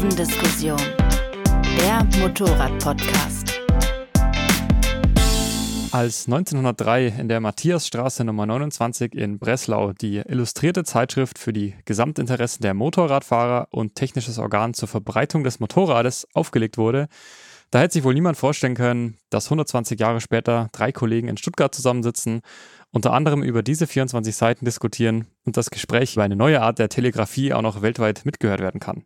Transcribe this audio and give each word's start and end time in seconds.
Kurvendiskussion, 0.00 0.80
der 1.76 2.02
Motorrad-Podcast. 2.20 3.60
Als 5.92 6.24
1903 6.24 7.08
in 7.18 7.28
der 7.28 7.40
Matthiasstraße 7.40 8.24
Nummer 8.24 8.46
29 8.46 9.14
in 9.14 9.38
Breslau 9.38 9.92
die 9.92 10.22
illustrierte 10.26 10.84
Zeitschrift 10.84 11.38
für 11.38 11.52
die 11.52 11.74
Gesamtinteressen 11.84 12.62
der 12.62 12.72
Motorradfahrer 12.72 13.68
und 13.72 13.94
technisches 13.94 14.38
Organ 14.38 14.72
zur 14.72 14.88
Verbreitung 14.88 15.44
des 15.44 15.60
Motorrades 15.60 16.26
aufgelegt 16.32 16.78
wurde, 16.78 17.08
da 17.70 17.80
hätte 17.80 17.92
sich 17.92 18.04
wohl 18.04 18.14
niemand 18.14 18.38
vorstellen 18.38 18.76
können, 18.76 19.18
dass 19.28 19.48
120 19.48 20.00
Jahre 20.00 20.22
später 20.22 20.70
drei 20.72 20.92
Kollegen 20.92 21.28
in 21.28 21.36
Stuttgart 21.36 21.74
zusammensitzen, 21.74 22.40
unter 22.90 23.12
anderem 23.12 23.42
über 23.42 23.62
diese 23.62 23.86
24 23.86 24.34
Seiten 24.34 24.64
diskutieren 24.64 25.26
und 25.44 25.58
das 25.58 25.68
Gespräch 25.70 26.14
über 26.14 26.22
eine 26.22 26.36
neue 26.36 26.62
Art 26.62 26.78
der 26.78 26.88
Telegrafie 26.88 27.52
auch 27.52 27.60
noch 27.60 27.82
weltweit 27.82 28.24
mitgehört 28.24 28.60
werden 28.60 28.80
kann. 28.80 29.04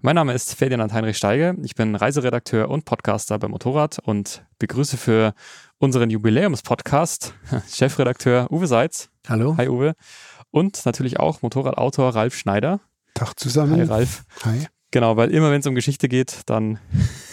Mein 0.00 0.14
Name 0.14 0.32
ist 0.32 0.54
Ferdinand 0.54 0.92
Heinrich 0.92 1.16
Steige. 1.16 1.56
Ich 1.64 1.74
bin 1.74 1.96
Reiseredakteur 1.96 2.70
und 2.70 2.84
Podcaster 2.84 3.36
bei 3.36 3.48
Motorrad 3.48 3.98
und 3.98 4.44
begrüße 4.60 4.96
für 4.96 5.34
unseren 5.78 6.08
Jubiläumspodcast 6.08 7.34
Chefredakteur 7.68 8.46
Uwe 8.52 8.68
Seitz. 8.68 9.10
Hallo. 9.28 9.56
Hi 9.56 9.68
Uwe. 9.68 9.94
Und 10.52 10.86
natürlich 10.86 11.18
auch 11.18 11.42
Motorradautor 11.42 12.14
Ralf 12.14 12.36
Schneider. 12.36 12.78
Tag 13.14 13.34
zusammen. 13.40 13.74
Hi 13.74 13.82
Ralf. 13.82 14.22
Hi. 14.44 14.68
Genau, 14.92 15.16
weil 15.16 15.32
immer 15.32 15.50
wenn 15.50 15.60
es 15.60 15.66
um 15.66 15.74
Geschichte 15.74 16.08
geht, 16.08 16.42
dann 16.46 16.78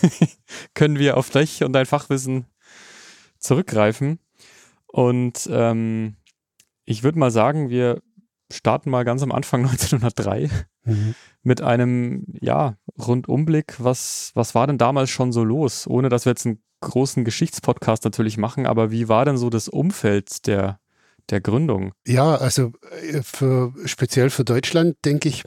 können 0.74 0.98
wir 0.98 1.18
auf 1.18 1.30
dich 1.30 1.63
und 1.63 1.72
dein 1.72 1.86
Fachwissen 1.86 2.48
zurückgreifen. 3.38 4.18
Und 4.88 5.48
ähm, 5.52 6.16
ich 6.84 7.04
würde 7.04 7.20
mal 7.20 7.30
sagen, 7.30 7.70
wir 7.70 8.02
starten 8.52 8.90
mal 8.90 9.04
ganz 9.04 9.23
am 9.23 9.31
Anfang 9.31 9.62
1903 9.66 10.49
mhm. 10.84 11.15
mit 11.43 11.62
einem, 11.62 12.26
ja, 12.40 12.77
Rundumblick. 12.98 13.76
Was, 13.79 14.32
was 14.34 14.55
war 14.55 14.68
denn 14.68 14.77
damals 14.77 15.10
schon 15.10 15.32
so 15.32 15.43
los? 15.43 15.88
Ohne 15.88 16.10
dass 16.10 16.26
wir 16.26 16.32
jetzt 16.32 16.46
einen 16.46 16.62
großen 16.82 17.26
Geschichtspodcast 17.26 18.04
natürlich 18.04 18.38
machen, 18.38 18.66
aber 18.66 18.91
wie 18.91 19.07
war 19.07 19.26
denn 19.26 19.38
so 19.38 19.49
das 19.49 19.68
Umfeld 19.68 20.46
der, 20.48 20.79
der 21.29 21.41
Gründung? 21.41 21.93
Ja, 22.05 22.35
also 22.35 22.73
äh, 23.01 23.21
für, 23.23 23.73
speziell 23.85 24.29
für 24.29 24.46
Deutschland, 24.46 24.98
denke 25.04 25.29
ich, 25.29 25.43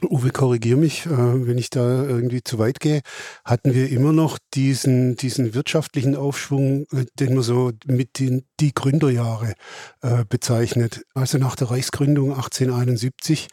Uwe, 0.00 0.30
korrigier 0.30 0.76
mich, 0.76 1.06
äh, 1.06 1.10
wenn 1.10 1.58
ich 1.58 1.70
da 1.70 2.04
irgendwie 2.04 2.42
zu 2.42 2.58
weit 2.58 2.80
gehe, 2.80 3.02
hatten 3.44 3.74
wir 3.74 3.90
immer 3.90 4.12
noch 4.12 4.38
diesen, 4.54 5.16
diesen 5.16 5.54
wirtschaftlichen 5.54 6.16
Aufschwung, 6.16 6.86
äh, 6.92 7.04
den 7.20 7.34
man 7.34 7.42
so 7.42 7.72
mit 7.86 8.18
den 8.18 8.44
die 8.58 8.74
Gründerjahre 8.74 9.54
äh, 10.00 10.24
bezeichnet. 10.28 11.04
Also 11.14 11.38
nach 11.38 11.56
der 11.56 11.70
Reichsgründung 11.70 12.30
1871. 12.30 13.48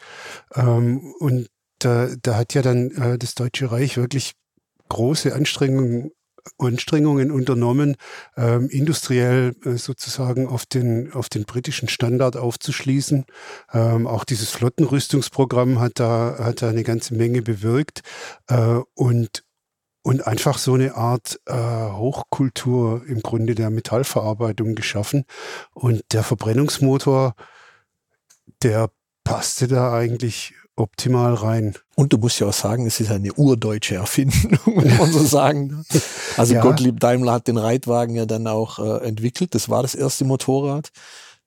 Ähm, 0.54 1.14
und 1.20 1.48
da, 1.78 2.08
da 2.22 2.36
hat 2.36 2.54
ja 2.54 2.60
dann 2.60 3.18
das 3.18 3.34
Deutsche 3.34 3.72
Reich 3.72 3.96
wirklich 3.96 4.32
große 4.90 5.34
Anstrengungen 5.34 6.10
Anstrengungen 6.58 7.30
unternommen, 7.30 7.96
ähm, 8.36 8.68
industriell 8.68 9.54
äh, 9.64 9.76
sozusagen 9.76 10.46
auf 10.46 10.66
den, 10.66 11.12
auf 11.12 11.28
den 11.28 11.44
britischen 11.44 11.88
Standard 11.88 12.36
aufzuschließen. 12.36 13.24
Ähm, 13.72 14.06
auch 14.06 14.24
dieses 14.24 14.50
Flottenrüstungsprogramm 14.50 15.80
hat 15.80 15.92
da, 16.00 16.36
hat 16.38 16.62
da 16.62 16.68
eine 16.68 16.82
ganze 16.82 17.14
Menge 17.14 17.42
bewirkt 17.42 18.02
äh, 18.48 18.80
und, 18.94 19.44
und 20.02 20.26
einfach 20.26 20.58
so 20.58 20.74
eine 20.74 20.94
Art 20.94 21.40
äh, 21.46 21.54
Hochkultur 21.54 23.02
im 23.06 23.22
Grunde 23.22 23.54
der 23.54 23.70
Metallverarbeitung 23.70 24.74
geschaffen. 24.74 25.24
Und 25.72 26.02
der 26.12 26.22
Verbrennungsmotor, 26.22 27.34
der 28.62 28.90
passte 29.24 29.68
da 29.68 29.92
eigentlich 29.92 30.54
optimal 30.80 31.34
rein. 31.34 31.74
Und 31.94 32.12
du 32.12 32.18
musst 32.18 32.40
ja 32.40 32.46
auch 32.46 32.52
sagen, 32.52 32.86
es 32.86 33.00
ist 33.00 33.10
eine 33.10 33.32
urdeutsche 33.34 33.96
Erfindung, 33.96 34.58
muss 34.74 34.98
man 34.98 35.12
so 35.12 35.24
sagen. 35.24 35.84
Also 36.36 36.54
ja. 36.54 36.62
Gottlieb 36.62 36.98
Daimler 37.00 37.32
hat 37.32 37.48
den 37.48 37.58
Reitwagen 37.58 38.16
ja 38.16 38.26
dann 38.26 38.46
auch 38.46 38.78
äh, 38.78 39.06
entwickelt. 39.06 39.54
Das 39.54 39.68
war 39.68 39.82
das 39.82 39.94
erste 39.94 40.24
Motorrad. 40.24 40.90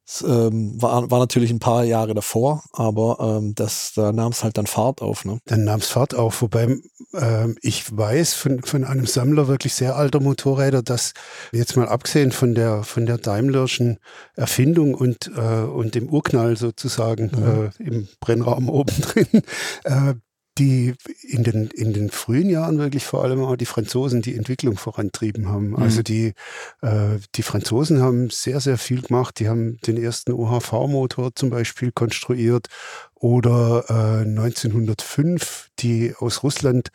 Das, 0.06 0.22
ähm, 0.28 0.82
war, 0.82 1.10
war 1.12 1.20
natürlich 1.20 1.52
ein 1.52 1.60
paar 1.60 1.86
Jahre 1.86 2.14
davor, 2.14 2.64
aber 2.74 3.40
ähm, 3.40 3.56
das, 3.56 3.94
da 3.96 4.12
nahm 4.12 4.34
es 4.34 4.44
halt 4.44 4.58
dann 4.58 4.68
Fahrt 4.68 5.02
auf. 5.02 5.24
Ne? 5.24 5.40
Dann 5.46 5.64
nahm 5.64 5.80
es 5.80 5.88
Fahrt 5.88 6.14
auf, 6.14 6.42
wobei 6.42 6.78
ähm, 7.14 7.58
ich 7.62 7.96
weiß 7.96 8.34
von, 8.34 8.62
von 8.64 8.84
einem 8.84 9.06
Sammler 9.06 9.48
wirklich 9.48 9.74
sehr 9.74 9.96
alter 9.96 10.20
Motorräder, 10.20 10.84
dass 10.84 11.14
jetzt 11.54 11.78
mal 11.78 11.88
abgesehen 11.88 12.34
von 12.34 12.54
der, 12.54 12.84
von 12.84 13.06
der 13.06 13.18
Daimlerschen 13.18 14.00
Erfindung 14.36 14.94
und, 14.94 15.32
äh, 15.38 15.64
und 15.64 15.96
dem 15.96 16.10
Urknall 16.10 16.58
sozusagen 16.58 17.32
mhm. 17.34 17.72
äh, 17.80 17.84
im 17.84 18.08
Brennraum 18.20 18.70
oben 18.74 19.02
drin, 19.02 19.42
äh, 19.86 20.16
die 20.58 20.94
in 21.22 21.44
den, 21.44 21.68
in 21.68 21.94
den 21.94 22.12
frühen 22.12 22.50
Jahren 22.50 22.78
wirklich 22.78 23.06
vor 23.06 23.24
allem 23.24 23.44
auch 23.44 23.56
die 23.56 23.66
Franzosen 23.66 24.22
die 24.22 24.36
Entwicklung 24.36 24.78
vorantrieben 24.78 25.50
haben. 25.50 25.70
Mhm. 25.70 25.76
Also 25.78 26.04
die, 26.04 26.34
äh, 26.82 27.18
die 27.36 27.44
Franzosen 27.44 28.02
haben 28.02 28.30
sehr, 28.30 28.60
sehr 28.60 28.78
viel 28.78 29.02
gemacht. 29.02 29.40
Die 29.40 29.50
haben 29.50 29.78
den 29.88 29.98
ersten 29.98 30.32
OHV-Motor 30.32 31.36
zum 31.36 31.50
Beispiel 31.50 31.92
konstruiert 31.92 32.68
oder 33.16 33.86
äh, 33.90 34.28
1905 34.28 35.70
die 35.80 36.14
aus 36.20 36.44
Russland 36.44 36.90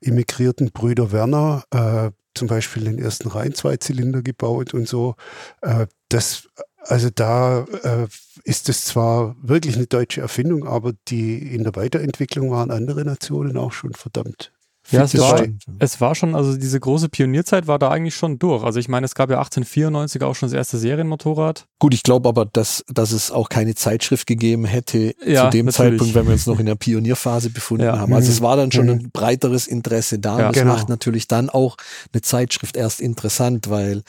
emigrierten 0.00 0.72
Brüder 0.72 1.12
Werner 1.12 1.64
äh, 1.70 2.10
zum 2.34 2.48
Beispiel 2.48 2.84
den 2.84 2.98
ersten 2.98 3.28
Rhein-Zweizylinder 3.28 4.22
gebaut 4.22 4.74
und 4.74 4.88
so. 4.88 5.14
Äh, 5.60 5.86
das 6.08 6.48
also 6.86 7.08
da 7.14 7.64
äh, 7.82 8.06
ist 8.44 8.68
es 8.68 8.84
zwar 8.84 9.36
wirklich 9.42 9.76
eine 9.76 9.86
deutsche 9.86 10.20
Erfindung, 10.20 10.66
aber 10.66 10.92
die 11.08 11.38
in 11.38 11.64
der 11.64 11.74
Weiterentwicklung 11.76 12.50
waren 12.50 12.70
andere 12.70 13.04
Nationen 13.04 13.56
auch 13.56 13.72
schon 13.72 13.94
verdammt. 13.94 14.52
Ja, 14.90 15.04
es 15.04 15.18
war, 15.18 15.42
es 15.78 16.00
war 16.02 16.14
schon, 16.14 16.34
also 16.34 16.58
diese 16.58 16.78
große 16.78 17.08
Pionierzeit 17.08 17.66
war 17.66 17.78
da 17.78 17.88
eigentlich 17.88 18.14
schon 18.14 18.38
durch. 18.38 18.62
Also 18.62 18.78
ich 18.78 18.88
meine, 18.88 19.06
es 19.06 19.14
gab 19.14 19.30
ja 19.30 19.38
1894 19.38 20.22
auch 20.22 20.34
schon 20.34 20.50
das 20.50 20.54
erste 20.54 20.76
Serienmotorrad. 20.76 21.66
Gut, 21.78 21.94
ich 21.94 22.02
glaube 22.02 22.28
aber, 22.28 22.44
dass, 22.44 22.84
dass 22.88 23.12
es 23.12 23.30
auch 23.30 23.48
keine 23.48 23.74
Zeitschrift 23.74 24.26
gegeben 24.26 24.66
hätte 24.66 25.14
ja, 25.24 25.44
zu 25.44 25.50
dem 25.50 25.66
natürlich. 25.66 25.74
Zeitpunkt, 25.74 26.14
wenn 26.14 26.26
wir 26.26 26.34
uns 26.34 26.46
noch 26.46 26.60
in 26.60 26.66
der 26.66 26.74
Pionierphase 26.74 27.48
befunden 27.48 27.86
ja. 27.86 27.98
haben. 27.98 28.12
Also 28.12 28.30
es 28.30 28.42
war 28.42 28.56
dann 28.56 28.72
schon 28.72 28.90
ein 28.90 29.10
breiteres 29.10 29.66
Interesse 29.66 30.18
da. 30.18 30.38
Ja, 30.38 30.46
das 30.48 30.60
genau. 30.60 30.74
macht 30.74 30.90
natürlich 30.90 31.28
dann 31.28 31.48
auch 31.48 31.76
eine 32.12 32.20
Zeitschrift 32.20 32.76
erst 32.76 33.00
interessant, 33.00 33.70
weil 33.70 34.02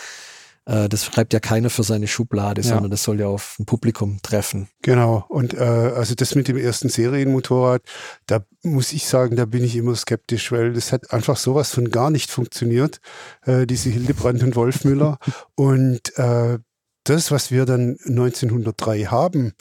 äh, 0.65 0.89
das 0.89 1.05
schreibt 1.05 1.33
ja 1.33 1.39
keiner 1.39 1.69
für 1.69 1.83
seine 1.83 2.07
Schublade, 2.07 2.61
ja. 2.61 2.67
sondern 2.67 2.91
das 2.91 3.03
soll 3.03 3.19
ja 3.19 3.27
auf 3.27 3.57
ein 3.59 3.65
Publikum 3.65 4.19
treffen. 4.21 4.67
Genau. 4.81 5.25
Und 5.29 5.53
äh, 5.53 5.59
also 5.59 6.15
das 6.15 6.35
mit 6.35 6.47
dem 6.47 6.57
ersten 6.57 6.89
Serienmotorrad, 6.89 7.83
da 8.25 8.45
muss 8.63 8.93
ich 8.93 9.07
sagen, 9.07 9.35
da 9.35 9.45
bin 9.45 9.63
ich 9.63 9.75
immer 9.75 9.95
skeptisch, 9.95 10.51
weil 10.51 10.73
das 10.73 10.91
hat 10.91 11.13
einfach 11.13 11.37
sowas 11.37 11.71
von 11.71 11.89
gar 11.91 12.09
nicht 12.09 12.31
funktioniert, 12.31 12.99
äh, 13.45 13.65
diese 13.67 13.89
Hildebrand 13.89 14.43
und 14.43 14.55
Wolfmüller. 14.55 15.19
und 15.55 16.17
äh, 16.17 16.59
das, 17.03 17.31
was 17.31 17.51
wir 17.51 17.65
dann 17.65 17.97
1903 18.07 19.05
haben, 19.05 19.53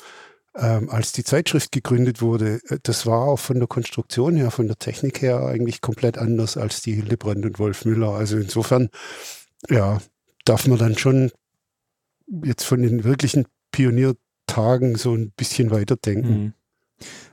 ähm, 0.57 0.89
als 0.89 1.13
die 1.13 1.25
Zeitschrift 1.25 1.73
gegründet 1.73 2.23
wurde, 2.23 2.61
äh, 2.69 2.79
das 2.83 3.07
war 3.07 3.23
auch 3.23 3.39
von 3.39 3.59
der 3.59 3.69
Konstruktion 3.69 4.37
her, 4.37 4.51
von 4.51 4.67
der 4.67 4.79
Technik 4.79 5.21
her 5.21 5.45
eigentlich 5.45 5.81
komplett 5.81 6.17
anders 6.17 6.57
als 6.57 6.81
die 6.81 6.95
Hildebrand 6.95 7.45
und 7.45 7.59
Wolfmüller. 7.59 8.11
Also 8.11 8.37
insofern, 8.37 8.89
ja, 9.69 9.99
darf 10.45 10.67
man 10.67 10.79
dann 10.79 10.97
schon 10.97 11.31
jetzt 12.45 12.65
von 12.65 12.83
den 12.83 13.05
wirklichen 13.05 13.47
Pioniertagen 13.73 14.97
so 14.97 15.15
ein 15.15 15.33
bisschen 15.33 15.71
weiterdenken. 15.71 16.43
Mhm. 16.43 16.53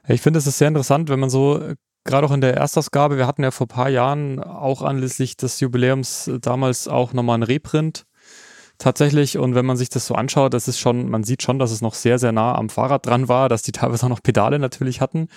Ich 0.08 0.22
finde, 0.22 0.40
es 0.40 0.48
ist 0.48 0.58
sehr 0.58 0.68
interessant, 0.68 1.10
wenn 1.10 1.20
man 1.20 1.30
so, 1.30 1.60
äh, 1.60 1.76
gerade 2.04 2.26
auch 2.26 2.32
in 2.32 2.42
der 2.42 2.56
Erstausgabe, 2.56 3.18
wir 3.18 3.28
hatten 3.28 3.44
ja 3.44 3.52
vor 3.52 3.66
ein 3.66 3.70
paar 3.70 3.90
Jahren 3.90 4.40
auch 4.40 4.82
anlässlich 4.82 5.38
des 5.38 5.60
Jubiläums 5.60 6.32
damals 6.42 6.88
auch 6.88 7.14
nochmal 7.14 7.36
einen 7.36 7.44
Reprint 7.44 8.06
tatsächlich. 8.80 9.38
Und 9.38 9.56
wenn 9.56 9.66
man 9.66 9.78
sich 9.78 9.90
das 9.90 10.08
so 10.08 10.16
anschaut, 10.16 10.54
das 10.54 10.68
ist 10.68 10.80
schon, 10.80 11.10
man 11.10 11.24
sieht 11.24 11.44
schon, 11.44 11.60
dass 11.60 11.72
es 11.72 11.82
noch 11.82 11.94
sehr, 11.94 12.18
sehr 12.18 12.32
nah 12.32 12.56
am 12.56 12.70
Fahrrad 12.70 13.06
dran 13.06 13.28
war, 13.28 13.50
dass 13.50 13.62
die 13.62 13.72
teilweise 13.72 14.06
auch 14.06 14.10
noch 14.10 14.24
Pedale 14.24 14.60
natürlich 14.60 15.02
hatten. 15.02 15.28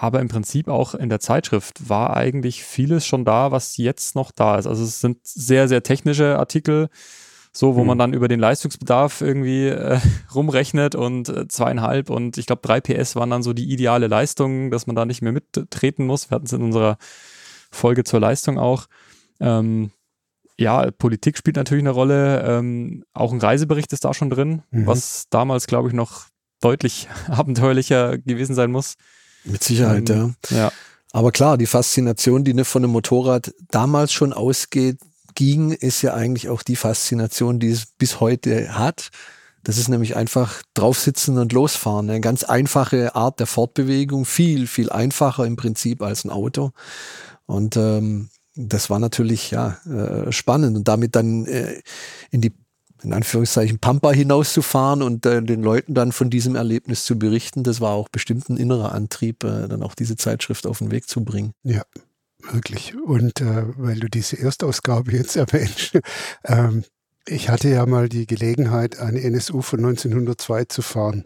Aber 0.00 0.20
im 0.20 0.28
Prinzip 0.28 0.68
auch 0.68 0.94
in 0.94 1.08
der 1.08 1.18
Zeitschrift 1.18 1.88
war 1.88 2.16
eigentlich 2.16 2.62
vieles 2.62 3.04
schon 3.04 3.24
da, 3.24 3.50
was 3.50 3.76
jetzt 3.78 4.14
noch 4.14 4.30
da 4.30 4.56
ist. 4.56 4.68
Also 4.68 4.84
es 4.84 5.00
sind 5.00 5.26
sehr, 5.26 5.66
sehr 5.66 5.82
technische 5.82 6.38
Artikel, 6.38 6.88
so 7.52 7.74
wo 7.74 7.80
mhm. 7.80 7.88
man 7.88 7.98
dann 7.98 8.12
über 8.12 8.28
den 8.28 8.38
Leistungsbedarf 8.38 9.22
irgendwie 9.22 9.66
äh, 9.66 9.98
rumrechnet 10.34 10.94
und 10.94 11.28
äh, 11.28 11.48
zweieinhalb 11.48 12.10
und 12.10 12.38
ich 12.38 12.46
glaube 12.46 12.62
drei 12.62 12.80
PS 12.80 13.16
waren 13.16 13.30
dann 13.30 13.42
so 13.42 13.52
die 13.52 13.72
ideale 13.72 14.06
Leistung, 14.06 14.70
dass 14.70 14.86
man 14.86 14.94
da 14.94 15.04
nicht 15.04 15.20
mehr 15.20 15.32
mittreten 15.32 16.06
muss. 16.06 16.30
Wir 16.30 16.36
hatten 16.36 16.46
es 16.46 16.52
in 16.52 16.62
unserer 16.62 16.96
Folge 17.72 18.04
zur 18.04 18.20
Leistung 18.20 18.56
auch. 18.56 18.86
Ähm, 19.40 19.90
ja, 20.56 20.92
Politik 20.92 21.36
spielt 21.36 21.56
natürlich 21.56 21.82
eine 21.82 21.90
Rolle. 21.90 22.44
Ähm, 22.44 23.02
auch 23.14 23.32
ein 23.32 23.40
Reisebericht 23.40 23.92
ist 23.92 24.04
da 24.04 24.14
schon 24.14 24.30
drin, 24.30 24.62
mhm. 24.70 24.86
was 24.86 25.24
damals, 25.28 25.66
glaube 25.66 25.88
ich, 25.88 25.94
noch 25.94 26.26
deutlich 26.60 27.08
abenteuerlicher 27.26 28.16
gewesen 28.18 28.54
sein 28.54 28.70
muss. 28.70 28.94
Mit 29.50 29.64
Sicherheit, 29.64 30.10
ähm, 30.10 30.34
ja. 30.50 30.56
ja. 30.56 30.72
Aber 31.12 31.32
klar, 31.32 31.56
die 31.56 31.66
Faszination, 31.66 32.44
die 32.44 32.54
ne, 32.54 32.64
von 32.64 32.84
einem 32.84 32.92
Motorrad 32.92 33.52
damals 33.70 34.12
schon 34.12 34.32
ausgeht, 34.32 34.98
ging, 35.34 35.72
ist 35.72 36.02
ja 36.02 36.14
eigentlich 36.14 36.48
auch 36.48 36.62
die 36.62 36.76
Faszination, 36.76 37.60
die 37.60 37.70
es 37.70 37.86
bis 37.86 38.20
heute 38.20 38.76
hat. 38.76 39.10
Das 39.64 39.78
ist 39.78 39.88
nämlich 39.88 40.16
einfach 40.16 40.62
draufsitzen 40.74 41.38
und 41.38 41.52
losfahren. 41.52 42.08
Eine 42.08 42.20
ganz 42.20 42.44
einfache 42.44 43.14
Art 43.14 43.40
der 43.40 43.46
Fortbewegung, 43.46 44.24
viel, 44.24 44.66
viel 44.66 44.90
einfacher 44.90 45.44
im 45.44 45.56
Prinzip 45.56 46.02
als 46.02 46.24
ein 46.24 46.30
Auto. 46.30 46.70
Und 47.46 47.76
ähm, 47.76 48.30
das 48.54 48.90
war 48.90 48.98
natürlich 48.98 49.50
ja 49.50 49.78
äh, 49.86 50.32
spannend 50.32 50.76
und 50.76 50.88
damit 50.88 51.14
dann 51.14 51.46
äh, 51.46 51.80
in 52.30 52.40
die 52.40 52.52
in 53.02 53.12
Anführungszeichen 53.12 53.78
Pampa 53.78 54.12
hinauszufahren 54.12 55.02
und 55.02 55.24
äh, 55.26 55.42
den 55.42 55.62
Leuten 55.62 55.94
dann 55.94 56.12
von 56.12 56.30
diesem 56.30 56.56
Erlebnis 56.56 57.04
zu 57.04 57.18
berichten, 57.18 57.62
das 57.62 57.80
war 57.80 57.92
auch 57.92 58.08
bestimmt 58.08 58.48
ein 58.48 58.56
innerer 58.56 58.92
Antrieb, 58.92 59.44
äh, 59.44 59.68
dann 59.68 59.82
auch 59.82 59.94
diese 59.94 60.16
Zeitschrift 60.16 60.66
auf 60.66 60.78
den 60.78 60.90
Weg 60.90 61.08
zu 61.08 61.24
bringen. 61.24 61.52
Ja, 61.62 61.82
wirklich. 62.50 62.94
Und 62.96 63.40
äh, 63.40 63.64
weil 63.76 64.00
du 64.00 64.08
diese 64.08 64.38
Erstausgabe 64.38 65.12
jetzt 65.12 65.36
erwähnst, 65.36 65.98
ähm, 66.44 66.84
ich 67.26 67.50
hatte 67.50 67.68
ja 67.68 67.84
mal 67.86 68.08
die 68.08 68.26
Gelegenheit, 68.26 68.98
eine 68.98 69.22
NSU 69.22 69.60
von 69.60 69.80
1902 69.80 70.64
zu 70.64 70.82
fahren 70.82 71.24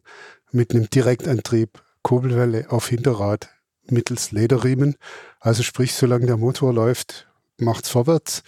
mit 0.50 0.72
einem 0.72 0.90
Direktantrieb, 0.90 1.82
Kurbelwelle 2.02 2.70
auf 2.70 2.88
Hinterrad 2.88 3.48
mittels 3.88 4.32
Lederriemen. 4.32 4.96
Also 5.40 5.62
sprich, 5.62 5.94
solange 5.94 6.26
der 6.26 6.36
Motor 6.36 6.72
läuft, 6.72 7.28
macht's 7.58 7.88
vorwärts. 7.88 8.42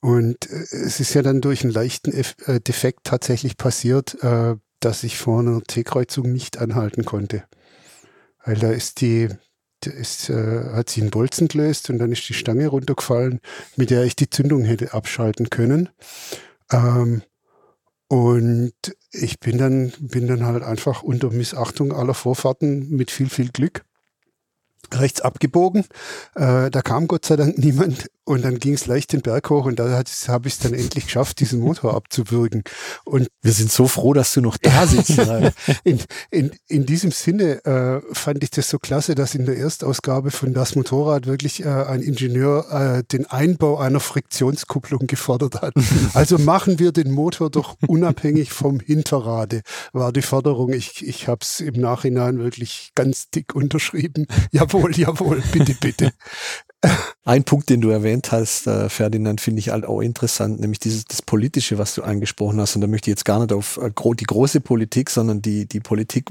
Und 0.00 0.50
äh, 0.50 0.54
es 0.54 1.00
ist 1.00 1.14
ja 1.14 1.22
dann 1.22 1.40
durch 1.40 1.62
einen 1.62 1.72
leichten 1.72 2.12
äh, 2.12 2.60
Defekt 2.60 3.04
tatsächlich 3.04 3.56
passiert, 3.56 4.22
äh, 4.22 4.56
dass 4.80 5.04
ich 5.04 5.18
vor 5.18 5.40
einer 5.40 5.62
T-Kreuzung 5.62 6.32
nicht 6.32 6.58
anhalten 6.58 7.04
konnte. 7.04 7.44
Weil 8.44 8.56
da 8.56 8.70
ist 8.70 9.02
die, 9.02 9.28
da 9.80 9.90
ist, 9.90 10.30
hat 10.30 10.88
sich 10.88 11.02
ein 11.02 11.10
Bolzen 11.10 11.48
gelöst 11.48 11.90
und 11.90 11.98
dann 11.98 12.12
ist 12.12 12.26
die 12.26 12.34
Stange 12.34 12.68
runtergefallen, 12.68 13.40
mit 13.76 13.90
der 13.90 14.04
ich 14.04 14.16
die 14.16 14.30
Zündung 14.30 14.64
hätte 14.64 14.94
abschalten 14.94 15.50
können. 15.50 15.90
Ähm, 16.72 17.22
und 18.08 18.72
ich 19.12 19.38
bin 19.40 19.58
dann, 19.58 19.92
bin 20.00 20.26
dann 20.26 20.46
halt 20.46 20.62
einfach 20.62 21.02
unter 21.02 21.30
Missachtung 21.30 21.92
aller 21.92 22.14
Vorfahrten 22.14 22.88
mit 22.88 23.10
viel, 23.10 23.28
viel 23.28 23.50
Glück 23.50 23.84
rechts 24.92 25.20
abgebogen. 25.20 25.84
Da 26.34 26.70
kam 26.70 27.06
Gott 27.06 27.26
sei 27.26 27.36
Dank 27.36 27.58
niemand 27.62 28.10
und 28.24 28.44
dann 28.44 28.58
ging 28.58 28.74
es 28.74 28.86
leicht 28.86 29.12
den 29.12 29.22
Berg 29.22 29.50
hoch 29.50 29.66
und 29.66 29.78
da 29.78 29.90
habe 30.28 30.48
ich 30.48 30.54
es 30.54 30.58
dann 30.60 30.74
endlich 30.74 31.06
geschafft, 31.06 31.40
diesen 31.40 31.60
Motor 31.60 31.94
abzuwürgen. 31.96 32.62
Und 33.04 33.28
wir 33.42 33.52
sind 33.52 33.72
so 33.72 33.88
froh, 33.88 34.12
dass 34.12 34.32
du 34.34 34.40
noch 34.40 34.56
da 34.56 34.86
sitzt. 34.86 35.18
in, 35.84 36.00
in, 36.30 36.50
in 36.68 36.86
diesem 36.86 37.10
Sinne 37.10 37.64
äh, 37.64 38.00
fand 38.12 38.42
ich 38.44 38.50
das 38.50 38.68
so 38.68 38.78
klasse, 38.78 39.14
dass 39.14 39.34
in 39.34 39.46
der 39.46 39.56
Erstausgabe 39.56 40.30
von 40.30 40.52
Das 40.52 40.76
Motorrad 40.76 41.26
wirklich 41.26 41.64
äh, 41.64 41.68
ein 41.68 42.02
Ingenieur 42.02 42.70
äh, 42.70 43.02
den 43.04 43.26
Einbau 43.26 43.78
einer 43.78 44.00
Friktionskupplung 44.00 45.06
gefordert 45.06 45.62
hat. 45.62 45.74
Also 46.14 46.38
machen 46.38 46.78
wir 46.78 46.92
den 46.92 47.10
Motor 47.10 47.50
doch 47.50 47.76
unabhängig 47.86 48.52
vom 48.52 48.80
Hinterrade, 48.80 49.62
war 49.92 50.12
die 50.12 50.22
Forderung. 50.22 50.72
Ich, 50.72 51.06
ich 51.06 51.28
habe 51.28 51.40
es 51.42 51.60
im 51.60 51.80
Nachhinein 51.80 52.38
wirklich 52.38 52.90
ganz 52.94 53.30
dick 53.30 53.54
unterschrieben. 53.54 54.26
Jawohl, 54.50 54.96
jawohl, 54.96 55.42
bitte, 55.52 55.74
bitte. 55.80 56.12
Ein 57.24 57.44
Punkt, 57.44 57.68
den 57.68 57.82
du 57.82 57.90
erwähnt 57.90 58.32
hast, 58.32 58.66
äh, 58.66 58.88
Ferdinand, 58.88 59.42
finde 59.42 59.58
ich 59.58 59.68
halt 59.68 59.84
auch 59.84 60.00
interessant, 60.00 60.60
nämlich 60.60 60.78
dieses 60.78 61.04
das 61.04 61.20
Politische, 61.20 61.76
was 61.76 61.94
du 61.94 62.02
angesprochen 62.02 62.58
hast. 62.58 62.74
Und 62.74 62.80
da 62.80 62.86
möchte 62.86 63.10
ich 63.10 63.16
jetzt 63.16 63.26
gar 63.26 63.38
nicht 63.38 63.52
auf 63.52 63.76
äh, 63.76 63.90
die 64.14 64.24
große 64.24 64.60
Politik, 64.60 65.10
sondern 65.10 65.42
die, 65.42 65.66
die 65.66 65.80
Politik, 65.80 66.30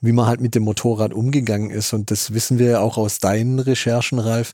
wie 0.00 0.12
man 0.12 0.26
halt 0.26 0.40
mit 0.40 0.54
dem 0.54 0.62
Motorrad 0.62 1.12
umgegangen 1.12 1.70
ist. 1.70 1.92
Und 1.92 2.12
das 2.12 2.32
wissen 2.32 2.60
wir 2.60 2.70
ja 2.70 2.80
auch 2.80 2.96
aus 2.96 3.18
deinen 3.18 3.58
Recherchen, 3.58 4.20
Ralf, 4.20 4.52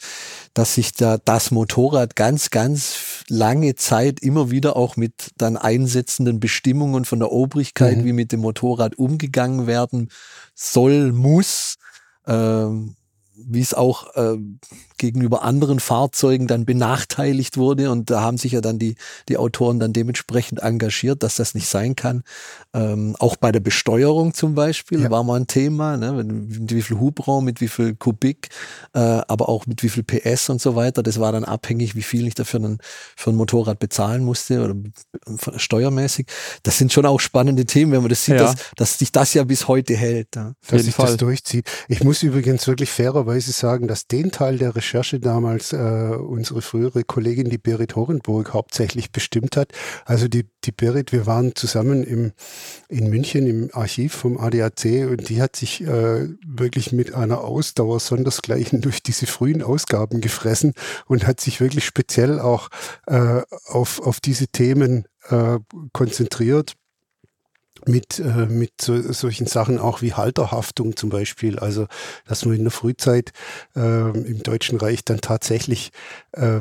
dass 0.55 0.75
sich 0.75 0.93
da 0.93 1.19
das 1.19 1.51
Motorrad 1.51 2.17
ganz, 2.17 2.49
ganz 2.49 2.97
lange 3.29 3.75
Zeit 3.75 4.21
immer 4.21 4.51
wieder 4.51 4.77
auch 4.77 4.97
mit 4.97 5.33
dann 5.37 5.59
einsetzenden 5.59 6.41
Bestimmungen 6.41 7.05
von 7.05 7.19
der 7.19 7.33
Obrigkeit, 7.33 7.99
mhm. 7.99 8.05
wie 8.07 8.13
mit 8.15 8.33
dem 8.33 8.41
Motorrad 8.41 8.97
umgegangen 8.97 9.67
werden 9.67 10.09
soll, 10.55 11.13
muss, 11.13 11.77
ähm, 12.27 12.97
wie 13.37 13.61
es 13.61 13.75
auch 13.75 14.15
äh, 14.17 14.39
gegenüber 14.99 15.43
anderen 15.43 15.81
Fahrzeugen 15.81 16.47
dann 16.47 16.65
benachteiligt 16.65 17.57
wurde. 17.57 17.91
Und 17.91 18.11
da 18.11 18.21
haben 18.23 18.39
sich 18.39 18.53
ja 18.53 18.61
dann 18.61 18.79
die, 18.79 18.97
die 19.29 19.37
Autoren 19.37 19.79
dann 19.79 19.93
dementsprechend 19.93 20.61
engagiert, 20.61 21.23
dass 21.23 21.37
das 21.37 21.55
nicht 21.55 21.69
sein 21.69 21.97
kann. 21.97 22.23
Ähm, 22.73 23.17
auch 23.19 23.37
bei 23.37 23.53
der 23.53 23.61
Besteuerung 23.61 24.35
zum 24.35 24.55
Beispiel 24.55 25.03
ja. 25.03 25.11
war 25.11 25.23
mal 25.23 25.41
ein 25.41 25.47
Thema, 25.47 25.97
ne? 25.97 26.13
mit 26.13 26.73
wie 26.73 26.83
viel 26.83 26.99
Hubraum, 26.99 27.45
mit 27.45 27.61
wie 27.61 27.69
viel 27.69 27.95
Kubik, 27.95 28.49
äh, 28.95 28.99
aber 28.99 29.49
auch 29.49 29.67
mit 29.67 29.83
wie 29.83 29.89
viel 29.89 30.03
PS 30.03 30.49
und 30.51 30.61
so 30.61 30.77
weiter. 30.77 31.03
Das 31.03 31.21
war 31.21 31.33
dann 31.33 31.45
abhängig, 31.45 31.95
wie 31.95 32.03
viel 32.03 32.27
ich 32.27 32.35
dafür 32.35 32.61
dann 32.61 32.79
für 33.17 33.31
ein 33.31 33.37
Motorrad 33.37 33.79
bezahlen 33.79 34.25
musste 34.25 34.65
oder 34.65 34.75
steuermäßig. 35.57 36.27
Das 36.63 36.79
sind 36.79 36.93
schon 36.93 37.07
auch 37.07 37.21
spannende 37.21 37.67
Themen, 37.67 37.93
wenn 37.93 38.01
man 38.01 38.09
das 38.09 38.25
sieht, 38.25 38.37
ja. 38.37 38.45
dass, 38.45 38.57
dass 38.77 38.99
sich 38.99 39.13
das 39.13 39.35
ja 39.35 39.45
bis 39.45 39.69
heute 39.69 39.95
hält. 39.95 40.37
Ja. 40.37 40.55
Dass 40.69 40.85
sich 40.85 40.97
das 40.97 41.17
durchzieht. 41.17 41.67
Ich 41.89 42.03
muss 42.03 42.23
übrigens 42.23 42.67
wirklich 42.67 42.91
fairerweise 42.91 43.53
sagen, 43.53 43.89
dass 43.89 44.07
den 44.07 44.31
Teil 44.31 44.59
der 44.59 44.75
Recherche 44.75 44.86
damals 45.21 45.73
äh, 45.73 45.77
unsere 45.77 46.63
frühere 46.63 47.05
Kollegin, 47.05 47.51
die 47.51 47.59
Berit 47.59 47.97
Horenburg, 47.97 48.55
hauptsächlich 48.55 49.13
bestimmt 49.13 49.57
hat. 49.57 49.73
Also 50.05 50.29
die, 50.29 50.47
die 50.65 50.73
Berit, 50.73 51.13
wir 51.13 51.27
waren 51.27 51.55
zusammen 51.55 52.05
im, 52.05 52.33
in 52.89 53.09
München 53.11 53.47
im 53.47 53.71
Archiv 53.73 54.15
vom 54.15 54.39
ADAC 54.39 55.09
und 55.11 55.29
die 55.29 55.41
hat 55.41 55.57
sich 55.57 55.83
äh, 55.83 56.29
wirklich 56.47 56.93
mit 56.93 57.15
einer 57.15 57.41
Ausdauer 57.41 58.01
sondersgleichen 58.01 58.81
durch 58.81 59.03
diese 59.03 59.27
frühen 59.27 59.63
Ausgaben 59.63 60.21
gefressen 60.21 60.73
und 61.07 61.27
hat 61.27 61.41
sich 61.41 61.61
wirklich 61.61 61.85
speziell 61.85 62.41
auch 62.41 62.69
äh, 63.07 63.43
auf, 63.67 64.01
auf 64.01 64.21
diese 64.21 64.49
Themen 64.49 65.07
äh, 65.29 65.59
konzentriert 65.93 66.75
mit, 67.89 68.19
äh, 68.19 68.47
mit 68.47 68.73
so, 68.81 69.01
solchen 69.13 69.47
Sachen 69.47 69.79
auch 69.79 70.03
wie 70.03 70.15
Halterhaftung 70.15 70.97
zum 70.97 71.11
Beispiel. 71.11 71.59
Also, 71.59 71.87
dass 72.27 72.45
man 72.45 72.57
in 72.57 72.65
der 72.65 72.71
Frühzeit 72.71 73.33
äh, 73.75 74.11
im 74.11 74.43
Deutschen 74.43 74.79
Reich 74.79 75.05
dann 75.05 75.21
tatsächlich 75.21 75.91
äh, 76.33 76.61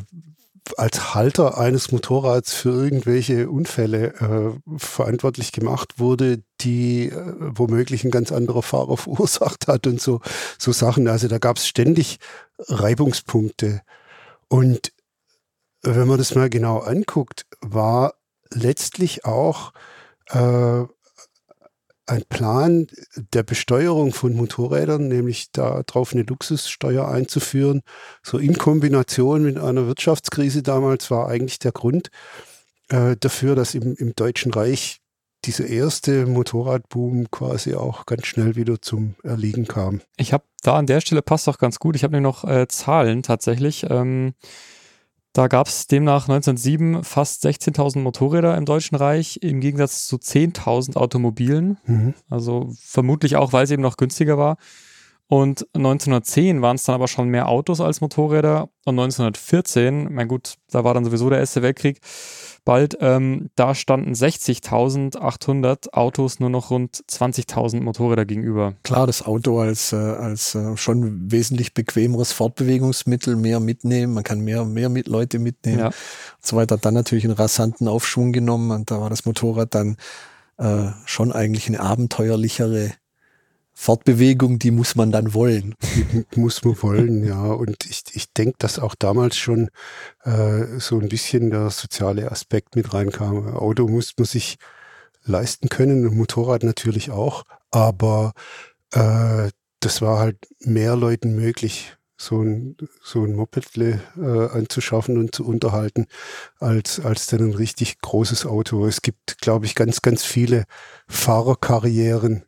als 0.78 1.14
Halter 1.14 1.58
eines 1.58 1.92
Motorrads 1.92 2.54
für 2.54 2.70
irgendwelche 2.70 3.50
Unfälle 3.50 4.14
äh, 4.16 4.78
verantwortlich 4.78 5.52
gemacht 5.52 6.00
wurde, 6.00 6.42
die 6.62 7.10
äh, 7.10 7.34
womöglich 7.38 8.04
ein 8.04 8.12
ganz 8.12 8.32
anderer 8.32 8.64
Fahrer 8.64 8.98
verursacht 8.98 9.68
hat 9.68 9.88
und 9.88 10.02
so, 10.02 10.22
so 10.58 10.72
Sachen. 10.72 11.08
Also 11.08 11.28
da 11.28 11.38
gab 11.38 11.58
es 11.58 11.68
ständig 11.68 12.20
Reibungspunkte. 12.58 13.82
Und 14.48 14.92
wenn 15.82 16.08
man 16.08 16.18
das 16.18 16.34
mal 16.34 16.50
genau 16.50 16.80
anguckt, 16.80 17.46
war 17.62 18.16
letztlich 18.52 19.26
auch 19.26 19.72
äh, 20.30 20.84
ein 22.08 22.24
Plan 22.30 22.88
der 23.34 23.44
Besteuerung 23.44 24.14
von 24.14 24.36
Motorrädern, 24.36 25.08
nämlich 25.08 25.52
darauf 25.52 26.14
eine 26.14 26.24
Luxussteuer 26.24 27.08
einzuführen, 27.08 27.82
so 28.24 28.38
in 28.38 28.58
Kombination 28.58 29.44
mit 29.44 29.58
einer 29.58 29.88
Wirtschaftskrise 29.88 30.62
damals 30.64 31.10
war 31.10 31.28
eigentlich 31.28 31.60
der 31.60 31.72
Grund 31.72 32.12
äh, 32.90 33.16
dafür, 33.20 33.56
dass 33.56 33.76
im, 33.76 33.96
im 33.96 34.14
Deutschen 34.16 34.54
Reich 34.54 35.02
dieser 35.46 35.68
erste 35.68 36.26
Motorradboom 36.26 37.30
quasi 37.32 37.76
auch 37.76 38.06
ganz 38.06 38.26
schnell 38.26 38.56
wieder 38.56 38.82
zum 38.82 39.16
Erliegen 39.24 39.68
kam. 39.68 40.02
Ich 40.18 40.34
habe 40.34 40.44
da 40.64 40.76
an 40.76 40.88
der 40.88 41.02
Stelle 41.02 41.22
passt 41.22 41.48
auch 41.48 41.60
ganz 41.60 41.80
gut. 41.80 41.96
Ich 41.96 42.04
habe 42.04 42.14
nämlich 42.14 42.32
noch 42.32 42.50
äh, 42.50 42.68
Zahlen 42.68 43.22
tatsächlich. 43.22 43.86
Ähm, 43.90 44.34
da 45.36 45.50
gab 45.50 45.68
es 45.68 45.88
demnach 45.88 46.30
1907 46.30 47.04
fast 47.04 47.46
16.000 47.46 48.00
Motorräder 48.00 48.56
im 48.56 48.64
Deutschen 48.64 48.96
Reich 48.96 49.38
im 49.42 49.60
Gegensatz 49.60 50.08
zu 50.08 50.16
10.000 50.16 50.96
Automobilen. 50.96 51.78
Mhm. 51.86 52.14
Also 52.30 52.70
vermutlich 52.80 53.36
auch, 53.36 53.52
weil 53.52 53.66
es 53.66 53.72
eben 53.72 53.82
noch 53.82 53.98
günstiger 53.98 54.38
war. 54.38 54.56
Und 55.28 55.68
1910 55.74 56.62
waren 56.62 56.78
es 56.78 56.84
dann 56.84 56.96
aber 56.96 57.10
schon 57.10 57.28
mehr 57.28 57.50
Autos 57.50 57.82
als 57.82 58.00
Motorräder. 58.00 58.70
Und 58.86 58.98
1914, 58.98 60.14
mein 60.14 60.30
gut, 60.30 60.54
da 60.70 60.86
war 60.86 60.94
dann 60.94 61.04
sowieso 61.04 61.30
der 61.30 61.40
Erste 61.40 61.62
Weltkrieg, 61.62 62.00
bald. 62.66 62.98
Ähm, 63.00 63.50
da 63.56 63.76
standen 63.76 64.14
60.800 64.14 65.94
Autos 65.94 66.40
nur 66.40 66.50
noch 66.50 66.72
rund 66.72 67.04
20.000 67.10 67.82
Motorräder 67.82 68.26
gegenüber. 68.26 68.74
Klar, 68.84 69.08
das 69.08 69.26
Auto 69.26 69.60
als, 69.60 69.94
äh, 69.94 69.96
als 69.96 70.56
äh, 70.56 70.76
schon 70.76 71.32
wesentlich 71.32 71.74
bequemeres 71.74 72.34
Fortbewegungsmittel, 72.34 73.36
mehr 73.36 73.60
mitnehmen, 73.60 74.14
man 74.14 74.24
kann 74.24 74.42
mehr, 74.42 74.66
mehr 74.66 74.90
mit 74.90 75.08
Leute 75.08 75.40
mitnehmen 75.40 75.80
ja. 75.80 75.86
und 75.88 75.94
so 76.42 76.58
weiter. 76.58 76.76
Hat 76.76 76.86
dann 76.86 76.96
natürlich 76.96 77.24
einen 77.24 77.36
rasanten 77.36 77.88
Aufschwung 77.88 78.34
genommen 78.34 78.72
und 78.72 78.92
da 78.92 79.00
war 79.00 79.10
das 79.10 79.26
Motorrad 79.26 79.74
dann 79.76 79.96
äh, 80.58 80.88
schon 81.06 81.32
eigentlich 81.32 81.68
eine 81.68 81.80
abenteuerlichere 81.80 82.92
Fortbewegung, 83.78 84.58
die 84.58 84.72
muss 84.72 84.96
man 84.96 85.12
dann 85.12 85.34
wollen. 85.34 85.76
Muss 86.36 86.64
man 86.64 86.82
wollen, 86.82 87.24
ja. 87.26 87.44
Und 87.44 87.86
ich, 87.86 88.04
ich 88.14 88.32
denke, 88.34 88.56
dass 88.58 88.80
auch 88.80 88.96
damals 88.96 89.36
schon 89.36 89.70
äh, 90.24 90.80
so 90.80 90.98
ein 90.98 91.10
bisschen 91.10 91.52
der 91.52 91.70
soziale 91.70 92.32
Aspekt 92.32 92.76
mit 92.78 92.94
reinkam. 92.94 93.50
Auto 93.54 93.88
muss 93.88 94.14
man 94.18 94.26
sich 94.26 94.58
leisten 95.26 95.70
können, 95.70 96.16
Motorrad 96.16 96.64
natürlich 96.64 97.12
auch, 97.12 97.44
aber 97.70 98.32
äh, 98.94 99.50
das 99.82 100.02
war 100.02 100.20
halt 100.20 100.38
mehr 100.60 100.96
Leuten 100.96 101.36
möglich, 101.36 101.98
so 102.18 102.42
ein, 102.42 102.78
so 103.04 103.24
ein 103.24 103.36
Mopedle 103.36 104.02
äh, 104.18 104.58
anzuschaffen 104.58 105.18
und 105.18 105.36
zu 105.36 105.46
unterhalten, 105.46 106.06
als, 106.60 107.00
als 107.00 107.28
dann 107.28 107.42
ein 107.42 107.54
richtig 107.54 108.00
großes 108.00 108.46
Auto. 108.46 108.86
Es 108.88 109.02
gibt, 109.02 109.40
glaube 109.42 109.66
ich, 109.66 109.76
ganz, 109.76 110.02
ganz 110.02 110.24
viele 110.24 110.64
Fahrerkarrieren, 111.08 112.46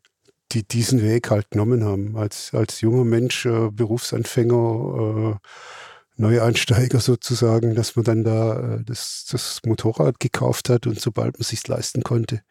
die 0.52 0.68
diesen 0.68 1.02
Weg 1.02 1.30
halt 1.30 1.52
genommen 1.52 1.84
haben. 1.84 2.18
Als, 2.18 2.54
als 2.54 2.82
junger 2.82 3.06
Mensch, 3.06 3.46
äh, 3.46 3.70
Berufsanfänger, 3.72 5.36
äh, 5.36 5.48
Neueinsteiger 6.20 7.00
sozusagen, 7.00 7.76
dass 7.76 7.96
man 7.96 8.06
dann 8.06 8.24
da 8.24 8.76
äh, 8.76 8.84
das, 8.84 9.28
das 9.32 9.62
Motorrad 9.66 10.20
gekauft 10.20 10.70
hat 10.70 10.88
und 10.88 11.00
sobald 11.00 11.38
man 11.38 11.44
sich 11.44 11.68
leisten 11.68 12.04
konnte, 12.04 12.42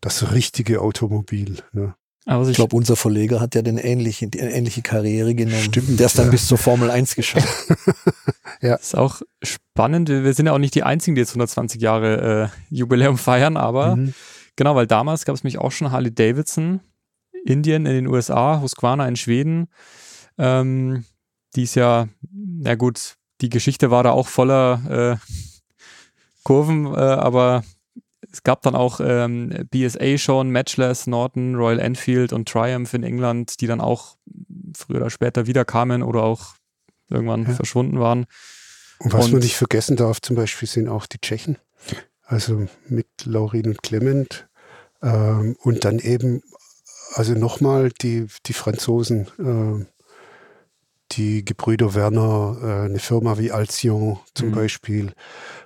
das 0.00 0.32
richtige 0.32 0.80
Automobil. 0.80 1.58
Ne? 1.72 1.94
Also 2.24 2.50
ich 2.52 2.56
glaube, 2.56 2.76
unser 2.76 2.94
Verleger 2.94 3.40
hat 3.40 3.56
ja 3.56 3.62
den 3.62 3.78
ähnlichen, 3.78 4.30
die 4.30 4.38
ähnliche 4.38 4.82
Karriere 4.82 5.34
genommen. 5.34 5.62
Stimmt. 5.62 5.98
Der 5.98 6.06
ist 6.06 6.18
dann 6.18 6.26
ja. 6.26 6.30
bis 6.30 6.46
zur 6.46 6.58
Formel 6.58 6.88
1 6.88 7.16
geschafft. 7.16 7.48
ja. 8.60 8.76
Das 8.76 8.82
ist 8.82 8.94
auch 8.96 9.22
spannend. 9.42 10.08
Wir 10.08 10.32
sind 10.32 10.46
ja 10.46 10.52
auch 10.52 10.58
nicht 10.58 10.76
die 10.76 10.84
Einzigen, 10.84 11.16
die 11.16 11.20
jetzt 11.20 11.30
120 11.30 11.80
Jahre 11.80 12.50
äh, 12.52 12.74
Jubiläum 12.74 13.18
feiern, 13.18 13.56
aber 13.56 13.96
mhm. 13.96 14.14
Genau, 14.56 14.74
weil 14.74 14.86
damals 14.86 15.24
gab 15.24 15.34
es 15.34 15.44
mich 15.44 15.58
auch 15.58 15.72
schon 15.72 15.90
Harley 15.90 16.14
Davidson, 16.14 16.80
Indien 17.44 17.86
in 17.86 17.94
den 17.94 18.06
USA, 18.06 18.60
Husqvarna 18.60 19.06
in 19.08 19.16
Schweden. 19.16 19.68
Ähm, 20.38 21.04
die 21.54 21.64
ist 21.64 21.74
ja, 21.74 22.08
na 22.30 22.74
gut, 22.74 23.16
die 23.40 23.48
Geschichte 23.48 23.90
war 23.90 24.02
da 24.02 24.12
auch 24.12 24.28
voller 24.28 25.18
äh, 25.20 25.32
Kurven, 26.44 26.86
äh, 26.86 26.98
aber 26.98 27.64
es 28.32 28.42
gab 28.42 28.62
dann 28.62 28.74
auch 28.74 29.00
ähm, 29.02 29.66
BSA 29.70 30.16
schon, 30.16 30.50
Matchless, 30.50 31.06
Norton, 31.06 31.54
Royal 31.54 31.78
Enfield 31.78 32.32
und 32.32 32.48
Triumph 32.48 32.94
in 32.94 33.02
England, 33.02 33.60
die 33.60 33.66
dann 33.66 33.80
auch 33.80 34.16
früher 34.74 34.98
oder 34.98 35.10
später 35.10 35.46
wiederkamen 35.46 36.02
oder 36.02 36.22
auch 36.22 36.54
irgendwann 37.10 37.44
ja. 37.44 37.52
verschwunden 37.52 38.00
waren. 38.00 38.26
Und 38.98 39.12
was 39.12 39.26
und, 39.26 39.32
man 39.32 39.40
nicht 39.42 39.56
vergessen 39.56 39.96
darf, 39.96 40.20
zum 40.22 40.36
Beispiel 40.36 40.68
sind 40.68 40.88
auch 40.88 41.06
die 41.06 41.18
Tschechen, 41.20 41.58
also 42.24 42.66
mit 42.88 43.06
Laurin 43.24 43.68
und 43.68 43.82
Clement 43.82 44.48
ähm, 45.02 45.56
und 45.62 45.84
dann 45.84 45.98
eben, 45.98 46.42
also 47.14 47.34
nochmal 47.34 47.90
die, 47.90 48.26
die 48.46 48.52
Franzosen, 48.52 49.26
äh, 49.38 49.84
die 51.12 51.44
Gebrüder 51.44 51.94
Werner, 51.94 52.58
äh, 52.62 52.86
eine 52.86 52.98
Firma 52.98 53.38
wie 53.38 53.52
Alcyon 53.52 54.18
zum 54.34 54.48
mhm. 54.48 54.54
Beispiel, 54.54 55.12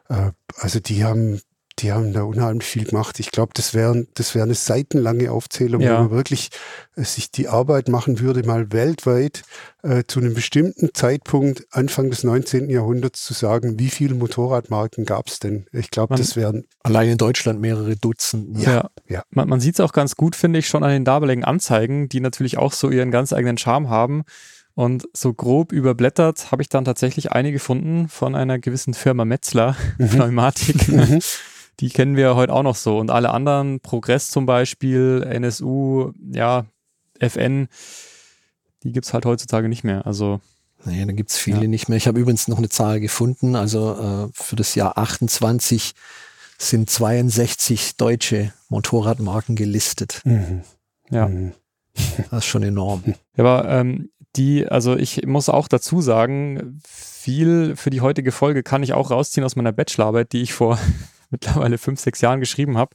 äh, 0.09 0.33
also 0.57 0.81
die 0.81 1.05
haben 1.05 1.41
die 1.79 1.93
haben 1.93 2.13
da 2.13 2.23
unheimlich 2.23 2.67
viel 2.67 2.85
gemacht. 2.85 3.21
Ich 3.21 3.31
glaube, 3.31 3.53
das 3.55 3.75
wäre 3.75 4.07
das 4.15 4.35
wär 4.35 4.43
eine 4.43 4.55
seitenlange 4.55 5.31
Aufzählung, 5.31 5.83
ja. 5.83 5.91
wenn 5.91 6.03
man 6.05 6.11
wirklich 6.11 6.51
äh, 6.97 7.05
sich 7.05 7.31
die 7.31 7.49
Arbeit 7.49 7.89
machen 7.89 8.21
würde, 8.21 8.43
mal 8.45 8.73
weltweit 8.73 9.43
äh, 9.83 10.05
zu 10.07 10.21
einem 10.21 10.33
bestimmten 10.33 10.95
Zeitpunkt 10.95 11.67
Anfang 11.71 12.09
des 12.09 12.25
19. 12.25 12.71
Jahrhunderts 12.71 13.25
zu 13.25 13.35
sagen, 13.35 13.79
wie 13.79 13.91
viele 13.91 14.15
Motorradmarken 14.15 15.05
gab 15.05 15.29
es 15.29 15.39
denn? 15.39 15.67
Ich 15.73 15.91
glaube, 15.91 16.15
das 16.17 16.35
wären 16.35 16.65
allein 16.83 17.11
in 17.11 17.19
Deutschland 17.19 17.61
mehrere 17.61 17.97
Dutzend. 17.97 18.59
Ja, 18.59 18.73
ja. 18.73 18.91
ja. 19.09 19.23
Man, 19.31 19.49
man 19.49 19.61
sieht 19.61 19.75
es 19.75 19.81
auch 19.81 19.93
ganz 19.93 20.17
gut, 20.17 20.35
finde 20.35 20.59
ich, 20.59 20.69
schon 20.69 20.83
an 20.83 20.91
den 20.91 21.05
damaligen 21.05 21.45
Anzeigen, 21.45 22.09
die 22.09 22.21
natürlich 22.21 22.57
auch 22.57 22.73
so 22.73 22.91
ihren 22.91 23.11
ganz 23.11 23.33
eigenen 23.33 23.59
Charme 23.59 23.91
haben. 23.91 24.25
Und 24.77 25.09
so 25.15 25.33
grob 25.33 25.73
überblättert 25.73 26.53
habe 26.53 26.61
ich 26.61 26.69
dann 26.69 26.85
tatsächlich 26.85 27.33
eine 27.33 27.51
gefunden 27.51 28.09
von 28.09 28.35
einer 28.35 28.59
gewissen 28.59 28.93
Firma 28.93 29.25
Metzler, 29.25 29.75
mhm. 29.97 30.09
Pneumatik. 30.11 30.89
Mhm. 30.89 31.21
Die 31.81 31.91
kennen 31.91 32.17
wir 32.17 32.37
heute 32.37 32.53
auch 32.53 32.63
noch 32.63 32.77
so. 32.77 32.99
Und 32.99 33.11
alle 33.11 33.31
anderen, 33.31 33.81
Progress 33.81 34.31
zum 34.31 34.47
Beispiel, 34.47 35.27
NSU, 35.29 36.13
ja, 36.33 36.67
FN, 37.19 37.69
die 38.83 38.93
gibt 38.93 39.07
es 39.07 39.15
halt 39.15 39.27
heutzutage 39.27 39.69
nicht 39.69 39.85
mehr. 39.85 40.07
Also. 40.07 40.41
Naja, 40.85 41.05
da 41.05 41.13
gibt 41.13 41.31
es 41.31 41.37
viele 41.37 41.63
ja. 41.63 41.69
nicht 41.69 41.89
mehr. 41.89 41.97
Ich 41.97 42.07
habe 42.07 42.21
übrigens 42.21 42.49
noch 42.49 42.59
eine 42.59 42.69
Zahl 42.69 43.01
gefunden. 43.01 43.57
Also 43.57 44.29
äh, 44.29 44.29
für 44.33 44.57
das 44.57 44.75
Jahr 44.75 44.97
28 44.97 45.95
sind 46.59 46.89
62 46.89 47.97
deutsche 47.97 48.53
Motorradmarken 48.69 49.57
gelistet. 49.57 50.23
Mhm. 50.25 50.63
Ja. 51.11 51.29
Mhm. 51.29 51.53
Das 52.31 52.45
ist 52.45 52.47
schon 52.47 52.63
enorm. 52.63 53.03
Ja, 53.37 53.45
aber 53.45 53.69
ähm, 53.69 54.09
die, 54.37 54.67
also 54.67 54.97
ich 54.97 55.27
muss 55.27 55.51
auch 55.51 55.69
dazu 55.69 56.01
sagen, 56.01 56.81
viel 56.87 57.77
für 57.77 57.91
die 57.91 58.01
heutige 58.01 58.33
Folge 58.33 58.63
kann 58.63 58.83
ich 58.83 58.95
auch 58.95 59.11
rausziehen 59.11 59.45
aus 59.45 59.57
meiner 59.57 59.73
Bachelorarbeit, 59.73 60.33
die 60.33 60.41
ich 60.41 60.55
vor 60.55 60.79
mittlerweile 61.31 61.79
fünf, 61.79 62.01
sechs 62.01 62.21
Jahren 62.21 62.41
geschrieben 62.41 62.79
habe. 62.79 62.95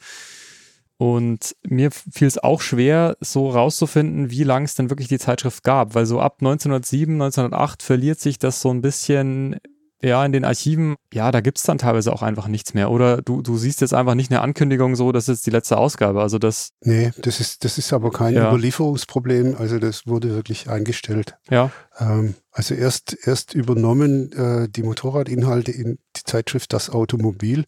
Und 0.98 1.56
mir 1.68 1.90
fiel 1.90 2.28
es 2.28 2.38
auch 2.38 2.62
schwer, 2.62 3.18
so 3.22 3.50
rauszufinden, 3.50 4.30
wie 4.30 4.44
lange 4.44 4.66
es 4.66 4.76
denn 4.76 4.92
wirklich 4.92 5.08
die 5.08 5.18
Zeitschrift 5.18 5.64
gab, 5.64 5.96
weil 5.96 6.06
so 6.06 6.20
ab 6.20 6.38
1907, 6.42 7.16
1908 7.16 7.82
verliert 7.82 8.20
sich 8.20 8.38
das 8.38 8.62
so 8.62 8.70
ein 8.70 8.84
bisschen 8.84 9.60
ja, 10.04 10.26
in 10.26 10.32
den 10.32 10.46
Archiven, 10.46 10.96
ja, 11.14 11.32
da 11.32 11.42
gibt 11.42 11.60
es 11.60 11.64
dann 11.64 11.78
teilweise 11.78 12.12
auch 12.12 12.22
einfach 12.22 12.48
nichts 12.48 12.74
mehr. 12.74 12.90
Oder 12.90 13.22
du, 13.22 13.42
du 13.42 13.58
siehst 13.58 13.82
jetzt 13.82 13.94
einfach 13.94 14.16
nicht 14.16 14.32
eine 14.32 14.42
Ankündigung 14.42 14.96
so, 14.96 15.12
das 15.12 15.30
ist 15.30 15.46
die 15.46 15.52
letzte 15.52 15.78
Ausgabe. 15.78 16.22
Also 16.22 16.40
das. 16.40 16.72
Nee, 16.82 17.12
das 17.18 17.40
ist, 17.40 17.64
das 17.64 17.78
ist 17.78 17.94
aber 17.94 18.12
kein 18.12 18.34
ja. 18.34 18.50
Überlieferungsproblem. 18.50 19.56
Also 19.58 19.78
das 19.80 20.08
wurde 20.08 20.34
wirklich 20.34 20.70
eingestellt. 20.70 21.36
Ja. 21.50 21.72
Ähm, 22.00 22.36
also 22.52 22.74
erst, 22.74 23.16
erst 23.26 23.54
übernommen 23.54 24.32
äh, 24.32 24.70
die 24.70 24.84
Motorradinhalte 24.84 25.72
in 25.72 26.00
die 26.16 26.24
Zeitschrift 26.24 26.74
Das 26.74 26.90
Automobil 26.90 27.66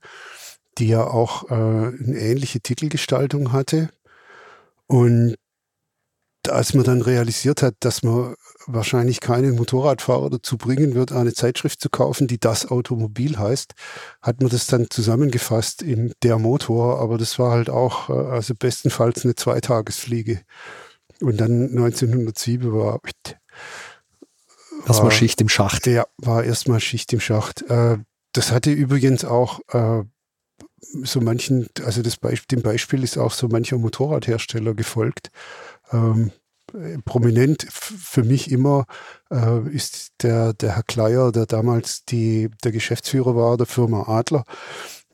die 0.77 0.87
ja 0.87 1.05
auch 1.05 1.49
äh, 1.49 1.53
eine 1.53 2.19
ähnliche 2.19 2.61
Titelgestaltung 2.61 3.51
hatte. 3.51 3.89
Und 4.87 5.35
als 6.49 6.73
man 6.73 6.83
dann 6.83 7.01
realisiert 7.01 7.61
hat, 7.61 7.75
dass 7.79 8.03
man 8.03 8.35
wahrscheinlich 8.65 9.19
keinen 9.19 9.55
Motorradfahrer 9.55 10.29
dazu 10.29 10.57
bringen 10.57 10.93
wird, 10.93 11.11
eine 11.11 11.33
Zeitschrift 11.33 11.81
zu 11.81 11.89
kaufen, 11.89 12.27
die 12.27 12.39
das 12.39 12.69
Automobil 12.69 13.37
heißt, 13.37 13.73
hat 14.21 14.41
man 14.41 14.49
das 14.49 14.67
dann 14.67 14.87
zusammengefasst 14.89 15.81
in 15.81 16.13
der 16.21 16.39
Motor, 16.39 16.99
aber 16.99 17.17
das 17.17 17.39
war 17.39 17.51
halt 17.51 17.69
auch, 17.69 18.09
äh, 18.09 18.13
also 18.13 18.53
bestenfalls 18.55 19.23
eine 19.23 19.35
Zweitagesfliege. 19.35 20.41
Und 21.21 21.39
dann 21.39 21.69
1907 21.69 22.73
war, 22.73 22.99
erstmal 24.87 25.11
Schicht 25.11 25.39
im 25.41 25.49
Schacht. 25.49 25.87
Ja, 25.87 26.05
war 26.17 26.43
erstmal 26.43 26.79
Schicht 26.79 27.13
im 27.13 27.19
Schacht. 27.19 27.61
Äh, 27.69 27.97
das 28.33 28.51
hatte 28.51 28.71
übrigens 28.71 29.23
auch 29.23 29.59
äh, 29.69 30.03
so 31.03 31.21
manchen, 31.21 31.67
also 31.85 32.01
das 32.01 32.17
Beispiel, 32.17 32.57
dem 32.57 32.63
Beispiel 32.63 33.03
ist 33.03 33.17
auch 33.17 33.31
so 33.31 33.47
mancher 33.47 33.77
Motorradhersteller 33.77 34.73
gefolgt. 34.73 35.31
Ähm, 35.91 36.31
prominent 37.05 37.67
für 37.69 38.23
mich 38.23 38.49
immer 38.49 38.85
äh, 39.31 39.67
ist 39.69 40.13
der, 40.21 40.53
der 40.53 40.75
Herr 40.75 40.83
Kleier, 40.83 41.31
der 41.31 41.45
damals 41.45 42.05
die, 42.05 42.49
der 42.63 42.71
Geschäftsführer 42.71 43.35
war 43.35 43.57
der 43.57 43.67
Firma 43.67 44.07
Adler. 44.07 44.43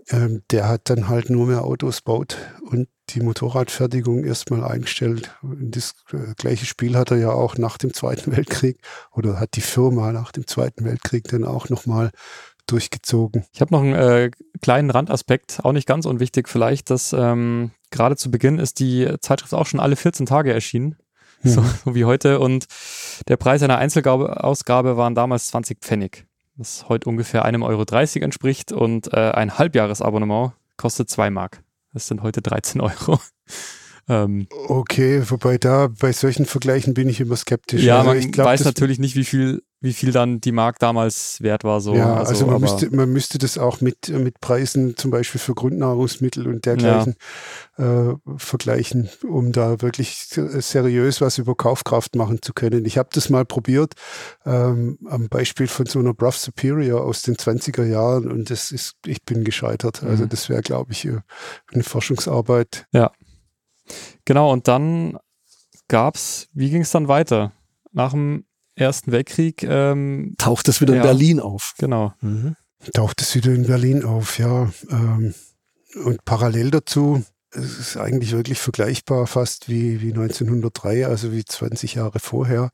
Ähm, 0.09 0.43
der 0.51 0.67
hat 0.67 0.89
dann 0.89 1.07
halt 1.07 1.29
nur 1.29 1.47
mehr 1.47 1.63
Autos 1.63 2.01
baut 2.01 2.37
und 2.61 2.87
die 3.09 3.21
Motorradfertigung 3.21 4.23
erstmal 4.23 4.63
eingestellt. 4.63 5.35
Das 5.43 5.95
äh, 6.11 6.33
gleiche 6.35 6.65
Spiel 6.65 6.95
hat 6.95 7.11
er 7.11 7.17
ja 7.17 7.31
auch 7.31 7.57
nach 7.57 7.77
dem 7.77 7.93
Zweiten 7.93 8.31
Weltkrieg 8.35 8.79
oder 9.11 9.39
hat 9.39 9.55
die 9.55 9.61
Firma 9.61 10.11
nach 10.11 10.31
dem 10.31 10.47
Zweiten 10.47 10.85
Weltkrieg 10.85 11.27
dann 11.27 11.43
auch 11.43 11.69
nochmal 11.69 12.11
durchgezogen. 12.71 13.45
Ich 13.53 13.61
habe 13.61 13.73
noch 13.73 13.81
einen 13.81 13.95
äh, 13.95 14.31
kleinen 14.61 14.89
Randaspekt, 14.89 15.59
auch 15.63 15.71
nicht 15.71 15.87
ganz 15.87 16.05
unwichtig 16.05 16.47
vielleicht, 16.47 16.89
dass 16.89 17.13
ähm, 17.13 17.71
gerade 17.91 18.15
zu 18.15 18.31
Beginn 18.31 18.59
ist 18.59 18.79
die 18.79 19.07
Zeitschrift 19.21 19.53
auch 19.53 19.65
schon 19.65 19.79
alle 19.79 19.95
14 19.95 20.25
Tage 20.25 20.53
erschienen. 20.53 20.95
Mhm. 21.41 21.49
So, 21.51 21.63
so, 21.85 21.95
wie 21.95 22.03
heute. 22.03 22.41
Und 22.41 22.65
der 23.29 23.37
Preis 23.37 23.63
einer 23.63 23.77
Einzelausgabe 23.77 24.97
waren 24.97 25.15
damals 25.15 25.47
20 25.47 25.79
Pfennig. 25.79 26.25
Das 26.57 26.89
heute 26.89 27.07
ungefähr 27.07 27.45
einem 27.45 27.63
Euro 27.63 27.85
30 27.85 28.21
entspricht 28.21 28.73
und 28.73 29.13
äh, 29.13 29.31
ein 29.31 29.57
Halbjahresabonnement 29.57 30.51
kostet 30.75 31.09
2 31.09 31.29
Mark. 31.29 31.63
Das 31.93 32.07
sind 32.07 32.23
heute 32.23 32.41
13 32.41 32.81
Euro. 32.81 33.21
Ähm, 34.09 34.47
okay, 34.67 35.21
wobei 35.27 35.59
da 35.59 35.87
bei 35.87 36.11
solchen 36.11 36.47
Vergleichen 36.47 36.95
bin 36.95 37.07
ich 37.09 37.21
immer 37.21 37.35
skeptisch. 37.35 37.83
Ja, 37.83 37.99
also 37.99 38.09
man 38.09 38.31
glaub, 38.31 38.47
weiß 38.47 38.65
natürlich 38.65 38.97
nicht, 38.97 39.15
wie 39.15 39.23
viel, 39.23 39.61
wie 39.81 39.93
viel 39.93 40.11
dann 40.11 40.41
die 40.41 40.51
Mark 40.51 40.79
damals 40.79 41.39
wert 41.41 41.63
war. 41.63 41.79
So. 41.79 41.93
Ja, 41.93 42.15
also, 42.15 42.31
also 42.31 42.47
man, 42.47 42.59
müsste, 42.59 42.89
man 42.89 43.13
müsste 43.13 43.37
das 43.37 43.59
auch 43.59 43.81
mit, 43.81 44.09
mit 44.09 44.41
Preisen 44.41 44.97
zum 44.97 45.11
Beispiel 45.11 45.39
für 45.39 45.53
Grundnahrungsmittel 45.53 46.47
und 46.47 46.65
dergleichen 46.65 47.17
ja. 47.77 48.09
äh, 48.09 48.15
vergleichen, 48.37 49.09
um 49.21 49.51
da 49.51 49.79
wirklich 49.79 50.25
seriös 50.25 51.21
was 51.21 51.37
über 51.37 51.53
Kaufkraft 51.53 52.15
machen 52.15 52.41
zu 52.41 52.53
können. 52.53 52.85
Ich 52.85 52.97
habe 52.97 53.09
das 53.13 53.29
mal 53.29 53.45
probiert 53.45 53.93
ähm, 54.43 54.97
am 55.07 55.29
Beispiel 55.29 55.67
von 55.67 55.85
so 55.85 55.99
einer 55.99 56.15
Bruff 56.15 56.37
Superior 56.37 57.05
aus 57.05 57.21
den 57.21 57.35
20er 57.35 57.85
Jahren 57.85 58.31
und 58.31 58.49
das 58.49 58.71
ist, 58.71 58.95
ich 59.05 59.23
bin 59.23 59.43
gescheitert. 59.43 60.01
Also 60.01 60.23
mhm. 60.23 60.29
das 60.29 60.49
wäre, 60.49 60.63
glaube 60.63 60.93
ich, 60.93 61.05
äh, 61.05 61.19
eine 61.71 61.83
Forschungsarbeit. 61.83 62.87
Ja. 62.91 63.11
Genau, 64.25 64.51
und 64.51 64.67
dann 64.67 65.17
gab 65.87 66.15
es, 66.15 66.47
wie 66.53 66.69
ging 66.69 66.81
es 66.81 66.91
dann 66.91 67.07
weiter? 67.07 67.51
Nach 67.91 68.11
dem 68.11 68.45
Ersten 68.75 69.11
Weltkrieg 69.11 69.63
ähm, 69.63 70.35
taucht 70.37 70.67
es 70.69 70.79
wieder 70.79 70.95
ja, 70.95 71.01
in 71.01 71.07
Berlin 71.07 71.39
auf. 71.39 71.73
Genau. 71.77 72.13
Mhm. 72.21 72.55
Taucht 72.93 73.21
es 73.21 73.35
wieder 73.35 73.51
in 73.51 73.67
Berlin 73.67 74.05
auf, 74.05 74.39
ja. 74.39 74.71
Ähm, 74.89 75.33
und 76.05 76.23
parallel 76.23 76.71
dazu, 76.71 77.23
es 77.51 77.79
ist 77.79 77.97
eigentlich 77.97 78.31
wirklich 78.31 78.59
vergleichbar 78.59 79.27
fast 79.27 79.69
wie, 79.69 80.01
wie 80.01 80.11
1903, 80.11 81.07
also 81.07 81.31
wie 81.31 81.43
20 81.43 81.95
Jahre 81.95 82.19
vorher, 82.19 82.71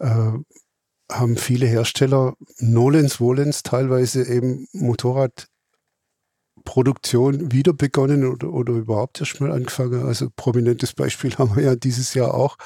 äh, 0.00 0.32
haben 1.12 1.36
viele 1.36 1.66
Hersteller 1.66 2.34
Nolens 2.58 3.20
Wohlens 3.20 3.62
teilweise 3.62 4.26
eben 4.26 4.66
Motorradproduktion 6.66 7.52
wieder 7.52 7.72
begonnen 7.72 8.26
oder, 8.26 8.52
oder 8.52 8.72
überhaupt 8.74 9.20
erst 9.20 9.40
mal 9.40 9.52
angefangen. 9.52 10.04
Also 10.04 10.28
prominentes 10.34 10.92
Beispiel 10.92 11.34
haben 11.38 11.56
wir 11.56 11.62
ja 11.62 11.76
dieses 11.76 12.14
Jahr 12.14 12.34
auch 12.34 12.56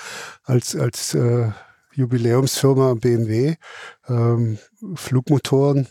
als, 0.45 0.75
als 0.75 1.14
äh, 1.14 1.50
Jubiläumsfirma 1.92 2.95
BMW. 2.95 3.57
Ähm, 4.09 4.59
Flugmotoren 4.95 5.88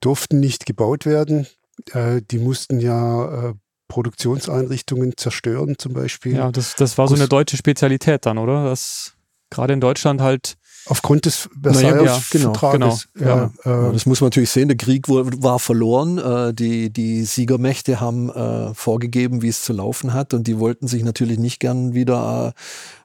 durften 0.00 0.40
nicht 0.40 0.66
gebaut 0.66 1.06
werden. 1.06 1.46
Äh, 1.92 2.22
die 2.30 2.38
mussten 2.38 2.80
ja 2.80 3.50
äh, 3.50 3.54
Produktionseinrichtungen 3.88 5.16
zerstören 5.16 5.76
zum 5.78 5.92
Beispiel. 5.92 6.36
Ja, 6.36 6.52
das, 6.52 6.76
das 6.76 6.96
war 6.96 7.08
so 7.08 7.16
eine 7.16 7.28
deutsche 7.28 7.56
Spezialität 7.56 8.24
dann, 8.24 8.38
oder? 8.38 8.64
Dass 8.64 9.14
gerade 9.50 9.72
in 9.72 9.80
Deutschland 9.80 10.20
halt 10.20 10.54
Aufgrund 10.90 11.24
des 11.24 11.48
Versailles 11.62 12.04
ja, 12.04 12.20
genau, 12.32 12.52
Vertrages. 12.52 13.08
Genau, 13.14 13.30
ja, 13.30 13.52
ja. 13.64 13.88
Äh, 13.88 13.92
das 13.92 14.06
muss 14.06 14.20
man 14.20 14.26
natürlich 14.26 14.50
sehen. 14.50 14.66
Der 14.66 14.76
Krieg 14.76 15.08
war 15.08 15.60
verloren. 15.60 16.18
Äh, 16.18 16.52
die, 16.52 16.90
die 16.90 17.22
Siegermächte 17.22 18.00
haben 18.00 18.28
äh, 18.28 18.74
vorgegeben, 18.74 19.40
wie 19.40 19.48
es 19.48 19.62
zu 19.62 19.72
laufen 19.72 20.12
hat. 20.14 20.34
Und 20.34 20.48
die 20.48 20.58
wollten 20.58 20.88
sich 20.88 21.04
natürlich 21.04 21.38
nicht 21.38 21.60
gern 21.60 21.94
wieder 21.94 22.54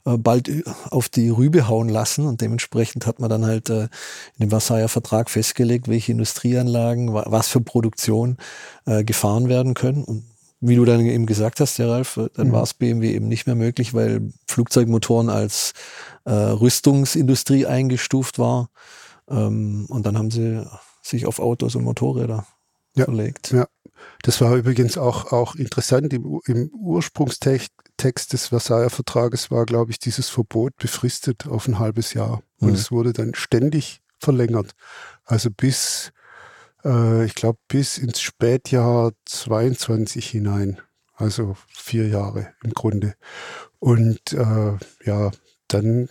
bald 0.04 0.52
auf 0.92 1.10
die 1.10 1.30
Rübe 1.30 1.68
hauen 1.68 1.90
lassen. 1.90 2.26
Und 2.28 2.42
dementsprechend 2.42 3.06
hat 3.06 3.20
man 3.20 3.30
dann 3.30 3.46
halt 3.46 3.70
in 3.70 3.90
dem 4.40 4.50
Versailler 4.50 4.88
Vertrag 4.88 5.32
festgelegt, 5.32 5.88
welche 5.88 6.12
Industrieanlagen, 6.12 7.12
was 7.12 7.48
für 7.48 7.60
Produktion 7.60 8.38
gefahren 8.86 9.50
werden 9.50 9.74
können. 9.74 10.04
Und 10.04 10.24
wie 10.62 10.76
du 10.76 10.86
dann 10.86 11.06
eben 11.06 11.26
gesagt 11.26 11.60
hast, 11.60 11.78
der 11.78 11.90
Ralf, 11.90 12.20
dann 12.36 12.48
mhm. 12.48 12.52
war 12.52 12.64
es 12.64 12.74
BMW 12.74 13.14
eben 13.14 13.28
nicht 13.28 13.46
mehr 13.46 13.56
möglich, 13.56 13.94
weil 13.94 14.32
Flugzeugmotoren 14.48 15.30
als 15.30 15.74
äh, 16.24 16.32
Rüstungsindustrie 16.32 17.66
eingestuft 17.66 18.40
war. 18.40 18.70
Ähm, 19.30 19.86
und 19.90 20.06
dann 20.06 20.18
haben 20.18 20.32
sie 20.32 20.66
sich 21.02 21.26
auf 21.26 21.40
Autos 21.40 21.76
und 21.76 21.84
Motorräder 21.84 22.46
ja, 22.96 23.06
verlegt. 23.06 23.52
Ja, 23.52 23.68
das 24.22 24.42
war 24.42 24.56
übrigens 24.56 24.98
auch, 24.98 25.32
auch 25.32 25.56
interessant. 25.56 26.14
Im, 26.14 26.42
Im 26.46 26.70
Ursprungstext 26.74 28.34
des 28.34 28.48
Versailler 28.48 28.90
Vertrages 28.90 29.52
war, 29.52 29.66
glaube 29.66 29.92
ich, 29.92 30.00
dieses 30.00 30.30
Verbot 30.30 30.76
befristet 30.78 31.48
auf 31.48 31.68
ein 31.68 31.80
halbes 31.80 32.14
Jahr. 32.14 32.42
Und 32.60 32.70
mhm. 32.70 32.76
es 32.76 32.92
wurde 32.92 33.14
dann 33.14 33.36
ständig 33.36 34.02
verlängert. 34.20 34.72
Also 35.26 35.50
bis 35.52 36.12
äh, 36.86 37.26
ich 37.26 37.36
glaube, 37.36 37.60
bis 37.68 37.98
ins 37.98 38.22
Spätjahr 38.22 39.12
22 39.26 40.26
hinein. 40.30 40.80
Also 41.16 41.56
vier 41.68 42.08
Jahre 42.08 42.54
im 42.64 42.74
Grunde. 42.74 43.16
Und 43.80 44.34
äh, 44.34 44.78
ja, 45.06 45.32
dann 45.68 46.10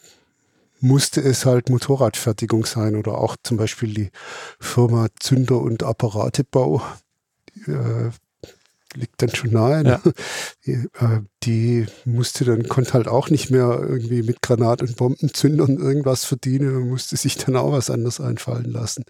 musste 0.80 1.20
es 1.20 1.46
halt 1.46 1.70
Motorradfertigung 1.70 2.66
sein 2.66 2.96
oder 2.96 3.18
auch 3.18 3.36
zum 3.42 3.56
Beispiel 3.56 3.94
die 3.94 4.10
Firma 4.60 5.08
Zünder 5.20 5.60
und 5.60 5.82
Apparatebau. 5.82 6.82
Äh, 7.66 8.10
liegt 8.94 9.20
dann 9.22 9.34
schon 9.34 9.52
nahe. 9.52 9.82
Ne? 9.82 10.00
Ja. 10.04 10.12
Die, 10.66 10.72
äh, 10.72 11.20
die, 11.42 11.86
musste 12.04 12.44
dann, 12.44 12.68
konnte 12.68 12.94
halt 12.94 13.08
auch 13.08 13.30
nicht 13.30 13.50
mehr 13.50 13.78
irgendwie 13.80 14.22
mit 14.22 14.42
Granat- 14.42 14.82
und 14.82 14.96
Bombenzündern 14.96 15.78
irgendwas 15.78 16.24
verdienen 16.24 16.76
und 16.76 16.88
musste 16.88 17.16
sich 17.16 17.36
dann 17.36 17.56
auch 17.56 17.72
was 17.72 17.90
anderes 17.90 18.20
einfallen 18.20 18.70
lassen. 18.70 19.04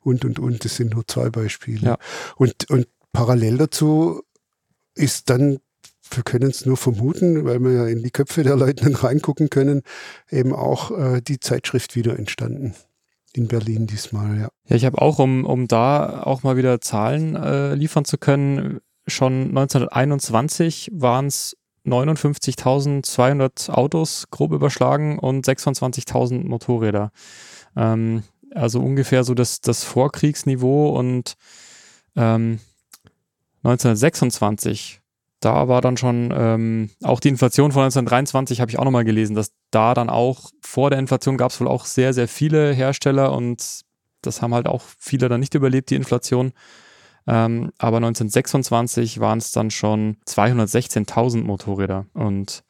Und, 0.00 0.24
und, 0.24 0.38
und. 0.38 0.64
Das 0.64 0.76
sind 0.76 0.94
nur 0.94 1.06
zwei 1.06 1.30
Beispiele. 1.30 1.80
Ja. 1.80 1.98
Und, 2.36 2.68
und 2.70 2.86
parallel 3.12 3.58
dazu 3.58 4.22
ist 4.94 5.30
dann 5.30 5.58
wir 6.10 6.22
können 6.22 6.50
es 6.50 6.64
nur 6.64 6.76
vermuten, 6.76 7.44
weil 7.44 7.58
wir 7.58 7.72
ja 7.72 7.86
in 7.88 8.00
die 8.00 8.12
Köpfe 8.12 8.44
der 8.44 8.54
Leute 8.54 9.02
reingucken 9.02 9.50
können, 9.50 9.82
eben 10.30 10.54
auch 10.54 10.96
äh, 10.96 11.20
die 11.20 11.40
Zeitschrift 11.40 11.96
wieder 11.96 12.16
entstanden 12.16 12.76
in 13.36 13.48
Berlin 13.48 13.86
diesmal, 13.86 14.38
ja. 14.38 14.48
Ja, 14.68 14.76
ich 14.76 14.84
habe 14.84 15.00
auch, 15.00 15.18
um, 15.18 15.44
um 15.44 15.68
da 15.68 16.22
auch 16.22 16.42
mal 16.42 16.56
wieder 16.56 16.80
Zahlen 16.80 17.36
äh, 17.36 17.74
liefern 17.74 18.04
zu 18.04 18.18
können, 18.18 18.80
schon 19.06 19.48
1921 19.48 20.90
waren 20.92 21.26
es 21.26 21.56
59.200 21.86 23.70
Autos 23.70 24.26
grob 24.30 24.52
überschlagen 24.52 25.18
und 25.18 25.46
26.000 25.46 26.46
Motorräder. 26.46 27.12
Ähm, 27.76 28.22
also 28.54 28.80
ungefähr 28.80 29.24
so 29.24 29.34
das, 29.34 29.60
das 29.60 29.84
Vorkriegsniveau 29.84 30.90
und 30.90 31.34
ähm, 32.16 32.60
1926, 33.62 35.00
da 35.40 35.68
war 35.68 35.80
dann 35.80 35.96
schon 35.96 36.32
ähm, 36.34 36.90
auch 37.02 37.20
die 37.20 37.28
Inflation 37.28 37.72
von 37.72 37.82
1923, 37.82 38.60
habe 38.60 38.70
ich 38.70 38.78
auch 38.78 38.84
nochmal 38.84 39.04
gelesen, 39.04 39.36
dass 39.36 39.52
da 39.70 39.94
dann 39.94 40.08
auch 40.08 40.50
vor 40.60 40.90
der 40.90 40.98
Inflation 40.98 41.36
gab 41.36 41.50
es 41.50 41.60
wohl 41.60 41.68
auch 41.68 41.84
sehr, 41.84 42.14
sehr 42.14 42.28
viele 42.28 42.72
Hersteller 42.72 43.32
und 43.32 43.82
das 44.22 44.42
haben 44.42 44.54
halt 44.54 44.66
auch 44.66 44.82
viele 44.98 45.28
dann 45.28 45.40
nicht 45.40 45.54
überlebt, 45.54 45.90
die 45.90 45.96
Inflation. 45.96 46.52
Ähm, 47.26 47.72
aber 47.78 47.96
1926 47.98 49.20
waren 49.20 49.38
es 49.38 49.52
dann 49.52 49.70
schon 49.70 50.16
216.000 50.26 51.42
Motorräder 51.42 52.06
und 52.14 52.62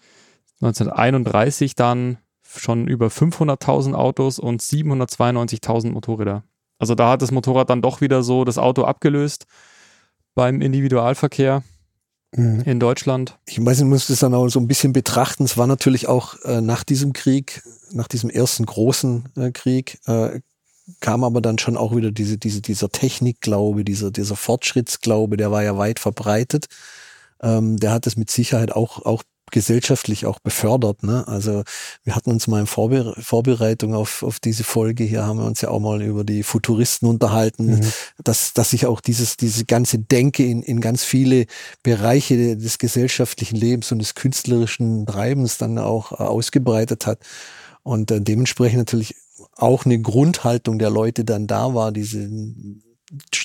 1931 0.62 1.74
dann 1.74 2.18
schon 2.42 2.88
über 2.88 3.08
500.000 3.08 3.94
Autos 3.94 4.38
und 4.38 4.62
792.000 4.62 5.90
Motorräder. 5.90 6.42
Also 6.78 6.94
da 6.94 7.10
hat 7.10 7.22
das 7.22 7.30
Motorrad 7.30 7.70
dann 7.70 7.82
doch 7.82 8.00
wieder 8.00 8.22
so 8.22 8.44
das 8.44 8.58
Auto 8.58 8.84
abgelöst 8.84 9.46
beim 10.34 10.60
Individualverkehr 10.60 11.62
mhm. 12.34 12.62
in 12.62 12.80
Deutschland. 12.80 13.38
Ich 13.46 13.64
weiß, 13.64 13.80
man 13.80 13.90
muss 13.90 14.06
das 14.06 14.20
dann 14.20 14.34
auch 14.34 14.48
so 14.48 14.60
ein 14.60 14.68
bisschen 14.68 14.92
betrachten. 14.92 15.44
Es 15.44 15.56
war 15.56 15.66
natürlich 15.66 16.08
auch 16.08 16.40
äh, 16.44 16.60
nach 16.60 16.84
diesem 16.84 17.12
Krieg, 17.12 17.62
nach 17.92 18.08
diesem 18.08 18.30
ersten 18.30 18.64
großen 18.66 19.28
äh, 19.36 19.50
Krieg, 19.50 19.98
äh, 20.06 20.40
kam 21.00 21.24
aber 21.24 21.40
dann 21.40 21.58
schon 21.58 21.76
auch 21.76 21.94
wieder 21.96 22.10
diese, 22.10 22.38
diese, 22.38 22.60
dieser 22.60 22.88
Technikglaube, 22.88 23.84
dieser, 23.84 24.10
dieser 24.10 24.36
Fortschrittsglaube, 24.36 25.36
der 25.36 25.50
war 25.50 25.62
ja 25.62 25.76
weit 25.76 25.98
verbreitet. 25.98 26.66
Ähm, 27.42 27.76
der 27.78 27.92
hat 27.92 28.06
es 28.06 28.16
mit 28.16 28.30
Sicherheit 28.30 28.72
auch, 28.72 29.04
auch 29.04 29.22
gesellschaftlich 29.52 30.26
auch 30.26 30.40
befördert. 30.40 31.02
Ne? 31.02 31.26
Also 31.28 31.62
wir 32.04 32.16
hatten 32.16 32.30
uns 32.30 32.46
mal 32.48 32.60
in 32.60 32.66
Vorbe 32.66 33.14
Vorbereitung 33.18 33.94
auf, 33.94 34.22
auf 34.22 34.40
diese 34.40 34.64
Folge 34.64 35.04
hier, 35.04 35.24
haben 35.24 35.38
wir 35.38 35.46
uns 35.46 35.60
ja 35.60 35.68
auch 35.68 35.78
mal 35.78 36.02
über 36.02 36.24
die 36.24 36.42
Futuristen 36.42 37.08
unterhalten, 37.08 37.78
mhm. 37.78 37.92
dass, 38.24 38.54
dass 38.54 38.70
sich 38.70 38.86
auch 38.86 39.00
dieses, 39.00 39.36
diese 39.36 39.64
ganze 39.64 39.98
Denke 39.98 40.44
in, 40.44 40.62
in 40.62 40.80
ganz 40.80 41.04
viele 41.04 41.46
Bereiche 41.82 42.56
des 42.56 42.78
gesellschaftlichen 42.78 43.56
Lebens 43.56 43.92
und 43.92 44.00
des 44.00 44.14
künstlerischen 44.14 45.06
Treibens 45.06 45.58
dann 45.58 45.78
auch 45.78 46.12
äh, 46.12 46.16
ausgebreitet 46.16 47.06
hat. 47.06 47.20
Und 47.82 48.10
äh, 48.10 48.20
dementsprechend 48.20 48.78
natürlich 48.78 49.14
auch 49.56 49.84
eine 49.84 50.00
Grundhaltung 50.00 50.78
der 50.78 50.90
Leute 50.90 51.24
dann 51.24 51.46
da 51.46 51.74
war, 51.74 51.92
diese, 51.92 52.28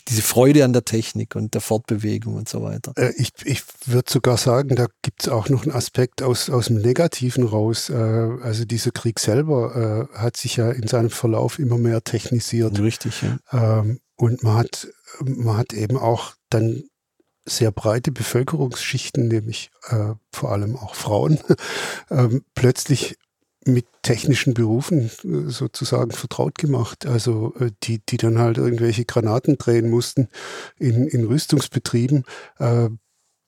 diese 0.08 0.22
Freude 0.22 0.66
an 0.66 0.74
der 0.74 0.86
Technik 0.86 1.36
und 1.36 1.54
der 1.54 1.62
Fortbewegung 1.62 2.36
und 2.36 2.50
so 2.50 2.62
weiter. 2.64 2.94
Äh, 2.98 3.14
ich, 3.18 3.32
ich 3.44 3.64
würde 3.86 4.12
sogar 4.12 4.38
sagen, 4.38 4.76
da 4.76 4.88
gibt 5.02 5.24
es 5.24 5.30
auch 5.30 5.50
noch 5.50 5.64
einen 5.64 5.72
Aspekt 5.72 6.22
aus, 6.22 6.50
aus 6.50 6.68
dem 6.68 6.78
Negativen 6.78 7.46
raus. 7.46 7.90
Äh, 7.90 7.94
also 7.94 8.66
dieser 8.66 8.92
Krieg 8.92 9.20
selber 9.20 10.10
äh, 10.14 10.18
hat 10.18 10.38
sich 10.38 10.58
ja 10.58 10.72
in 10.72 10.88
seinem 10.88 11.12
Verlauf 11.12 11.60
immer 11.60 11.78
mehr 11.78 12.04
technisiert. 12.04 12.80
Richtig, 12.80 13.22
ja. 13.22 13.40
Ähm, 13.52 14.00
und 14.16 14.44
man 14.44 14.58
hat, 14.58 14.88
man 15.20 15.58
hat 15.58 15.74
eben 15.74 15.98
auch 15.98 16.34
dann 16.50 16.84
sehr 17.46 17.72
breite 17.72 18.12
Bevölkerungsschichten, 18.12 19.28
nämlich 19.28 19.72
äh, 19.90 20.14
vor 20.32 20.52
allem 20.52 20.76
auch 20.76 20.96
Frauen, 20.96 21.40
äh, 22.10 22.30
plötzlich 22.54 23.18
mit 23.66 23.86
technischen 24.02 24.54
Berufen 24.54 25.12
äh, 25.24 25.50
sozusagen 25.50 26.12
vertraut 26.12 26.58
gemacht. 26.58 27.06
Also 27.06 27.54
äh, 27.60 27.72
die, 27.84 28.00
die 28.00 28.18
dann 28.18 28.40
halt 28.40 28.58
irgendwelche 28.58 29.06
Granaten 29.06 29.58
drehen 29.58 29.90
mussten 29.90 30.30
in, 30.78 31.08
in 31.08 31.26
Rüstungsbetrieben. 31.26 32.24
Äh, 32.60 32.90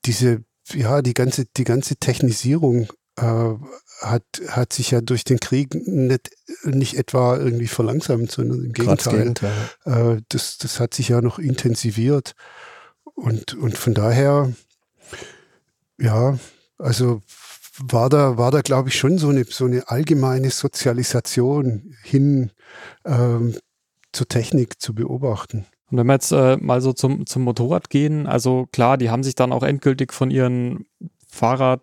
diese, 0.06 0.44
ja, 0.72 1.02
die 1.02 1.14
ganze, 1.14 1.46
die 1.58 1.64
ganze 1.64 1.96
Technisierung 1.96 2.90
äh, 3.18 3.54
hat, 4.02 4.24
hat 4.48 4.74
sich 4.74 4.92
ja 4.92 5.02
durch 5.02 5.24
den 5.24 5.40
Krieg 5.40 5.74
nicht, 5.74 6.32
nicht 6.64 6.98
etwa 6.98 7.38
irgendwie 7.38 7.68
verlangsamt, 7.68 8.32
sondern 8.32 8.66
im 8.66 8.74
Gegenteil. 8.74 9.18
Gegenteil. 9.18 9.52
Äh, 9.86 10.22
das, 10.30 10.58
das 10.58 10.80
hat 10.80 10.94
sich 10.94 11.10
ja 11.10 11.22
noch 11.22 11.40
intensiviert. 11.40 12.36
Und, 13.16 13.54
und 13.56 13.78
von 13.78 13.94
daher, 13.94 14.54
ja, 16.00 16.38
also 16.78 17.22
war 17.78 18.10
da, 18.10 18.38
war 18.38 18.52
da 18.52 18.62
glaube 18.62 18.90
ich, 18.90 18.96
schon 18.96 19.18
so 19.18 19.30
eine, 19.30 19.46
so 19.46 19.66
eine 19.66 19.88
allgemeine 19.90 20.50
Sozialisation 20.50 21.96
hin 22.04 22.52
ähm, 23.06 23.56
zur 24.12 24.28
Technik 24.28 24.82
zu 24.82 24.94
beobachten. 24.94 25.66
Und 25.90 25.98
wenn 25.98 26.08
wir 26.08 26.14
jetzt 26.14 26.32
äh, 26.32 26.58
mal 26.58 26.82
so 26.82 26.94
zum, 26.94 27.26
zum 27.26 27.44
Motorrad 27.44 27.90
gehen, 27.90 28.28
also 28.28 28.68
klar, 28.72 28.98
die 28.98 29.10
haben 29.10 29.24
sich 29.24 29.36
dann 29.36 29.52
auch 29.52 29.64
endgültig 29.64 30.14
von 30.14 30.32
ihren 30.32 30.86
Fahrrad, 31.28 31.82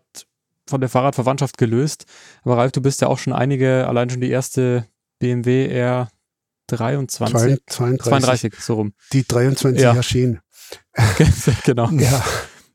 von 0.67 0.81
der 0.81 0.91
Fahrradverwandtschaft 0.91 1.59
gelöst. 1.59 2.07
Aber 2.43 2.57
Ralf, 2.57 2.73
du 2.73 2.81
bist 2.81 3.01
ja 3.01 3.09
auch 3.09 3.19
schon 3.19 3.33
einige, 3.33 3.87
allein 3.89 4.11
schon 4.11 4.21
die 4.21 4.31
erste 4.31 4.87
BMW 5.19 5.69
R 5.69 6.09
23, 6.69 7.59
32, 7.67 8.03
32 8.05 8.55
so 8.61 8.75
rum. 8.75 8.93
Die 9.13 9.27
23 9.27 9.83
ja. 9.83 9.95
erschienen. 9.95 10.41
genau. 11.65 11.91
Ja. 11.91 12.25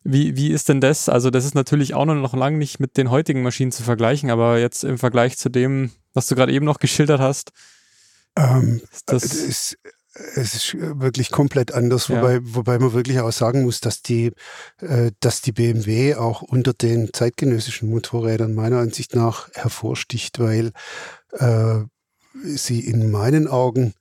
Wie, 0.07 0.37
wie 0.37 0.51
ist 0.51 0.69
denn 0.69 0.81
das? 0.81 1.09
Also, 1.09 1.31
das 1.31 1.45
ist 1.45 1.55
natürlich 1.55 1.95
auch 1.95 2.05
noch 2.05 2.35
lange 2.35 2.57
nicht 2.57 2.79
mit 2.79 2.95
den 2.95 3.09
heutigen 3.09 3.41
Maschinen 3.41 3.71
zu 3.71 3.81
vergleichen, 3.81 4.29
aber 4.29 4.59
jetzt 4.59 4.83
im 4.83 4.99
Vergleich 4.99 5.37
zu 5.37 5.49
dem, 5.49 5.91
was 6.13 6.27
du 6.27 6.35
gerade 6.35 6.53
eben 6.53 6.65
noch 6.65 6.77
geschildert 6.79 7.19
hast, 7.19 7.51
Ähm, 8.37 8.81
das 9.05 9.23
ist, 9.23 9.77
es 10.35 10.53
ist 10.53 10.73
wirklich 10.75 11.31
komplett 11.31 11.73
anders, 11.73 12.07
ja. 12.07 12.17
wobei, 12.17 12.39
wobei 12.41 12.79
man 12.79 12.93
wirklich 12.93 13.19
auch 13.19 13.31
sagen 13.31 13.63
muss, 13.63 13.79
dass 13.81 14.01
die, 14.01 14.31
äh, 14.79 15.11
dass 15.19 15.41
die 15.41 15.51
BMW 15.51 16.15
auch 16.15 16.41
unter 16.41 16.73
den 16.73 17.13
zeitgenössischen 17.13 17.89
Motorrädern 17.89 18.53
meiner 18.53 18.79
Ansicht 18.79 19.15
nach 19.15 19.49
hervorsticht, 19.53 20.39
weil 20.39 20.71
äh, 21.31 21.79
sie 22.43 22.81
in 22.81 23.09
meinen 23.09 23.47
Augen 23.47 23.93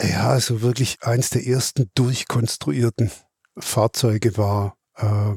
ja 0.00 0.38
so 0.40 0.62
wirklich 0.62 1.02
eins 1.02 1.30
der 1.30 1.46
ersten 1.46 1.90
durchkonstruierten 1.94 3.10
Fahrzeuge 3.60 4.36
war. 4.36 4.76
Äh, 4.96 5.36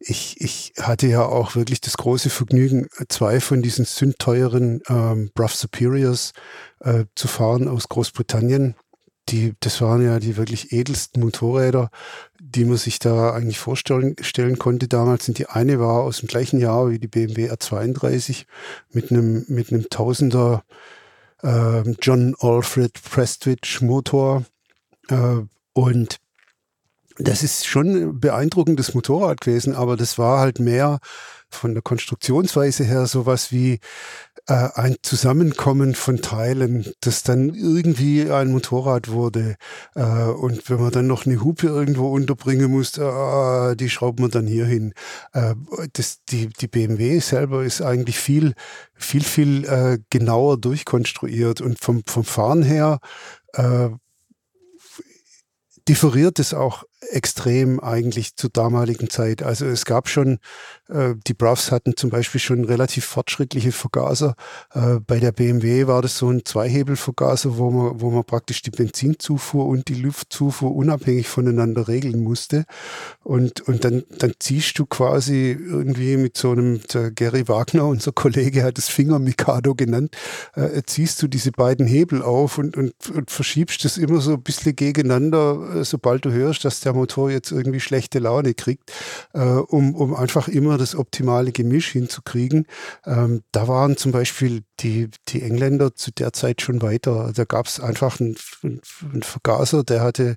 ich, 0.00 0.40
ich 0.40 0.72
hatte 0.80 1.08
ja 1.08 1.24
auch 1.24 1.56
wirklich 1.56 1.80
das 1.80 1.96
große 1.96 2.30
Vergnügen, 2.30 2.88
zwei 3.08 3.40
von 3.40 3.62
diesen 3.62 3.84
sündteuren 3.84 4.80
ähm, 4.88 5.30
Bruff 5.34 5.54
Superiors 5.54 6.32
äh, 6.80 7.04
zu 7.14 7.26
fahren 7.26 7.68
aus 7.68 7.88
Großbritannien. 7.88 8.76
Die, 9.28 9.54
das 9.60 9.80
waren 9.82 10.02
ja 10.02 10.20
die 10.20 10.36
wirklich 10.36 10.72
edelsten 10.72 11.22
Motorräder, 11.22 11.90
die 12.40 12.64
man 12.64 12.78
sich 12.78 12.98
da 12.98 13.32
eigentlich 13.32 13.58
vorstellen 13.58 14.16
stellen 14.22 14.58
konnte 14.58 14.88
damals. 14.88 15.28
Und 15.28 15.38
die 15.38 15.48
eine 15.48 15.80
war 15.80 16.02
aus 16.02 16.20
dem 16.20 16.28
gleichen 16.28 16.60
Jahr 16.60 16.90
wie 16.90 16.98
die 16.98 17.08
BMW 17.08 17.50
R32 17.50 18.46
mit 18.90 19.10
einem, 19.10 19.44
mit 19.48 19.70
einem 19.70 19.90
Tausender 19.90 20.64
äh, 21.42 21.82
John 22.00 22.34
Alfred 22.38 23.02
Prestwich 23.02 23.80
Motor. 23.82 24.44
Äh, 25.08 25.42
und 25.74 26.18
das 27.18 27.42
ist 27.42 27.66
schon 27.66 27.88
ein 27.88 28.20
beeindruckendes 28.20 28.94
Motorrad 28.94 29.40
gewesen, 29.40 29.74
aber 29.74 29.96
das 29.96 30.18
war 30.18 30.38
halt 30.38 30.60
mehr 30.60 31.00
von 31.50 31.72
der 31.72 31.82
Konstruktionsweise 31.82 32.84
her 32.84 33.06
sowas 33.06 33.50
wie 33.52 33.80
äh, 34.46 34.68
ein 34.74 34.96
Zusammenkommen 35.02 35.94
von 35.94 36.20
Teilen, 36.20 36.92
das 37.00 37.22
dann 37.22 37.54
irgendwie 37.54 38.30
ein 38.30 38.52
Motorrad 38.52 39.08
wurde. 39.08 39.56
Äh, 39.94 40.02
und 40.02 40.68
wenn 40.68 40.80
man 40.80 40.92
dann 40.92 41.06
noch 41.06 41.26
eine 41.26 41.42
Hupe 41.42 41.66
irgendwo 41.66 42.12
unterbringen 42.12 42.70
muss, 42.70 42.96
äh, 42.98 43.76
die 43.76 43.90
schraubt 43.90 44.20
man 44.20 44.30
dann 44.30 44.46
hier 44.46 44.66
hin. 44.66 44.92
Äh, 45.32 45.54
das, 45.94 46.18
die, 46.28 46.48
die 46.48 46.68
BMW 46.68 47.18
selber 47.20 47.64
ist 47.64 47.82
eigentlich 47.82 48.18
viel, 48.18 48.54
viel, 48.94 49.24
viel 49.24 49.64
äh, 49.64 49.98
genauer 50.10 50.58
durchkonstruiert 50.58 51.60
und 51.60 51.80
vom, 51.80 52.02
vom 52.06 52.24
Fahren 52.24 52.62
her 52.62 53.00
äh, 53.54 53.88
differiert 55.88 56.38
es 56.38 56.52
auch 56.52 56.84
extrem 57.00 57.80
eigentlich 57.80 58.36
zur 58.36 58.50
damaligen 58.50 59.08
Zeit. 59.08 59.42
Also 59.42 59.66
es 59.66 59.84
gab 59.84 60.08
schon, 60.08 60.38
äh, 60.88 61.14
die 61.26 61.34
Bruffs 61.34 61.70
hatten 61.70 61.96
zum 61.96 62.10
Beispiel 62.10 62.40
schon 62.40 62.64
relativ 62.64 63.04
fortschrittliche 63.04 63.72
Vergaser. 63.72 64.34
Äh, 64.74 64.98
bei 65.06 65.20
der 65.20 65.32
BMW 65.32 65.86
war 65.86 66.02
das 66.02 66.18
so 66.18 66.28
ein 66.28 66.44
Zweihebelvergaser, 66.44 67.56
wo 67.56 67.70
man, 67.70 68.00
wo 68.00 68.10
man 68.10 68.24
praktisch 68.24 68.62
die 68.62 68.70
Benzinzufuhr 68.70 69.66
und 69.66 69.88
die 69.88 69.94
Luftzufuhr 69.94 70.74
unabhängig 70.74 71.28
voneinander 71.28 71.86
regeln 71.86 72.22
musste. 72.22 72.64
Und, 73.22 73.60
und 73.62 73.84
dann, 73.84 74.02
dann 74.18 74.32
ziehst 74.38 74.78
du 74.78 74.86
quasi 74.86 75.52
irgendwie 75.52 76.16
mit 76.16 76.36
so 76.36 76.50
einem, 76.50 76.80
der 76.92 77.12
Gary 77.12 77.46
Wagner, 77.48 77.86
unser 77.86 78.12
Kollege 78.12 78.64
hat 78.64 78.78
es 78.78 78.88
Finger 78.88 79.18
Mikado 79.20 79.74
genannt, 79.74 80.16
äh, 80.54 80.82
ziehst 80.84 81.22
du 81.22 81.28
diese 81.28 81.52
beiden 81.52 81.86
Hebel 81.86 82.22
auf 82.22 82.58
und, 82.58 82.76
und, 82.76 82.94
und 83.10 83.30
verschiebst 83.30 83.84
das 83.84 83.98
immer 83.98 84.20
so 84.20 84.32
ein 84.32 84.42
bisschen 84.42 84.74
gegeneinander, 84.74 85.76
äh, 85.76 85.84
sobald 85.84 86.24
du 86.24 86.32
hörst, 86.32 86.64
dass 86.64 86.80
der 86.80 86.87
der 86.88 86.94
Motor 86.94 87.30
jetzt 87.30 87.52
irgendwie 87.52 87.80
schlechte 87.80 88.18
Laune 88.18 88.54
kriegt, 88.54 88.90
äh, 89.34 89.40
um, 89.40 89.94
um 89.94 90.14
einfach 90.14 90.48
immer 90.48 90.78
das 90.78 90.94
optimale 90.94 91.52
Gemisch 91.52 91.88
hinzukriegen. 91.90 92.66
Ähm, 93.04 93.42
da 93.52 93.68
waren 93.68 93.98
zum 93.98 94.10
Beispiel 94.10 94.62
die, 94.80 95.10
die 95.28 95.42
Engländer 95.42 95.94
zu 95.94 96.10
der 96.12 96.32
Zeit 96.32 96.62
schon 96.62 96.80
weiter. 96.80 97.32
Da 97.34 97.44
gab 97.44 97.66
es 97.66 97.78
einfach 97.78 98.20
einen, 98.20 98.36
einen, 98.62 99.22
Vergaser, 99.22 99.84
der 99.84 100.00
hatte 100.00 100.36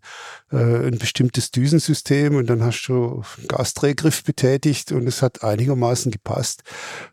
äh, 0.51 0.87
ein 0.87 0.97
bestimmtes 0.97 1.51
Düsensystem 1.51 2.35
und 2.35 2.47
dann 2.49 2.63
hast 2.63 2.85
du 2.87 3.23
einen 3.37 3.47
Gasdrehgriff 3.47 4.23
betätigt 4.23 4.91
und 4.91 5.07
es 5.07 5.21
hat 5.21 5.43
einigermaßen 5.43 6.11
gepasst. 6.11 6.63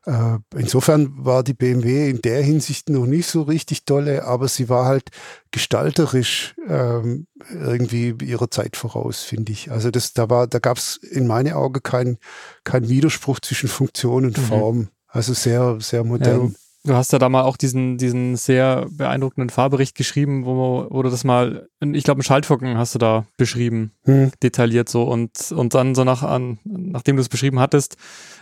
Äh, 0.05 0.38
insofern 0.57 1.12
war 1.16 1.44
die 1.44 1.55
BMW 1.55 2.11
in 2.11 2.22
der 2.22 2.42
Hinsicht 2.42 2.88
noch 2.88 3.07
nicht 3.07 3.29
so 3.29 3.42
richtig 3.42 3.85
tolle, 3.85 4.24
aber 4.24 4.48
sie 4.48 4.68
war 4.68 4.87
halt 4.87 5.11
gestalterisch 5.53 6.57
ähm, 6.66 7.28
irgendwie 7.51 8.14
ihrer 8.24 8.51
Zeit 8.51 8.77
voraus, 8.77 9.22
finde 9.22 9.53
ich. 9.53 9.70
Also 9.70 9.90
das, 9.90 10.12
da 10.12 10.29
war, 10.31 10.46
da 10.46 10.59
gab 10.59 10.77
es 10.77 10.96
in 10.96 11.27
meinen 11.27 11.53
Augen 11.53 11.83
keinen 11.83 12.18
kein 12.64 12.88
Widerspruch 12.88 13.40
zwischen 13.40 13.68
Funktion 13.68 14.24
und 14.24 14.38
mhm. 14.38 14.42
Form. 14.42 14.88
Also 15.07 15.33
sehr, 15.33 15.79
sehr 15.81 16.05
modern. 16.05 16.48
Ja, 16.48 16.55
Du 16.85 16.94
hast 16.94 17.12
ja 17.12 17.18
da 17.18 17.29
mal 17.29 17.42
auch 17.42 17.57
diesen, 17.57 17.98
diesen 17.98 18.37
sehr 18.37 18.87
beeindruckenden 18.90 19.51
Fahrbericht 19.51 19.96
geschrieben, 19.96 20.46
wo, 20.46 20.87
wo 20.88 21.03
du 21.03 21.11
das 21.11 21.24
mal, 21.24 21.68
ich 21.81 22.05
glaube, 22.05 22.18
einen 22.18 22.24
Schaltfocken 22.24 22.79
hast 22.79 22.94
du 22.94 22.98
da 22.98 23.27
beschrieben, 23.37 23.92
hm. 24.05 24.31
detailliert 24.42 24.88
so 24.88 25.03
und, 25.03 25.53
und 25.53 25.74
dann 25.74 25.94
so 25.94 26.05
nach, 26.05 26.22
an, 26.22 26.59
nachdem 26.64 27.16
du 27.16 27.22
es 27.22 27.29
beschrieben 27.29 27.59
hattest, 27.59 27.96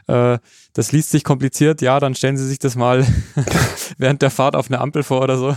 äh, 0.06 0.38
das 0.74 0.92
liest 0.92 1.10
sich 1.10 1.24
kompliziert, 1.24 1.80
ja, 1.80 1.98
dann 1.98 2.14
stellen 2.14 2.36
sie 2.36 2.46
sich 2.46 2.58
das 2.58 2.76
mal 2.76 3.04
während 3.98 4.20
der 4.20 4.30
Fahrt 4.30 4.54
auf 4.54 4.70
eine 4.70 4.80
Ampel 4.80 5.02
vor 5.02 5.22
oder 5.22 5.38
so. 5.38 5.56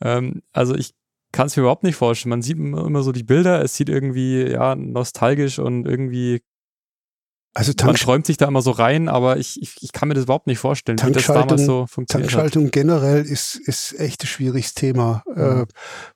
Ähm, 0.00 0.40
also 0.52 0.76
ich 0.76 0.94
kann 1.32 1.46
es 1.46 1.56
mir 1.56 1.62
überhaupt 1.62 1.84
nicht 1.84 1.96
vorstellen. 1.96 2.30
Man 2.30 2.42
sieht 2.42 2.58
immer 2.58 3.02
so 3.02 3.12
die 3.12 3.22
Bilder, 3.22 3.62
es 3.62 3.76
sieht 3.76 3.88
irgendwie, 3.88 4.42
ja, 4.50 4.74
nostalgisch 4.74 5.58
und 5.58 5.86
irgendwie 5.86 6.40
also 7.58 7.72
Man 7.82 7.96
träumt 7.96 8.24
sich 8.24 8.36
da 8.36 8.46
immer 8.46 8.62
so 8.62 8.70
rein, 8.70 9.08
aber 9.08 9.38
ich, 9.38 9.60
ich, 9.60 9.74
ich 9.80 9.90
kann 9.90 10.06
mir 10.06 10.14
das 10.14 10.24
überhaupt 10.24 10.46
nicht 10.46 10.60
vorstellen, 10.60 10.96
wie 11.02 11.10
das 11.10 11.26
damals 11.26 11.64
so 11.64 11.86
funktioniert 11.88 12.30
Tankschaltung 12.30 12.66
hat. 12.66 12.72
generell 12.72 13.24
ist, 13.24 13.56
ist 13.56 13.98
echt 13.98 14.22
ein 14.22 14.28
schwieriges 14.28 14.74
Thema 14.74 15.24
mhm. 15.26 15.62
äh, 15.62 15.66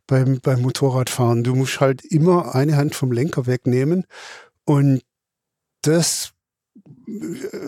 beim, 0.07 0.41
beim 0.41 0.63
Motorradfahren. 0.63 1.43
Du 1.43 1.57
musst 1.57 1.81
halt 1.81 2.05
immer 2.05 2.55
eine 2.55 2.77
Hand 2.77 2.95
vom 2.95 3.11
Lenker 3.11 3.47
wegnehmen 3.47 4.05
und 4.65 5.03
das 5.83 6.31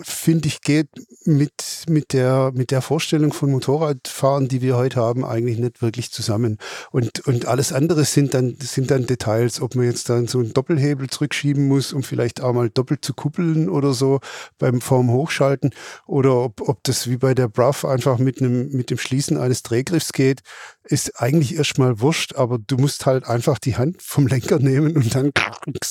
finde 0.03 0.47
ich, 0.47 0.61
geht 0.61 0.87
mit, 1.25 1.83
mit, 1.87 2.13
der, 2.13 2.51
mit 2.53 2.71
der 2.71 2.81
Vorstellung 2.81 3.33
von 3.33 3.51
Motorradfahren, 3.51 4.47
die 4.47 4.61
wir 4.61 4.77
heute 4.77 4.99
haben, 4.99 5.25
eigentlich 5.25 5.57
nicht 5.57 5.81
wirklich 5.81 6.11
zusammen. 6.11 6.57
Und, 6.91 7.25
und 7.27 7.45
alles 7.45 7.73
andere 7.73 8.05
sind 8.05 8.33
dann, 8.33 8.55
sind 8.59 8.91
dann 8.91 9.05
Details, 9.05 9.61
ob 9.61 9.75
man 9.75 9.85
jetzt 9.85 10.09
dann 10.09 10.27
so 10.27 10.39
einen 10.39 10.53
Doppelhebel 10.53 11.09
zurückschieben 11.09 11.67
muss, 11.67 11.93
um 11.93 12.03
vielleicht 12.03 12.41
auch 12.41 12.53
mal 12.53 12.69
doppelt 12.69 13.03
zu 13.03 13.13
kuppeln 13.13 13.69
oder 13.69 13.93
so 13.93 14.19
beim 14.57 14.81
Form 14.81 15.11
Hochschalten 15.11 15.71
oder 16.05 16.35
ob, 16.35 16.61
ob 16.67 16.83
das 16.83 17.09
wie 17.09 17.17
bei 17.17 17.33
der 17.33 17.47
Bruff 17.47 17.85
einfach 17.85 18.17
mit, 18.19 18.41
einem, 18.41 18.71
mit 18.71 18.89
dem 18.89 18.97
Schließen 18.97 19.37
eines 19.37 19.63
Drehgriffs 19.63 20.13
geht, 20.13 20.41
ist 20.87 21.19
eigentlich 21.19 21.55
erstmal 21.55 21.99
wurscht, 21.99 22.35
aber 22.35 22.59
du 22.59 22.77
musst 22.77 23.05
halt 23.05 23.25
einfach 23.25 23.57
die 23.57 23.75
Hand 23.75 24.01
vom 24.01 24.27
Lenker 24.27 24.59
nehmen 24.59 24.95
und 24.95 25.15
dann 25.15 25.31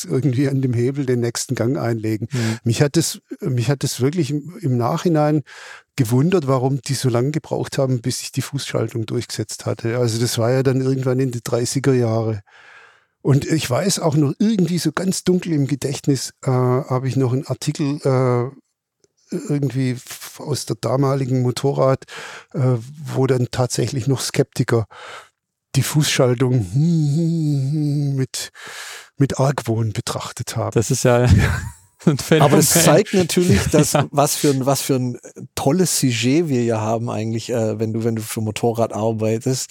irgendwie 0.05 0.49
an 0.49 0.63
dem 0.63 0.73
Hebel 0.73 1.05
den 1.05 1.21
nächsten 1.21 1.55
Gang 1.55 1.77
einlegen. 1.77 2.29
Mhm. 2.31 2.59
Mich 2.65 2.81
hat 2.81 2.97
das, 2.97 3.21
mich 3.41 3.69
hat 3.69 3.83
das 3.83 4.01
wirklich 4.01 4.31
im, 4.31 4.57
im 4.61 4.77
Nachhinein 4.77 5.43
gewundert, 5.97 6.47
warum 6.47 6.81
die 6.81 6.95
so 6.95 7.09
lange 7.09 7.33
gebraucht 7.33 7.79
haben, 7.79 8.01
bis 8.01 8.21
sich 8.21 8.33
die 8.33 8.43
Fußschaltung 8.43 9.07
durchgesetzt 9.07 9.67
hatte. 9.67 9.99
Also 9.99 10.21
das 10.21 10.39
war 10.39 10.51
ja 10.51 10.63
dann 10.63 10.81
irgendwann 10.81 11.21
in 11.21 11.33
die 11.33 11.41
30er 11.41 11.93
Jahre. 11.93 12.43
Und 13.21 13.47
ich 13.47 13.69
weiß 13.69 14.01
auch 14.01 14.17
noch 14.17 14.35
irgendwie 14.39 14.79
so 14.79 14.93
ganz 14.93 15.25
dunkel 15.25 15.53
im 15.53 15.67
Gedächtnis, 15.67 16.35
äh, 16.43 16.51
habe 16.51 17.09
ich 17.09 17.17
noch 17.17 17.33
einen 17.33 17.47
Artikel 17.47 17.97
äh, 18.05 18.55
irgendwie 19.49 19.97
aus 20.39 20.67
der 20.67 20.77
damaligen 20.81 21.43
Motorrad, 21.43 22.05
äh, 22.53 22.77
wo 23.05 23.27
dann 23.27 23.49
tatsächlich 23.51 24.07
noch 24.07 24.21
Skeptiker 24.21 24.87
die 25.77 25.83
Fußschaltung 25.83 26.67
mit, 28.17 28.51
mit 29.17 29.39
Argwohn 29.39 29.93
betrachtet 29.93 30.57
haben. 30.57 30.75
Das 30.75 30.91
ist 30.91 31.05
ja. 31.05 31.27
Aber 32.41 32.59
es 32.59 32.71
zeigt 32.71 33.15
natürlich, 33.15 33.63
dass 33.71 33.93
ja. 33.93 34.07
was 34.11 34.37
für 34.37 34.51
ein 34.51 34.67
was 34.67 34.83
für 34.83 34.95
ein 34.97 35.19
tolles 35.55 35.99
Sujet 35.99 36.49
wir 36.49 36.61
hier 36.61 36.81
haben 36.81 37.11
eigentlich, 37.11 37.51
äh, 37.51 37.79
wenn 37.79 37.93
du 37.93 38.05
wenn 38.05 38.17
du 38.17 38.23
für 38.23 38.41
Motorrad 38.41 38.93
arbeitest, 38.93 39.71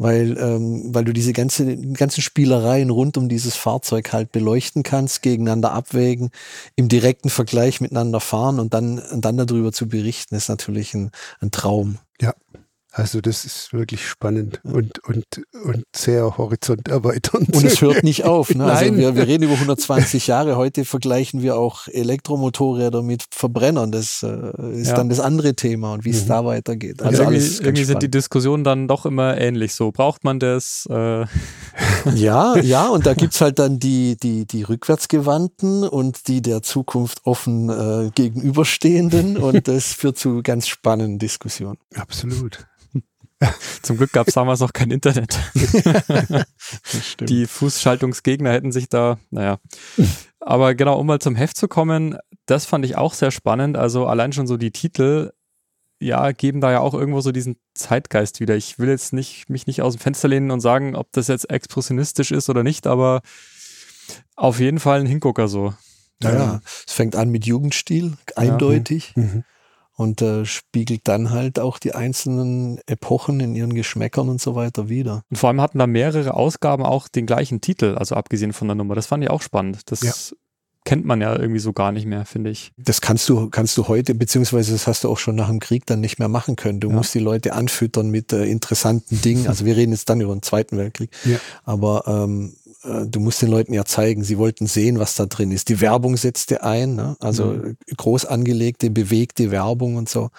weil, 0.00 0.38
ähm, 0.38 0.94
weil 0.94 1.04
du 1.04 1.12
diese 1.12 1.34
ganze, 1.34 1.76
ganzen 1.76 2.22
Spielereien 2.22 2.88
rund 2.88 3.18
um 3.18 3.28
dieses 3.28 3.54
Fahrzeug 3.54 4.14
halt 4.14 4.32
beleuchten 4.32 4.82
kannst, 4.82 5.20
gegeneinander 5.20 5.72
abwägen, 5.72 6.30
im 6.74 6.88
direkten 6.88 7.28
Vergleich 7.28 7.82
miteinander 7.82 8.18
fahren 8.18 8.60
und 8.60 8.72
dann, 8.72 8.98
und 8.98 9.26
dann 9.26 9.36
darüber 9.36 9.72
zu 9.72 9.88
berichten, 9.88 10.36
ist 10.36 10.48
natürlich 10.48 10.94
ein, 10.94 11.10
ein 11.40 11.50
Traum. 11.50 11.98
Also 12.92 13.20
das 13.20 13.44
ist 13.44 13.72
wirklich 13.72 14.04
spannend 14.04 14.60
und, 14.64 14.98
und, 15.06 15.24
und 15.64 15.84
sehr 15.94 16.36
horizonterweiternd. 16.36 17.54
Und 17.54 17.64
es 17.64 17.80
hört 17.82 18.02
nicht 18.02 18.24
auf. 18.24 18.52
Ne? 18.52 18.64
Also 18.64 18.96
wir, 18.96 19.14
wir 19.14 19.28
reden 19.28 19.44
über 19.44 19.54
120 19.54 20.26
Jahre. 20.26 20.56
Heute 20.56 20.84
vergleichen 20.84 21.40
wir 21.40 21.56
auch 21.56 21.86
Elektromotorräder 21.86 23.02
mit 23.02 23.24
Verbrennern. 23.30 23.92
Das 23.92 24.24
äh, 24.24 24.72
ist 24.72 24.88
ja. 24.88 24.94
dann 24.96 25.08
das 25.08 25.20
andere 25.20 25.54
Thema 25.54 25.92
und 25.92 26.04
wie 26.04 26.10
es 26.10 26.24
mhm. 26.24 26.28
da 26.28 26.44
weitergeht. 26.44 27.00
Also, 27.00 27.22
also 27.22 27.32
irgendwie, 27.32 27.62
irgendwie 27.62 27.84
sind 27.84 28.02
die 28.02 28.10
Diskussionen 28.10 28.64
dann 28.64 28.88
doch 28.88 29.06
immer 29.06 29.38
ähnlich. 29.38 29.74
So 29.74 29.92
braucht 29.92 30.24
man 30.24 30.40
das? 30.40 30.88
Äh 30.90 31.26
ja, 32.14 32.56
ja. 32.62 32.88
Und 32.88 33.06
da 33.06 33.14
gibt's 33.14 33.40
halt 33.40 33.60
dann 33.60 33.78
die, 33.78 34.16
die, 34.16 34.46
die 34.46 34.64
rückwärtsgewandten 34.64 35.84
und 35.84 36.26
die 36.26 36.42
der 36.42 36.62
Zukunft 36.62 37.20
offen 37.24 37.68
äh, 37.68 38.10
gegenüberstehenden. 38.12 39.36
Und 39.36 39.68
das 39.68 39.92
führt 39.92 40.18
zu 40.18 40.42
ganz 40.42 40.66
spannenden 40.66 41.20
Diskussionen. 41.20 41.78
Absolut. 41.94 42.66
Zum 43.82 43.96
Glück 43.96 44.12
gab 44.12 44.28
es 44.28 44.34
damals 44.34 44.60
noch 44.60 44.72
kein 44.72 44.90
Internet. 44.90 45.38
Die 47.20 47.46
Fußschaltungsgegner 47.46 48.52
hätten 48.52 48.72
sich 48.72 48.88
da, 48.88 49.18
naja. 49.30 49.58
Aber 50.40 50.74
genau, 50.74 50.98
um 50.98 51.06
mal 51.06 51.20
zum 51.20 51.36
Heft 51.36 51.56
zu 51.56 51.68
kommen, 51.68 52.18
das 52.46 52.66
fand 52.66 52.84
ich 52.84 52.96
auch 52.96 53.14
sehr 53.14 53.30
spannend. 53.30 53.76
Also 53.76 54.06
allein 54.06 54.32
schon 54.32 54.46
so 54.46 54.56
die 54.56 54.70
Titel, 54.70 55.32
ja, 56.00 56.32
geben 56.32 56.60
da 56.60 56.70
ja 56.70 56.80
auch 56.80 56.94
irgendwo 56.94 57.20
so 57.20 57.32
diesen 57.32 57.56
Zeitgeist 57.74 58.40
wieder. 58.40 58.56
Ich 58.56 58.78
will 58.78 58.88
jetzt 58.88 59.12
nicht, 59.12 59.50
mich 59.50 59.66
nicht 59.66 59.82
aus 59.82 59.94
dem 59.96 60.00
Fenster 60.00 60.28
lehnen 60.28 60.50
und 60.50 60.60
sagen, 60.60 60.96
ob 60.96 61.12
das 61.12 61.28
jetzt 61.28 61.50
expressionistisch 61.50 62.30
ist 62.30 62.48
oder 62.48 62.62
nicht, 62.62 62.86
aber 62.86 63.20
auf 64.36 64.60
jeden 64.60 64.80
Fall 64.80 65.00
ein 65.00 65.06
Hingucker 65.06 65.48
so. 65.48 65.74
Ja, 66.22 66.34
ja. 66.34 66.60
es 66.86 66.92
fängt 66.92 67.16
an 67.16 67.30
mit 67.30 67.46
Jugendstil, 67.46 68.16
eindeutig. 68.36 69.14
Ja. 69.16 69.22
Mhm 69.22 69.44
und 70.00 70.22
äh, 70.22 70.46
spiegelt 70.46 71.02
dann 71.08 71.28
halt 71.28 71.60
auch 71.60 71.78
die 71.78 71.94
einzelnen 71.94 72.80
Epochen 72.86 73.38
in 73.38 73.54
ihren 73.54 73.74
Geschmäckern 73.74 74.30
und 74.30 74.40
so 74.40 74.54
weiter 74.54 74.88
wieder. 74.88 75.24
Und 75.28 75.36
vor 75.36 75.50
allem 75.50 75.60
hatten 75.60 75.78
da 75.78 75.86
mehrere 75.86 76.32
Ausgaben 76.32 76.86
auch 76.86 77.06
den 77.06 77.26
gleichen 77.26 77.60
Titel, 77.60 77.96
also 77.98 78.14
abgesehen 78.14 78.54
von 78.54 78.66
der 78.66 78.76
Nummer. 78.76 78.94
Das 78.94 79.04
fand 79.04 79.22
ich 79.22 79.28
auch 79.28 79.42
spannend. 79.42 79.90
Das 79.90 80.00
ja. 80.00 80.12
kennt 80.86 81.04
man 81.04 81.20
ja 81.20 81.38
irgendwie 81.38 81.60
so 81.60 81.74
gar 81.74 81.92
nicht 81.92 82.06
mehr, 82.06 82.24
finde 82.24 82.48
ich. 82.48 82.72
Das 82.78 83.02
kannst 83.02 83.28
du, 83.28 83.50
kannst 83.50 83.76
du 83.76 83.88
heute, 83.88 84.14
beziehungsweise 84.14 84.72
das 84.72 84.86
hast 84.86 85.04
du 85.04 85.10
auch 85.10 85.18
schon 85.18 85.36
nach 85.36 85.48
dem 85.48 85.60
Krieg 85.60 85.84
dann 85.84 86.00
nicht 86.00 86.18
mehr 86.18 86.28
machen 86.28 86.56
können. 86.56 86.80
Du 86.80 86.88
ja. 86.88 86.94
musst 86.94 87.14
die 87.14 87.18
Leute 87.18 87.52
anfüttern 87.52 88.08
mit 88.08 88.32
äh, 88.32 88.46
interessanten 88.46 89.20
Dingen. 89.20 89.48
Also 89.48 89.66
wir 89.66 89.76
reden 89.76 89.92
jetzt 89.92 90.08
dann 90.08 90.22
über 90.22 90.34
den 90.34 90.42
Zweiten 90.42 90.78
Weltkrieg. 90.78 91.10
Ja. 91.26 91.36
Aber 91.64 92.04
ähm, 92.06 92.54
äh, 92.82 93.06
du 93.06 93.20
musst 93.20 93.42
den 93.42 93.50
Leuten 93.50 93.72
ja 93.72 93.84
zeigen, 93.84 94.24
sie 94.24 94.38
wollten 94.38 94.66
sehen, 94.66 94.98
was 94.98 95.14
da 95.14 95.26
drin 95.26 95.50
ist. 95.50 95.68
Die 95.68 95.80
Werbung 95.80 96.16
setzte 96.16 96.62
ein, 96.62 96.94
ne? 96.94 97.16
also 97.20 97.46
mhm. 97.46 97.76
groß 97.96 98.26
angelegte, 98.26 98.90
bewegte 98.90 99.50
Werbung 99.50 99.96
und 99.96 100.08
so 100.08 100.30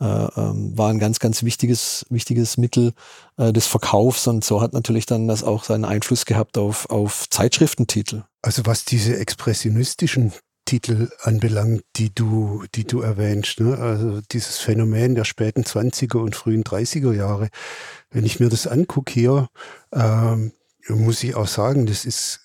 äh, 0.00 0.04
ähm, 0.04 0.76
war 0.76 0.90
ein 0.90 0.98
ganz, 0.98 1.18
ganz 1.18 1.42
wichtiges, 1.42 2.06
wichtiges 2.10 2.56
Mittel 2.56 2.92
äh, 3.36 3.52
des 3.52 3.66
Verkaufs 3.66 4.26
und 4.26 4.44
so 4.44 4.60
hat 4.60 4.72
natürlich 4.72 5.06
dann 5.06 5.28
das 5.28 5.42
auch 5.42 5.64
seinen 5.64 5.84
Einfluss 5.84 6.24
gehabt 6.24 6.58
auf, 6.58 6.88
auf 6.90 7.28
Zeitschriftentitel. 7.30 8.22
Also 8.42 8.62
was 8.64 8.84
diese 8.84 9.16
expressionistischen 9.16 10.32
Titel 10.64 11.08
anbelangt, 11.22 11.82
die 11.96 12.14
du, 12.14 12.64
die 12.76 12.84
du 12.84 13.00
erwähnst, 13.00 13.58
ne? 13.58 13.76
also 13.76 14.20
dieses 14.30 14.58
Phänomen 14.58 15.16
der 15.16 15.24
späten 15.24 15.62
20er 15.62 16.18
und 16.18 16.36
frühen 16.36 16.62
30er 16.62 17.12
Jahre, 17.12 17.48
wenn 18.10 18.24
ich 18.24 18.38
mir 18.38 18.48
das 18.48 18.68
angucke 18.68 19.12
hier, 19.12 19.48
ähm, 19.92 20.52
muss 20.88 21.22
ich 21.22 21.34
auch 21.34 21.48
sagen, 21.48 21.86
das 21.86 22.04
ist 22.04 22.40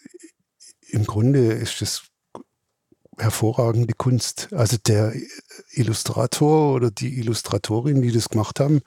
im 0.87 1.05
Grunde 1.05 1.53
ist 1.53 1.81
das 1.81 2.03
hervorragende 3.17 3.93
Kunst. 3.93 4.49
Also 4.53 4.77
der 4.77 5.13
Illustrator 5.71 6.73
oder 6.73 6.91
die 6.91 7.19
Illustratorin, 7.19 8.01
die 8.01 8.11
das 8.11 8.29
gemacht 8.29 8.59
haben, 8.59 8.81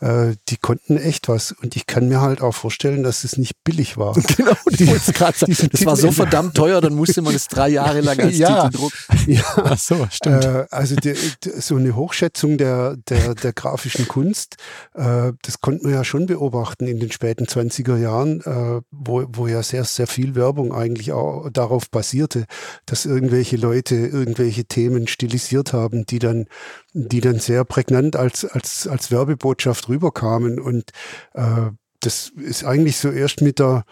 äh, 0.00 0.34
die 0.48 0.56
konnten 0.56 0.96
echt 0.96 1.28
was. 1.28 1.52
Und 1.52 1.76
ich 1.76 1.86
kann 1.86 2.08
mir 2.08 2.20
halt 2.20 2.40
auch 2.40 2.54
vorstellen, 2.54 3.02
dass 3.02 3.24
es 3.24 3.36
nicht 3.36 3.62
billig 3.64 3.96
war. 3.96 4.16
Genau, 4.36 4.56
die, 4.70 4.86
sagen, 4.86 5.68
das 5.70 5.84
war 5.84 5.94
so 5.94 6.10
verdammt 6.10 6.54
teuer, 6.54 6.80
dann 6.80 6.94
musste 6.94 7.20
man 7.20 7.34
es 7.34 7.48
drei 7.48 7.68
Jahre 7.68 8.00
lang 8.00 8.18
als 8.18 8.38
ja, 8.38 8.68
Titel 8.68 8.78
drucken. 8.78 8.96
Ja, 9.26 9.44
Ach 9.56 9.78
so, 9.78 10.06
stimmt. 10.10 10.44
Äh, 10.44 10.66
also 10.70 10.96
die, 10.96 11.14
so 11.58 11.76
eine 11.76 11.94
Hochschätzung 11.94 12.56
der, 12.56 12.96
der, 12.96 13.34
der 13.34 13.52
grafischen 13.52 14.08
Kunst, 14.08 14.56
äh, 14.94 15.32
das 15.42 15.60
konnte 15.60 15.84
man 15.84 15.92
ja 15.92 16.04
schon 16.04 16.26
beobachten 16.26 16.86
in 16.86 16.98
den 16.98 17.12
späten 17.12 17.44
20er 17.44 17.96
Jahren, 17.96 18.40
äh, 18.40 18.80
wo, 18.90 19.24
wo 19.28 19.46
ja 19.46 19.62
sehr, 19.62 19.84
sehr 19.84 20.06
viel 20.06 20.34
Werbung 20.34 20.72
eigentlich 20.72 21.12
auch 21.12 21.50
darauf 21.50 21.90
basierte, 21.90 22.46
dass 22.86 23.04
irgendwelche 23.04 23.56
Leute 23.56 23.94
irgendwelche 23.94 24.64
Themen 24.64 25.06
stilisiert 25.06 25.72
haben, 25.72 26.06
die 26.12 26.18
dann, 26.18 26.46
die 26.92 27.20
dann 27.20 27.40
sehr 27.40 27.64
prägnant 27.64 28.14
als, 28.14 28.44
als, 28.44 28.86
als 28.86 29.10
Werbebotschaft 29.10 29.88
rüberkamen. 29.88 30.60
Und 30.60 30.90
äh, 31.34 31.70
das 32.00 32.30
ist 32.36 32.64
eigentlich 32.64 32.98
so 32.98 33.10
erst 33.10 33.40
mit 33.40 33.58
der, 33.58 33.84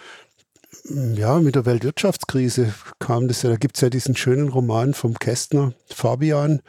ja, 0.84 1.40
mit 1.40 1.56
der 1.56 1.66
Weltwirtschaftskrise 1.66 2.72
kam 2.98 3.28
das 3.28 3.42
ja. 3.42 3.50
Da 3.50 3.56
gibt 3.56 3.76
es 3.76 3.80
ja 3.80 3.90
diesen 3.90 4.16
schönen 4.16 4.48
Roman 4.48 4.94
vom 4.94 5.18
Kästner, 5.18 5.72
Fabian. 5.88 6.60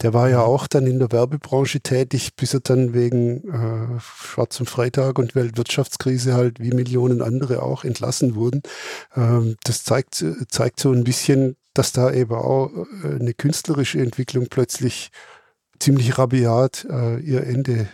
Der 0.00 0.14
war 0.14 0.28
ja 0.28 0.42
auch 0.42 0.66
dann 0.66 0.86
in 0.86 0.98
der 0.98 1.12
Werbebranche 1.12 1.80
tätig, 1.80 2.34
bis 2.34 2.54
er 2.54 2.60
dann 2.60 2.94
wegen 2.94 3.48
äh, 3.48 4.00
Schwarzem 4.00 4.66
Freitag 4.66 5.18
und 5.18 5.34
Weltwirtschaftskrise 5.34 6.34
halt 6.34 6.60
wie 6.60 6.70
Millionen 6.70 7.22
andere 7.22 7.62
auch 7.62 7.84
entlassen 7.84 8.34
wurden. 8.34 8.62
Ähm, 9.14 9.56
das 9.64 9.84
zeigt, 9.84 10.24
zeigt 10.48 10.80
so 10.80 10.90
ein 10.92 11.04
bisschen, 11.04 11.56
dass 11.74 11.92
da 11.92 12.12
eben 12.12 12.34
auch 12.34 12.70
äh, 13.04 13.18
eine 13.20 13.34
künstlerische 13.34 14.00
Entwicklung 14.00 14.46
plötzlich 14.50 15.10
ziemlich 15.78 16.18
rabiat 16.18 16.86
äh, 16.88 17.18
ihr 17.18 17.44
Ende 17.44 17.88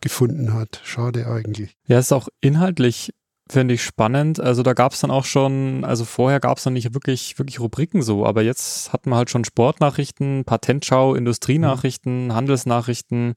gefunden 0.00 0.52
hat. 0.52 0.80
Schade 0.84 1.26
eigentlich. 1.26 1.76
Ja, 1.86 1.98
ist 1.98 2.12
auch 2.12 2.28
inhaltlich, 2.40 3.14
finde 3.48 3.74
ich, 3.74 3.82
spannend. 3.82 4.40
Also 4.40 4.62
da 4.62 4.74
gab 4.74 4.92
es 4.92 5.00
dann 5.00 5.10
auch 5.10 5.24
schon, 5.24 5.84
also 5.84 6.04
vorher 6.04 6.40
gab 6.40 6.58
es 6.58 6.64
noch 6.64 6.72
nicht 6.72 6.92
wirklich, 6.92 7.38
wirklich 7.38 7.60
Rubriken 7.60 8.02
so, 8.02 8.26
aber 8.26 8.42
jetzt 8.42 8.92
hatten 8.92 9.10
wir 9.10 9.16
halt 9.16 9.30
schon 9.30 9.44
Sportnachrichten, 9.44 10.44
Patentschau, 10.44 11.14
Industrienachrichten, 11.14 12.26
mhm. 12.26 12.34
Handelsnachrichten, 12.34 13.34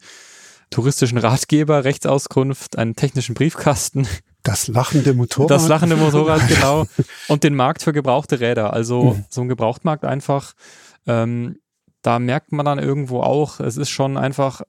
touristischen 0.72 1.20
Ratgeber, 1.20 1.84
Rechtsauskunft, 1.84 2.78
einen 2.78 2.96
technischen 2.96 3.36
Briefkasten. 3.36 4.08
Das 4.46 4.68
lachende 4.68 5.14
Motorrad. 5.14 5.52
Das 5.52 5.68
lachende 5.68 5.98
Motorrad, 5.98 6.48
genau. 6.48 6.86
Und 7.28 7.44
den 7.44 7.56
Markt 7.56 7.82
für 7.82 7.94
gebrauchte 7.94 8.40
Räder. 8.40 8.74
Also 8.74 9.16
mhm. 9.16 9.26
so 9.30 9.42
ein 9.42 9.50
Gebrauchtmarkt 9.50 10.06
einfach. 10.06 10.54
Ähm, 11.08 11.58
da 12.02 12.20
merkt 12.20 12.52
man 12.52 12.66
dann 12.66 12.80
irgendwo 12.80 13.22
auch, 13.22 13.60
es 13.60 13.78
ist 13.78 13.90
schon 13.90 14.18
einfach, 14.18 14.62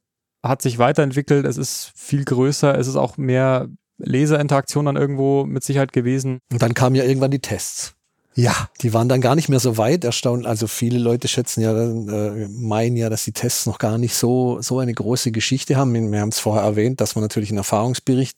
hat 0.42 0.62
sich 0.62 0.78
weiterentwickelt, 0.78 1.44
es 1.44 1.58
ist 1.58 1.92
viel 1.94 2.24
größer, 2.24 2.78
es 2.78 2.86
ist 2.86 2.96
auch 2.96 3.18
mehr 3.18 3.68
Leserinteraktion 3.98 4.86
dann 4.86 4.96
irgendwo 4.96 5.44
mit 5.44 5.62
Sicherheit 5.62 5.92
gewesen. 5.92 6.40
Und 6.50 6.62
dann 6.62 6.74
kamen 6.74 6.96
ja 6.96 7.04
irgendwann 7.04 7.30
die 7.30 7.40
Tests. 7.40 7.95
Ja, 8.38 8.68
die 8.83 8.92
waren 8.92 9.09
dann 9.09 9.22
gar 9.22 9.35
nicht 9.35 9.49
mehr 9.49 9.61
so 9.61 9.79
weit 9.79 10.05
erstaunt. 10.05 10.46
Also 10.46 10.66
viele 10.66 10.99
Leute 10.99 11.27
schätzen 11.27 11.62
ja, 11.62 11.72
äh, 11.72 12.49
meinen 12.49 12.99
ja, 12.99 13.09
dass 13.09 13.25
die 13.25 13.33
Tests 13.33 13.64
noch 13.64 13.79
gar 13.79 13.96
nicht 13.96 14.14
so, 14.14 14.61
so 14.61 14.79
eine 14.79 14.92
große 14.92 15.33
Geschichte 15.33 15.77
haben. 15.77 16.12
Wir 16.12 16.20
haben 16.20 16.29
es 16.29 16.38
vorher 16.38 16.62
erwähnt, 16.62 17.01
dass 17.01 17.14
man 17.14 17.22
natürlich 17.22 17.49
einen 17.49 17.59
Erfahrungsbericht 17.59 18.37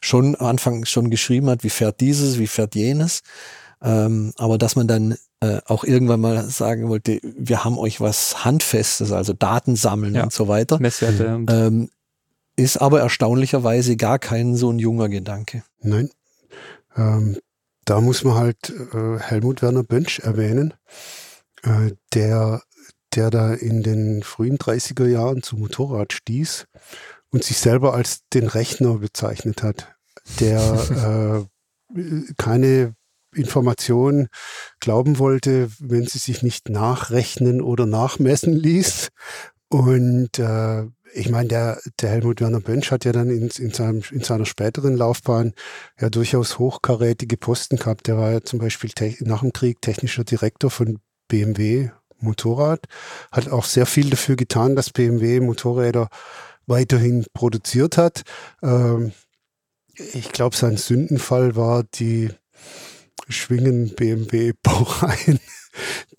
schon 0.00 0.36
am 0.36 0.46
Anfang 0.46 0.84
schon 0.84 1.10
geschrieben 1.10 1.50
hat, 1.50 1.64
wie 1.64 1.70
fährt 1.70 2.00
dieses, 2.00 2.38
wie 2.38 2.46
fährt 2.46 2.76
jenes. 2.76 3.22
Ähm, 3.82 4.32
aber 4.36 4.58
dass 4.58 4.76
man 4.76 4.86
dann 4.86 5.16
äh, 5.40 5.58
auch 5.66 5.82
irgendwann 5.82 6.20
mal 6.20 6.44
sagen 6.44 6.88
wollte, 6.88 7.18
wir 7.22 7.64
haben 7.64 7.78
euch 7.78 8.00
was 8.00 8.44
Handfestes, 8.44 9.10
also 9.10 9.32
Daten 9.32 9.74
sammeln 9.74 10.14
ja, 10.14 10.22
und 10.22 10.32
so 10.32 10.46
weiter. 10.46 10.78
Messwerte. 10.78 11.44
Ähm, 11.48 11.90
ist 12.54 12.76
aber 12.76 13.00
erstaunlicherweise 13.00 13.96
gar 13.96 14.20
kein 14.20 14.54
so 14.54 14.70
ein 14.70 14.78
junger 14.78 15.08
Gedanke. 15.08 15.64
Nein. 15.80 16.10
Ähm, 16.96 17.38
da 17.84 18.00
muss 18.00 18.24
man 18.24 18.34
halt 18.34 18.70
äh, 18.70 19.18
Helmut 19.18 19.62
Werner 19.62 19.82
Bönsch 19.82 20.20
erwähnen, 20.20 20.74
äh, 21.62 21.92
der, 22.14 22.62
der 23.14 23.30
da 23.30 23.52
in 23.54 23.82
den 23.82 24.22
frühen 24.22 24.58
30er 24.58 25.06
Jahren 25.06 25.42
zum 25.42 25.60
Motorrad 25.60 26.12
stieß 26.12 26.66
und 27.30 27.44
sich 27.44 27.58
selber 27.58 27.94
als 27.94 28.20
den 28.32 28.46
Rechner 28.46 28.98
bezeichnet 28.98 29.62
hat, 29.62 29.94
der 30.40 31.48
äh, 31.94 32.34
keine 32.36 32.94
Information 33.34 34.28
glauben 34.80 35.18
wollte, 35.18 35.70
wenn 35.78 36.06
sie 36.06 36.18
sich 36.18 36.42
nicht 36.42 36.68
nachrechnen 36.68 37.62
oder 37.62 37.86
nachmessen 37.86 38.52
ließ. 38.52 39.08
Und 39.68 40.38
äh, 40.38 40.84
ich 41.14 41.28
meine, 41.28 41.48
der, 41.48 41.80
der 42.00 42.10
Helmut 42.10 42.40
Werner 42.40 42.60
Bönsch 42.60 42.90
hat 42.90 43.04
ja 43.04 43.12
dann 43.12 43.28
in, 43.28 43.48
in, 43.48 43.72
seinem, 43.72 44.02
in 44.10 44.22
seiner 44.22 44.46
späteren 44.46 44.96
Laufbahn 44.96 45.52
ja 46.00 46.10
durchaus 46.10 46.58
hochkarätige 46.58 47.36
Posten 47.36 47.76
gehabt. 47.76 48.06
Der 48.06 48.16
war 48.16 48.30
ja 48.30 48.40
zum 48.42 48.58
Beispiel 48.58 48.90
nach 49.20 49.40
dem 49.40 49.52
Krieg 49.52 49.80
technischer 49.80 50.24
Direktor 50.24 50.70
von 50.70 50.98
BMW 51.28 51.90
Motorrad, 52.18 52.86
hat 53.30 53.48
auch 53.48 53.64
sehr 53.64 53.86
viel 53.86 54.10
dafür 54.10 54.36
getan, 54.36 54.76
dass 54.76 54.90
BMW 54.90 55.40
Motorräder 55.40 56.08
weiterhin 56.66 57.26
produziert 57.34 57.96
hat. 57.96 58.22
Ähm, 58.62 59.12
ich 59.94 60.30
glaube, 60.32 60.56
sein 60.56 60.76
Sündenfall 60.76 61.56
war 61.56 61.82
die 61.82 62.30
Schwingen 63.28 63.94
BMW 63.94 64.52
Baureihen 64.62 65.40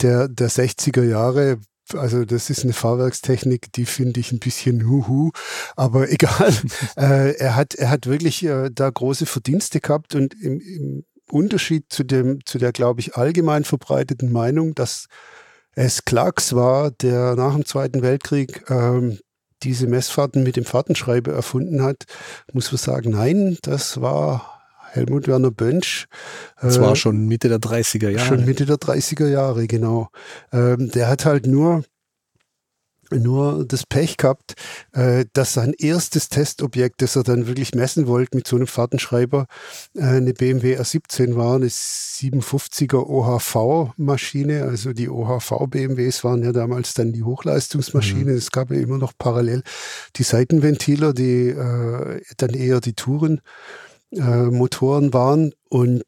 der, 0.02 0.28
der 0.28 0.50
60er 0.50 1.04
Jahre, 1.04 1.60
also 1.94 2.26
das 2.26 2.50
ist 2.50 2.64
eine 2.64 2.74
Fahrwerkstechnik, 2.74 3.72
die 3.74 3.86
finde 3.86 4.20
ich 4.20 4.32
ein 4.32 4.40
bisschen 4.40 4.88
huhu, 4.88 5.32
aber 5.76 6.10
egal. 6.12 6.54
äh, 6.98 7.36
er 7.38 7.56
hat 7.56 7.76
er 7.76 7.90
hat 7.90 8.08
wirklich 8.08 8.44
äh, 8.44 8.70
da 8.72 8.90
große 8.90 9.26
Verdienste 9.26 9.80
gehabt 9.80 10.16
und 10.16 10.34
im, 10.42 10.60
im 10.60 11.06
Unterschied 11.30 11.86
zu 11.90 12.04
dem 12.04 12.46
zu 12.46 12.58
der 12.58 12.72
glaube 12.72 13.02
ich 13.02 13.16
allgemein 13.16 13.64
verbreiteten 13.64 14.32
Meinung, 14.32 14.76
dass 14.76 15.08
es 15.76 16.06
Clarks 16.06 16.54
war, 16.54 16.92
der 16.92 17.36
nach 17.36 17.54
dem 17.54 17.66
Zweiten 17.66 18.02
Weltkrieg 18.02 18.70
ähm, 18.70 19.20
diese 19.64 19.88
Messfahrten 19.88 20.44
mit 20.44 20.56
dem 20.56 20.66
Fahrtenschreiber 20.66 21.34
erfunden 21.34 21.82
hat, 21.82 22.04
muss 22.52 22.72
man 22.72 22.78
sagen, 22.78 23.12
nein, 23.12 23.58
das 23.62 24.02
war 24.02 24.53
Helmut 24.94 25.28
Werner 25.28 25.52
Bönsch. 25.52 26.08
Das 26.62 26.80
war 26.80 26.94
äh, 26.94 26.96
schon 26.96 27.26
Mitte 27.28 27.50
der 27.50 27.60
30er 27.60 28.10
Jahre. 28.10 28.28
Schon 28.28 28.46
Mitte 28.46 28.66
der 28.66 28.78
30er 28.78 29.28
Jahre, 29.28 29.68
genau. 29.68 30.10
Ähm, 30.52 30.92
der 30.92 31.08
hat 31.08 31.26
halt 31.26 31.48
nur 31.48 31.84
nur 33.12 33.66
das 33.68 33.86
Pech 33.86 34.18
gehabt, 34.18 34.56
äh, 34.94 35.26
dass 35.34 35.54
sein 35.54 35.74
erstes 35.78 36.30
Testobjekt, 36.30 37.02
das 37.02 37.16
er 37.16 37.22
dann 37.22 37.46
wirklich 37.46 37.76
messen 37.76 38.08
wollte 38.08 38.36
mit 38.36 38.48
so 38.48 38.56
einem 38.56 38.66
Fahrtenschreiber, 38.66 39.46
äh, 39.96 40.02
eine 40.02 40.34
BMW 40.34 40.78
R17 40.78 41.36
war, 41.36 41.56
eine 41.56 41.68
57er 41.68 43.06
OHV-Maschine. 43.06 44.64
Also 44.64 44.94
die 44.94 45.10
OHV-BMWs 45.10 46.24
waren 46.24 46.44
ja 46.44 46.52
damals 46.52 46.96
dann 46.96 47.14
die 47.14 47.24
Hochleistungsmaschinen. 47.24 48.32
Mhm. 48.32 48.38
Es 48.38 48.52
gab 48.52 48.72
ja 48.72 48.80
immer 48.80 48.98
noch 48.98 49.14
parallel 49.18 49.62
die 50.16 50.24
Seitenventiler, 50.24 51.14
die 51.14 51.54
dann 52.38 52.50
eher 52.52 52.80
die 52.80 52.94
Tourenmotoren 54.16 55.14
waren. 55.14 55.54
Und 55.70 56.04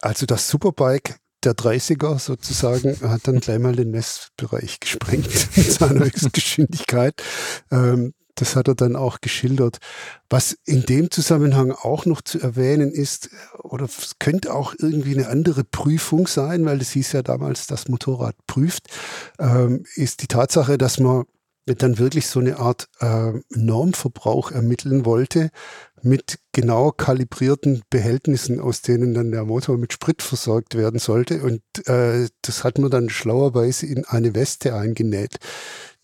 also 0.00 0.26
das 0.26 0.48
Superbike 0.48 1.16
der 1.44 1.54
30er 1.54 2.18
sozusagen 2.18 2.96
hat 3.02 3.26
dann 3.26 3.40
gleich 3.40 3.58
mal 3.58 3.74
den 3.74 3.90
Messbereich 3.90 4.80
gesprengt 4.80 5.26
mit 5.56 5.72
seiner 5.72 6.04
Höchstgeschwindigkeit. 6.04 7.22
Ähm, 7.70 8.14
das 8.34 8.56
hat 8.56 8.68
er 8.68 8.74
dann 8.74 8.96
auch 8.96 9.20
geschildert. 9.20 9.78
Was 10.30 10.56
in 10.64 10.86
dem 10.86 11.10
Zusammenhang 11.10 11.72
auch 11.72 12.06
noch 12.06 12.22
zu 12.22 12.40
erwähnen 12.40 12.90
ist, 12.90 13.28
oder 13.62 13.84
es 13.84 14.14
könnte 14.18 14.54
auch 14.54 14.74
irgendwie 14.78 15.14
eine 15.14 15.28
andere 15.28 15.64
Prüfung 15.64 16.26
sein, 16.26 16.64
weil 16.64 16.80
es 16.80 16.92
hieß 16.92 17.12
ja 17.12 17.22
damals, 17.22 17.66
das 17.66 17.88
Motorrad 17.88 18.34
prüft, 18.46 18.88
ähm, 19.38 19.84
ist 19.94 20.22
die 20.22 20.28
Tatsache, 20.28 20.78
dass 20.78 20.98
man 20.98 21.24
dann 21.66 21.98
wirklich 21.98 22.26
so 22.26 22.40
eine 22.40 22.58
Art 22.58 22.88
äh, 23.00 23.32
Normverbrauch 23.50 24.50
ermitteln 24.50 25.04
wollte, 25.04 25.50
mit 26.02 26.38
genau 26.50 26.90
kalibrierten 26.90 27.82
Behältnissen, 27.88 28.60
aus 28.60 28.82
denen 28.82 29.14
dann 29.14 29.30
der 29.30 29.44
Motor 29.44 29.78
mit 29.78 29.92
Sprit 29.92 30.22
versorgt 30.22 30.74
werden 30.74 30.98
sollte. 30.98 31.42
Und 31.42 31.62
äh, 31.86 32.28
das 32.42 32.64
hat 32.64 32.78
man 32.78 32.90
dann 32.90 33.08
schlauerweise 33.08 33.86
in 33.86 34.04
eine 34.04 34.34
Weste 34.34 34.74
eingenäht, 34.74 35.36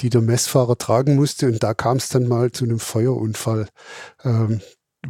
die 0.01 0.11
der 0.11 0.21
Messfahrer 0.21 0.79
tragen 0.79 1.17
musste. 1.17 1.47
Und 1.47 1.63
da 1.63 1.75
kam 1.75 1.97
es 1.97 2.09
dann 2.09 2.29
mal 2.29 2.53
zu 2.53 2.65
einem 2.65 2.79
Feuerunfall, 2.79 3.69
ähm, 4.23 4.61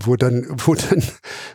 wo 0.03 0.17
dann, 0.17 0.47
wo 0.65 0.75
dann 0.75 1.03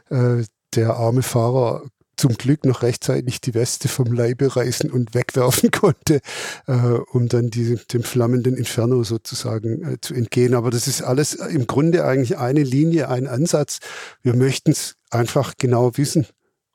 äh, 0.10 0.46
der 0.76 0.96
arme 0.96 1.24
Fahrer 1.24 1.84
zum 2.24 2.38
Glück 2.38 2.64
noch 2.64 2.84
rechtzeitig 2.84 3.42
die 3.42 3.54
Weste 3.54 3.90
vom 3.90 4.14
Leibe 4.14 4.56
reißen 4.56 4.90
und 4.90 5.14
wegwerfen 5.14 5.72
konnte, 5.72 6.22
äh, 6.68 6.74
um 7.12 7.28
dann 7.28 7.50
die, 7.50 7.78
dem 7.92 8.04
flammenden 8.04 8.56
Inferno 8.56 9.04
sozusagen 9.04 9.84
äh, 9.84 9.98
zu 10.00 10.14
entgehen. 10.14 10.54
Aber 10.54 10.72
das 10.72 10.88
ist 10.88 11.02
alles 11.02 11.34
im 11.34 11.68
Grunde 11.68 12.06
eigentlich 12.06 12.38
eine 12.38 12.64
Linie, 12.64 13.10
ein 13.10 13.28
Ansatz. 13.28 13.80
Wir 14.22 14.38
möchten 14.38 14.72
es 14.72 14.96
einfach 15.12 15.56
genau 15.58 15.98
wissen 15.98 16.26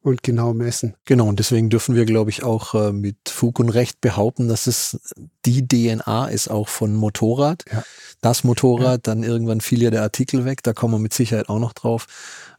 und 0.02 0.22
genau 0.22 0.52
messen. 0.52 0.96
Genau, 1.06 1.28
und 1.28 1.38
deswegen 1.38 1.70
dürfen 1.70 1.94
wir, 1.94 2.04
glaube 2.04 2.28
ich, 2.28 2.42
auch 2.42 2.74
äh, 2.74 2.92
mit 2.92 3.16
Fug 3.30 3.58
und 3.58 3.70
Recht 3.70 4.02
behaupten, 4.02 4.48
dass 4.48 4.66
es 4.66 5.00
die 5.46 5.66
DNA 5.66 6.28
ist 6.28 6.48
auch 6.48 6.68
von 6.68 6.94
Motorrad. 6.94 7.64
Ja. 7.72 7.82
Das 8.20 8.44
Motorrad, 8.44 9.06
ja. 9.06 9.14
dann 9.14 9.22
irgendwann 9.22 9.62
fiel 9.62 9.82
ja 9.82 9.90
der 9.90 10.02
Artikel 10.02 10.44
weg, 10.44 10.62
da 10.62 10.74
kommen 10.74 10.92
wir 10.92 10.98
mit 10.98 11.14
Sicherheit 11.14 11.48
auch 11.48 11.58
noch 11.58 11.72
drauf 11.72 12.06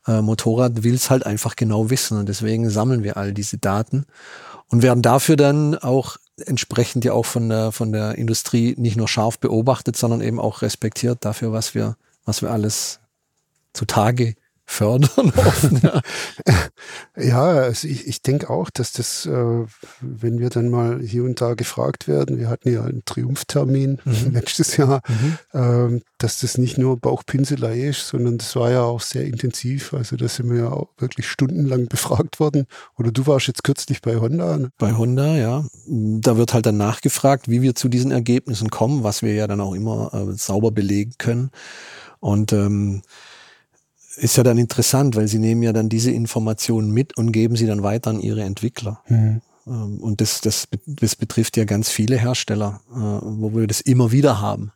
äh, 0.10 0.22
Motorrad 0.22 0.84
will 0.84 0.96
es 0.96 1.10
halt 1.10 1.26
einfach 1.26 1.56
genau 1.56 1.90
wissen 1.90 2.18
und 2.18 2.28
deswegen 2.28 2.70
sammeln 2.70 3.04
wir 3.04 3.16
all 3.16 3.34
diese 3.34 3.58
Daten 3.58 4.06
und 4.70 4.82
werden 4.82 5.04
dafür 5.04 5.36
dann 5.36 5.76
auch 5.76 6.18
entsprechend 6.46 7.06
ja 7.06 7.14
auch 7.14 7.26
von 7.26 7.50
der, 7.50 7.72
von 7.72 7.92
der 7.92 8.16
Industrie 8.16 8.74
nicht 8.78 8.98
nur 8.98 9.08
scharf 9.08 9.40
beobachtet, 9.40 9.96
sondern 9.96 10.22
eben 10.22 10.40
auch 10.40 10.62
respektiert 10.62 11.24
dafür, 11.26 11.52
was 11.52 11.76
wir, 11.76 11.96
was 12.26 12.42
wir 12.42 12.50
alles 12.52 13.00
zutage 13.74 14.36
fördern 14.70 15.34
offen. 15.36 15.82
Ja, 15.82 16.02
ja 17.18 17.42
also 17.42 17.88
ich, 17.88 18.08
ich 18.08 18.22
denke 18.22 18.52
auch, 18.52 18.70
dass 18.70 18.92
das, 18.92 19.26
äh, 19.26 19.66
wenn 20.00 20.40
wir 20.40 20.50
dann 20.50 20.70
mal 20.70 21.02
hier 21.02 21.24
und 21.24 21.42
da 21.42 21.56
gefragt 21.56 22.08
werden, 22.08 22.38
wir 22.38 22.50
hatten 22.50 22.72
ja 22.72 22.84
einen 22.84 23.04
Triumphtermin 23.04 24.00
mhm. 24.06 24.30
letztes 24.32 24.78
Jahr, 24.78 25.02
mhm. 25.08 25.38
ähm, 25.54 26.02
dass 26.20 26.42
das 26.42 26.60
nicht 26.60 26.78
nur 26.78 26.98
Bauchpinselei 26.98 27.80
ist, 27.80 28.08
sondern 28.08 28.38
das 28.38 28.56
war 28.56 28.70
ja 28.70 28.84
auch 28.84 29.02
sehr 29.02 29.26
intensiv. 29.26 29.94
Also 29.94 30.16
da 30.18 30.28
sind 30.28 30.52
wir 30.52 30.60
ja 30.60 30.70
auch 30.70 30.90
wirklich 31.00 31.28
stundenlang 31.28 31.88
befragt 31.88 32.40
worden. 32.40 32.68
Oder 32.96 33.12
du 33.12 33.26
warst 33.26 33.48
jetzt 33.48 33.64
kürzlich 33.64 34.02
bei 34.02 34.18
Honda. 34.18 34.58
Ne? 34.58 34.70
Bei 34.78 34.94
Honda, 34.94 35.36
ja. 35.36 35.66
Da 35.88 36.38
wird 36.38 36.54
halt 36.54 36.68
dann 36.68 36.78
nachgefragt, 36.78 37.50
wie 37.50 37.64
wir 37.64 37.74
zu 37.74 37.90
diesen 37.90 38.12
Ergebnissen 38.12 38.70
kommen, 38.70 39.04
was 39.04 39.24
wir 39.24 39.34
ja 39.34 39.48
dann 39.48 39.62
auch 39.62 39.74
immer 39.74 40.14
äh, 40.14 40.34
sauber 40.34 40.72
belegen 40.72 41.14
können. 41.18 41.50
Und 42.20 42.54
ähm, 42.54 43.02
ist 44.16 44.38
ja 44.38 44.44
dann 44.44 44.58
interessant, 44.58 45.16
weil 45.16 45.28
sie 45.28 45.40
nehmen 45.40 45.64
ja 45.64 45.74
dann 45.74 45.90
diese 45.90 46.12
Informationen 46.12 46.92
mit 46.92 47.18
und 47.18 47.32
geben 47.32 47.56
sie 47.56 47.68
dann 47.68 47.84
weiter 47.84 48.10
an 48.10 48.20
ihre 48.20 48.44
Entwickler. 48.44 49.02
Mhm. 49.08 49.42
Und 49.66 50.20
das, 50.20 50.42
das, 50.42 50.68
das 50.88 51.16
betrifft 51.16 51.56
ja 51.56 51.64
ganz 51.64 51.90
viele 51.90 52.18
Hersteller, 52.18 52.82
äh, 52.92 52.96
wo 52.96 53.54
wir 53.54 53.68
das 53.68 53.82
immer 53.82 54.12
wieder 54.12 54.42
haben. 54.42 54.72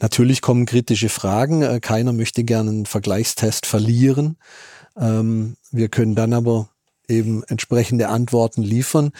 Natürlich 0.00 0.40
kommen 0.40 0.66
kritische 0.66 1.08
Fragen. 1.08 1.62
Äh, 1.62 1.80
keiner 1.80 2.12
möchte 2.12 2.44
gerne 2.44 2.70
einen 2.70 2.86
Vergleichstest 2.86 3.66
verlieren. 3.66 4.36
Ähm, 4.96 5.56
wir 5.72 5.88
können 5.88 6.14
dann 6.14 6.32
aber 6.32 6.68
eben 7.08 7.42
entsprechende 7.44 8.08
Antworten 8.08 8.62
liefern. 8.62 9.10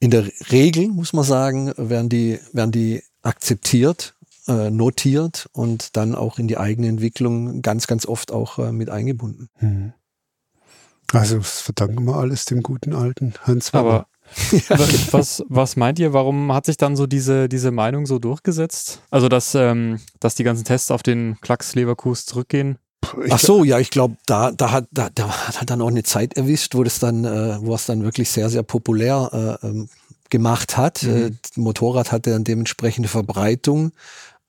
In 0.00 0.10
der 0.10 0.26
Regel, 0.50 0.88
muss 0.88 1.12
man 1.12 1.24
sagen, 1.24 1.74
werden 1.76 2.08
die, 2.08 2.38
werden 2.52 2.72
die 2.72 3.02
akzeptiert 3.22 4.14
äh, 4.48 4.70
notiert 4.70 5.48
und 5.52 5.96
dann 5.96 6.14
auch 6.14 6.38
in 6.38 6.48
die 6.48 6.58
eigene 6.58 6.88
Entwicklung 6.88 7.62
ganz, 7.62 7.86
ganz 7.86 8.06
oft 8.06 8.32
auch 8.32 8.58
äh, 8.58 8.72
mit 8.72 8.90
eingebunden. 8.90 9.48
Mhm. 9.60 9.92
Also 11.12 11.38
das 11.38 11.60
verdanken 11.60 12.04
wir 12.04 12.16
alles 12.16 12.44
dem 12.44 12.62
guten 12.62 12.94
alten 12.94 13.34
Hans 13.44 13.72
Wabber. 13.72 14.06
Aber 14.68 14.88
was, 15.12 15.42
was 15.48 15.76
meint 15.76 15.98
ihr, 15.98 16.12
warum 16.12 16.52
hat 16.52 16.66
sich 16.66 16.76
dann 16.76 16.96
so 16.96 17.06
diese, 17.06 17.48
diese 17.48 17.70
Meinung 17.70 18.04
so 18.04 18.18
durchgesetzt? 18.18 19.00
Also, 19.10 19.28
dass, 19.28 19.54
ähm, 19.54 20.00
dass 20.20 20.34
die 20.34 20.44
ganzen 20.44 20.64
Tests 20.64 20.90
auf 20.90 21.02
den 21.02 21.40
Klacks 21.40 21.74
Leverkus 21.74 22.26
zurückgehen? 22.26 22.78
Ach 23.30 23.38
so, 23.38 23.64
ja, 23.64 23.78
ich 23.78 23.90
glaube, 23.90 24.16
da, 24.26 24.50
da, 24.50 24.70
hat, 24.70 24.88
da, 24.90 25.08
da 25.14 25.30
hat 25.30 25.70
dann 25.70 25.80
auch 25.80 25.88
eine 25.88 26.02
Zeit 26.02 26.34
erwischt, 26.34 26.74
wo 26.74 26.82
das 26.84 26.98
dann, 26.98 27.24
äh, 27.24 27.56
wo 27.60 27.74
es 27.74 27.86
dann 27.86 28.02
wirklich 28.02 28.28
sehr, 28.28 28.50
sehr 28.50 28.62
populär 28.62 29.58
äh, 29.62 29.66
ähm, 29.66 29.88
gemacht 30.30 30.76
hat. 30.76 31.02
Mhm. 31.04 31.10
Äh, 31.10 31.30
Motorrad 31.56 32.12
hatte 32.12 32.30
dann 32.30 32.44
dementsprechende 32.44 33.08
Verbreitung. 33.08 33.92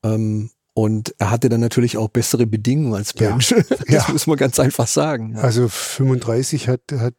Ähm, 0.02 0.50
und 0.72 1.14
er 1.18 1.30
hatte 1.30 1.48
dann 1.48 1.60
natürlich 1.60 1.96
auch 1.96 2.08
bessere 2.08 2.46
Bedingungen 2.46 2.94
als 2.94 3.12
Bench. 3.12 3.50
Ja, 3.50 3.62
das 3.68 3.88
ja. 3.88 4.12
muss 4.12 4.26
man 4.26 4.36
ganz 4.36 4.58
einfach 4.60 4.86
sagen. 4.86 5.34
Ja. 5.34 5.42
Also 5.42 5.68
35 5.68 6.68
hat, 6.68 6.80
hat 6.92 7.14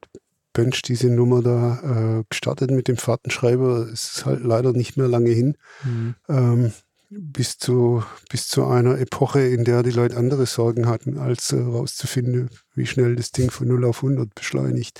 Bench 0.54 0.82
diese 0.82 1.10
Nummer 1.10 1.42
da 1.42 2.20
äh, 2.20 2.24
gestartet 2.30 2.72
mit 2.72 2.88
dem 2.88 2.98
Fahrtenschreiber. 2.98 3.88
Es 3.92 4.18
ist 4.18 4.26
halt 4.26 4.44
leider 4.44 4.74
nicht 4.74 4.98
mehr 4.98 5.08
lange 5.08 5.30
hin. 5.32 5.58
Mhm. 5.84 6.16
Ähm, 6.28 6.72
bis 7.10 7.58
zu, 7.58 8.04
bis 8.30 8.48
zu 8.48 8.66
einer 8.66 8.98
Epoche, 8.98 9.42
in 9.42 9.66
der 9.66 9.84
die 9.84 9.92
Leute 9.92 10.16
andere 10.16 10.46
Sorgen 10.46 10.88
hatten, 10.88 11.18
als 11.18 11.52
herauszufinden, 11.52 12.48
äh, 12.48 12.50
wie 12.74 12.86
schnell 12.86 13.16
das 13.16 13.32
Ding 13.32 13.52
von 13.52 13.68
0 13.68 13.86
auf 13.86 13.98
100 13.98 14.34
beschleunigt 14.34 15.00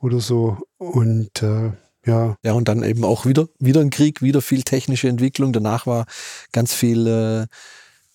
oder 0.00 0.20
so. 0.20 0.58
Und 0.76 1.42
äh, 1.42 1.72
ja. 2.06 2.36
Ja, 2.42 2.52
und 2.52 2.68
dann 2.68 2.82
eben 2.82 3.04
auch 3.04 3.26
wieder, 3.26 3.48
wieder 3.58 3.80
ein 3.80 3.90
Krieg, 3.90 4.22
wieder 4.22 4.40
viel 4.40 4.62
technische 4.62 5.08
Entwicklung. 5.08 5.52
Danach 5.52 5.86
war 5.86 6.06
ganz 6.52 6.72
viel 6.72 7.06
äh, 7.06 7.46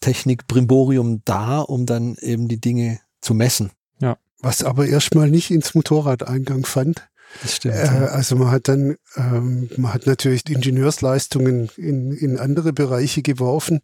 Technik-Brimborium 0.01 1.21
da, 1.25 1.59
um 1.59 1.85
dann 1.85 2.15
eben 2.15 2.47
die 2.47 2.59
Dinge 2.59 2.99
zu 3.21 3.33
messen. 3.33 3.71
Ja. 3.99 4.17
Was 4.39 4.63
aber 4.63 4.87
erstmal 4.87 5.29
nicht 5.29 5.51
ins 5.51 5.75
Motorrad 5.75 6.27
Eingang 6.27 6.65
fand. 6.65 7.07
Das 7.41 7.55
stimmt. 7.55 7.75
Äh, 7.75 8.07
also 8.11 8.35
man 8.35 8.51
hat 8.51 8.67
dann, 8.67 8.95
ähm, 9.15 9.69
man 9.77 9.93
hat 9.93 10.05
natürlich 10.05 10.47
Ingenieursleistungen 10.49 11.69
in, 11.77 12.11
in 12.11 12.37
andere 12.39 12.73
Bereiche 12.73 13.21
geworfen. 13.21 13.81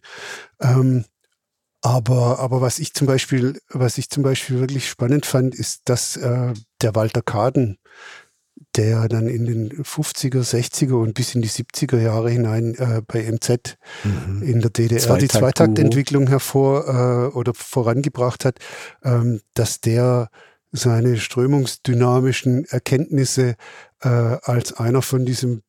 Ähm, 0.60 1.06
aber, 1.82 2.40
aber 2.40 2.62
was 2.62 2.78
ich 2.78 2.94
zum 2.94 3.08
Beispiel, 3.08 3.60
was 3.70 3.98
ich 3.98 4.10
zum 4.10 4.22
Beispiel 4.24 4.60
wirklich 4.60 4.88
spannend 4.88 5.26
fand, 5.26 5.56
ist, 5.56 5.82
dass 5.86 6.16
äh, 6.16 6.54
der 6.82 6.96
Walter 6.96 7.24
Kaden 7.24 7.78
der 8.76 9.08
dann 9.10 9.28
in 9.28 9.46
den 9.46 9.70
50er, 9.84 10.42
60er 10.42 10.94
und 10.94 11.14
bis 11.14 11.36
in 11.36 11.42
die 11.42 11.50
70er 11.50 12.00
Jahre 12.00 12.30
hinein 12.30 12.76
äh, 12.76 13.02
bei 13.06 13.30
MZ 13.30 13.78
mhm. 14.04 14.42
in 14.44 14.62
der 14.62 14.70
DDR 14.70 15.00
Zweitakt 15.00 15.22
die 15.22 15.28
Zweitaktentwicklung 15.28 16.28
hervor 16.28 16.88
äh, 16.88 17.36
oder 17.36 17.54
vorangebracht 17.54 18.46
hat, 18.46 18.60
ähm, 19.04 19.42
dass 19.54 19.82
der 19.82 20.30
seine 20.72 21.18
strömungsdynamischen 21.18 22.66
Erkenntnisse 22.66 23.56
äh, 24.02 24.08
als 24.08 24.74
einer 24.74 25.02
von 25.02 25.26
diesem 25.26 25.64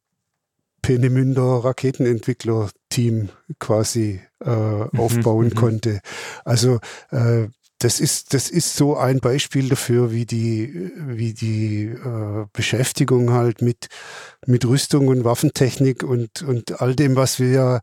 Peenemünder 0.81 1.65
Raketenentwickler-Team 1.65 3.31
quasi 3.59 4.21
äh, 4.45 4.51
mhm. 4.51 4.91
aufbauen 4.97 5.47
mhm. 5.47 5.55
konnte. 5.55 6.01
Also 6.45 6.79
äh, 7.11 7.49
das 7.85 7.99
ist, 8.01 8.33
das 8.33 8.49
ist 8.49 8.77
so 8.77 8.97
ein 8.97 9.19
Beispiel 9.19 9.69
dafür, 9.69 10.13
wie 10.13 10.25
die, 10.25 10.93
wie 10.97 11.35
die 11.35 11.87
äh, 11.87 12.47
Beschäftigung 12.53 13.33
halt 13.33 13.61
mit, 13.61 13.89
mit 14.47 14.65
Rüstung 14.65 15.09
und 15.09 15.25
Waffentechnik 15.25 16.05
und, 16.05 16.43
und 16.43 16.81
all 16.81 16.95
dem, 16.95 17.17
was 17.17 17.41
wir 17.41 17.51
ja 17.51 17.81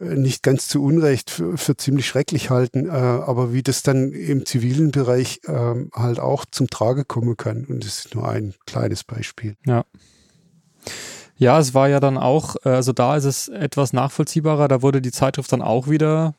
äh, 0.00 0.14
nicht 0.16 0.42
ganz 0.42 0.68
zu 0.68 0.82
Unrecht 0.82 1.30
für, 1.30 1.56
für 1.56 1.76
ziemlich 1.76 2.06
schrecklich 2.06 2.50
halten, 2.50 2.86
äh, 2.86 2.90
aber 2.90 3.52
wie 3.52 3.62
das 3.62 3.82
dann 3.82 4.12
im 4.12 4.44
zivilen 4.44 4.90
Bereich 4.90 5.40
äh, 5.46 5.74
halt 5.94 6.20
auch 6.20 6.44
zum 6.50 6.68
Trage 6.68 7.04
kommen 7.04 7.36
kann. 7.36 7.64
Und 7.64 7.84
das 7.84 8.04
ist 8.04 8.14
nur 8.14 8.28
ein 8.28 8.54
kleines 8.66 9.04
Beispiel. 9.04 9.56
Ja. 9.66 9.84
Ja, 11.40 11.60
es 11.60 11.72
war 11.72 11.88
ja 11.88 12.00
dann 12.00 12.18
auch, 12.18 12.56
äh, 12.64 12.70
also 12.70 12.92
da 12.92 13.16
ist 13.16 13.24
es 13.24 13.48
etwas 13.48 13.92
nachvollziehbarer. 13.92 14.68
Da 14.68 14.82
wurde 14.82 15.00
die 15.00 15.12
Zeitschrift 15.12 15.52
dann 15.52 15.62
auch 15.62 15.88
wieder 15.88 16.34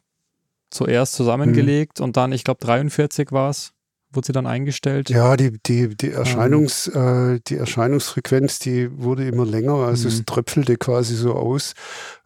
zuerst 0.70 1.14
zusammengelegt 1.14 2.00
mhm. 2.00 2.06
und 2.06 2.18
dann, 2.18 2.32
ich 2.32 2.44
glaube, 2.44 2.60
43 2.62 3.32
war 3.32 3.50
es, 3.50 3.72
wurde 4.12 4.28
sie 4.28 4.34
dann 4.34 4.48
eingestellt. 4.48 5.10
Ja, 5.10 5.38
die, 5.38 5.58
die, 5.66 5.96
die, 5.96 6.12
Erscheinungs, 6.12 6.92
ähm. 6.94 7.36
äh, 7.36 7.40
die 7.48 7.58
Erscheinungsfrequenz, 7.58 8.60
die 8.60 8.90
wurde 9.00 9.28
immer 9.28 9.46
länger, 9.46 9.76
also 9.76 10.08
mhm. 10.08 10.14
es 10.14 10.26
tröpfelte 10.26 10.78
quasi 10.78 11.16
so 11.16 11.34
aus. 11.34 11.74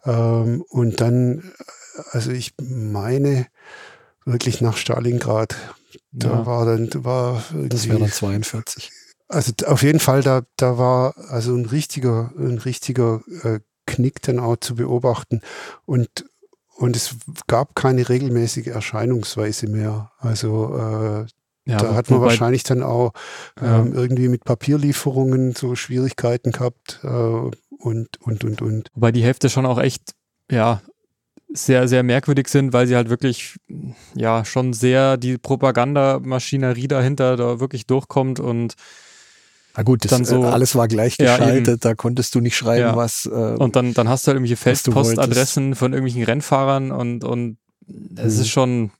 Ähm, 0.04 0.62
und 0.68 1.00
dann, 1.00 1.52
also 2.12 2.30
ich 2.30 2.54
meine, 2.60 3.46
wirklich 4.24 4.60
nach 4.60 4.76
Stalingrad. 4.76 5.56
Da 6.10 6.28
ja. 6.28 6.46
war 6.46 6.66
dann, 6.66 6.90
war 7.04 7.42
Das 7.52 7.88
wäre 7.88 7.98
dann 7.98 8.10
42. 8.10 8.90
Also 9.28 9.52
auf 9.66 9.82
jeden 9.82 10.00
Fall, 10.00 10.22
da, 10.22 10.42
da 10.56 10.78
war 10.78 11.14
also 11.28 11.54
ein 11.54 11.66
richtiger, 11.66 12.32
ein 12.36 12.58
richtiger 12.58 13.22
äh, 13.42 13.60
Knick 13.86 14.22
dann 14.22 14.38
auch 14.38 14.56
zu 14.56 14.76
beobachten. 14.76 15.40
Und, 15.84 16.24
und 16.76 16.96
es 16.96 17.16
gab 17.46 17.74
keine 17.74 18.08
regelmäßige 18.08 18.68
Erscheinungsweise 18.68 19.68
mehr. 19.68 20.10
Also 20.18 20.76
äh, 20.76 21.26
ja, 21.66 21.78
da 21.78 21.94
hat 21.94 22.10
man 22.10 22.20
wahrscheinlich 22.20 22.62
dann 22.62 22.82
auch 22.82 23.12
ähm, 23.60 23.92
ja. 23.94 24.00
irgendwie 24.00 24.28
mit 24.28 24.44
Papierlieferungen 24.44 25.54
so 25.54 25.76
Schwierigkeiten 25.76 26.52
gehabt 26.52 27.00
äh, 27.02 27.06
und, 27.06 28.20
und, 28.20 28.44
und, 28.44 28.60
und. 28.60 28.88
Wobei 28.94 29.12
die 29.12 29.24
Hälfte 29.24 29.48
schon 29.48 29.64
auch 29.64 29.78
echt, 29.78 30.12
ja, 30.50 30.82
sehr, 31.48 31.88
sehr 31.88 32.02
merkwürdig 32.02 32.48
sind, 32.48 32.72
weil 32.72 32.86
sie 32.86 32.96
halt 32.96 33.08
wirklich, 33.08 33.56
ja, 34.14 34.44
schon 34.44 34.72
sehr 34.72 35.16
die 35.16 35.38
Propagandamaschinerie 35.38 36.88
dahinter 36.88 37.36
da 37.36 37.60
wirklich 37.60 37.86
durchkommt 37.86 38.40
und 38.40 38.74
na 39.76 39.82
gut, 39.82 40.04
das, 40.04 40.10
dann 40.10 40.24
so, 40.24 40.44
äh, 40.44 40.46
alles 40.46 40.74
war 40.76 40.88
gleich 40.88 41.16
geschaltet, 41.16 41.66
ja, 41.66 41.76
da 41.90 41.94
konntest 41.94 42.34
du 42.34 42.40
nicht 42.40 42.56
schreiben, 42.56 42.88
ja. 42.88 42.96
was. 42.96 43.26
Äh, 43.26 43.30
und 43.30 43.76
dann, 43.76 43.94
dann 43.94 44.08
hast 44.08 44.26
du 44.26 44.28
halt 44.28 44.36
irgendwelche 44.36 44.56
Feldpostadressen 44.56 45.74
von 45.74 45.92
irgendwelchen 45.92 46.24
Rennfahrern 46.24 46.92
und, 46.92 47.24
und 47.24 47.58
es 48.16 48.36
mhm. 48.36 48.40
ist 48.40 48.48
schon, 48.48 48.90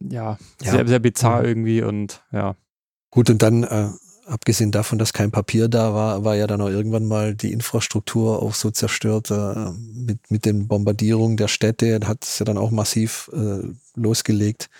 ja, 0.00 0.38
ja, 0.62 0.70
sehr, 0.72 0.86
sehr 0.86 0.98
bizarr 0.98 1.44
irgendwie 1.44 1.82
und 1.82 2.22
ja. 2.32 2.54
Gut, 3.10 3.28
und 3.28 3.42
dann, 3.42 3.64
äh, 3.64 3.88
abgesehen 4.30 4.70
davon, 4.70 4.98
dass 4.98 5.12
kein 5.12 5.30
Papier 5.30 5.68
da 5.68 5.92
war, 5.94 6.24
war 6.24 6.36
ja 6.36 6.46
dann 6.46 6.60
auch 6.60 6.68
irgendwann 6.68 7.06
mal 7.06 7.34
die 7.34 7.52
Infrastruktur 7.52 8.40
auch 8.40 8.54
so 8.54 8.70
zerstört 8.70 9.30
äh, 9.30 9.70
mit, 9.92 10.30
mit 10.30 10.44
den 10.44 10.68
Bombardierungen 10.68 11.36
der 11.36 11.48
Städte, 11.48 12.00
hat 12.04 12.24
es 12.24 12.38
ja 12.38 12.44
dann 12.44 12.58
auch 12.58 12.70
massiv 12.70 13.30
äh, 13.34 13.66
losgelegt. 13.96 14.70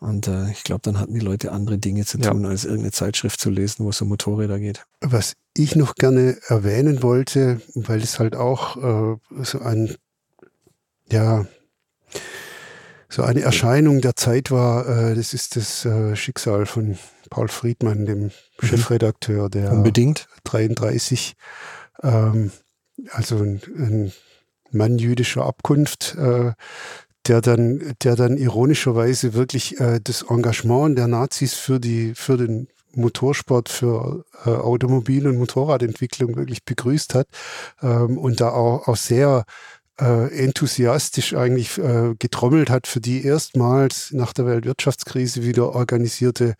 Und 0.00 0.28
äh, 0.28 0.50
ich 0.50 0.64
glaube, 0.64 0.80
dann 0.82 0.98
hatten 0.98 1.12
die 1.12 1.20
Leute 1.20 1.52
andere 1.52 1.76
Dinge 1.76 2.06
zu 2.06 2.18
tun, 2.18 2.44
ja. 2.44 2.48
als 2.48 2.64
irgendeine 2.64 2.92
Zeitschrift 2.92 3.38
zu 3.38 3.50
lesen, 3.50 3.84
wo 3.84 3.90
es 3.90 4.00
um 4.00 4.08
Motorräder 4.08 4.58
geht. 4.58 4.84
Was 5.02 5.34
ich 5.54 5.76
noch 5.76 5.94
gerne 5.94 6.38
erwähnen 6.48 7.02
wollte, 7.02 7.60
weil 7.74 8.00
es 8.00 8.18
halt 8.18 8.34
auch 8.34 8.76
äh, 8.78 9.16
so 9.42 9.60
ein, 9.60 9.94
ja, 11.10 11.46
so 13.10 13.22
eine 13.24 13.42
Erscheinung 13.42 14.00
der 14.00 14.16
Zeit 14.16 14.50
war, 14.50 14.88
äh, 14.88 15.14
das 15.14 15.34
ist 15.34 15.56
das 15.56 15.84
äh, 15.84 16.16
Schicksal 16.16 16.64
von 16.64 16.96
Paul 17.28 17.48
Friedmann, 17.48 18.06
dem 18.06 18.22
mhm. 18.22 18.30
Chefredakteur 18.62 19.50
der 19.50 19.70
Unbedingt. 19.70 20.28
33, 20.44 21.34
ähm, 22.02 22.52
also 23.10 23.36
ein, 23.36 23.60
ein 23.76 24.12
Mann 24.70 24.98
jüdischer 24.98 25.44
Abkunft, 25.44 26.14
äh, 26.16 26.52
der 27.30 27.40
dann, 27.40 27.94
der 28.02 28.16
dann 28.16 28.36
ironischerweise 28.36 29.34
wirklich 29.34 29.78
äh, 29.78 30.00
das 30.02 30.22
Engagement 30.22 30.98
der 30.98 31.06
Nazis 31.06 31.54
für 31.54 31.78
die, 31.78 32.12
für 32.16 32.36
den 32.36 32.66
Motorsport, 32.92 33.68
für 33.68 34.24
äh, 34.44 34.50
Automobil- 34.50 35.28
und 35.28 35.38
Motorradentwicklung 35.38 36.34
wirklich 36.34 36.64
begrüßt 36.64 37.14
hat 37.14 37.28
ähm, 37.82 38.18
und 38.18 38.40
da 38.40 38.50
auch, 38.50 38.88
auch 38.88 38.96
sehr 38.96 39.44
äh, 40.00 40.44
enthusiastisch 40.44 41.34
eigentlich 41.34 41.78
äh, 41.78 42.14
getrommelt 42.18 42.68
hat 42.68 42.88
für 42.88 43.00
die 43.00 43.24
erstmals 43.24 44.10
nach 44.10 44.32
der 44.32 44.46
Weltwirtschaftskrise 44.46 45.44
wieder 45.44 45.72
organisierte 45.72 46.54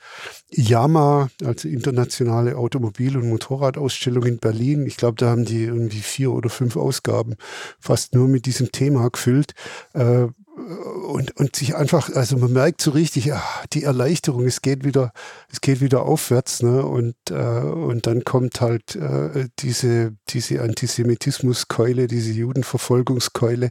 IAMA, 0.50 1.30
also 1.42 1.66
internationale 1.66 2.56
Automobil- 2.56 3.16
und 3.16 3.28
Motorradausstellung 3.28 4.24
in 4.24 4.38
Berlin. 4.38 4.86
Ich 4.86 4.96
glaube, 4.96 5.16
da 5.16 5.30
haben 5.30 5.46
die 5.46 5.64
irgendwie 5.64 6.00
vier 6.00 6.30
oder 6.30 6.48
fünf 6.48 6.76
Ausgaben 6.76 7.34
fast 7.80 8.14
nur 8.14 8.28
mit 8.28 8.46
diesem 8.46 8.70
Thema 8.70 9.10
gefüllt. 9.10 9.54
Äh, 9.94 10.28
und, 10.56 11.36
und 11.36 11.56
sich 11.56 11.76
einfach, 11.76 12.10
also 12.14 12.36
man 12.36 12.52
merkt 12.52 12.82
so 12.82 12.90
richtig, 12.90 13.32
ach, 13.32 13.66
die 13.66 13.84
Erleichterung, 13.84 14.46
es 14.46 14.62
geht 14.62 14.84
wieder, 14.84 15.12
es 15.50 15.60
geht 15.60 15.80
wieder 15.80 16.02
aufwärts, 16.02 16.62
ne? 16.62 16.84
Und, 16.84 17.14
äh, 17.30 17.34
und 17.34 18.06
dann 18.06 18.24
kommt 18.24 18.60
halt 18.60 18.96
äh, 18.96 19.48
diese, 19.60 20.16
diese 20.28 20.60
Antisemitismuskeule, 20.62 22.06
diese 22.06 22.32
Judenverfolgungskeule. 22.32 23.70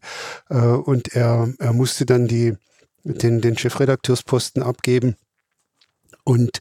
Äh, 0.49 0.55
und 0.55 1.15
er, 1.15 1.53
er 1.59 1.73
musste 1.73 2.05
dann 2.05 2.27
die, 2.27 2.55
den, 3.03 3.41
den 3.41 3.57
Chefredakteursposten 3.57 4.63
abgeben. 4.63 5.15
Und 6.23 6.59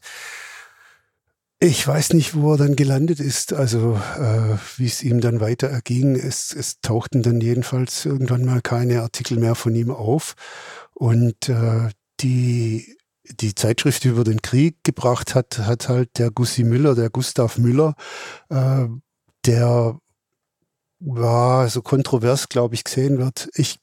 ich 1.61 1.85
weiß 1.85 2.13
nicht, 2.13 2.35
wo 2.35 2.53
er 2.53 2.57
dann 2.57 2.75
gelandet 2.77 3.19
ist, 3.19 3.51
also 3.51 3.99
äh, 4.17 4.57
wie 4.77 4.85
es 4.85 5.03
ihm 5.03 5.19
dann 5.19 5.41
weiter 5.41 5.67
erging. 5.67 6.15
Es, 6.15 6.55
es 6.55 6.79
tauchten 6.79 7.21
dann 7.21 7.41
jedenfalls 7.41 8.05
irgendwann 8.05 8.45
mal 8.45 8.61
keine 8.61 9.01
Artikel 9.01 9.37
mehr 9.37 9.55
von 9.55 9.75
ihm 9.75 9.91
auf. 9.91 10.35
Und 10.93 11.49
äh, 11.49 11.89
die, 12.21 12.97
die 13.23 13.55
Zeitschrift 13.55 14.05
über 14.05 14.23
den 14.23 14.41
Krieg 14.41 14.77
gebracht 14.85 15.35
hat, 15.35 15.59
hat 15.59 15.89
halt 15.89 16.17
der 16.17 16.31
Gussi 16.31 16.63
Müller, 16.63 16.95
der 16.95 17.09
Gustav 17.09 17.57
Müller, 17.57 17.95
äh, 18.49 18.87
der 19.45 19.99
war 20.99 21.67
so 21.67 21.81
kontrovers, 21.81 22.47
glaube 22.47 22.75
ich, 22.75 22.85
gesehen 22.85 23.17
wird. 23.17 23.49
Ich 23.53 23.79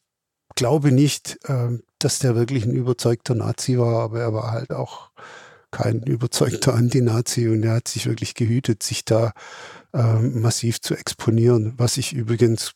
glaube 0.55 0.93
nicht, 0.93 1.39
äh, 1.45 1.79
dass 1.99 2.21
der 2.21 2.37
wirklich 2.37 2.65
ein 2.65 2.75
überzeugter 2.75 3.35
Nazi 3.35 3.79
war, 3.79 4.03
aber 4.03 4.21
er 4.21 4.33
war 4.33 4.53
halt 4.53 4.73
auch 4.73 5.11
kein 5.77 6.03
überzeugter 6.03 6.75
Antinazi 6.75 7.49
und 7.49 7.63
er 7.63 7.75
hat 7.75 7.89
sich 7.89 8.07
wirklich 8.07 8.35
gehütet, 8.35 8.83
sich 8.83 9.05
da 9.05 9.33
ähm, 9.93 10.41
massiv 10.41 10.81
zu 10.81 10.95
exponieren, 10.95 11.75
was 11.77 11.99
ich 11.99 12.15
übrigens 12.15 12.73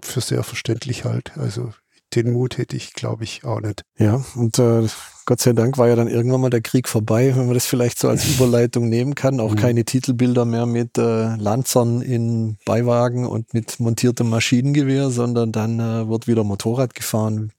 für 0.00 0.20
sehr 0.20 0.44
verständlich 0.44 1.04
halte. 1.04 1.40
Also 1.40 1.72
den 2.14 2.32
Mut 2.32 2.58
hätte 2.58 2.76
ich, 2.76 2.92
glaube 2.92 3.24
ich, 3.24 3.44
auch 3.44 3.60
nicht. 3.60 3.82
Ja, 3.98 4.24
und 4.36 4.58
äh, 4.60 4.86
Gott 5.26 5.40
sei 5.40 5.52
Dank 5.52 5.78
war 5.78 5.88
ja 5.88 5.96
dann 5.96 6.06
irgendwann 6.06 6.42
mal 6.42 6.50
der 6.50 6.60
Krieg 6.60 6.88
vorbei, 6.88 7.34
wenn 7.34 7.46
man 7.46 7.54
das 7.54 7.66
vielleicht 7.66 7.98
so 7.98 8.08
als 8.08 8.28
Überleitung 8.36 8.88
nehmen 8.88 9.16
kann. 9.16 9.40
Auch 9.40 9.52
mhm. 9.52 9.56
keine 9.56 9.84
Titelbilder 9.84 10.44
mehr 10.44 10.66
mit 10.66 10.96
äh, 10.96 11.34
Lanzern 11.34 12.02
in 12.02 12.56
Beiwagen 12.64 13.26
und 13.26 13.52
mit 13.52 13.80
montiertem 13.80 14.30
Maschinengewehr, 14.30 15.10
sondern 15.10 15.50
dann 15.50 15.80
äh, 15.80 16.08
wird 16.08 16.28
wieder 16.28 16.44
Motorrad 16.44 16.94
gefahren, 16.94 17.50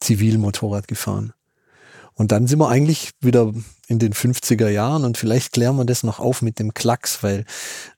Zivilmotorrad 0.00 0.88
gefahren. 0.88 1.32
Und 2.16 2.30
dann 2.30 2.46
sind 2.46 2.60
wir 2.60 2.68
eigentlich 2.68 3.10
wieder 3.20 3.52
in 3.88 3.98
den 3.98 4.12
50er 4.12 4.68
Jahren 4.68 5.04
und 5.04 5.18
vielleicht 5.18 5.52
klären 5.52 5.76
wir 5.76 5.84
das 5.84 6.04
noch 6.04 6.20
auf 6.20 6.42
mit 6.42 6.58
dem 6.58 6.72
Klacks, 6.72 7.22
weil 7.22 7.44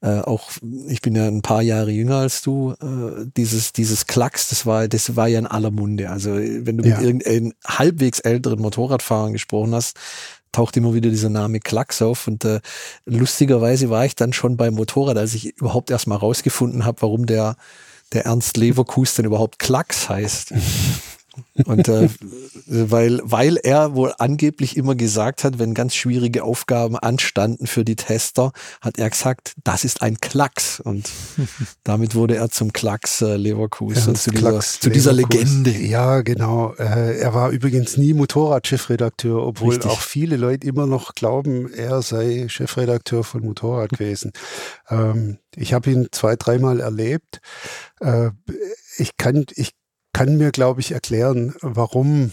äh, 0.00 0.20
auch 0.20 0.50
ich 0.88 1.02
bin 1.02 1.14
ja 1.14 1.28
ein 1.28 1.42
paar 1.42 1.62
Jahre 1.62 1.90
jünger 1.90 2.16
als 2.16 2.42
du. 2.42 2.74
Äh, 2.80 3.26
dieses 3.36 3.72
dieses 3.72 4.06
Klacks, 4.06 4.48
das 4.48 4.66
war 4.66 4.88
das 4.88 5.16
war 5.16 5.28
ja 5.28 5.38
in 5.38 5.46
aller 5.46 5.70
Munde. 5.70 6.10
Also 6.10 6.34
wenn 6.34 6.78
du 6.78 6.88
ja. 6.88 6.96
mit 6.96 7.06
irgendeinem 7.06 7.52
halbwegs 7.66 8.20
älteren 8.20 8.60
Motorradfahrern 8.60 9.34
gesprochen 9.34 9.74
hast, 9.74 9.96
taucht 10.50 10.76
immer 10.76 10.94
wieder 10.94 11.10
dieser 11.10 11.28
Name 11.28 11.60
Klacks 11.60 12.00
auf 12.00 12.26
und 12.26 12.44
äh, 12.44 12.60
lustigerweise 13.04 13.90
war 13.90 14.06
ich 14.06 14.14
dann 14.14 14.32
schon 14.32 14.56
beim 14.56 14.74
Motorrad, 14.74 15.18
als 15.18 15.34
ich 15.34 15.56
überhaupt 15.58 15.90
erst 15.90 16.06
mal 16.06 16.16
rausgefunden 16.16 16.84
habe, 16.84 17.02
warum 17.02 17.26
der 17.26 17.56
der 18.12 18.24
Ernst 18.24 18.56
Leverkus 18.56 19.14
denn 19.14 19.26
überhaupt 19.26 19.58
Klacks 19.58 20.08
heißt. 20.08 20.54
Und 21.64 21.88
äh, 21.88 22.08
weil, 22.66 23.20
weil 23.22 23.56
er 23.56 23.94
wohl 23.94 24.12
angeblich 24.18 24.76
immer 24.76 24.94
gesagt 24.94 25.44
hat, 25.44 25.58
wenn 25.58 25.74
ganz 25.74 25.94
schwierige 25.94 26.44
Aufgaben 26.44 26.96
anstanden 26.96 27.66
für 27.66 27.84
die 27.84 27.96
Tester, 27.96 28.52
hat 28.80 28.98
er 28.98 29.10
gesagt, 29.10 29.54
das 29.64 29.84
ist 29.84 30.02
ein 30.02 30.18
Klacks. 30.18 30.80
Und 30.80 31.10
damit 31.84 32.14
wurde 32.14 32.36
er 32.36 32.50
zum 32.50 32.72
Klacks 32.72 33.22
äh, 33.22 33.36
Leverkusen, 33.36 34.14
zu, 34.16 34.30
dieser, 34.30 34.60
zu 34.60 34.90
dieser 34.90 35.12
Legende. 35.12 35.70
Ja, 35.70 36.20
genau. 36.22 36.74
Äh, 36.74 37.18
er 37.18 37.34
war 37.34 37.50
übrigens 37.50 37.96
nie 37.96 38.14
Motorrad-Chefredakteur, 38.14 39.42
obwohl 39.42 39.74
Richtig. 39.74 39.90
auch 39.90 40.00
viele 40.00 40.36
Leute 40.36 40.66
immer 40.66 40.86
noch 40.86 41.14
glauben, 41.14 41.72
er 41.72 42.02
sei 42.02 42.46
Chefredakteur 42.48 43.24
von 43.24 43.42
Motorrad 43.42 43.90
gewesen. 43.90 44.32
Ähm, 44.88 45.38
ich 45.54 45.72
habe 45.72 45.90
ihn 45.90 46.08
zwei, 46.12 46.36
dreimal 46.36 46.80
erlebt. 46.80 47.40
Äh, 48.00 48.30
ich 48.98 49.16
kann, 49.16 49.46
ich 49.54 49.72
kann 50.16 50.38
mir, 50.38 50.50
glaube 50.50 50.80
ich, 50.80 50.92
erklären, 50.92 51.54
warum 51.60 52.32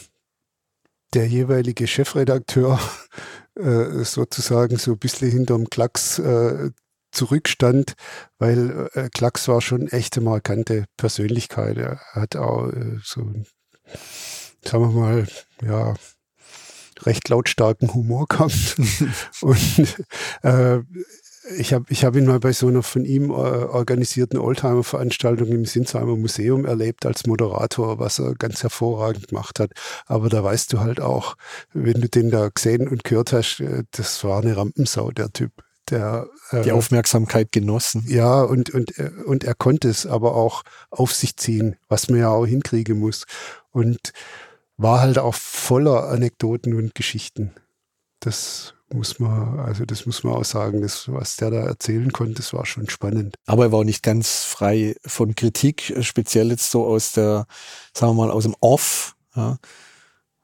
der 1.14 1.28
jeweilige 1.28 1.86
Chefredakteur 1.86 2.80
äh, 3.60 4.06
sozusagen 4.06 4.78
so 4.78 4.94
ein 4.94 5.00
bisschen 5.00 5.30
hinterm 5.30 5.70
Klacks 5.70 6.18
äh, 6.18 6.72
zurückstand, 7.12 7.96
weil 8.40 8.90
äh, 8.94 9.10
Klacks 9.10 9.50
war 9.50 9.60
schon 9.60 9.90
echte 9.90 10.22
markante 10.22 10.86
Persönlichkeit. 10.96 11.78
Er 11.78 12.00
hat 12.14 12.38
auch 12.38 12.70
äh, 12.70 13.00
so, 13.04 13.34
sagen 14.64 14.96
wir 14.96 15.02
mal, 15.02 15.28
ja, 15.62 15.94
recht 17.02 17.28
lautstarken 17.28 17.94
Humor 17.94 18.28
gehabt. 18.30 18.78
und 19.42 20.06
äh, 20.42 20.80
ich 21.58 21.74
habe 21.74 21.86
ich 21.90 22.06
hab 22.06 22.16
ihn 22.16 22.26
mal 22.26 22.40
bei 22.40 22.54
so 22.54 22.68
einer 22.68 22.84
von 22.84 23.06
ihm 23.06 23.30
äh, 23.30 23.34
organisierten 23.34 24.40
Oldtimer-Veranstaltung 24.40 25.50
im 25.50 25.66
Sinsheimer 25.66 26.16
Museum 26.16 26.66
erlebt 26.66 27.06
als 27.06 27.26
Moderator, 27.26 28.00
was 28.00 28.20
er 28.20 28.34
ganz 28.36 28.64
hervorragend 28.64 29.28
gemacht 29.28 29.60
hat. 29.60 29.72
Aber 30.06 30.30
da 30.30 30.44
weißt 30.44 30.72
du 30.72 30.80
halt 30.80 31.02
auch, 31.02 31.36
wenn 31.74 32.02
du 32.02 32.08
den 32.08 32.32
da 32.32 32.50
gesehen 32.50 32.88
und 32.88 33.04
gehört 33.04 33.34
hast, 33.34 33.60
äh, 33.60 33.84
das 33.92 34.24
war 34.24 34.42
eine 34.42 34.56
Rampensau, 34.56 35.12
der 35.12 35.32
Typ. 35.32 35.52
Der, 35.90 36.28
äh, 36.52 36.62
die 36.62 36.72
Aufmerksamkeit 36.72 37.52
genossen. 37.52 38.06
Ja, 38.08 38.42
und, 38.42 38.70
und, 38.70 38.98
äh, 38.98 39.12
und 39.26 39.44
er 39.44 39.54
konnte 39.54 39.90
es 39.90 40.06
aber 40.06 40.36
auch 40.36 40.64
auf 40.90 41.14
sich 41.14 41.36
ziehen, 41.36 41.76
was 41.90 42.10
man 42.10 42.20
ja 42.20 42.30
auch 42.30 42.46
hinkriegen 42.46 43.00
muss. 43.00 43.26
Und 43.72 44.14
war 44.78 45.02
halt 45.02 45.20
auch 45.20 45.36
voller 45.36 46.08
Anekdoten 46.08 46.74
und 46.74 46.96
Geschichten. 46.96 47.54
Das 48.22 48.76
muss 48.94 49.20
man, 49.20 49.60
also 49.60 49.86
das 49.86 50.06
muss 50.06 50.24
man 50.24 50.36
auch 50.36 50.46
sagen, 50.46 50.82
das, 50.82 51.12
was 51.12 51.36
der 51.36 51.52
da 51.52 51.62
erzählen 51.62 52.12
konnte, 52.12 52.36
das 52.36 52.54
war 52.54 52.66
schon 52.66 52.90
spannend. 52.90 53.36
Aber 53.46 53.66
er 53.66 53.72
war 53.72 53.80
auch 53.80 53.84
nicht 53.84 54.04
ganz 54.04 54.44
frei 54.44 54.96
von 55.06 55.36
Kritik, 55.36 55.94
speziell 56.02 56.50
jetzt 56.50 56.72
so 56.72 56.86
aus 56.86 57.12
der, 57.14 57.46
sagen 57.94 58.16
wir 58.16 58.26
mal, 58.26 58.32
aus 58.32 58.44
dem 58.44 58.56
Off. 58.60 59.16
Ja. 59.36 59.58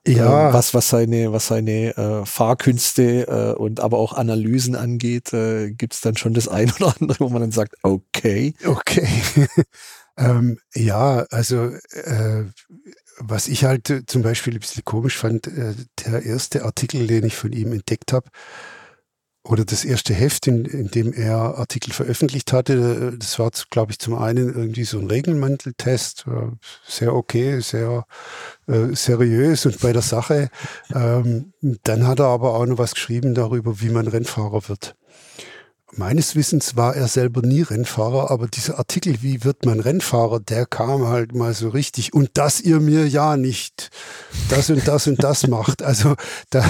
Ja. 0.08 0.50
Äh, 0.50 0.54
was, 0.54 0.74
was 0.74 0.89
seine, 0.89 1.32
was 1.32 1.47
seine 1.47 1.95
äh, 1.97 2.26
Fahrkünste 2.26 3.28
äh, 3.28 3.60
und 3.60 3.80
aber 3.80 3.97
auch 3.97 4.14
Analysen 4.14 4.76
angeht, 4.76 5.34
äh, 5.34 5.72
gibt 5.72 5.93
es 5.93 6.02
dann 6.02 6.18
schon 6.18 6.34
das 6.34 6.47
ein 6.50 6.72
oder 6.80 6.95
andere, 7.00 7.20
wo 7.20 7.30
man 7.30 7.41
dann 7.41 7.52
sagt, 7.52 7.76
okay. 7.84 8.54
Okay. 8.66 9.08
ähm, 10.18 10.60
ja, 10.74 11.26
also 11.30 11.66
äh, 11.91 12.45
was 13.20 13.47
ich 13.47 13.65
halt 13.65 13.89
äh, 13.89 14.05
zum 14.05 14.22
Beispiel 14.22 14.53
ein 14.53 14.59
bisschen 14.59 14.86
komisch 14.86 15.17
fand, 15.17 15.47
äh, 15.47 15.76
der 16.05 16.24
erste 16.24 16.65
Artikel, 16.65 17.05
den 17.07 17.26
ich 17.26 17.36
von 17.36 17.51
ihm 17.51 17.74
entdeckt 17.74 18.13
habe, 18.13 18.30
oder 19.43 19.65
das 19.65 19.86
erste 19.86 20.13
Heft, 20.13 20.47
in, 20.47 20.65
in 20.65 20.89
dem 20.89 21.13
er 21.13 21.57
Artikel 21.57 21.91
veröffentlicht 21.93 22.53
hatte, 22.53 23.11
äh, 23.13 23.17
das 23.17 23.39
war, 23.39 23.51
glaube 23.70 23.91
ich, 23.91 23.99
zum 23.99 24.15
einen 24.15 24.53
irgendwie 24.53 24.84
so 24.84 24.99
ein 24.99 25.07
Regelmanteltest, 25.07 26.26
sehr 26.86 27.13
okay, 27.13 27.59
sehr 27.59 28.05
äh, 28.67 28.95
seriös 28.95 29.65
und 29.65 29.80
bei 29.80 29.93
der 29.93 30.01
Sache. 30.01 30.49
Ähm, 30.93 31.53
dann 31.61 32.07
hat 32.07 32.20
er 32.20 32.28
aber 32.28 32.55
auch 32.55 32.65
noch 32.65 32.78
was 32.78 32.93
geschrieben 32.93 33.34
darüber, 33.34 33.82
wie 33.82 33.89
man 33.89 34.07
Rennfahrer 34.07 34.67
wird. 34.70 34.95
Meines 35.95 36.35
Wissens 36.35 36.75
war 36.75 36.95
er 36.95 37.07
selber 37.07 37.41
nie 37.41 37.63
Rennfahrer, 37.63 38.29
aber 38.29 38.47
dieser 38.47 38.77
Artikel, 38.77 39.21
wie 39.21 39.43
wird 39.43 39.65
man 39.65 39.79
Rennfahrer, 39.79 40.39
der 40.39 40.67
kam 40.67 41.07
halt 41.07 41.33
mal 41.33 41.53
so 41.53 41.69
richtig. 41.69 42.13
Und 42.13 42.37
dass 42.37 42.61
ihr 42.61 42.79
mir 42.79 43.07
ja 43.07 43.37
nicht 43.37 43.89
das 44.49 44.69
und 44.69 44.88
das 44.88 45.07
und 45.07 45.23
das 45.23 45.47
macht. 45.47 45.82
Also 45.84 46.15
da, 46.49 46.63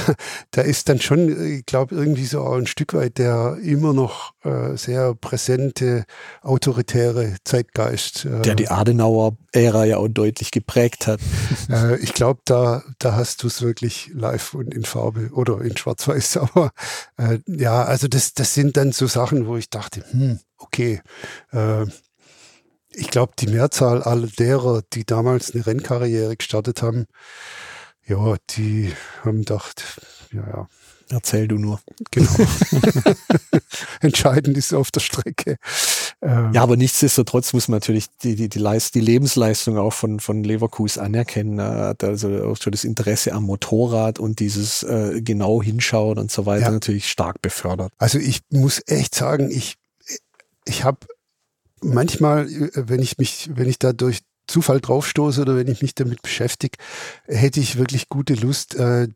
da 0.51 0.61
ist 0.61 0.89
dann 0.89 0.99
schon, 1.01 1.57
ich 1.57 1.65
glaube, 1.65 1.95
irgendwie 1.95 2.25
so 2.25 2.41
auch 2.41 2.55
ein 2.55 2.67
Stück 2.67 2.93
weit 2.93 3.17
der 3.17 3.57
immer 3.61 3.93
noch 3.93 4.33
äh, 4.43 4.75
sehr 4.75 5.13
präsente 5.15 6.05
autoritäre 6.41 7.35
Zeitgeist. 7.43 8.25
Äh, 8.25 8.41
der 8.41 8.55
die 8.55 8.69
Adenauer-Ära 8.69 9.85
ja 9.85 9.97
auch 9.97 10.07
deutlich 10.07 10.51
geprägt 10.51 11.07
hat. 11.07 11.19
Äh, 11.69 11.97
ich 11.97 12.13
glaube, 12.13 12.41
da, 12.45 12.81
da 12.97 13.15
hast 13.15 13.43
du 13.43 13.47
es 13.47 13.61
wirklich 13.61 14.09
live 14.13 14.55
und 14.55 14.73
in 14.73 14.85
Farbe 14.85 15.29
oder 15.33 15.61
in 15.61 15.77
Schwarz-Weiß. 15.77 16.37
Aber 16.37 16.71
äh, 17.17 17.39
ja, 17.45 17.83
also 17.83 18.07
das, 18.07 18.33
das 18.33 18.55
sind 18.55 18.75
dann 18.75 18.91
so 18.91 19.05
Sachen, 19.05 19.45
wo 19.45 19.55
ich 19.55 19.69
dachte, 19.69 20.03
hm, 20.09 20.39
okay. 20.57 21.01
Ich 22.91 23.09
glaube, 23.09 23.33
die 23.37 23.47
Mehrzahl 23.47 24.01
aller 24.03 24.27
derer, 24.27 24.81
die 24.93 25.05
damals 25.05 25.53
eine 25.53 25.65
Rennkarriere 25.65 26.35
gestartet 26.35 26.81
haben, 26.81 27.05
ja, 28.05 28.35
die 28.51 28.91
haben 29.23 29.39
gedacht, 29.39 29.83
ja, 30.31 30.47
ja. 30.47 30.67
Erzähl 31.11 31.47
du 31.47 31.57
nur. 31.57 31.79
Genau. 32.11 32.29
Entscheidend 34.01 34.57
ist 34.57 34.73
auf 34.73 34.91
der 34.91 34.99
Strecke. 34.99 35.57
Ähm, 36.21 36.53
ja, 36.53 36.61
aber 36.61 36.77
nichtsdestotrotz 36.77 37.53
muss 37.53 37.67
man 37.67 37.77
natürlich 37.77 38.05
die, 38.21 38.35
die, 38.35 38.47
die, 38.47 38.59
Leist, 38.59 38.93
die 38.93 38.99
Lebensleistung 38.99 39.77
auch 39.79 39.93
von, 39.93 40.19
von 40.19 40.43
Leverkusen 40.43 41.01
anerkennen. 41.01 41.59
Also 41.59 42.43
auch 42.43 42.57
schon 42.57 42.71
das 42.71 42.83
Interesse 42.83 43.33
am 43.33 43.43
Motorrad 43.43 44.19
und 44.19 44.39
dieses 44.39 44.83
äh, 44.83 45.21
genau 45.21 45.63
hinschauen 45.63 46.19
und 46.19 46.31
so 46.31 46.45
weiter 46.45 46.65
ja. 46.65 46.71
natürlich 46.71 47.09
stark 47.09 47.41
befördert. 47.41 47.91
Also 47.97 48.19
ich 48.19 48.41
muss 48.51 48.81
echt 48.85 49.15
sagen, 49.15 49.49
ich, 49.49 49.77
ich 50.65 50.83
habe 50.83 51.07
manchmal, 51.81 52.47
wenn 52.75 53.01
ich 53.01 53.17
mich, 53.17 53.49
wenn 53.53 53.69
ich 53.69 53.79
da 53.79 53.93
durch 53.93 54.19
Zufall 54.47 54.81
draufstoße 54.81 55.41
oder 55.41 55.55
wenn 55.55 55.67
ich 55.67 55.81
mich 55.81 55.95
damit 55.95 56.21
beschäftige, 56.21 56.77
hätte 57.25 57.59
ich 57.59 57.77
wirklich 57.77 58.09
gute 58.09 58.33
Lust, 58.33 58.75
äh, 58.75 59.07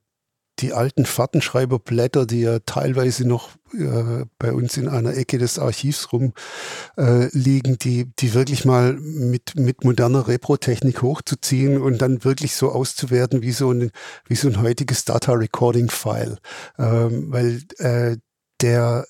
die 0.59 0.74
alten 0.74 1.05
Fahrtenschreiberblätter, 1.05 2.28
die 2.28 2.41
ja 2.41 2.59
teilweise 2.59 3.28
noch 3.28 3.49
äh, 3.74 4.26
bei 4.38 4.53
uns 4.53 4.78
in 4.78 4.88
einer 4.88 5.18
Ecke 5.18 5.39
des 5.39 5.57
Archivs 5.57 6.09
rumliegen, 6.14 7.74
äh, 7.74 7.78
die, 7.78 8.05
die 8.20 8.34
wirklich 8.36 8.64
mal 8.64 8.93
mit, 8.93 9.55
mit 9.55 9.84
moderner 9.84 10.28
Repro-Technik 10.28 11.01
hochzuziehen 11.01 11.82
und 11.82 12.01
dann 12.01 12.24
wirklich 12.24 12.55
so 12.55 12.72
auszuwerten 12.72 13.41
wie 13.41 13.51
so 13.51 13.72
ein, 13.72 13.91
wie 14.28 14.36
so 14.36 14.47
ein 14.47 14.61
heutiges 14.61 15.05
Data-Recording-File. 15.05 16.38
Ähm, 16.78 17.32
weil 17.32 17.64
äh, 17.80 18.18
der, 18.61 19.05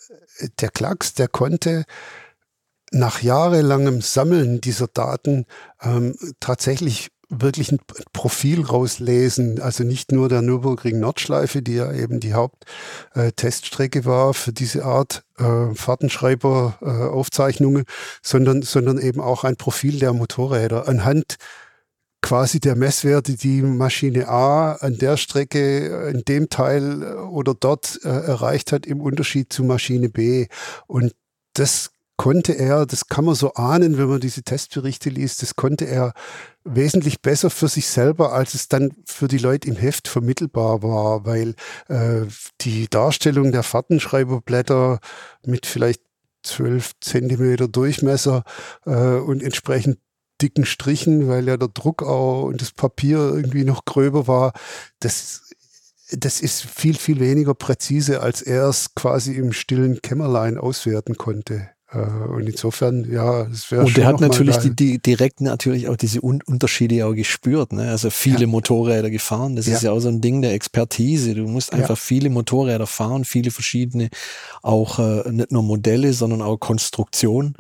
der 0.62 0.70
Klacks, 0.70 1.14
der 1.14 1.28
konnte 1.28 1.84
nach 2.94 3.22
jahrelangem 3.22 4.02
Sammeln 4.02 4.62
dieser 4.62 4.88
Daten 4.88 5.46
ähm, 5.82 6.16
tatsächlich 6.40 7.10
wirklich 7.30 7.72
ein 7.72 7.80
Profil 8.12 8.62
rauslesen. 8.62 9.62
Also 9.62 9.84
nicht 9.84 10.12
nur 10.12 10.30
der 10.30 10.42
Nürburgring 10.42 11.00
Nordschleife, 11.00 11.62
die 11.62 11.76
ja 11.76 11.92
eben 11.92 12.20
die 12.20 12.34
Hauptteststrecke 12.34 14.00
äh, 14.00 14.06
war 14.06 14.34
für 14.34 14.54
diese 14.54 14.86
Art 14.86 15.24
äh, 15.38 15.74
Fahrtenschreiber-Aufzeichnungen, 15.74 17.84
äh, 17.84 17.92
sondern, 18.22 18.62
sondern 18.62 19.00
eben 19.00 19.22
auch 19.22 19.44
ein 19.44 19.56
Profil 19.56 20.00
der 20.00 20.14
Motorräder 20.14 20.88
anhand 20.88 21.38
quasi 22.22 22.60
der 22.60 22.76
Messwerte, 22.76 23.36
die 23.36 23.62
Maschine 23.62 24.30
A 24.30 24.74
an 24.74 24.98
der 24.98 25.18
Strecke, 25.18 26.10
in 26.10 26.24
dem 26.24 26.50
Teil 26.50 27.04
äh, 27.04 27.14
oder 27.16 27.54
dort 27.54 28.00
äh, 28.04 28.10
erreicht 28.10 28.72
hat, 28.72 28.86
im 28.86 29.02
Unterschied 29.02 29.52
zu 29.52 29.64
Maschine 29.64 30.10
B. 30.10 30.48
Und 30.88 31.14
das 31.54 31.93
konnte 32.18 32.54
er, 32.54 32.86
das 32.86 33.08
kann 33.08 33.26
man 33.26 33.36
so 33.36 33.54
ahnen, 33.54 33.98
wenn 33.98 34.08
man 34.08 34.22
diese 34.22 34.44
Testberichte 34.44 35.10
liest, 35.10 35.42
das 35.42 35.56
konnte 35.56 35.86
er 35.86 36.14
wesentlich 36.64 37.22
besser 37.22 37.50
für 37.50 37.68
sich 37.68 37.88
selber, 37.88 38.34
als 38.34 38.54
es 38.54 38.68
dann 38.68 38.92
für 39.06 39.28
die 39.28 39.38
Leute 39.38 39.68
im 39.68 39.76
Heft 39.76 40.08
vermittelbar 40.08 40.84
war, 40.84 41.26
weil 41.26 41.56
äh, 41.88 42.26
die 42.62 42.88
Darstellung 42.90 43.52
der 43.52 43.64
Fahrtenschreiberblätter 43.64 45.00
mit 45.46 45.66
vielleicht 45.66 46.02
zwölf 46.44 46.92
Zentimeter 47.02 47.68
Durchmesser 47.68 48.44
äh, 48.86 49.16
und 49.16 49.42
entsprechend 49.42 49.98
dicken 50.42 50.66
Strichen, 50.66 51.28
weil 51.28 51.48
ja 51.48 51.58
der 51.58 51.70
Druck 51.70 52.04
auch 52.04 52.44
und 52.44 52.62
das 52.62 52.72
Papier 52.72 53.18
irgendwie 53.18 53.64
noch 53.64 53.86
gröber 53.86 54.28
war, 54.28 54.54
das 55.00 55.42
das 56.16 56.42
ist 56.42 56.64
viel, 56.64 56.96
viel 56.96 57.20
weniger 57.20 57.56
präzise, 57.56 58.22
als 58.22 58.42
er 58.42 58.68
es 58.68 58.94
quasi 58.94 59.34
im 59.34 59.52
stillen 59.52 60.02
Kämmerlein 60.02 60.60
auswerten 60.60 61.18
konnte. 61.18 61.73
Äh, 61.94 61.98
und 61.98 62.48
insofern, 62.48 63.10
ja, 63.12 63.44
es 63.44 63.72
wäre 63.72 63.86
Und 63.86 63.98
er 63.98 64.08
hat 64.08 64.22
natürlich 64.22 64.58
die, 64.58 64.76
die, 64.76 65.00
direkt 65.00 65.42
natürlich 65.42 65.88
auch 65.88 65.98
diese 65.98 66.24
Un 66.24 66.42
Unterschiede 66.46 67.06
auch 67.06 67.14
gespürt. 67.14 67.74
Ne? 67.74 67.90
Also 67.90 68.10
viele 68.10 68.42
ja. 68.42 68.48
Motorräder 68.48 69.10
gefahren. 69.10 69.56
Das 69.56 69.68
ja. 69.68 69.76
ist 69.76 69.84
ja 69.84 69.92
auch 69.92 70.00
so 70.00 70.10
ein 70.10 70.22
Ding 70.22 70.42
der 70.42 70.54
Expertise. 70.54 71.36
Du 71.36 71.48
musst 71.48 71.74
einfach 71.74 71.90
ja. 71.90 71.96
viele 71.96 72.30
Motorräder 72.30 72.88
fahren, 72.88 73.26
viele 73.26 73.52
verschiedene, 73.52 74.10
auch 74.62 75.00
äh, 75.00 75.30
nicht 75.32 75.52
nur 75.52 75.64
Modelle, 75.64 76.14
sondern 76.14 76.42
auch 76.42 76.58
Konstruktion, 76.58 77.56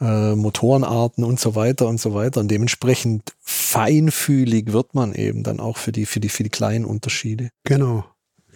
äh, 0.00 0.34
Motorenarten 0.34 1.24
und 1.24 1.40
so 1.40 1.54
weiter 1.54 1.86
und 1.88 2.00
so 2.00 2.14
weiter. 2.14 2.40
Und 2.40 2.50
dementsprechend 2.50 3.32
feinfühlig 3.40 4.72
wird 4.72 4.94
man 4.94 5.14
eben 5.14 5.42
dann 5.42 5.60
auch 5.60 5.76
für 5.76 5.92
die, 5.92 6.06
für 6.06 6.20
die, 6.20 6.28
für 6.28 6.42
die 6.44 6.50
kleinen 6.50 6.84
Unterschiede. 6.84 7.50
Genau. 7.64 8.04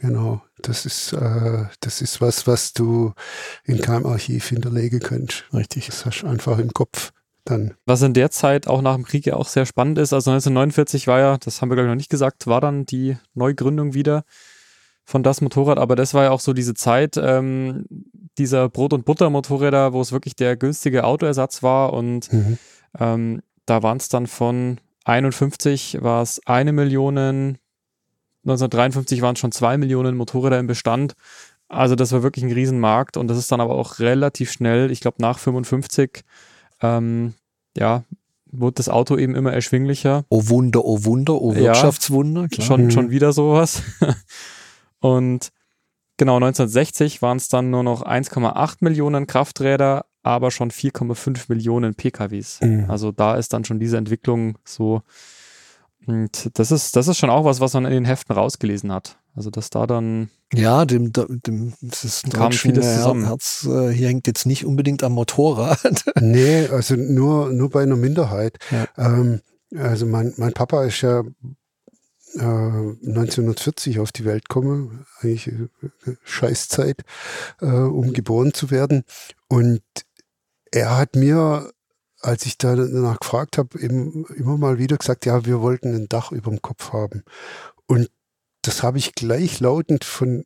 Genau, 0.00 0.42
das 0.62 0.86
ist, 0.86 1.12
äh, 1.12 1.64
das 1.80 2.00
ist 2.02 2.20
was, 2.20 2.46
was 2.46 2.72
du 2.72 3.12
in 3.64 3.80
keinem 3.80 4.06
Archiv 4.06 4.48
hinterlegen 4.48 5.00
könntest. 5.00 5.44
Richtig. 5.52 5.86
Das 5.86 6.06
hast 6.06 6.22
du 6.22 6.26
einfach 6.26 6.58
im 6.58 6.72
Kopf 6.72 7.12
dann. 7.44 7.74
Was 7.86 8.02
in 8.02 8.14
der 8.14 8.30
Zeit 8.30 8.68
auch 8.68 8.82
nach 8.82 8.94
dem 8.94 9.04
Krieg 9.04 9.26
ja 9.26 9.34
auch 9.34 9.48
sehr 9.48 9.66
spannend 9.66 9.98
ist, 9.98 10.12
also 10.12 10.30
1949 10.30 11.06
war 11.06 11.18
ja, 11.18 11.38
das 11.38 11.60
haben 11.60 11.70
wir 11.70 11.76
glaube 11.76 11.88
ich 11.88 11.92
noch 11.92 11.96
nicht 11.96 12.10
gesagt, 12.10 12.46
war 12.46 12.60
dann 12.60 12.86
die 12.86 13.16
Neugründung 13.34 13.94
wieder 13.94 14.24
von 15.04 15.22
das 15.22 15.40
Motorrad, 15.40 15.78
aber 15.78 15.96
das 15.96 16.12
war 16.14 16.24
ja 16.24 16.30
auch 16.30 16.40
so 16.40 16.52
diese 16.52 16.74
Zeit 16.74 17.16
ähm, 17.16 17.86
dieser 18.36 18.68
Brot- 18.68 18.92
und 18.92 19.04
Butter-Motorräder, 19.04 19.92
wo 19.92 20.00
es 20.00 20.12
wirklich 20.12 20.36
der 20.36 20.56
günstige 20.56 21.04
Autoersatz 21.04 21.62
war 21.62 21.92
und 21.92 22.32
mhm. 22.32 22.58
ähm, 22.98 23.42
da 23.64 23.82
waren 23.82 23.96
es 23.96 24.08
dann 24.08 24.26
von 24.26 24.78
51 25.04 25.98
war 26.02 26.22
es 26.22 26.40
eine 26.46 26.72
Million 26.72 27.58
1953 28.44 29.22
waren 29.22 29.34
es 29.34 29.40
schon 29.40 29.52
zwei 29.52 29.76
Millionen 29.76 30.16
Motorräder 30.16 30.58
im 30.58 30.66
Bestand. 30.66 31.14
Also 31.68 31.94
das 31.94 32.12
war 32.12 32.22
wirklich 32.22 32.44
ein 32.44 32.52
Riesenmarkt 32.52 33.16
und 33.16 33.28
das 33.28 33.36
ist 33.36 33.52
dann 33.52 33.60
aber 33.60 33.74
auch 33.74 33.98
relativ 33.98 34.50
schnell, 34.50 34.90
ich 34.90 35.00
glaube 35.00 35.20
nach 35.20 35.38
55, 35.38 36.24
ähm, 36.80 37.34
ja, 37.76 38.04
wurde 38.50 38.76
das 38.76 38.88
Auto 38.88 39.18
eben 39.18 39.34
immer 39.34 39.52
erschwinglicher. 39.52 40.24
Oh 40.30 40.48
Wunder, 40.48 40.84
oh 40.84 41.04
Wunder, 41.04 41.34
oh 41.34 41.54
Wirtschaftswunder. 41.54 42.48
Ja, 42.50 42.64
schon, 42.64 42.84
mhm. 42.84 42.90
schon 42.90 43.10
wieder 43.10 43.32
sowas. 43.32 43.82
und 45.00 45.50
Genau, 46.18 46.34
1960 46.34 47.22
waren 47.22 47.36
es 47.36 47.48
dann 47.48 47.70
nur 47.70 47.84
noch 47.84 48.02
1,8 48.04 48.78
Millionen 48.80 49.28
Krafträder, 49.28 50.04
aber 50.24 50.50
schon 50.50 50.72
4,5 50.72 51.44
Millionen 51.46 51.94
PKWs. 51.94 52.60
Mhm. 52.60 52.90
Also 52.90 53.12
da 53.12 53.36
ist 53.36 53.52
dann 53.52 53.64
schon 53.64 53.78
diese 53.78 53.96
Entwicklung 53.96 54.58
so. 54.64 55.02
Und 56.08 56.58
das 56.58 56.70
ist, 56.70 56.96
das 56.96 57.06
ist 57.06 57.18
schon 57.18 57.28
auch 57.28 57.44
was, 57.44 57.60
was 57.60 57.74
man 57.74 57.84
in 57.84 57.90
den 57.90 58.04
Heften 58.06 58.34
rausgelesen 58.34 58.90
hat. 58.90 59.18
Also 59.36 59.50
dass 59.50 59.68
da 59.68 59.86
dann 59.86 60.30
ja, 60.54 60.86
dem, 60.86 61.12
dem 61.12 61.74
das 61.82 62.04
ist 62.04 62.32
kam 62.32 62.50
vieles 62.50 62.96
zusammen. 62.96 63.26
Herz 63.26 63.68
äh, 63.70 63.90
hier 63.90 64.08
hängt 64.08 64.26
jetzt 64.26 64.46
nicht 64.46 64.64
unbedingt 64.64 65.04
am 65.04 65.12
Motorrad. 65.12 66.04
nee, 66.20 66.66
also 66.68 66.96
nur 66.96 67.52
nur 67.52 67.68
bei 67.68 67.82
einer 67.82 67.96
Minderheit. 67.96 68.56
Ja. 68.70 68.88
Ähm, 68.96 69.42
also 69.76 70.06
mein, 70.06 70.32
mein 70.38 70.54
Papa 70.54 70.82
ist 70.84 71.02
ja 71.02 71.20
äh, 72.36 72.40
1940 72.40 74.00
auf 74.00 74.10
die 74.10 74.24
Welt 74.24 74.48
gekommen, 74.48 75.04
eigentlich 75.20 75.48
äh, 75.48 75.68
Scheißzeit, 76.24 77.02
äh, 77.60 77.66
um 77.66 78.14
geboren 78.14 78.54
zu 78.54 78.70
werden. 78.70 79.04
Und 79.46 79.82
er 80.72 80.96
hat 80.96 81.16
mir 81.16 81.70
als 82.20 82.46
ich 82.46 82.58
da 82.58 82.74
danach 82.74 83.20
gefragt 83.20 83.58
habe, 83.58 83.78
immer 83.78 84.56
mal 84.58 84.78
wieder 84.78 84.96
gesagt, 84.96 85.26
ja, 85.26 85.44
wir 85.46 85.60
wollten 85.60 85.94
ein 85.94 86.08
Dach 86.08 86.32
über 86.32 86.50
dem 86.50 86.62
Kopf 86.62 86.92
haben. 86.92 87.24
Und 87.86 88.10
das 88.62 88.82
habe 88.82 88.98
ich 88.98 89.14
gleichlautend 89.14 90.04
von 90.04 90.44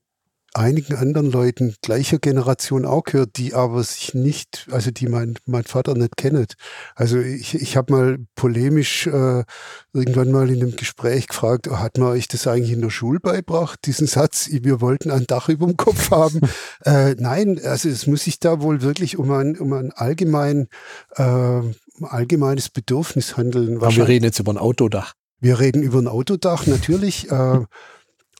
einigen 0.54 0.94
anderen 0.94 1.30
Leuten 1.30 1.74
gleicher 1.82 2.18
Generation 2.18 2.84
auch 2.84 3.04
gehört, 3.04 3.36
die 3.36 3.54
aber 3.54 3.82
sich 3.82 4.14
nicht, 4.14 4.66
also 4.70 4.90
die 4.90 5.08
mein, 5.08 5.38
mein 5.46 5.64
Vater 5.64 5.94
nicht 5.94 6.16
kennt. 6.16 6.54
Also 6.94 7.18
ich, 7.18 7.54
ich 7.54 7.76
habe 7.76 7.92
mal 7.92 8.18
polemisch 8.34 9.06
äh, 9.06 9.44
irgendwann 9.92 10.30
mal 10.30 10.50
in 10.50 10.62
einem 10.62 10.76
Gespräch 10.76 11.28
gefragt, 11.28 11.70
hat 11.70 11.98
man 11.98 12.08
euch 12.08 12.28
das 12.28 12.46
eigentlich 12.46 12.72
in 12.72 12.82
der 12.82 12.90
Schule 12.90 13.20
beibracht, 13.20 13.80
diesen 13.86 14.06
Satz, 14.06 14.48
wir 14.50 14.80
wollten 14.80 15.10
ein 15.10 15.26
Dach 15.26 15.48
über 15.48 15.66
dem 15.66 15.76
Kopf 15.76 16.10
haben? 16.10 16.40
äh, 16.84 17.14
nein, 17.18 17.60
also 17.64 17.88
es 17.88 18.06
muss 18.06 18.24
sich 18.24 18.38
da 18.38 18.60
wohl 18.60 18.82
wirklich 18.82 19.16
um 19.18 19.30
ein, 19.30 19.58
um 19.58 19.72
ein 19.72 19.92
allgemein, 19.92 20.68
äh, 21.16 21.60
allgemeines 22.02 22.68
Bedürfnis 22.68 23.36
handeln. 23.36 23.76
Aber 23.76 23.94
wir 23.94 24.08
reden 24.08 24.24
jetzt 24.24 24.38
über 24.38 24.52
ein 24.52 24.58
Autodach. 24.58 25.14
Wir 25.40 25.58
reden 25.58 25.82
über 25.82 25.98
ein 25.98 26.08
Autodach, 26.08 26.66
natürlich. 26.66 27.30
Äh, 27.30 27.60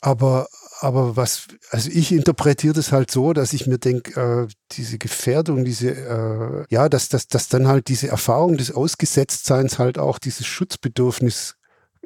aber, 0.01 0.49
aber 0.83 1.17
was, 1.17 1.47
also 1.71 1.91
ich 1.91 2.13
interpretiere 2.13 2.75
das 2.75 2.91
halt 2.91 3.11
so, 3.11 3.33
dass 3.33 3.53
ich 3.53 3.67
mir 3.67 3.79
denke, 3.79 4.21
äh, 4.21 4.49
diese 4.73 4.99
Gefährdung, 4.99 5.65
diese, 5.65 5.91
äh, 5.91 6.65
ja, 6.71 6.89
dass, 6.89 7.09
dass, 7.09 7.29
dass 7.29 7.49
dann 7.49 7.69
halt 7.69 7.89
diese 7.89 8.09
Erfahrung 8.09 8.57
des 8.57 8.73
Ausgesetztseins 8.75 9.79
halt 9.79 9.99
auch 9.99 10.19
dieses 10.19 10.47
Schutzbedürfnis 10.47 11.55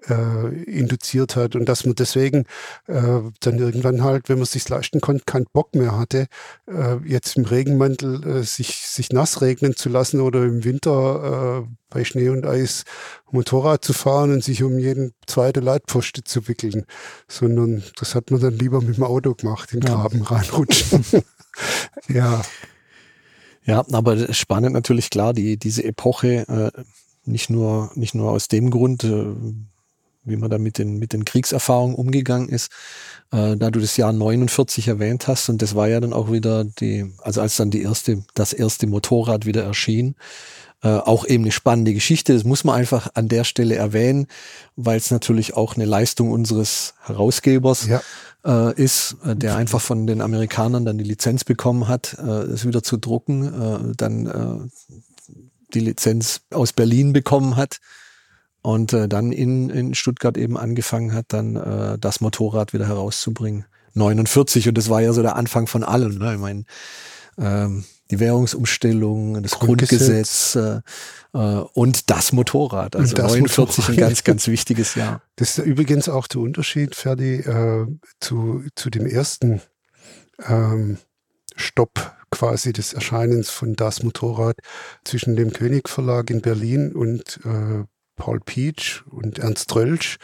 äh, 0.08 0.48
induziert 0.64 1.36
hat 1.36 1.56
und 1.56 1.66
dass 1.68 1.84
man 1.84 1.94
deswegen 1.94 2.44
äh, 2.86 3.20
dann 3.40 3.58
irgendwann 3.58 4.04
halt, 4.04 4.28
wenn 4.28 4.36
man 4.36 4.44
es 4.44 4.52
sich 4.52 4.68
leisten 4.68 5.00
konnte, 5.00 5.24
keinen 5.24 5.46
Bock 5.52 5.74
mehr 5.74 5.98
hatte, 5.98 6.26
äh, 6.66 6.96
jetzt 7.04 7.36
im 7.36 7.44
Regenmantel 7.44 8.24
äh, 8.24 8.42
sich, 8.42 8.76
sich 8.86 9.10
nass 9.10 9.40
regnen 9.40 9.76
zu 9.76 9.88
lassen 9.88 10.20
oder 10.20 10.44
im 10.44 10.64
Winter 10.64 11.64
äh, 11.64 11.74
bei 11.88 12.04
Schnee 12.04 12.28
und 12.28 12.46
Eis 12.46 12.84
Motorrad 13.30 13.84
zu 13.84 13.92
fahren 13.92 14.32
und 14.32 14.44
sich 14.44 14.62
um 14.62 14.78
jeden 14.78 15.12
zweite 15.26 15.60
Leitpfosten 15.60 16.24
zu 16.24 16.46
wickeln, 16.48 16.84
sondern 17.28 17.82
das 17.96 18.14
hat 18.14 18.30
man 18.30 18.40
dann 18.40 18.58
lieber 18.58 18.82
mit 18.82 18.96
dem 18.96 19.04
Auto 19.04 19.34
gemacht, 19.34 19.72
in 19.72 19.80
den 19.80 19.90
Graben 19.90 20.20
ja. 20.20 20.26
reinrutschen. 20.26 21.04
ja. 22.08 22.42
Ja, 23.64 23.84
aber 23.90 24.32
spannend 24.32 24.74
natürlich 24.74 25.10
klar, 25.10 25.32
die, 25.32 25.56
diese 25.56 25.82
Epoche, 25.82 26.46
äh, 26.48 26.82
nicht 27.24 27.50
nur, 27.50 27.90
nicht 27.96 28.14
nur 28.14 28.30
aus 28.30 28.46
dem 28.46 28.70
Grund, 28.70 29.02
wie 30.26 30.36
man 30.36 30.50
da 30.50 30.58
mit 30.58 30.78
den, 30.78 30.98
mit 30.98 31.12
den 31.12 31.24
Kriegserfahrungen 31.24 31.94
umgegangen 31.94 32.48
ist. 32.48 32.70
Äh, 33.32 33.56
da 33.56 33.70
du 33.70 33.80
das 33.80 33.96
Jahr 33.96 34.12
49 34.12 34.88
erwähnt 34.88 35.26
hast 35.28 35.48
und 35.48 35.62
das 35.62 35.74
war 35.74 35.88
ja 35.88 36.00
dann 36.00 36.12
auch 36.12 36.30
wieder 36.30 36.64
die, 36.64 37.12
also 37.22 37.40
als 37.40 37.56
dann 37.56 37.70
die 37.70 37.82
erste, 37.82 38.24
das 38.34 38.52
erste 38.52 38.86
Motorrad 38.86 39.46
wieder 39.46 39.64
erschien, 39.64 40.14
äh, 40.82 40.88
auch 40.88 41.26
eben 41.26 41.44
eine 41.44 41.52
spannende 41.52 41.94
Geschichte. 41.94 42.34
Das 42.34 42.44
muss 42.44 42.62
man 42.62 42.76
einfach 42.76 43.08
an 43.14 43.28
der 43.28 43.44
Stelle 43.44 43.74
erwähnen, 43.74 44.26
weil 44.76 44.98
es 44.98 45.10
natürlich 45.10 45.54
auch 45.54 45.74
eine 45.74 45.86
Leistung 45.86 46.30
unseres 46.30 46.94
Herausgebers 47.02 47.86
ja. 47.86 48.00
äh, 48.44 48.74
ist, 48.80 49.16
äh, 49.24 49.34
der 49.34 49.56
einfach 49.56 49.80
von 49.80 50.06
den 50.06 50.20
Amerikanern 50.20 50.84
dann 50.84 50.98
die 50.98 51.04
Lizenz 51.04 51.44
bekommen 51.44 51.88
hat, 51.88 52.16
äh, 52.18 52.42
es 52.42 52.66
wieder 52.66 52.82
zu 52.82 52.98
drucken, 52.98 53.44
äh, 53.44 53.94
dann 53.96 54.26
äh, 54.26 55.34
die 55.74 55.80
Lizenz 55.80 56.42
aus 56.50 56.72
Berlin 56.72 57.12
bekommen 57.12 57.56
hat 57.56 57.80
und 58.66 58.92
äh, 58.92 59.08
dann 59.08 59.30
in, 59.30 59.70
in 59.70 59.94
Stuttgart 59.94 60.36
eben 60.36 60.58
angefangen 60.58 61.12
hat, 61.12 61.26
dann 61.28 61.54
äh, 61.54 61.98
das 62.00 62.20
Motorrad 62.20 62.72
wieder 62.72 62.88
herauszubringen. 62.88 63.64
49 63.94 64.68
und 64.68 64.76
das 64.76 64.90
war 64.90 65.00
ja 65.00 65.12
so 65.12 65.22
der 65.22 65.36
Anfang 65.36 65.68
von 65.68 65.84
allem. 65.84 66.18
Ne? 66.18 66.34
Ich 66.34 66.40
meine, 66.40 66.64
ähm, 67.38 67.84
die 68.10 68.18
Währungsumstellung, 68.18 69.40
das 69.40 69.52
Grundgesetz, 69.52 70.54
Grundgesetz 70.54 70.82
äh, 71.32 71.38
äh, 71.38 71.64
und 71.74 72.10
das 72.10 72.32
Motorrad. 72.32 72.96
Also 72.96 73.14
das 73.14 73.34
49 73.34 73.76
Motorrad. 73.78 73.88
ein 73.90 73.96
ganz, 74.08 74.24
ganz 74.24 74.48
wichtiges 74.48 74.96
Jahr. 74.96 75.22
Das 75.36 75.58
ist 75.58 75.64
übrigens 75.64 76.08
auch 76.08 76.26
der 76.26 76.40
Unterschied, 76.40 76.96
Ferdi, 76.96 77.36
äh, 77.36 77.86
zu, 78.18 78.64
zu 78.74 78.90
dem 78.90 79.06
ersten 79.06 79.62
ähm, 80.44 80.98
Stopp 81.54 82.16
quasi 82.32 82.72
des 82.72 82.94
Erscheinens 82.94 83.48
von 83.48 83.76
Das 83.76 84.02
Motorrad 84.02 84.56
zwischen 85.04 85.36
dem 85.36 85.52
König 85.52 85.88
Verlag 85.88 86.30
in 86.30 86.40
Berlin 86.40 86.90
und 86.92 87.38
äh, 87.44 87.84
Paul 88.16 88.40
Peach 88.40 89.04
und 89.10 89.38
Ernst 89.38 89.74
Rölsch. 89.74 90.18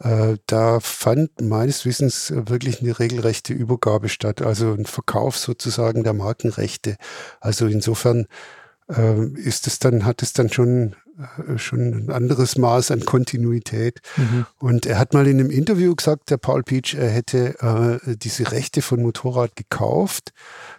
Äh, 0.00 0.36
da 0.46 0.80
fand 0.80 1.40
meines 1.40 1.84
Wissens 1.84 2.32
wirklich 2.34 2.82
eine 2.82 2.98
regelrechte 2.98 3.54
Übergabe 3.54 4.08
statt, 4.08 4.42
also 4.42 4.72
ein 4.72 4.86
Verkauf 4.86 5.38
sozusagen 5.38 6.04
der 6.04 6.12
Markenrechte. 6.12 6.96
Also 7.40 7.66
insofern 7.66 8.26
äh, 8.88 9.26
ist 9.36 9.66
es 9.66 9.78
dann, 9.78 10.04
hat 10.04 10.22
es 10.22 10.32
dann 10.32 10.50
schon 10.50 10.96
äh, 11.16 11.56
schon 11.56 11.94
ein 11.94 12.10
anderes 12.10 12.58
Maß 12.58 12.90
an 12.90 13.04
Kontinuität. 13.04 14.00
Mhm. 14.16 14.46
Und 14.58 14.86
er 14.86 14.98
hat 14.98 15.14
mal 15.14 15.26
in 15.26 15.40
einem 15.40 15.50
Interview 15.50 15.94
gesagt, 15.94 16.30
der 16.30 16.36
Paul 16.36 16.62
Peach, 16.62 16.94
er 16.94 17.08
hätte 17.08 18.00
äh, 18.06 18.16
diese 18.16 18.52
Rechte 18.52 18.82
von 18.82 19.02
Motorrad 19.02 19.56
gekauft 19.56 20.32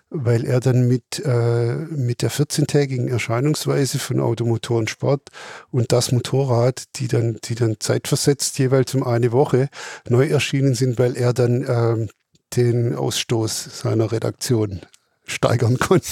weil 0.09 0.45
er 0.45 0.59
dann 0.59 0.87
mit, 0.87 1.21
äh, 1.25 1.75
mit 1.89 2.21
der 2.21 2.31
14-tägigen 2.31 3.09
Erscheinungsweise 3.09 3.99
von 3.99 4.19
Automotoren 4.19 4.87
Sport 4.87 5.29
und 5.69 5.91
das 5.91 6.11
Motorrad, 6.11 6.83
die 6.95 7.07
dann, 7.07 7.37
die 7.43 7.55
dann 7.55 7.75
zeitversetzt 7.79 8.57
jeweils 8.59 8.95
um 8.95 9.03
eine 9.03 9.31
Woche 9.31 9.69
neu 10.07 10.27
erschienen 10.27 10.75
sind, 10.75 10.97
weil 10.97 11.17
er 11.17 11.33
dann 11.33 11.63
äh, 11.63 12.07
den 12.55 12.95
Ausstoß 12.95 13.81
seiner 13.81 14.11
Redaktion 14.11 14.81
steigern 15.25 15.77
konnte. 15.79 16.05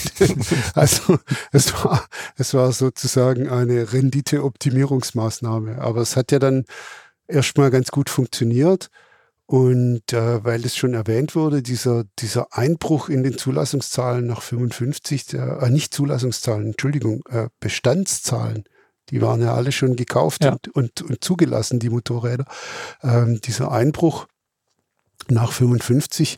also 0.73 1.17
es 1.51 1.73
war, 1.73 2.05
es 2.37 2.53
war 2.53 2.71
sozusagen 2.73 3.49
eine 3.49 3.93
Rendite-Optimierungsmaßnahme. 3.93 5.79
Aber 5.79 6.01
es 6.01 6.15
hat 6.15 6.31
ja 6.31 6.39
dann 6.39 6.65
erstmal 7.27 7.71
ganz 7.71 7.91
gut 7.91 8.09
funktioniert. 8.09 8.89
Und 9.47 10.11
äh, 10.11 10.43
weil 10.43 10.65
es 10.65 10.75
schon 10.75 10.95
erwähnt 10.95 11.35
wurde, 11.35 11.61
dieser, 11.61 12.05
dieser 12.17 12.47
Einbruch 12.51 13.09
in 13.09 13.23
den 13.23 13.37
Zulassungszahlen 13.37 14.25
nach 14.25 14.41
55, 14.41 15.27
der, 15.27 15.61
äh, 15.61 15.69
nicht 15.69 15.93
Zulassungszahlen, 15.93 16.67
Entschuldigung, 16.67 17.21
äh, 17.29 17.49
Bestandszahlen, 17.59 18.63
die 19.09 19.21
waren 19.21 19.41
ja 19.41 19.53
alle 19.53 19.71
schon 19.71 19.95
gekauft 19.95 20.43
ja. 20.43 20.53
und, 20.53 20.69
und, 20.69 21.01
und, 21.03 21.23
zugelassen, 21.23 21.79
die 21.79 21.89
Motorräder. 21.89 22.45
Ähm, 23.03 23.39
dieser 23.41 23.71
Einbruch 23.71 24.25
nach 25.27 25.51
55, 25.51 26.37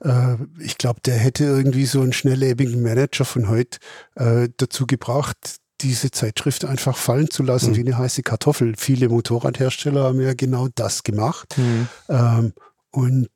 äh, 0.00 0.36
ich 0.58 0.78
glaube, 0.78 1.00
der 1.00 1.14
hätte 1.14 1.44
irgendwie 1.44 1.86
so 1.86 2.00
einen 2.00 2.12
schnelllebigen 2.12 2.82
Manager 2.82 3.24
von 3.24 3.48
heute 3.48 3.78
äh, 4.16 4.48
dazu 4.56 4.86
gebracht, 4.86 5.58
diese 5.80 6.10
Zeitschrift 6.10 6.64
einfach 6.64 6.96
fallen 6.96 7.30
zu 7.30 7.42
lassen 7.42 7.70
mhm. 7.70 7.76
wie 7.76 7.80
eine 7.80 7.98
heiße 7.98 8.22
Kartoffel. 8.22 8.74
Viele 8.76 9.08
Motorradhersteller 9.08 10.04
haben 10.04 10.20
ja 10.20 10.34
genau 10.34 10.68
das 10.74 11.02
gemacht. 11.02 11.56
Mhm. 11.56 11.88
Ähm, 12.08 12.52
und, 12.90 13.28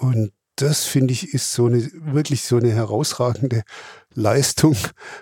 und 0.00 0.32
das 0.56 0.84
finde 0.84 1.12
ich 1.12 1.34
ist 1.34 1.52
so 1.52 1.66
eine, 1.66 1.88
wirklich 1.92 2.42
so 2.42 2.56
eine 2.56 2.72
herausragende 2.72 3.62
Leistung 4.14 4.76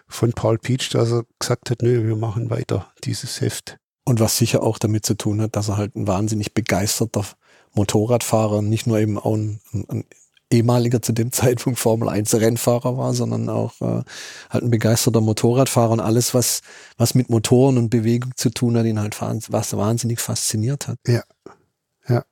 von 0.08 0.32
Paul 0.32 0.58
Peach, 0.58 0.90
dass 0.90 1.12
er 1.12 1.24
gesagt 1.38 1.70
hat, 1.70 1.82
nö, 1.82 2.06
wir 2.06 2.16
machen 2.16 2.50
weiter 2.50 2.90
dieses 3.04 3.40
Heft. 3.40 3.78
Und 4.04 4.20
was 4.20 4.38
sicher 4.38 4.62
auch 4.62 4.78
damit 4.78 5.04
zu 5.04 5.14
tun 5.14 5.40
hat, 5.40 5.56
dass 5.56 5.68
er 5.68 5.76
halt 5.76 5.96
ein 5.96 6.06
wahnsinnig 6.06 6.54
begeisterter 6.54 7.24
Motorradfahrer, 7.74 8.62
nicht 8.62 8.86
nur 8.86 8.98
eben 8.98 9.18
auch 9.18 9.34
ein, 9.34 9.60
ein 9.72 10.04
ehemaliger 10.51 11.03
zu 11.03 11.12
dem 11.12 11.32
Zeitpunkt 11.32 11.78
Formel 11.78 12.09
1 12.09 12.34
Rennfahrer 12.34 12.97
war, 12.97 13.14
sondern 13.14 13.49
auch 13.49 13.80
äh, 13.80 14.03
halt 14.51 14.64
ein 14.64 14.70
begeisterter 14.70 15.20
Motorradfahrer 15.20 15.92
und 15.92 16.01
alles, 16.01 16.34
was, 16.34 16.61
was 16.97 17.14
mit 17.14 17.30
Motoren 17.30 17.78
und 17.78 17.90
Bewegung 17.90 18.32
zu 18.36 18.51
tun 18.51 18.76
hat, 18.76 18.86
ihn 18.86 19.01
halt 19.01 19.16
was 19.20 19.76
wahnsinnig 19.76 20.20
fasziniert 20.20 20.88
hat. 20.88 20.99
Ja. 21.07 21.22
Ja. 22.09 22.24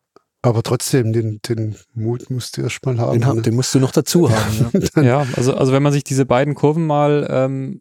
Aber 0.42 0.62
trotzdem, 0.62 1.12
den, 1.12 1.40
den 1.48 1.76
Mut 1.94 2.28
musst 2.30 2.56
du 2.56 2.62
erst 2.62 2.84
mal 2.84 2.98
haben. 2.98 3.20
Den, 3.20 3.36
ne? 3.36 3.42
den 3.42 3.54
musst 3.54 3.74
du 3.74 3.80
noch 3.80 3.92
dazu 3.92 4.30
haben. 4.30 4.70
ja. 4.96 5.02
ja, 5.02 5.26
also, 5.36 5.54
also 5.54 5.72
wenn 5.72 5.82
man 5.82 5.92
sich 5.92 6.04
diese 6.04 6.26
beiden 6.26 6.54
Kurven 6.54 6.86
mal 6.86 7.26
ähm, 7.30 7.80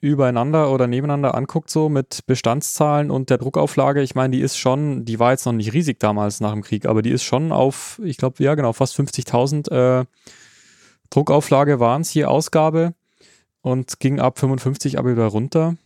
übereinander 0.00 0.70
oder 0.70 0.86
nebeneinander 0.86 1.34
anguckt, 1.34 1.70
so 1.70 1.88
mit 1.88 2.26
Bestandszahlen 2.26 3.10
und 3.10 3.30
der 3.30 3.38
Druckauflage, 3.38 4.02
ich 4.02 4.14
meine, 4.14 4.36
die 4.36 4.42
ist 4.42 4.58
schon, 4.58 5.04
die 5.04 5.18
war 5.18 5.32
jetzt 5.32 5.46
noch 5.46 5.52
nicht 5.52 5.72
riesig 5.72 5.98
damals 5.98 6.40
nach 6.40 6.52
dem 6.52 6.62
Krieg, 6.62 6.86
aber 6.86 7.02
die 7.02 7.10
ist 7.10 7.24
schon 7.24 7.50
auf, 7.50 8.00
ich 8.04 8.16
glaube, 8.16 8.42
ja 8.42 8.54
genau, 8.54 8.72
fast 8.72 8.98
50.000 8.98 10.00
äh, 10.00 10.04
Druckauflage 11.10 11.80
waren 11.80 12.02
es 12.02 12.12
je 12.12 12.24
Ausgabe 12.24 12.94
und 13.62 13.98
ging 14.00 14.20
ab 14.20 14.38
55 14.38 14.98
aber 14.98 15.12
wieder 15.12 15.26
runter. 15.26 15.76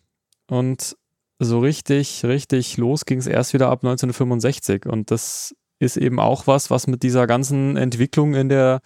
Und 0.48 0.96
so 1.38 1.61
richtig, 1.61 2.24
richtig 2.24 2.76
los 2.76 3.06
ging 3.06 3.18
es 3.18 3.26
erst 3.26 3.54
wieder 3.54 3.70
ab 3.70 3.82
1965. 3.82 4.86
Und 4.86 5.11
das 5.11 5.54
ist 5.78 5.96
eben 5.96 6.20
auch 6.20 6.46
was, 6.46 6.70
was 6.70 6.86
mit 6.86 7.02
dieser 7.02 7.26
ganzen 7.26 7.76
Entwicklung 7.76 8.34
in 8.34 8.48
der 8.48 8.80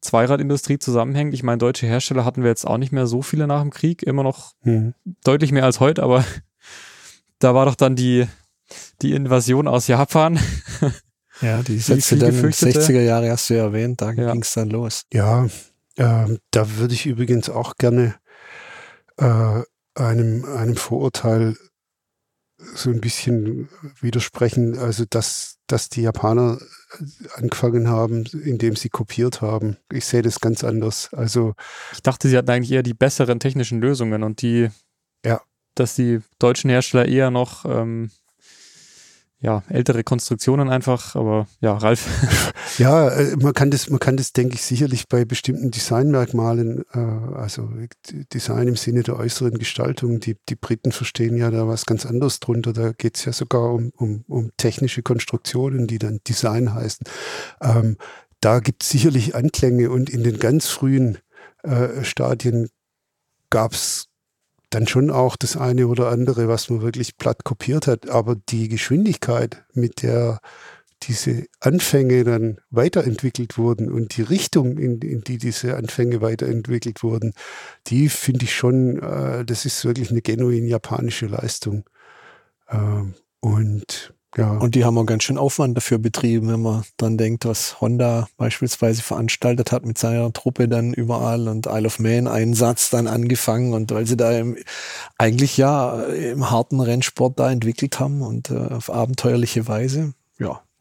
Zweiradindustrie 0.00 0.78
zusammenhängt. 0.78 1.34
Ich 1.34 1.42
meine, 1.42 1.58
deutsche 1.58 1.86
Hersteller 1.86 2.24
hatten 2.24 2.42
wir 2.42 2.50
jetzt 2.50 2.66
auch 2.66 2.78
nicht 2.78 2.92
mehr 2.92 3.06
so 3.06 3.22
viele 3.22 3.46
nach 3.46 3.62
dem 3.62 3.70
Krieg, 3.70 4.02
immer 4.02 4.22
noch 4.22 4.52
mhm. 4.62 4.94
deutlich 5.24 5.52
mehr 5.52 5.64
als 5.64 5.80
heute, 5.80 6.02
aber 6.02 6.24
da 7.38 7.54
war 7.54 7.66
doch 7.66 7.74
dann 7.74 7.96
die, 7.96 8.26
die 9.02 9.12
Invasion 9.12 9.68
aus 9.68 9.86
Japan. 9.86 10.38
Ja, 11.42 11.62
die 11.62 11.78
setzte 11.78 12.16
dann 12.16 12.34
in 12.34 12.40
den 12.40 12.50
60er 12.50 13.02
Jahre, 13.02 13.30
hast 13.30 13.50
du 13.50 13.54
ja 13.54 13.64
erwähnt, 13.64 14.00
da 14.00 14.10
ja. 14.10 14.32
ging 14.32 14.40
es 14.40 14.54
dann 14.54 14.70
los. 14.70 15.04
Ja, 15.12 15.46
äh, 15.96 16.38
da 16.50 16.76
würde 16.78 16.94
ich 16.94 17.04
übrigens 17.04 17.50
auch 17.50 17.76
gerne 17.76 18.14
äh, 19.18 19.62
einem, 19.94 20.44
einem 20.44 20.76
Vorurteil 20.76 21.56
so 22.58 22.90
ein 22.90 23.00
bisschen 23.00 23.68
widersprechen, 24.00 24.78
also 24.78 25.04
dass, 25.08 25.58
dass 25.66 25.88
die 25.88 26.02
Japaner 26.02 26.58
angefangen 27.34 27.88
haben, 27.88 28.24
indem 28.44 28.76
sie 28.76 28.88
kopiert 28.88 29.40
haben. 29.42 29.76
Ich 29.92 30.06
sehe 30.06 30.22
das 30.22 30.40
ganz 30.40 30.64
anders. 30.64 31.12
Also 31.12 31.54
ich 31.92 32.02
dachte, 32.02 32.28
sie 32.28 32.36
hatten 32.36 32.50
eigentlich 32.50 32.72
eher 32.72 32.82
die 32.82 32.94
besseren 32.94 33.40
technischen 33.40 33.80
Lösungen 33.80 34.22
und 34.22 34.42
die, 34.42 34.68
ja. 35.24 35.40
dass 35.74 35.94
die 35.94 36.20
deutschen 36.38 36.70
Hersteller 36.70 37.06
eher 37.06 37.30
noch 37.30 37.64
ähm, 37.64 38.10
ja, 39.40 39.62
ältere 39.68 40.02
Konstruktionen 40.02 40.68
einfach, 40.70 41.14
aber 41.14 41.46
ja, 41.60 41.76
Ralf. 41.76 42.08
Ja, 42.78 43.08
äh, 43.08 43.36
man 43.36 43.54
kann 43.54 43.70
das, 43.70 43.88
man 43.88 44.00
kann 44.00 44.16
das, 44.16 44.32
denke 44.32 44.54
ich, 44.54 44.62
sicherlich 44.62 45.08
bei 45.08 45.24
bestimmten 45.24 45.70
Designmerkmalen, 45.70 46.84
äh, 46.92 46.98
also 46.98 47.70
Design 48.32 48.68
im 48.68 48.76
Sinne 48.76 49.02
der 49.02 49.16
äußeren 49.16 49.58
Gestaltung, 49.58 50.20
die, 50.20 50.36
die 50.48 50.56
Briten 50.56 50.92
verstehen 50.92 51.36
ja 51.36 51.50
da 51.50 51.66
was 51.66 51.86
ganz 51.86 52.04
anderes 52.04 52.40
drunter. 52.40 52.72
Da 52.72 52.92
geht 52.92 53.16
es 53.16 53.24
ja 53.24 53.32
sogar 53.32 53.72
um, 53.72 53.92
um, 53.96 54.24
um 54.28 54.50
technische 54.56 55.02
Konstruktionen, 55.02 55.86
die 55.86 55.98
dann 55.98 56.20
Design 56.26 56.74
heißen. 56.74 57.06
Ähm, 57.62 57.96
da 58.40 58.60
gibt 58.60 58.82
es 58.82 58.90
sicherlich 58.90 59.34
Anklänge 59.34 59.90
und 59.90 60.10
in 60.10 60.22
den 60.22 60.38
ganz 60.38 60.66
frühen 60.66 61.18
äh, 61.62 62.04
Stadien 62.04 62.68
gab 63.48 63.72
es 63.72 64.08
dann 64.70 64.86
schon 64.86 65.10
auch 65.10 65.36
das 65.36 65.56
eine 65.56 65.86
oder 65.86 66.08
andere, 66.08 66.48
was 66.48 66.68
man 66.68 66.82
wirklich 66.82 67.16
platt 67.16 67.44
kopiert 67.44 67.86
hat. 67.86 68.10
Aber 68.10 68.36
die 68.36 68.68
Geschwindigkeit, 68.68 69.64
mit 69.72 70.02
der 70.02 70.40
diese 71.08 71.46
Anfänge 71.60 72.24
dann 72.24 72.58
weiterentwickelt 72.70 73.58
wurden 73.58 73.90
und 73.90 74.16
die 74.16 74.22
Richtung, 74.22 74.78
in, 74.78 75.00
in 75.00 75.22
die 75.22 75.38
diese 75.38 75.76
Anfänge 75.76 76.20
weiterentwickelt 76.20 77.02
wurden, 77.02 77.32
die 77.86 78.08
finde 78.08 78.44
ich 78.44 78.54
schon, 78.54 78.98
äh, 78.98 79.44
das 79.44 79.64
ist 79.64 79.84
wirklich 79.84 80.10
eine 80.10 80.22
genuin 80.22 80.66
japanische 80.66 81.26
Leistung. 81.26 81.84
Ähm, 82.70 83.14
und 83.40 84.14
ja. 84.36 84.50
Und 84.50 84.74
die 84.74 84.84
haben 84.84 84.98
auch 84.98 85.06
ganz 85.06 85.22
schön 85.22 85.38
Aufwand 85.38 85.78
dafür 85.78 85.98
betrieben, 85.98 86.48
wenn 86.48 86.60
man 86.60 86.84
dann 86.98 87.16
denkt, 87.16 87.46
was 87.46 87.80
Honda 87.80 88.28
beispielsweise 88.36 89.02
veranstaltet 89.02 89.72
hat 89.72 89.86
mit 89.86 89.96
seiner 89.96 90.30
Truppe 90.32 90.68
dann 90.68 90.92
überall 90.92 91.48
und 91.48 91.66
Isle 91.66 91.86
of 91.86 91.98
Man 91.98 92.26
Einsatz 92.26 92.90
dann 92.90 93.06
angefangen 93.06 93.72
und 93.72 93.92
weil 93.92 94.06
sie 94.06 94.16
da 94.16 94.32
im, 94.32 94.58
eigentlich 95.16 95.56
ja 95.56 96.02
im 96.02 96.50
harten 96.50 96.80
Rennsport 96.80 97.38
da 97.40 97.50
entwickelt 97.50 97.98
haben 97.98 98.20
und 98.20 98.50
äh, 98.50 98.56
auf 98.56 98.90
abenteuerliche 98.90 99.68
Weise. 99.68 100.12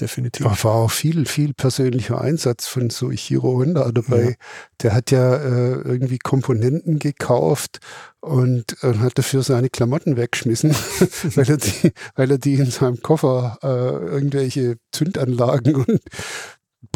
Definitiv. 0.02 0.46
War, 0.46 0.64
war 0.66 0.76
auch 0.76 0.92
viel, 0.92 1.26
viel 1.26 1.54
persönlicher 1.54 2.20
Einsatz 2.20 2.68
von 2.68 2.90
so 2.90 3.12
Ichiro 3.12 3.60
Honda 3.60 3.92
dabei. 3.94 4.24
Ja. 4.24 4.36
Der 4.82 4.94
hat 4.94 5.10
ja 5.12 5.36
äh, 5.36 5.72
irgendwie 5.84 6.18
Komponenten 6.18 7.00
gekauft 7.00 7.80
und 8.20 8.84
äh, 8.84 8.96
hat 8.96 9.18
dafür 9.18 9.42
seine 9.42 9.70
Klamotten 9.70 10.18
weggeschmissen, 10.18 10.72
weil, 11.36 11.50
er 11.50 11.58
die, 11.58 11.94
weil 12.16 12.30
er 12.30 12.38
die 12.38 12.56
in 12.56 12.72
seinem 12.72 13.02
Koffer 13.02 13.58
äh, 13.64 13.68
irgendwelche 13.68 14.78
Zündanlagen 14.92 15.76
und 15.76 16.02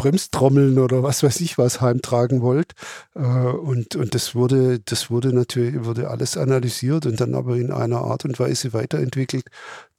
Bremstrommeln 0.00 0.78
oder 0.78 1.02
was 1.02 1.22
weiß 1.22 1.42
ich 1.42 1.58
was 1.58 1.82
heimtragen 1.82 2.40
wollt. 2.40 2.72
Äh, 3.14 3.20
und, 3.20 3.96
und 3.96 4.14
das 4.14 4.34
wurde, 4.34 4.80
das 4.80 5.10
wurde 5.10 5.34
natürlich, 5.34 5.84
wurde 5.84 6.08
alles 6.08 6.38
analysiert 6.38 7.04
und 7.04 7.20
dann 7.20 7.34
aber 7.34 7.56
in 7.56 7.70
einer 7.70 7.98
Art 7.98 8.24
und 8.24 8.40
Weise 8.40 8.72
weiterentwickelt, 8.72 9.44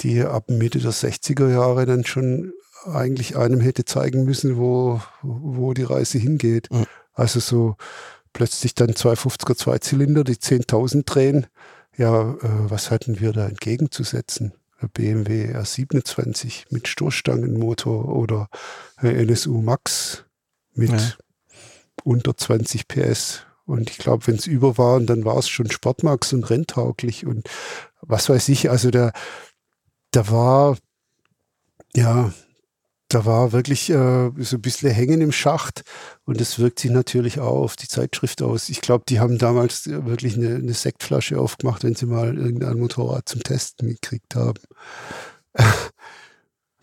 die 0.01 0.23
ab 0.23 0.45
Mitte 0.49 0.79
der 0.79 0.91
60er 0.91 1.51
Jahre 1.51 1.85
dann 1.85 2.03
schon 2.03 2.51
eigentlich 2.91 3.37
einem 3.37 3.59
hätte 3.59 3.85
zeigen 3.85 4.23
müssen, 4.23 4.57
wo, 4.57 5.01
wo 5.21 5.75
die 5.75 5.83
Reise 5.83 6.17
hingeht. 6.17 6.71
Mhm. 6.71 6.87
Also 7.13 7.39
so 7.39 7.75
plötzlich 8.33 8.73
dann 8.73 8.91
250er 8.91 9.55
Zweizylinder, 9.55 10.23
die 10.23 10.37
10.000 10.37 11.05
drehen. 11.05 11.45
Ja, 11.95 12.31
äh, 12.31 12.37
was 12.41 12.89
hatten 12.89 13.19
wir 13.19 13.33
da 13.33 13.47
entgegenzusetzen? 13.47 14.53
BMW 14.87 15.53
R27 15.55 16.65
mit 16.69 16.87
Stoßstangenmotor 16.87 18.09
oder 18.09 18.49
NSU 19.01 19.61
Max 19.61 20.25
mit 20.73 20.91
ja. 20.91 21.13
unter 22.03 22.35
20 22.35 22.87
PS. 22.87 23.45
Und 23.65 23.89
ich 23.89 23.97
glaube, 23.97 24.27
wenn 24.27 24.35
es 24.35 24.47
über 24.47 24.77
waren, 24.77 25.05
dann 25.05 25.23
war 25.23 25.37
es 25.37 25.47
schon 25.49 25.69
Sportmax 25.69 26.33
und 26.33 26.49
renntauglich 26.49 27.25
und 27.25 27.49
was 28.01 28.29
weiß 28.29 28.49
ich. 28.49 28.69
Also 28.69 28.91
da, 28.91 29.11
da 30.11 30.29
war, 30.29 30.77
ja, 31.95 32.33
da 33.13 33.25
war 33.25 33.51
wirklich 33.51 33.89
äh, 33.89 34.31
so 34.37 34.55
ein 34.55 34.61
bisschen 34.61 34.89
Hängen 34.91 35.21
im 35.21 35.31
Schacht 35.31 35.83
und 36.25 36.39
das 36.39 36.59
wirkt 36.59 36.79
sich 36.79 36.91
natürlich 36.91 37.39
auch 37.39 37.59
auf 37.59 37.75
die 37.75 37.87
Zeitschrift 37.87 38.41
aus. 38.41 38.69
Ich 38.69 38.81
glaube, 38.81 39.03
die 39.07 39.19
haben 39.19 39.37
damals 39.37 39.87
wirklich 39.87 40.37
eine, 40.37 40.55
eine, 40.55 40.73
Sektflasche 40.73 41.39
aufgemacht, 41.39 41.83
wenn 41.83 41.95
sie 41.95 42.05
mal 42.05 42.37
irgendein 42.37 42.79
Motorrad 42.79 43.27
zum 43.27 43.43
Testen 43.43 43.89
gekriegt 43.89 44.35
haben. 44.35 44.59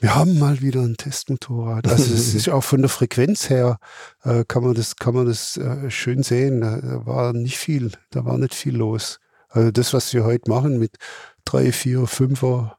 Wir 0.01 0.15
haben 0.15 0.39
mal 0.39 0.61
wieder 0.61 0.83
ein 0.83 0.97
Testmotorrad. 0.97 1.89
Also 1.89 2.15
es 2.15 2.33
ist 2.33 2.49
auch 2.51 2.63
von 2.63 2.83
der 2.83 2.89
Frequenz 2.89 3.51
her 3.51 3.79
äh, 4.23 4.45
kann 4.47 4.63
man 4.63 4.75
das, 4.75 4.95
kann 4.95 5.15
man 5.15 5.27
das 5.27 5.57
äh, 5.57 5.91
schön 5.91 6.23
sehen. 6.23 6.61
Da 6.61 7.05
war 7.05 7.33
nicht 7.33 7.59
viel, 7.59 7.91
da 8.11 8.25
war 8.25 8.39
nicht 8.39 8.55
viel 8.55 8.77
los. 8.77 9.19
Also 9.49 9.73
das, 9.73 9.95
was 9.95 10.13
wir 10.15 10.25
heute 10.25 10.49
machen 10.49 10.79
mit 10.79 10.99
drei, 11.45 11.73
vier, 11.73 12.07
fünfer 12.07 12.79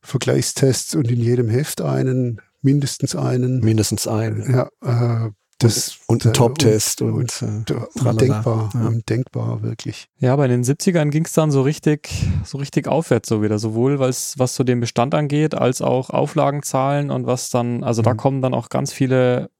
Vergleichstests 0.00 0.94
und 0.94 1.10
in 1.10 1.20
jedem 1.20 1.48
Heft 1.48 1.80
einen, 1.80 2.40
mindestens 2.62 3.14
einen. 3.14 3.60
Mindestens 3.60 4.06
einen. 4.06 4.52
Ja, 4.52 5.26
äh, 5.26 5.30
das, 5.58 5.98
und, 6.06 6.24
und 6.24 6.30
ein 6.30 6.34
Top-Test 6.34 7.02
und, 7.02 7.12
und, 7.12 7.42
und 7.42 7.70
äh, 7.70 8.08
undenkbar, 8.08 8.70
ja. 8.74 8.80
undenkbar, 8.80 9.62
wirklich. 9.62 10.08
Ja, 10.18 10.34
bei 10.34 10.48
den 10.48 10.64
70ern 10.64 11.10
ging 11.10 11.24
es 11.24 11.32
dann 11.32 11.50
so 11.52 11.62
richtig, 11.62 12.10
so 12.44 12.58
richtig 12.58 12.88
aufwärts 12.88 13.28
so 13.28 13.42
wieder, 13.42 13.58
sowohl 13.58 13.98
was, 13.98 14.38
was 14.38 14.56
so 14.56 14.64
den 14.64 14.80
Bestand 14.80 15.14
angeht, 15.14 15.54
als 15.54 15.80
auch 15.80 16.10
Auflagenzahlen 16.10 17.10
und 17.10 17.26
was 17.26 17.50
dann, 17.50 17.84
also 17.84 18.02
mhm. 18.02 18.06
da 18.06 18.14
kommen 18.14 18.42
dann 18.42 18.54
auch 18.54 18.70
ganz 18.70 18.92
viele 18.92 19.50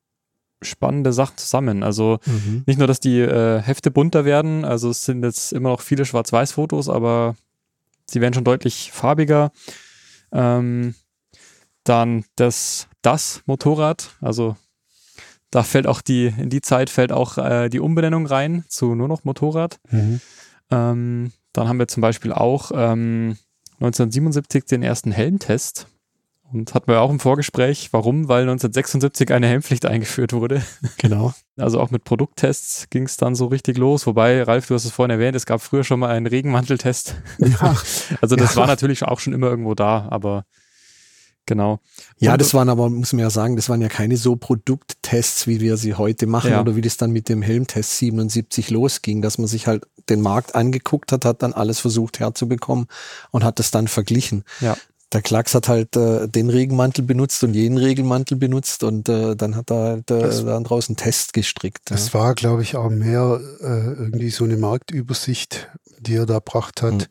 spannende 0.63 1.13
Sachen 1.13 1.37
zusammen. 1.37 1.83
Also 1.83 2.19
mhm. 2.27 2.65
nicht 2.67 2.79
nur, 2.79 2.89
dass 2.89 3.01
die 3.01 3.21
äh, 3.21 3.61
Hefte 3.61 3.91
bunter 3.91 4.25
werden, 4.25 4.65
also 4.65 4.91
es 4.91 5.05
sind 5.05 5.23
jetzt 5.23 5.53
immer 5.53 5.71
noch 5.71 5.81
viele 5.81 6.05
Schwarz-Weiß-Fotos, 6.05 6.89
aber 6.89 7.37
sie 8.07 8.21
werden 8.21 8.35
schon 8.35 8.45
deutlich 8.45 8.91
farbiger. 8.93 9.53
Ähm, 10.33 10.95
dann 11.85 12.25
das, 12.37 12.89
das 13.03 13.43
Motorrad, 13.47 14.17
also 14.21 14.57
da 15.53 15.63
fällt 15.63 15.87
auch 15.87 16.01
die, 16.01 16.33
in 16.39 16.49
die 16.49 16.63
Zeit 16.63 16.89
fällt 16.89 17.13
auch 17.13 17.37
äh, 17.37 17.69
die 17.69 17.81
Umbenennung 17.81 18.27
rein 18.27 18.65
zu 18.69 18.95
nur 18.95 19.07
noch 19.07 19.25
Motorrad. 19.25 19.79
Mhm. 19.91 20.21
Ähm, 20.71 21.33
dann 21.53 21.69
haben 21.69 21.79
wir 21.79 21.89
zum 21.89 22.01
Beispiel 22.01 22.33
auch 22.33 22.73
ähm, 22.75 23.37
1977 23.75 24.65
den 24.65 24.83
ersten 24.83 25.13
Helmtest. 25.13 25.89
Und 26.51 26.75
hatten 26.75 26.91
wir 26.91 27.01
auch 27.01 27.11
im 27.11 27.21
Vorgespräch, 27.21 27.89
warum? 27.93 28.29
Weil 28.29 28.43
1976 28.43 29.31
eine 29.33 29.47
Helmpflicht 29.47 29.87
eingeführt 29.87 30.33
wurde. 30.33 30.63
Genau. 30.99 31.35
Also 31.57 31.81
auch 31.81 31.91
mit 31.91 32.05
Produkttests 32.05 32.89
ging 32.89 33.05
es 33.05 33.17
dann 33.19 33.35
so 33.35 33.47
richtig 33.47 33.77
los. 33.77 34.07
Wobei, 34.07 34.43
Ralf, 34.43 34.69
du 34.69 34.75
hast 34.75 34.85
es 34.85 34.93
vorhin 34.93 35.11
erwähnt, 35.11 35.37
es 35.37 35.47
gab 35.47 35.61
früher 35.61 35.85
schon 35.85 36.01
mal 36.01 36.11
einen 36.11 36.27
Regenmanteltest. 36.27 37.17
Ja. 37.39 37.77
also 38.23 38.37
das 38.37 38.55
ja. 38.55 38.61
war 38.61 38.67
natürlich 38.67 39.03
auch 39.03 39.21
schon 39.21 39.33
immer 39.33 39.49
irgendwo 39.49 39.75
da, 39.75 40.09
aber 40.11 40.45
Genau. 41.47 41.81
Ja, 42.19 42.37
das 42.37 42.55
waren 42.55 42.69
aber, 42.69 42.89
muss 42.89 43.13
man 43.13 43.21
ja 43.21 43.31
sagen, 43.31 43.57
das 43.57 43.69
waren 43.69 43.83
ja 43.83 43.89
keine 43.89 44.17
so 44.17 44.37
Produkttests, 44.37 45.47
wie 45.47 45.61
wir 45.61 45.77
sie 45.77 45.95
heute 45.95 46.27
machen 46.27 46.53
ja. 46.53 46.61
oder 46.61 46.77
wie 46.77 46.81
das 46.81 46.97
dann 46.97 47.11
mit 47.11 47.29
dem 47.29 47.43
Helmtest 47.43 47.99
77 47.99 48.71
losging, 48.71 49.23
dass 49.23 49.39
man 49.39 49.49
sich 49.49 49.67
halt 49.67 49.85
den 50.09 50.21
Markt 50.21 50.55
angeguckt 50.55 51.11
hat, 51.11 51.25
hat 51.25 51.43
dann 51.43 51.53
alles 51.53 51.81
versucht 51.81 52.21
herzubekommen 52.21 52.87
und 53.31 53.43
hat 53.45 53.59
das 53.59 53.71
dann 53.71 53.89
verglichen. 53.89 54.45
Ja. 54.61 54.77
Der 55.13 55.21
Klacks 55.21 55.55
hat 55.55 55.69
halt 55.69 55.95
äh, 55.97 56.27
den 56.27 56.49
Regenmantel 56.49 57.05
benutzt 57.05 57.45
und 57.45 57.55
jenen 57.55 57.77
Regenmantel 57.77 58.37
benutzt 58.37 58.83
und 58.83 59.09
äh, 59.09 59.37
dann 59.37 59.57
hat 59.57 59.71
er 59.71 59.77
halt 59.77 60.11
äh, 60.11 60.45
dann 60.45 60.65
draußen 60.65 60.97
Test 60.97 61.35
gestrickt. 61.35 61.91
Das 61.91 62.13
ja. 62.13 62.21
war, 62.21 62.35
glaube 62.35 62.63
ich, 62.63 62.77
auch 62.77 62.89
mehr 62.89 63.41
äh, 63.61 63.65
irgendwie 63.65 64.31
so 64.31 64.45
eine 64.45 64.57
Marktübersicht, 64.57 65.71
die 65.99 66.15
er 66.15 66.25
da 66.25 66.39
gebracht 66.39 66.81
hat. 66.83 66.95
Mhm. 66.95 67.07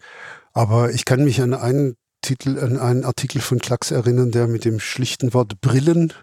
Aber 0.53 0.91
ich 0.91 1.05
kann 1.05 1.23
mich 1.23 1.41
an 1.41 1.53
einen 1.53 1.95
Titel, 2.22 2.59
an 2.59 2.78
einen 2.78 3.05
Artikel 3.05 3.41
von 3.41 3.59
Klacks 3.59 3.91
erinnern, 3.91 4.32
der 4.32 4.47
mit 4.47 4.65
dem 4.65 4.80
schlichten 4.80 5.34
Wort 5.34 5.61
Brillen 5.61 6.13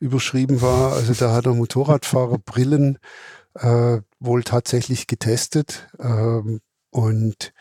überschrieben 0.00 0.60
war. 0.60 0.92
Also 0.92 1.14
da 1.14 1.32
hat 1.32 1.46
der 1.46 1.54
Motorradfahrer 1.54 2.38
Brillen 2.44 2.98
äh, 3.54 4.00
wohl 4.18 4.42
tatsächlich 4.42 5.06
getestet. 5.06 5.88
Ähm, 5.98 6.60
und 6.90 7.52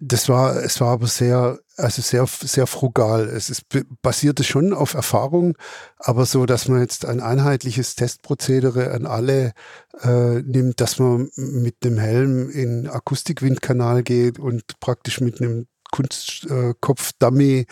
das 0.00 0.28
war, 0.28 0.62
es 0.62 0.80
war 0.80 0.92
aber 0.92 1.08
sehr, 1.08 1.58
also 1.76 2.02
sehr, 2.02 2.26
sehr 2.26 2.66
frugal. 2.66 3.28
Es 3.28 3.50
ist, 3.50 3.64
basierte 4.00 4.44
schon 4.44 4.72
auf 4.72 4.94
Erfahrung, 4.94 5.56
aber 5.98 6.24
so, 6.24 6.46
dass 6.46 6.68
man 6.68 6.80
jetzt 6.80 7.04
ein 7.04 7.20
einheitliches 7.20 7.96
Testprozedere 7.96 8.92
an 8.92 9.06
alle 9.06 9.52
äh, 10.02 10.40
nimmt, 10.42 10.80
dass 10.80 10.98
man 10.98 11.30
mit 11.36 11.76
einem 11.84 11.98
Helm 11.98 12.48
in 12.50 12.88
Akustikwindkanal 12.88 14.02
geht 14.04 14.38
und 14.38 14.78
praktisch 14.78 15.20
mit 15.20 15.40
einem 15.40 15.66
Kunstkopf-Dummy 15.90 17.66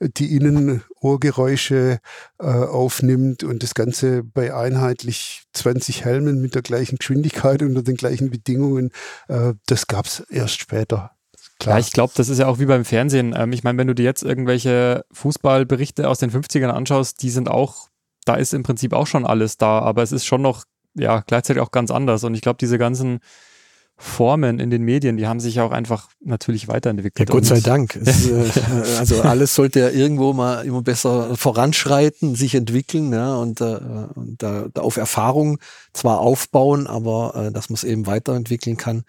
die 0.00 0.36
Innenohrgeräusche 0.36 2.00
äh, 2.38 2.44
aufnimmt 2.44 3.44
und 3.44 3.62
das 3.62 3.74
Ganze 3.74 4.22
bei 4.22 4.54
einheitlich 4.54 5.44
20 5.52 6.04
Helmen 6.04 6.40
mit 6.40 6.54
der 6.54 6.62
gleichen 6.62 6.96
Geschwindigkeit 6.96 7.62
unter 7.62 7.82
den 7.82 7.96
gleichen 7.96 8.30
Bedingungen, 8.30 8.90
äh, 9.28 9.54
das 9.66 9.86
gab 9.86 10.06
es 10.06 10.20
erst 10.28 10.60
später. 10.60 11.12
Klar. 11.58 11.76
Ja, 11.76 11.80
ich 11.80 11.92
glaube, 11.92 12.12
das 12.16 12.28
ist 12.28 12.38
ja 12.38 12.48
auch 12.48 12.58
wie 12.58 12.66
beim 12.66 12.84
Fernsehen. 12.84 13.34
Ähm, 13.36 13.52
ich 13.52 13.62
meine, 13.62 13.78
wenn 13.78 13.86
du 13.86 13.94
dir 13.94 14.04
jetzt 14.04 14.22
irgendwelche 14.22 15.04
Fußballberichte 15.12 16.08
aus 16.08 16.18
den 16.18 16.30
50ern 16.30 16.70
anschaust, 16.70 17.22
die 17.22 17.30
sind 17.30 17.48
auch, 17.48 17.88
da 18.24 18.34
ist 18.34 18.54
im 18.54 18.64
Prinzip 18.64 18.92
auch 18.92 19.06
schon 19.06 19.24
alles 19.24 19.58
da, 19.58 19.78
aber 19.78 20.02
es 20.02 20.12
ist 20.12 20.26
schon 20.26 20.42
noch, 20.42 20.64
ja, 20.94 21.22
gleichzeitig 21.26 21.62
auch 21.62 21.70
ganz 21.70 21.90
anders. 21.90 22.24
Und 22.24 22.34
ich 22.34 22.40
glaube, 22.40 22.58
diese 22.60 22.78
ganzen 22.78 23.20
Formen 23.96 24.58
in 24.58 24.70
den 24.70 24.82
Medien, 24.82 25.16
die 25.16 25.26
haben 25.26 25.38
sich 25.38 25.60
auch 25.60 25.70
einfach 25.70 26.08
natürlich 26.20 26.66
weiterentwickelt. 26.66 27.28
Ja, 27.28 27.32
Gott 27.32 27.44
sei 27.44 27.60
Dank. 27.60 27.96
Es, 28.04 28.28
äh, 28.28 28.98
also 28.98 29.22
alles 29.22 29.54
sollte 29.54 29.80
ja 29.80 29.90
irgendwo 29.90 30.32
mal 30.32 30.64
immer 30.64 30.82
besser 30.82 31.36
voranschreiten, 31.36 32.34
sich 32.34 32.54
entwickeln 32.54 33.12
ja, 33.12 33.36
und, 33.36 33.60
äh, 33.60 33.78
und 34.14 34.42
da, 34.42 34.66
da 34.74 34.82
auf 34.82 34.96
Erfahrung 34.96 35.58
zwar 35.92 36.20
aufbauen, 36.20 36.86
aber 36.86 37.46
äh, 37.48 37.52
dass 37.52 37.70
man 37.70 37.74
es 37.74 37.84
eben 37.84 38.06
weiterentwickeln 38.06 38.76
kann 38.76 39.04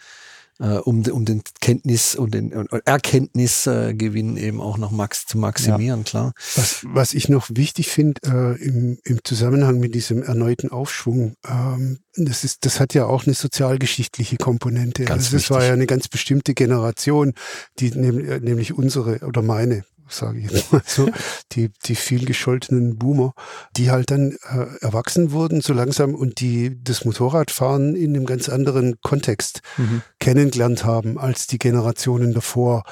äh, 0.64 0.78
um, 0.78 1.04
um 1.06 1.26
den 1.26 1.44
Kenntnis 1.60 2.16
und 2.16 2.34
den 2.34 2.52
äh, 2.54 2.82
Erkenntnisgewinn 2.86 4.38
eben 4.38 4.62
auch 4.62 4.78
noch 4.78 4.92
max 4.92 5.26
zu 5.26 5.38
maximieren, 5.38 6.00
ja. 6.00 6.04
klar. 6.04 6.34
Was, 6.56 6.86
was 6.88 7.14
ich 7.14 7.28
noch 7.28 7.50
wichtig 7.52 7.90
finde 7.90 8.22
äh, 8.26 8.64
im, 8.64 8.98
im 9.04 9.20
Zusammenhang 9.24 9.80
mit 9.80 9.94
diesem 9.94 10.24
erneuten 10.24 10.72
Aufschwung, 10.72 11.36
ähm, 11.46 12.00
das, 12.16 12.46
ist, 12.46 12.66
das 12.66 12.80
hat 12.80 12.94
ja 12.94 13.06
auch 13.06 13.26
eine 13.26 13.34
sozialgeschichtliche 13.34 14.38
Komponente. 14.38 15.04
Ganz 15.04 15.26
also 15.26 15.38
das 15.38 15.50
war 15.50 15.66
ja 15.66 15.74
eine 15.74 15.86
ganz 15.86 16.08
bestimmte 16.08 16.54
Generation, 16.54 17.34
die 17.80 17.92
nämlich 17.92 18.74
unsere 18.74 19.20
oder 19.20 19.42
meine 19.42 19.84
sage 20.08 20.40
ich 20.40 20.52
jetzt 20.52 20.72
mal 20.72 20.82
so, 20.86 21.10
die, 21.52 21.72
die 21.86 21.96
viel 21.96 22.26
gescholtenen 22.26 22.98
Boomer, 22.98 23.34
die 23.78 23.92
halt 23.92 24.12
dann 24.12 24.38
äh, 24.50 24.66
erwachsen 24.82 25.32
wurden 25.32 25.62
so 25.62 25.74
langsam 25.74 26.16
und 26.16 26.40
die 26.40 26.84
das 26.84 27.06
Motorradfahren 27.06 27.96
in 27.96 28.16
einem 28.16 28.26
ganz 28.26 28.50
anderen 28.50 29.00
Kontext 29.02 29.62
mhm. 29.78 30.02
kennengelernt 30.20 30.86
haben 30.86 31.18
als 31.18 31.48
die 31.48 31.60
Generationen 31.60 32.34
davor. 32.34 32.84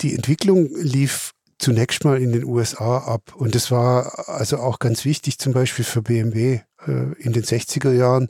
Die 0.00 0.14
Entwicklung 0.14 0.68
lief 0.74 1.32
zunächst 1.58 2.04
mal 2.04 2.20
in 2.20 2.32
den 2.32 2.44
USA 2.44 2.98
ab 2.98 3.34
und 3.34 3.54
das 3.54 3.70
war 3.70 4.28
also 4.28 4.58
auch 4.58 4.78
ganz 4.78 5.04
wichtig 5.04 5.38
zum 5.38 5.52
Beispiel 5.52 5.84
für 5.84 6.02
BMW 6.02 6.60
äh, 6.86 7.12
in 7.18 7.32
den 7.32 7.42
60er 7.42 7.92
Jahren, 7.92 8.28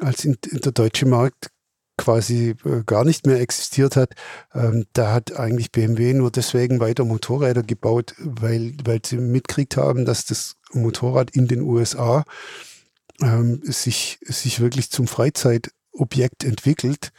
als 0.00 0.24
in, 0.24 0.36
in 0.50 0.60
der 0.60 0.72
deutsche 0.72 1.06
Markt 1.06 1.51
quasi 1.96 2.54
äh, 2.64 2.82
gar 2.84 3.04
nicht 3.04 3.26
mehr 3.26 3.40
existiert 3.40 3.96
hat, 3.96 4.14
ähm, 4.54 4.86
da 4.92 5.12
hat 5.12 5.36
eigentlich 5.38 5.72
BMW 5.72 6.14
nur 6.14 6.30
deswegen 6.30 6.80
weiter 6.80 7.04
Motorräder 7.04 7.62
gebaut, 7.62 8.14
weil, 8.18 8.74
weil 8.84 9.00
sie 9.04 9.18
mitgekriegt 9.18 9.76
haben, 9.76 10.04
dass 10.04 10.24
das 10.24 10.56
Motorrad 10.72 11.30
in 11.30 11.48
den 11.48 11.60
USA 11.60 12.24
ähm, 13.20 13.60
sich, 13.64 14.18
sich 14.22 14.60
wirklich 14.60 14.90
zum 14.90 15.06
Freizeitobjekt 15.06 16.44
entwickelt 16.44 17.12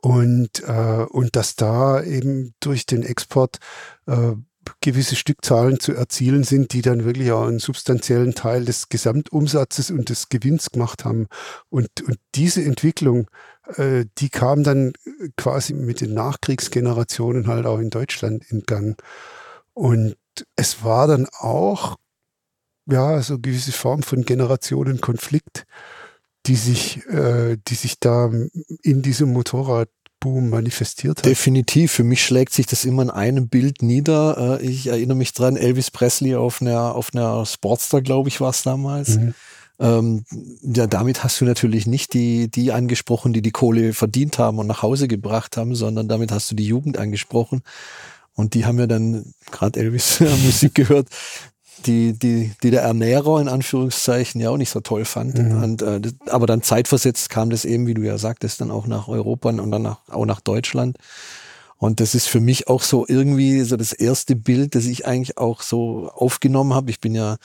und, 0.00 0.62
äh, 0.66 1.06
und 1.08 1.34
dass 1.36 1.56
da 1.56 2.02
eben 2.02 2.54
durch 2.60 2.86
den 2.86 3.02
Export 3.02 3.58
äh, 4.06 4.32
gewisse 4.80 5.16
Stückzahlen 5.16 5.80
zu 5.80 5.94
erzielen 5.94 6.44
sind, 6.44 6.72
die 6.72 6.82
dann 6.82 7.04
wirklich 7.04 7.32
auch 7.32 7.46
einen 7.46 7.58
substanziellen 7.58 8.34
Teil 8.34 8.64
des 8.64 8.88
Gesamtumsatzes 8.88 9.90
und 9.90 10.08
des 10.10 10.28
Gewinns 10.28 10.70
gemacht 10.70 11.04
haben. 11.04 11.26
Und, 11.70 11.88
und 12.02 12.18
diese 12.34 12.62
Entwicklung 12.62 13.28
äh, 13.76 14.06
die 14.18 14.30
kam 14.30 14.62
dann 14.62 14.92
quasi 15.36 15.74
mit 15.74 16.00
den 16.00 16.14
Nachkriegsgenerationen 16.14 17.46
halt 17.46 17.66
auch 17.66 17.78
in 17.78 17.90
Deutschland 17.90 18.44
in 18.50 18.62
Gang. 18.62 19.00
Und 19.74 20.16
es 20.56 20.82
war 20.84 21.06
dann 21.06 21.26
auch, 21.38 21.96
ja, 22.86 23.20
so 23.22 23.34
eine 23.34 23.42
gewisse 23.42 23.72
Form 23.72 24.02
von 24.02 24.24
Generationenkonflikt, 24.24 25.66
die 26.46 26.56
sich, 26.56 27.06
äh, 27.06 27.58
die 27.68 27.74
sich 27.74 28.00
da 28.00 28.30
in 28.82 29.02
diesem 29.02 29.32
Motorradboom 29.32 30.48
manifestiert 30.48 31.18
hat. 31.18 31.26
Definitiv. 31.26 31.92
Für 31.92 32.04
mich 32.04 32.24
schlägt 32.24 32.54
sich 32.54 32.66
das 32.66 32.84
immer 32.84 33.02
in 33.02 33.10
einem 33.10 33.48
Bild 33.48 33.82
nieder. 33.82 34.58
Äh, 34.60 34.64
ich 34.66 34.86
erinnere 34.86 35.16
mich 35.16 35.34
dran, 35.34 35.56
Elvis 35.56 35.90
Presley 35.90 36.36
auf 36.36 36.62
einer, 36.62 36.94
auf 36.94 37.10
einer 37.12 37.44
Sportster, 37.44 38.00
glaube 38.00 38.28
ich, 38.28 38.40
war 38.40 38.50
es 38.50 38.62
damals. 38.62 39.18
Mhm. 39.18 39.34
Ähm, 39.80 40.24
ja, 40.62 40.86
damit 40.86 41.22
hast 41.22 41.40
du 41.40 41.44
natürlich 41.44 41.86
nicht 41.86 42.12
die, 42.12 42.50
die 42.50 42.72
angesprochen, 42.72 43.32
die 43.32 43.42
die 43.42 43.52
Kohle 43.52 43.92
verdient 43.92 44.38
haben 44.38 44.58
und 44.58 44.66
nach 44.66 44.82
Hause 44.82 45.06
gebracht 45.06 45.56
haben, 45.56 45.74
sondern 45.74 46.08
damit 46.08 46.32
hast 46.32 46.50
du 46.50 46.56
die 46.56 46.66
Jugend 46.66 46.98
angesprochen. 46.98 47.62
Und 48.34 48.54
die 48.54 48.66
haben 48.66 48.78
ja 48.78 48.86
dann 48.86 49.34
gerade 49.50 49.80
Elvis 49.80 50.20
Musik 50.44 50.74
gehört, 50.74 51.08
die, 51.86 52.12
die, 52.12 52.52
die 52.62 52.70
der 52.70 52.82
Ernährer 52.82 53.40
in 53.40 53.48
Anführungszeichen 53.48 54.40
ja 54.40 54.50
auch 54.50 54.56
nicht 54.56 54.70
so 54.70 54.80
toll 54.80 55.04
fand. 55.04 55.38
Mhm. 55.38 55.62
Und, 55.62 55.82
äh, 55.82 56.00
aber 56.26 56.46
dann 56.46 56.62
zeitversetzt 56.62 57.30
kam 57.30 57.50
das 57.50 57.64
eben, 57.64 57.86
wie 57.86 57.94
du 57.94 58.02
ja 58.02 58.18
sagtest, 58.18 58.60
dann 58.60 58.70
auch 58.70 58.86
nach 58.86 59.08
Europa 59.08 59.50
und 59.50 59.70
dann 59.70 59.82
nach, 59.82 60.00
auch 60.08 60.26
nach 60.26 60.40
Deutschland. 60.40 60.98
Und 61.78 62.00
das 62.00 62.16
ist 62.16 62.26
für 62.26 62.40
mich 62.40 62.66
auch 62.66 62.82
so 62.82 63.06
irgendwie 63.06 63.60
so 63.62 63.76
das 63.76 63.92
erste 63.92 64.34
Bild, 64.34 64.74
das 64.74 64.86
ich 64.86 65.06
eigentlich 65.06 65.38
auch 65.38 65.62
so 65.62 66.10
aufgenommen 66.12 66.74
habe. 66.74 66.90
Ich 66.90 67.00
bin 67.00 67.14
ja 67.14 67.36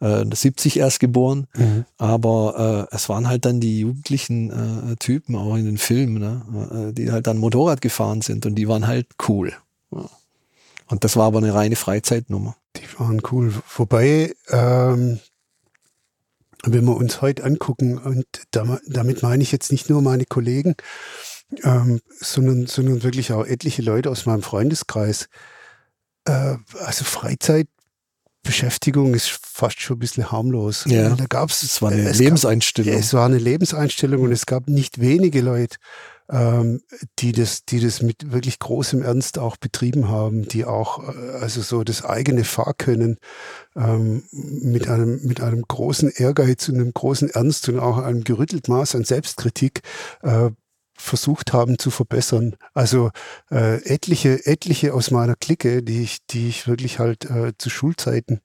äh, 0.00 0.24
70 0.30 0.78
erst 0.78 1.00
geboren, 1.00 1.46
mhm. 1.56 1.86
aber 1.96 2.88
äh, 2.90 2.94
es 2.94 3.08
waren 3.08 3.28
halt 3.28 3.46
dann 3.46 3.60
die 3.60 3.80
jugendlichen 3.80 4.92
äh, 4.92 4.96
Typen 4.96 5.36
auch 5.36 5.56
in 5.56 5.64
den 5.64 5.78
Filmen, 5.78 6.18
ne? 6.18 6.90
Äh, 6.90 6.92
die 6.92 7.10
halt 7.10 7.26
dann 7.26 7.38
Motorrad 7.38 7.80
gefahren 7.80 8.20
sind 8.20 8.44
und 8.44 8.56
die 8.56 8.68
waren 8.68 8.86
halt 8.86 9.06
cool. 9.26 9.54
Ja. 9.90 10.08
Und 10.88 11.04
das 11.04 11.16
war 11.16 11.26
aber 11.26 11.38
eine 11.38 11.54
reine 11.54 11.76
Freizeitnummer. 11.76 12.56
Die 12.76 12.98
waren 12.98 13.22
cool. 13.30 13.54
Wobei, 13.76 14.34
ähm, 14.50 15.18
wenn 16.64 16.84
wir 16.84 16.96
uns 16.96 17.22
heute 17.22 17.44
angucken, 17.44 17.98
und 17.98 18.26
damit 18.50 19.22
meine 19.22 19.42
ich 19.42 19.52
jetzt 19.52 19.72
nicht 19.72 19.88
nur 19.88 20.02
meine 20.02 20.24
Kollegen, 20.24 20.74
ähm, 21.62 22.00
sondern, 22.20 22.66
sondern 22.66 23.02
wirklich 23.02 23.32
auch 23.32 23.44
etliche 23.44 23.82
Leute 23.82 24.10
aus 24.10 24.26
meinem 24.26 24.42
Freundeskreis. 24.42 25.28
Äh, 26.24 26.56
also 26.80 27.04
Freizeitbeschäftigung 27.04 29.14
ist 29.14 29.30
fast 29.30 29.80
schon 29.80 29.96
ein 29.96 30.00
bisschen 30.00 30.30
harmlos. 30.30 30.84
Ja, 30.86 31.14
da 31.14 31.26
gab's, 31.26 31.62
es 31.62 31.80
war 31.82 31.90
eine 31.90 32.10
es 32.10 32.18
Lebenseinstellung. 32.18 32.92
Gab, 32.92 33.00
es 33.00 33.14
war 33.14 33.26
eine 33.26 33.38
Lebenseinstellung 33.38 34.22
und 34.22 34.32
es 34.32 34.46
gab 34.46 34.68
nicht 34.68 35.00
wenige 35.00 35.40
Leute, 35.40 35.76
ähm, 36.30 36.82
die 37.20 37.32
das, 37.32 37.64
die 37.64 37.80
das 37.80 38.02
mit 38.02 38.32
wirklich 38.32 38.58
großem 38.58 39.02
Ernst 39.02 39.38
auch 39.38 39.56
betrieben 39.56 40.08
haben, 40.08 40.46
die 40.46 40.66
auch 40.66 41.02
äh, 41.02 41.12
also 41.40 41.62
so 41.62 41.84
das 41.84 42.04
eigene 42.04 42.44
Fahrkönnen 42.44 43.16
ähm, 43.74 44.24
mit 44.32 44.88
einem 44.88 45.24
mit 45.24 45.40
einem 45.40 45.62
großen 45.62 46.10
Ehrgeiz 46.10 46.68
und 46.68 46.74
einem 46.74 46.92
großen 46.92 47.30
Ernst 47.30 47.70
und 47.70 47.78
auch 47.78 47.96
einem 47.96 48.24
gerüttelt 48.24 48.68
Maß 48.68 48.94
an 48.94 49.04
Selbstkritik 49.04 49.80
äh, 50.22 50.50
versucht 50.98 51.52
haben 51.52 51.78
zu 51.78 51.90
verbessern. 51.90 52.56
Also 52.74 53.10
äh, 53.50 53.82
etliche, 53.84 54.44
etliche 54.46 54.92
aus 54.94 55.10
meiner 55.10 55.36
Clique, 55.36 55.82
die 55.82 56.02
ich, 56.02 56.18
die 56.30 56.48
ich 56.48 56.66
wirklich 56.66 56.98
halt 56.98 57.24
äh, 57.30 57.52
zu 57.56 57.70
Schulzeiten, 57.70 58.40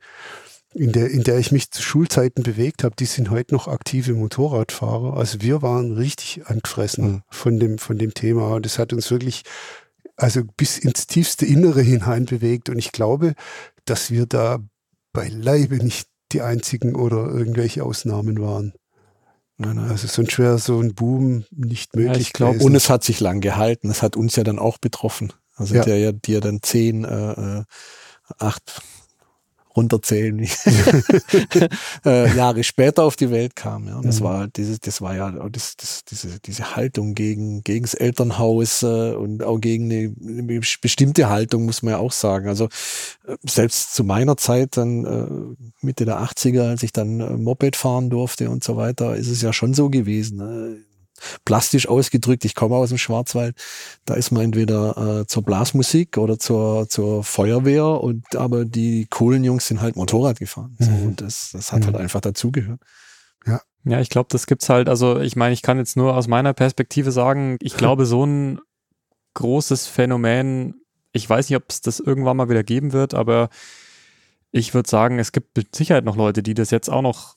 in 0.74 0.92
der, 0.92 1.10
in 1.12 1.24
der 1.24 1.38
ich 1.38 1.52
mich 1.52 1.72
zu 1.72 1.82
Schulzeiten 1.82 2.44
bewegt 2.44 2.84
habe, 2.84 2.96
die 2.98 3.06
sind 3.06 3.30
heute 3.30 3.54
noch 3.54 3.68
aktive 3.68 4.14
Motorradfahrer. 4.14 5.16
Also 5.18 5.42
wir 5.42 5.62
waren 5.62 5.94
richtig 5.94 6.48
angefressen 6.48 7.06
mhm. 7.06 7.22
von 7.30 7.60
dem, 7.60 7.78
von 7.78 7.98
dem 7.98 8.14
Thema. 8.14 8.56
Und 8.56 8.66
das 8.66 8.80
hat 8.80 8.94
uns 8.94 9.12
wirklich 9.12 9.44
also 10.16 10.42
bis 10.58 10.78
ins 10.78 11.08
tiefste 11.08 11.46
Innere 11.46 11.82
hinein 11.82 12.26
bewegt. 12.26 12.70
Und 12.70 12.80
ich 12.80 12.92
glaube, 12.92 13.34
dass 13.86 14.12
wir 14.12 14.26
da 14.26 14.60
beileibe 15.12 15.78
nicht 15.78 16.08
die 16.32 16.42
einzigen 16.42 16.96
oder 16.96 17.28
irgendwelche 17.28 17.84
Ausnahmen 17.84 18.40
waren. 18.40 18.74
Nein, 19.58 19.76
nein. 19.76 19.90
Also 19.90 20.08
sonst 20.08 20.38
wäre 20.40 20.58
so 20.58 20.80
ein 20.80 20.96
Boom 20.96 21.46
nicht 21.52 21.96
möglich. 21.96 22.16
Ja, 22.16 22.22
ich 22.22 22.34
glaube, 22.34 22.60
und 22.60 22.76
es 22.76 22.90
hat 22.90 23.04
sich 23.04 23.20
lang 23.20 23.40
gehalten. 23.40 23.90
Es 23.90 24.02
hat 24.02 24.16
uns 24.16 24.36
ja 24.36 24.44
dann 24.44 24.60
auch 24.60 24.78
betroffen. 24.78 25.32
Also 25.56 25.76
ja. 25.76 25.84
der 25.84 25.98
ja, 26.00 26.12
die 26.12 26.34
ja 26.34 26.40
dann 26.40 26.62
zehn, 26.62 27.04
äh, 27.04 27.60
äh, 27.60 27.64
acht, 28.40 28.82
runterzählen, 29.76 30.40
äh, 32.06 32.36
Jahre 32.36 32.64
später 32.64 33.04
auf 33.04 33.16
die 33.16 33.32
Welt 33.32 33.56
kam. 33.56 33.88
Ja. 33.88 33.98
Und 33.98 34.06
das 34.06 34.20
mhm. 34.20 34.26
war 34.26 34.48
dieses, 34.48 34.80
das 34.80 35.02
war 35.02 35.16
ja 35.16 35.32
das, 35.50 35.76
das, 35.78 36.06
diese, 36.06 36.40
diese 36.40 36.76
Haltung 36.76 37.14
gegen, 37.14 37.64
gegen 37.64 37.84
das 37.84 37.94
Elternhaus 37.94 38.84
äh, 38.84 39.14
und 39.14 39.44
auch 39.44 39.60
gegen 39.60 39.86
eine, 39.86 40.14
eine, 40.22 40.62
bestimmte 40.82 41.30
Haltung, 41.30 41.66
muss 41.66 41.84
man 41.84 41.94
ja 41.94 41.98
auch 42.00 42.12
sagen. 42.12 42.48
Also 42.48 42.66
äh, 43.28 43.36
selbst 43.44 43.94
zu 43.94 44.04
meiner 44.04 44.38
Zeit, 44.38 44.78
dann 44.78 45.06
äh, 45.06 45.66
Mitte 45.82 46.06
der 46.06 46.20
80er, 46.20 46.70
als 46.70 46.84
ich 46.84 46.92
dann 46.92 47.20
äh, 47.20 47.38
Moped 47.38 47.76
fahren 47.76 48.10
durfte 48.10 48.50
und 48.50 48.64
so 48.64 48.78
weiter, 48.78 49.16
ist 49.16 49.30
es 49.30 49.42
ja 49.42 49.54
schon 49.54 49.74
so 49.74 49.90
gewesen. 49.90 50.38
Ne? 50.38 50.78
Plastisch 51.46 51.88
ausgedrückt, 51.88 52.46
ich 52.46 52.56
komme 52.56 52.76
aus 52.76 52.90
dem 52.90 52.98
Schwarzwald, 52.98 53.56
da 54.06 54.14
ist 54.16 54.32
man 54.32 54.44
entweder 54.44 55.22
äh, 55.22 55.28
zur 55.28 55.44
Blasmusik 55.44 56.18
oder 56.18 56.40
zur, 56.40 56.90
zur 56.90 57.24
Feuerwehr 57.24 57.86
und 57.86 58.36
aber 58.36 58.66
die 58.66 59.08
coolen 59.10 59.44
Jungs 59.44 59.68
sind 59.68 59.82
halt 59.82 59.96
Motorrad 59.96 60.40
gefahren. 60.40 60.76
Mhm. 60.80 60.86
So, 60.86 60.92
und 60.92 61.22
das, 61.22 61.52
das 61.54 61.72
hat 61.72 61.82
halt 61.82 61.84
mhm. 61.84 61.94
halt 61.94 62.04
einfach 62.04 62.22
dazugehört. 62.22 62.80
Ja. 63.46 63.62
Ja, 63.86 64.00
ich 64.00 64.10
glaube, 64.10 64.30
das 64.32 64.48
gibt's 64.48 64.70
halt, 64.70 64.88
also 64.88 65.20
ich 65.20 65.36
meine, 65.36 65.54
ich 65.54 65.62
kann 65.62 65.78
jetzt 65.78 65.98
nur 65.98 66.16
aus 66.16 66.28
meiner 66.28 66.54
Perspektive 66.54 67.12
sagen, 67.12 67.58
ich 67.62 67.76
glaube, 67.76 68.06
so 68.06 68.26
ein 68.26 68.60
großes 69.34 69.88
Phänomen, 69.88 70.76
ich 71.12 71.30
weiß 71.30 71.50
nicht, 71.50 71.58
ob 71.58 71.66
es 71.68 71.82
das 71.82 72.00
irgendwann 72.00 72.38
mal 72.38 72.50
wieder 72.50 72.64
geben 72.64 72.94
wird, 72.94 73.14
aber 73.14 73.50
ich 74.52 74.74
würde 74.74 74.90
sagen, 74.90 75.20
es 75.20 75.32
gibt 75.32 75.58
mit 75.58 75.76
Sicherheit 75.76 76.06
noch 76.06 76.16
Leute, 76.16 76.44
die 76.44 76.54
das 76.54 76.72
jetzt 76.72 76.90
auch 76.90 77.02
noch 77.02 77.36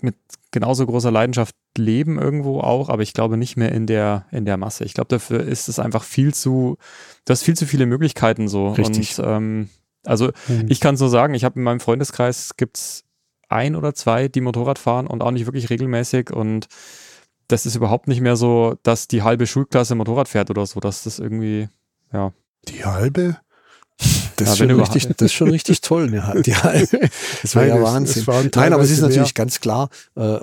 mit 0.00 0.16
genauso 0.52 0.86
großer 0.86 1.10
Leidenschaft 1.10 1.56
leben 1.76 2.18
irgendwo 2.18 2.60
auch, 2.60 2.88
aber 2.88 3.02
ich 3.02 3.14
glaube 3.14 3.36
nicht 3.36 3.56
mehr 3.56 3.72
in 3.72 3.86
der, 3.86 4.26
in 4.30 4.44
der 4.44 4.56
Masse. 4.56 4.84
Ich 4.84 4.94
glaube, 4.94 5.08
dafür 5.08 5.40
ist 5.40 5.68
es 5.68 5.78
einfach 5.78 6.04
viel 6.04 6.32
zu, 6.32 6.76
du 7.24 7.30
hast 7.30 7.42
viel 7.42 7.56
zu 7.56 7.66
viele 7.66 7.86
Möglichkeiten 7.86 8.46
so. 8.46 8.68
Richtig. 8.68 9.18
Und 9.18 9.26
ähm, 9.26 9.68
also 10.04 10.30
mhm. 10.48 10.66
ich 10.68 10.80
kann 10.80 10.96
so 10.96 11.08
sagen, 11.08 11.34
ich 11.34 11.44
habe 11.44 11.58
in 11.58 11.64
meinem 11.64 11.80
Freundeskreis 11.80 12.56
gibt's 12.56 13.04
ein 13.48 13.74
oder 13.74 13.94
zwei, 13.94 14.28
die 14.28 14.40
Motorrad 14.40 14.78
fahren 14.78 15.06
und 15.06 15.22
auch 15.22 15.30
nicht 15.30 15.46
wirklich 15.46 15.70
regelmäßig 15.70 16.30
und 16.30 16.68
das 17.48 17.66
ist 17.66 17.74
überhaupt 17.74 18.08
nicht 18.08 18.20
mehr 18.20 18.36
so, 18.36 18.76
dass 18.82 19.08
die 19.08 19.22
halbe 19.22 19.46
Schulklasse 19.46 19.94
Motorrad 19.94 20.28
fährt 20.28 20.50
oder 20.50 20.64
so, 20.66 20.80
dass 20.80 21.04
das 21.04 21.18
irgendwie, 21.18 21.68
ja. 22.12 22.32
Die 22.68 22.84
halbe? 22.84 23.36
Das, 24.36 24.46
ja, 24.46 24.52
ist 24.52 24.58
schon 24.58 24.80
richtig, 24.80 25.08
das 25.08 25.26
ist 25.26 25.32
schon 25.32 25.50
richtig 25.50 25.80
toll. 25.80 26.12
Ja, 26.14 26.34
die, 26.40 26.50
das 26.50 27.54
war 27.54 27.62
Nein, 27.62 27.68
ja 27.68 27.82
Wahnsinn. 27.82 28.24
Nein, 28.54 28.72
aber 28.72 28.82
es 28.82 28.90
ist 28.90 29.00
natürlich 29.00 29.34
mehr. 29.34 29.44
ganz 29.44 29.60
klar, 29.60 29.88
äh, 30.16 30.22
äh, 30.22 30.38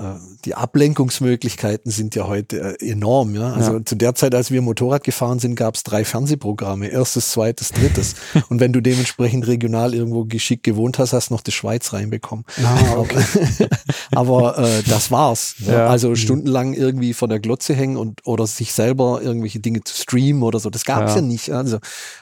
die 0.46 0.56
Ablenkungsmöglichkeiten 0.56 1.92
sind 1.92 2.16
ja 2.16 2.28
heute 2.28 2.78
äh, 2.80 2.92
enorm. 2.92 3.36
Ja? 3.36 3.54
Also 3.54 3.78
ja. 3.78 3.86
zu 3.86 3.96
der 3.96 4.16
Zeit, 4.16 4.36
als 4.36 4.52
wir 4.52 4.62
Motorrad 4.62 5.04
gefahren 5.04 5.40
sind, 5.40 5.56
gab 5.56 5.76
es 5.76 5.84
drei 5.84 6.06
Fernsehprogramme. 6.06 6.88
Erstes, 6.88 7.32
zweites, 7.32 7.72
drittes. 7.72 8.16
Und 8.50 8.60
wenn 8.60 8.74
du 8.74 8.82
dementsprechend 8.82 9.48
regional 9.48 9.94
irgendwo 9.94 10.26
geschickt 10.26 10.64
gewohnt 10.64 11.00
hast, 11.00 11.14
hast 11.14 11.30
du 11.30 11.34
noch 11.34 11.42
die 11.42 11.52
Schweiz 11.52 11.94
reinbekommen. 11.94 12.46
Ah, 12.64 12.98
okay. 12.98 13.24
aber 14.12 14.58
äh, 14.58 14.84
das 14.88 15.12
war's. 15.12 15.56
Ja. 15.60 15.88
Also 15.88 16.16
stundenlang 16.16 16.74
irgendwie 16.74 17.14
vor 17.14 17.28
der 17.28 17.40
Glotze 17.40 17.74
hängen 17.74 17.98
und 17.98 18.26
oder 18.26 18.48
sich 18.48 18.74
selber 18.74 19.22
irgendwelche 19.22 19.60
Dinge 19.60 19.84
zu 19.84 19.96
streamen 19.96 20.44
oder 20.44 20.60
so. 20.60 20.70
Das 20.70 20.86
gab's 20.86 21.12
ja, 21.12 21.18
ja 21.18 21.22
nicht. 21.22 21.52
Also 21.52 21.80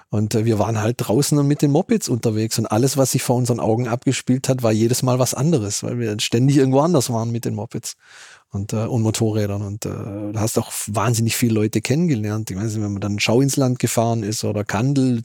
und 0.09 0.35
äh, 0.35 0.45
wir 0.45 0.59
waren 0.59 0.79
halt 0.79 0.95
draußen 0.99 1.45
mit 1.45 1.61
den 1.61 1.71
Mopeds 1.71 2.07
unterwegs 2.07 2.57
und 2.59 2.67
alles, 2.67 2.97
was 2.97 3.11
sich 3.11 3.23
vor 3.23 3.35
unseren 3.35 3.59
Augen 3.59 3.87
abgespielt 3.87 4.47
hat, 4.47 4.63
war 4.63 4.71
jedes 4.71 5.03
Mal 5.03 5.19
was 5.19 5.33
anderes, 5.33 5.83
weil 5.83 5.99
wir 5.99 6.19
ständig 6.19 6.57
irgendwo 6.57 6.79
anders 6.79 7.09
waren 7.11 7.31
mit 7.31 7.45
den 7.45 7.55
Mopeds 7.55 7.95
und, 8.51 8.73
äh, 8.73 8.85
und 8.85 9.01
Motorrädern. 9.01 9.61
Und 9.61 9.85
äh, 9.85 9.89
da 10.33 10.39
hast 10.39 10.57
auch 10.57 10.71
wahnsinnig 10.87 11.35
viele 11.35 11.53
Leute 11.53 11.81
kennengelernt. 11.81 12.49
Ich 12.49 12.57
weiß 12.57 12.73
nicht, 12.73 12.83
wenn 12.83 12.93
man 12.93 13.01
dann 13.01 13.19
Schau 13.19 13.41
ins 13.41 13.57
Land 13.57 13.79
gefahren 13.79 14.23
ist 14.23 14.43
oder 14.43 14.63
Kandel, 14.63 15.21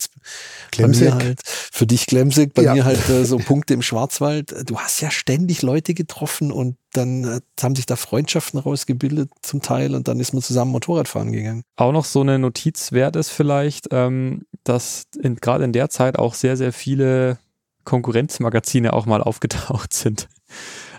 Klemsig. 0.71 1.13
halt, 1.13 1.41
für 1.45 1.87
dich 1.87 2.07
Klemsig, 2.07 2.55
bei 2.55 2.63
ja. 2.63 2.75
mir 2.75 2.85
halt 2.85 3.09
äh, 3.09 3.25
so 3.25 3.39
Punkte 3.39 3.75
im 3.75 3.83
Schwarzwald. 3.83 4.69
Du 4.69 4.79
hast 4.79 5.01
ja 5.01 5.11
ständig 5.11 5.63
Leute 5.63 5.95
getroffen 5.95 6.51
und 6.51 6.77
dann 6.93 7.25
äh, 7.25 7.41
haben 7.63 7.75
sich 7.75 7.87
da 7.87 7.97
Freundschaften 7.97 8.59
rausgebildet 8.59 9.31
zum 9.43 9.63
Teil 9.63 9.95
und 9.95 10.09
dann 10.09 10.21
ist 10.21 10.33
man 10.33 10.43
zusammen 10.43 10.73
Motorradfahren 10.73 11.33
gegangen. 11.33 11.63
Auch 11.77 11.93
noch 11.93 12.05
so 12.05 12.21
eine 12.21 12.39
Notiz 12.39 12.93
wert 12.93 13.17
ist 13.17 13.31
vielleicht, 13.31 13.89
ähm, 13.93 14.43
dass 14.65 15.05
gerade 15.41 15.65
in 15.65 15.73
der 15.73 15.89
Zeit 15.89 16.19
auch 16.19 16.35
sehr, 16.35 16.57
sehr 16.57 16.73
viele 16.73 17.39
Konkurrenzmagazine 17.85 18.93
auch 18.93 19.07
mal 19.07 19.23
aufgetaucht 19.23 19.93
sind. 19.95 20.29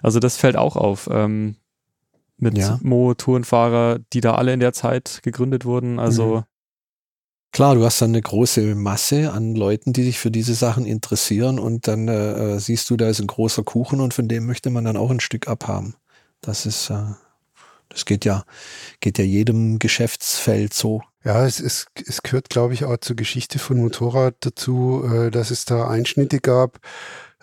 Also 0.01 0.19
das 0.19 0.38
fällt 0.38 0.57
auch 0.57 0.76
auf. 0.76 1.09
Ähm, 1.11 1.55
mit 2.44 2.58
ja. 2.58 2.80
Mo-Tourenfahrer, 2.84 4.00
die 4.14 4.22
da 4.22 4.36
alle 4.36 4.54
in 4.54 4.60
der 4.60 4.74
Zeit 4.74 5.22
gegründet 5.24 5.66
wurden. 5.66 6.00
Also 6.00 6.38
mhm. 6.38 6.44
Klar, 7.54 7.76
du 7.76 7.86
hast 7.86 8.02
dann 8.02 8.10
eine 8.10 8.22
große 8.22 8.74
Masse 8.74 9.32
an 9.32 9.54
Leuten, 9.54 9.94
die 9.94 10.04
sich 10.04 10.18
für 10.18 10.32
diese 10.32 10.56
Sachen 10.56 10.88
interessieren 10.88 11.60
und 11.60 11.88
dann 11.88 12.08
äh, 12.08 12.56
äh, 12.56 12.60
siehst 12.60 12.89
du, 12.89 12.98
da 12.98 13.08
ist 13.08 13.20
ein 13.20 13.28
großer 13.28 13.62
Kuchen 13.64 14.00
und 14.02 14.12
von 14.12 14.28
dem 14.28 14.48
möchte 14.48 14.72
man 14.72 14.86
dann 14.86 14.98
auch 14.98 15.12
ein 15.12 15.20
Stück 15.20 15.48
abhaben. 15.48 15.94
Das 16.41 16.66
ist, 16.66 16.89
äh, 16.89 17.14
das 17.89 18.06
geht 18.06 18.26
ja, 18.26 18.44
geht 19.02 19.20
ja 19.20 19.24
jedem 19.24 19.78
Geschäftsfeld 19.78 20.74
so. 20.74 21.04
Ja, 21.24 21.46
es, 21.46 21.60
es, 21.60 21.86
es 22.08 22.24
gehört, 22.24 22.50
glaube 22.50 22.74
ich, 22.74 22.86
auch 22.86 22.98
zur 22.98 23.16
Geschichte 23.16 23.60
von 23.60 23.78
Motorrad 23.78 24.36
dazu, 24.39 25.04
äh, 25.06 25.30
dass 25.30 25.52
es 25.52 25.66
da 25.66 25.88
Einschnitte 25.88 26.39
gab, 26.39 26.80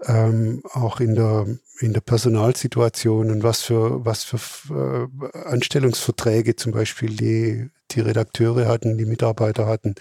ähm, 0.07 0.65
auch 0.73 0.99
in 0.99 1.15
der 1.15 1.47
in 1.81 1.93
der 1.93 2.01
Personalsituation 2.01 3.31
und 3.31 3.43
was 3.43 3.63
für, 3.63 4.05
was 4.05 4.25
für 4.25 5.09
äh, 5.33 5.39
Anstellungsverträge 5.49 6.57
zum 6.57 6.73
Beispiel 6.73 7.17
die, 7.17 7.71
die 7.91 8.01
Redakteure 8.01 8.69
hatten, 8.69 8.99
die 8.99 9.07
Mitarbeiter 9.07 9.67
hatten. 9.67 9.95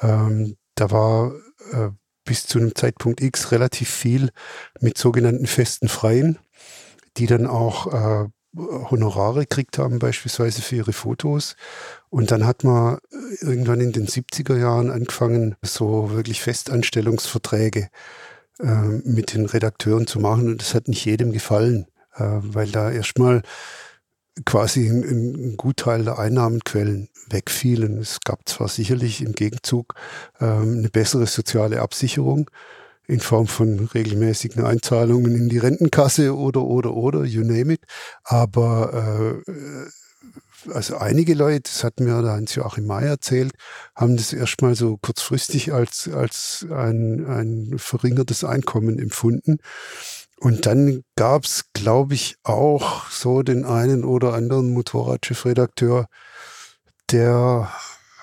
Ähm, 0.00 0.56
da 0.74 0.90
war 0.90 1.32
äh, 1.72 1.90
bis 2.24 2.46
zu 2.46 2.58
einem 2.58 2.74
Zeitpunkt 2.74 3.20
X 3.20 3.52
relativ 3.52 3.90
viel 3.90 4.30
mit 4.80 4.96
sogenannten 4.96 5.46
festen 5.46 5.88
Freien, 5.88 6.38
die 7.16 7.26
dann 7.26 7.46
auch 7.46 7.92
äh, 7.92 8.28
Honorare 8.56 9.40
gekriegt 9.40 9.78
haben, 9.78 9.98
beispielsweise 9.98 10.62
für 10.62 10.76
ihre 10.76 10.92
Fotos. 10.94 11.56
Und 12.08 12.30
dann 12.30 12.46
hat 12.46 12.64
man 12.64 12.98
irgendwann 13.40 13.80
in 13.80 13.92
den 13.92 14.06
70er 14.06 14.56
Jahren 14.56 14.90
angefangen, 14.90 15.56
so 15.62 16.10
wirklich 16.10 16.40
Festanstellungsverträge 16.40 17.80
äh, 17.80 17.88
mit 18.58 19.34
den 19.34 19.46
Redakteuren 19.46 20.06
zu 20.06 20.20
machen. 20.20 20.48
Und 20.48 20.60
das 20.60 20.74
hat 20.74 20.88
nicht 20.88 21.04
jedem 21.04 21.32
gefallen, 21.32 21.86
äh, 22.16 22.24
weil 22.24 22.70
da 22.70 22.90
erstmal 22.90 23.42
quasi 24.44 24.88
ein, 24.88 25.02
ein 25.04 25.56
Gutteil 25.56 26.04
der 26.04 26.18
Einnahmenquellen 26.18 27.08
wegfielen. 27.30 27.98
Es 27.98 28.20
gab 28.24 28.48
zwar 28.48 28.68
sicherlich 28.68 29.22
im 29.22 29.32
Gegenzug 29.32 29.94
ähm, 30.40 30.78
eine 30.78 30.88
bessere 30.88 31.26
soziale 31.26 31.80
Absicherung 31.80 32.50
in 33.06 33.20
Form 33.20 33.46
von 33.46 33.88
regelmäßigen 33.94 34.64
Einzahlungen 34.64 35.34
in 35.34 35.48
die 35.48 35.58
Rentenkasse 35.58 36.36
oder, 36.36 36.62
oder, 36.62 36.94
oder, 36.94 37.24
you 37.24 37.42
name 37.42 37.74
it. 37.74 37.80
Aber 38.22 39.42
äh, 39.46 39.50
also 40.72 40.96
einige 40.98 41.34
Leute, 41.34 41.62
das 41.62 41.84
hat 41.84 42.00
mir 42.00 42.22
der 42.22 42.32
Hans-Joachim 42.32 42.86
May 42.86 43.06
erzählt, 43.06 43.52
haben 43.94 44.16
das 44.16 44.32
erstmal 44.32 44.74
so 44.74 44.96
kurzfristig 44.96 45.72
als, 45.72 46.08
als 46.08 46.66
ein, 46.70 47.26
ein 47.26 47.78
verringertes 47.78 48.44
Einkommen 48.44 48.98
empfunden. 48.98 49.58
Und 50.40 50.66
dann 50.66 51.02
gab 51.16 51.44
es, 51.44 51.64
glaube 51.72 52.14
ich, 52.14 52.36
auch 52.44 53.10
so 53.10 53.42
den 53.42 53.64
einen 53.64 54.04
oder 54.04 54.34
anderen 54.34 54.72
Motorradchefredakteur, 54.72 56.06
der 57.10 57.72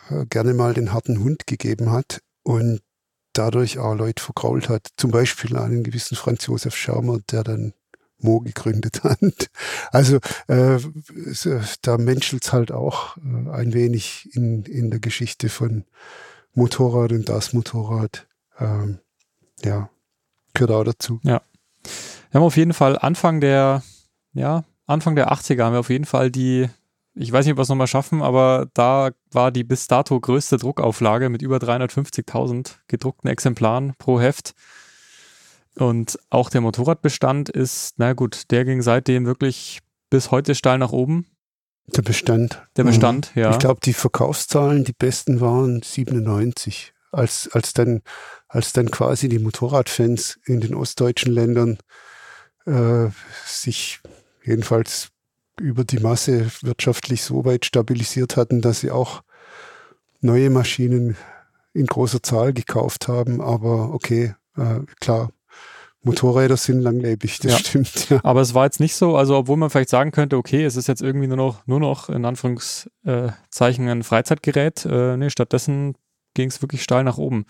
äh, 0.09 0.25
gerne 0.27 0.53
mal 0.53 0.73
den 0.73 0.93
harten 0.93 1.19
Hund 1.23 1.45
gegeben 1.47 1.91
hat 1.91 2.21
und 2.43 2.81
dadurch 3.33 3.79
auch 3.79 3.95
Leute 3.95 4.23
verkrault 4.23 4.69
hat. 4.69 4.87
Zum 4.97 5.11
Beispiel 5.11 5.57
einen 5.57 5.83
gewissen 5.83 6.15
Franz 6.15 6.45
Josef 6.45 6.75
Schirmer, 6.75 7.19
der 7.31 7.43
dann 7.43 7.73
Mo 8.19 8.39
gegründet 8.39 9.03
hat. 9.03 9.49
Also 9.91 10.17
äh, 10.47 10.79
da 11.81 11.97
menschelt 11.97 12.45
es 12.45 12.53
halt 12.53 12.71
auch 12.71 13.17
äh, 13.17 13.49
ein 13.51 13.73
wenig 13.73 14.29
in, 14.33 14.63
in 14.63 14.89
der 14.89 14.99
Geschichte 14.99 15.49
von 15.49 15.85
Motorrad 16.53 17.11
und 17.11 17.29
das 17.29 17.53
Motorrad. 17.53 18.27
Ähm, 18.59 18.99
ja, 19.63 19.89
gehört 20.53 20.71
auch 20.71 20.83
dazu. 20.83 21.19
Ja. 21.23 21.41
Wir 22.31 22.39
haben 22.39 22.47
auf 22.47 22.57
jeden 22.57 22.73
Fall 22.73 22.97
Anfang 22.97 23.41
der, 23.41 23.83
ja, 24.33 24.63
Anfang 24.87 25.15
der 25.15 25.31
80er 25.31 25.63
haben 25.63 25.73
wir 25.73 25.79
auf 25.79 25.89
jeden 25.89 26.05
Fall 26.05 26.31
die, 26.31 26.69
ich 27.13 27.31
weiß 27.31 27.45
nicht, 27.45 27.53
ob 27.53 27.57
wir 27.57 27.63
es 27.63 27.69
nochmal 27.69 27.87
schaffen, 27.87 28.21
aber 28.21 28.67
da 28.73 29.11
war 29.31 29.51
die 29.51 29.63
bis 29.63 29.87
dato 29.87 30.19
größte 30.19 30.57
Druckauflage 30.57 31.29
mit 31.29 31.41
über 31.41 31.57
350.000 31.57 32.75
gedruckten 32.87 33.29
Exemplaren 33.29 33.93
pro 33.97 34.19
Heft. 34.19 34.53
Und 35.77 36.17
auch 36.29 36.49
der 36.49 36.61
Motorradbestand 36.61 37.49
ist, 37.49 37.95
na 37.97 38.13
gut, 38.13 38.51
der 38.51 38.65
ging 38.65 38.81
seitdem 38.81 39.25
wirklich 39.25 39.79
bis 40.09 40.31
heute 40.31 40.55
steil 40.55 40.77
nach 40.77 40.91
oben. 40.91 41.25
Der 41.87 42.01
Bestand. 42.01 42.63
Der 42.77 42.83
Bestand, 42.83 43.35
mhm. 43.35 43.41
ja. 43.41 43.51
Ich 43.51 43.59
glaube, 43.59 43.79
die 43.83 43.93
Verkaufszahlen, 43.93 44.83
die 44.83 44.93
besten 44.93 45.41
waren 45.41 45.81
97. 45.83 46.93
Als, 47.11 47.49
als 47.53 47.73
dann, 47.73 48.01
als 48.47 48.73
dann 48.73 48.91
quasi 48.91 49.29
die 49.29 49.39
Motorradfans 49.39 50.39
in 50.45 50.59
den 50.59 50.75
ostdeutschen 50.75 51.31
Ländern 51.31 51.77
äh, 52.65 53.07
sich 53.45 53.99
jedenfalls 54.43 55.09
über 55.59 55.85
die 55.85 55.99
Masse 55.99 56.47
wirtschaftlich 56.61 57.23
so 57.23 57.45
weit 57.45 57.65
stabilisiert 57.65 58.35
hatten, 58.35 58.61
dass 58.61 58.81
sie 58.81 58.91
auch 58.91 59.23
neue 60.19 60.49
Maschinen 60.49 61.15
in 61.73 61.85
großer 61.85 62.21
Zahl 62.21 62.51
gekauft 62.53 63.07
haben. 63.07 63.41
Aber 63.41 63.93
okay, 63.93 64.35
äh, 64.57 64.79
klar, 64.99 65.29
Motorräder 66.05 66.55
sind 66.55 66.81
langlebig, 66.81 67.39
das 67.39 67.51
ja. 67.51 67.57
stimmt. 67.57 68.09
Ja. 68.09 68.19
Aber 68.23 68.41
es 68.41 68.53
war 68.53 68.65
jetzt 68.65 68.79
nicht 68.79 68.95
so, 68.95 69.17
also 69.17 69.35
obwohl 69.35 69.57
man 69.57 69.69
vielleicht 69.69 69.89
sagen 69.89 70.11
könnte, 70.11 70.37
okay, 70.37 70.63
es 70.63 70.75
ist 70.75 70.87
jetzt 70.87 71.01
irgendwie 71.01 71.27
nur 71.27 71.37
noch, 71.37 71.65
nur 71.65 71.79
noch 71.79 72.09
in 72.09 72.25
Anführungszeichen 72.25 73.89
ein 73.89 74.03
Freizeitgerät. 74.03 74.85
Äh, 74.85 75.17
nee, 75.17 75.29
stattdessen 75.29 75.95
ging 76.35 76.49
es 76.49 76.61
wirklich 76.61 76.83
steil 76.83 77.03
nach 77.03 77.17
oben. 77.17 77.45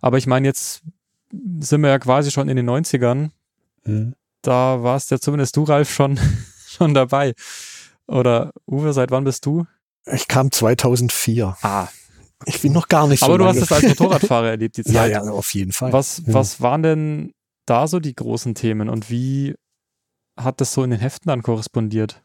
Aber 0.00 0.16
ich 0.16 0.26
meine, 0.26 0.48
jetzt 0.48 0.82
sind 1.60 1.82
wir 1.82 1.90
ja 1.90 1.98
quasi 1.98 2.30
schon 2.30 2.48
in 2.48 2.56
den 2.56 2.68
90ern. 2.68 3.30
Mhm. 3.84 4.14
Da 4.42 4.82
warst 4.82 5.10
ja 5.10 5.18
zumindest 5.18 5.56
du, 5.56 5.64
Ralf, 5.64 5.92
schon, 5.92 6.18
schon 6.66 6.94
dabei. 6.94 7.34
Oder 8.06 8.52
Uwe, 8.66 8.92
seit 8.92 9.10
wann 9.10 9.24
bist 9.24 9.44
du? 9.44 9.66
Ich 10.06 10.26
kam 10.26 10.50
2004. 10.50 11.56
Ah. 11.60 11.88
Ich 12.46 12.62
bin 12.62 12.72
noch 12.72 12.88
gar 12.88 13.06
nicht 13.06 13.20
so 13.20 13.26
Aber 13.26 13.38
du 13.38 13.44
hast 13.44 13.58
es 13.58 13.70
als 13.70 13.82
Motorradfahrer 13.82 14.48
erlebt, 14.50 14.78
die 14.78 14.84
Zeit. 14.84 14.94
Ja, 14.94 15.06
ja, 15.06 15.20
auf 15.20 15.52
jeden 15.52 15.72
Fall. 15.72 15.92
Was, 15.92 16.22
ja. 16.26 16.32
was 16.32 16.62
waren 16.62 16.82
denn 16.82 17.34
da 17.70 17.86
so 17.86 18.00
die 18.00 18.14
großen 18.14 18.54
Themen 18.54 18.88
und 18.88 19.10
wie 19.10 19.54
hat 20.36 20.60
das 20.60 20.72
so 20.72 20.82
in 20.82 20.90
den 20.90 21.00
Heften 21.00 21.28
dann 21.28 21.42
korrespondiert? 21.42 22.22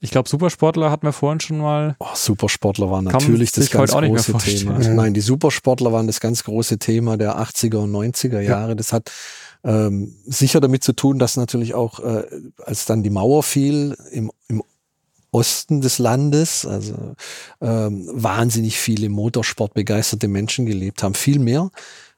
Ich 0.00 0.10
glaube, 0.10 0.28
Supersportler 0.28 0.90
hatten 0.90 1.06
wir 1.06 1.12
vorhin 1.12 1.40
schon 1.40 1.58
mal. 1.58 1.96
Oh, 1.98 2.06
Supersportler 2.14 2.90
waren 2.90 3.04
natürlich 3.04 3.52
das 3.52 3.70
ganz 3.70 3.90
große 3.92 4.36
Thema. 4.36 4.78
Mhm. 4.78 4.96
Nein, 4.96 5.14
die 5.14 5.22
Supersportler 5.22 5.92
waren 5.92 6.06
das 6.06 6.20
ganz 6.20 6.44
große 6.44 6.78
Thema 6.78 7.16
der 7.16 7.38
80er 7.38 7.76
und 7.76 7.92
90er 7.92 8.40
Jahre. 8.40 8.70
Ja. 8.70 8.74
Das 8.74 8.92
hat 8.92 9.10
ähm, 9.64 10.14
sicher 10.26 10.60
damit 10.60 10.84
zu 10.84 10.92
tun, 10.92 11.18
dass 11.18 11.38
natürlich 11.38 11.72
auch, 11.72 12.00
äh, 12.00 12.24
als 12.64 12.84
dann 12.84 13.02
die 13.02 13.08
Mauer 13.08 13.42
fiel 13.42 13.96
im, 14.10 14.30
im 14.48 14.62
Osten 15.30 15.80
des 15.80 15.98
Landes, 15.98 16.66
also 16.66 17.14
ähm, 17.62 18.08
wahnsinnig 18.12 18.78
viele 18.78 19.08
Motorsport 19.08 19.72
begeisterte 19.72 20.28
Menschen 20.28 20.66
gelebt 20.66 21.02
haben. 21.02 21.14
Viel 21.14 21.38
mehr 21.38 21.70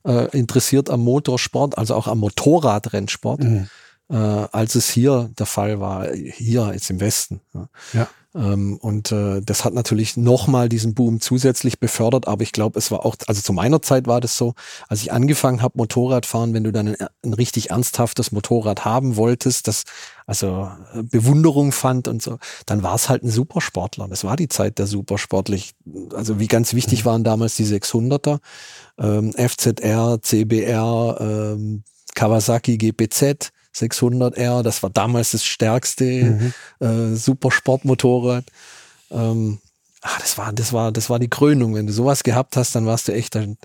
äh, 0.07 0.29
interessiert 0.37 0.91
am 0.91 1.03
Motorsport, 1.03 1.77
also 1.77 1.95
auch 1.95 2.07
am 2.07 2.19
Motorradrennsport, 2.19 3.43
mhm. 3.43 3.69
äh, 4.09 4.15
als 4.17 4.75
es 4.75 4.89
hier 4.89 5.31
der 5.39 5.47
Fall 5.47 5.81
war, 5.81 6.13
hier 6.13 6.71
jetzt 6.73 6.91
im 6.91 7.01
Westen. 7.01 7.41
Ja. 7.53 7.69
ja. 7.93 8.09
Ähm, 8.37 8.77
und 8.77 9.13
äh, 9.13 9.41
das 9.41 9.65
hat 9.65 9.73
natürlich 9.73 10.17
nochmal 10.17 10.69
diesen 10.69 10.95
Boom 10.95 11.21
zusätzlich 11.21 11.81
befördert, 11.81 12.29
aber 12.29 12.43
ich 12.43 12.53
glaube, 12.53 12.79
es 12.79 12.91
war 12.91 13.05
auch, 13.07 13.17
also 13.27 13.41
zu 13.41 13.53
meiner 13.55 13.81
Zeit 13.81 14.07
war 14.07 14.21
das 14.21 14.37
so, 14.37 14.55
als 14.89 15.01
ich 15.01 15.11
angefangen 15.11 15.63
habe, 15.63 15.79
Motorradfahren, 15.79 16.53
wenn 16.53 16.65
du 16.65 16.71
dann 16.71 16.89
ein, 16.89 16.97
ein, 17.25 17.33
richtig 17.33 17.71
ernsthaftes 17.71 18.33
Motorrad 18.33 18.85
haben 18.85 19.17
wolltest, 19.17 19.69
das 19.69 19.85
also 20.27 20.71
äh, 20.93 21.03
Bewunderung 21.03 21.73
fand 21.73 22.09
und 22.09 22.21
so, 22.21 22.39
dann 22.67 22.83
war 22.83 22.97
es 22.97 23.09
halt 23.09 23.23
ein 23.23 23.31
Supersportler. 23.31 24.09
Das 24.09 24.25
war 24.25 24.37
die 24.37 24.49
Zeit 24.49 24.79
der 24.79 24.87
Supersportlich. 24.87 25.75
Also 26.15 26.41
wie 26.41 26.49
ganz 26.49 26.75
wichtig 26.75 27.05
mhm. 27.05 27.07
waren 27.07 27.25
damals 27.25 27.57
die 27.57 27.65
600er, 27.65 28.41
ähm, 28.99 29.33
FZR, 29.33 30.19
CBR, 30.21 31.19
ähm, 31.21 31.85
Kawasaki 32.15 32.77
GPZ, 32.77 33.53
600R, 33.75 34.63
das 34.63 34.83
war 34.83 34.91
damals 34.91 35.33
das 35.33 35.45
stärkste 35.45 36.05
mhm. 36.05 36.53
äh, 36.81 37.15
Supersportmotorrad. 37.15 38.45
Ähm, 39.11 39.59
ah, 40.07 40.19
das 40.21 40.39
war, 40.39 40.53
das 40.53 40.73
war, 40.73 40.93
das 40.93 41.11
war 41.11 41.19
die 41.19 41.29
Krönung. 41.29 41.75
Wenn 41.75 41.87
du 41.87 41.93
sowas 41.93 42.23
gehabt 42.23 42.57
hast, 42.57 42.75
dann 42.75 42.87
warst 42.87 43.09
du 43.09 43.13
echt 43.13 43.35
der, 43.35 43.57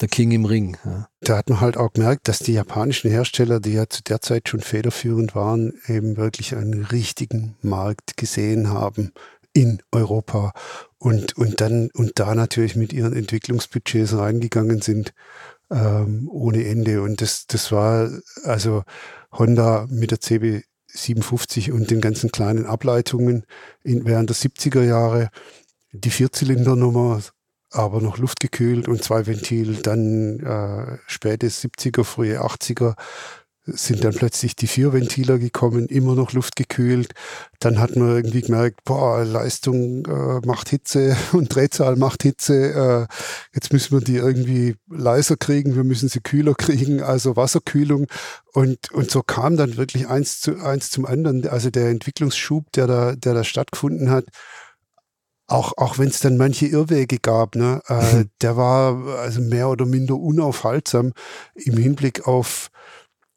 der 0.00 0.08
King 0.08 0.32
im 0.32 0.44
Ring. 0.44 0.76
Ja. 0.84 1.08
Da 1.20 1.36
hat 1.36 1.48
man 1.50 1.60
halt 1.60 1.76
auch 1.76 1.92
gemerkt, 1.92 2.28
dass 2.28 2.38
die 2.38 2.54
japanischen 2.54 3.10
Hersteller, 3.10 3.60
die 3.60 3.72
ja 3.72 3.88
zu 3.88 4.02
der 4.02 4.20
Zeit 4.20 4.48
schon 4.48 4.60
federführend 4.60 5.34
waren, 5.34 5.74
eben 5.86 6.16
wirklich 6.16 6.56
einen 6.56 6.84
richtigen 6.84 7.56
Markt 7.62 8.16
gesehen 8.16 8.70
haben 8.70 9.12
in 9.52 9.82
Europa 9.90 10.52
und, 10.98 11.36
und 11.36 11.60
dann 11.60 11.90
und 11.94 12.18
da 12.18 12.34
natürlich 12.34 12.76
mit 12.76 12.92
ihren 12.92 13.14
Entwicklungsbudgets 13.14 14.16
reingegangen 14.16 14.80
sind 14.80 15.12
ähm, 15.70 16.28
ohne 16.30 16.64
Ende. 16.66 17.02
Und 17.02 17.20
das, 17.20 17.46
das 17.46 17.72
war 17.72 18.10
also 18.44 18.84
Honda 19.32 19.86
mit 19.90 20.10
der 20.10 20.18
CB57 20.18 21.72
und 21.72 21.90
den 21.90 22.00
ganzen 22.00 22.30
kleinen 22.30 22.66
Ableitungen 22.66 23.44
in, 23.82 24.04
während 24.04 24.30
der 24.30 24.36
70er 24.36 24.82
Jahre. 24.82 25.30
Die 25.92 26.10
Vierzylindernummer, 26.10 27.20
aber 27.70 28.00
noch 28.00 28.18
luftgekühlt 28.18 28.88
und 28.88 29.02
zwei 29.02 29.26
Ventil, 29.26 29.76
dann 29.82 30.40
äh, 30.40 30.98
späte 31.06 31.48
70er, 31.48 32.04
frühe 32.04 32.40
80er 32.40 32.96
sind 33.76 34.04
dann 34.04 34.14
plötzlich 34.14 34.56
die 34.56 34.66
vier 34.66 34.92
Ventiler 34.92 35.38
gekommen, 35.38 35.86
immer 35.86 36.14
noch 36.14 36.32
luftgekühlt. 36.32 37.12
Dann 37.58 37.78
hat 37.78 37.94
man 37.94 38.16
irgendwie 38.16 38.40
gemerkt, 38.40 38.84
boah, 38.84 39.22
Leistung 39.24 40.04
äh, 40.06 40.46
macht 40.46 40.70
Hitze 40.70 41.16
und 41.32 41.54
Drehzahl 41.54 41.96
macht 41.96 42.22
Hitze. 42.22 43.08
Äh, 43.10 43.14
jetzt 43.54 43.72
müssen 43.72 43.98
wir 43.98 44.04
die 44.04 44.16
irgendwie 44.16 44.76
leiser 44.88 45.36
kriegen, 45.36 45.76
wir 45.76 45.84
müssen 45.84 46.08
sie 46.08 46.20
kühler 46.20 46.54
kriegen, 46.54 47.02
also 47.02 47.36
Wasserkühlung. 47.36 48.06
Und, 48.52 48.90
und 48.92 49.10
so 49.10 49.22
kam 49.22 49.56
dann 49.56 49.76
wirklich 49.76 50.08
eins 50.08 50.40
zu 50.40 50.56
eins 50.56 50.90
zum 50.90 51.04
anderen. 51.04 51.46
Also 51.46 51.70
der 51.70 51.90
Entwicklungsschub, 51.90 52.72
der 52.72 52.86
da, 52.86 53.14
der 53.14 53.34
da 53.34 53.44
stattgefunden 53.44 54.10
hat, 54.10 54.24
auch, 55.50 55.72
auch 55.76 55.98
wenn 55.98 56.08
es 56.08 56.20
dann 56.20 56.36
manche 56.36 56.66
Irrwege 56.66 57.18
gab, 57.18 57.56
ne, 57.56 57.82
äh, 57.88 58.24
der 58.40 58.56
war 58.56 59.18
also 59.18 59.40
mehr 59.40 59.68
oder 59.68 59.86
minder 59.86 60.16
unaufhaltsam 60.16 61.12
im 61.54 61.76
Hinblick 61.76 62.26
auf 62.26 62.70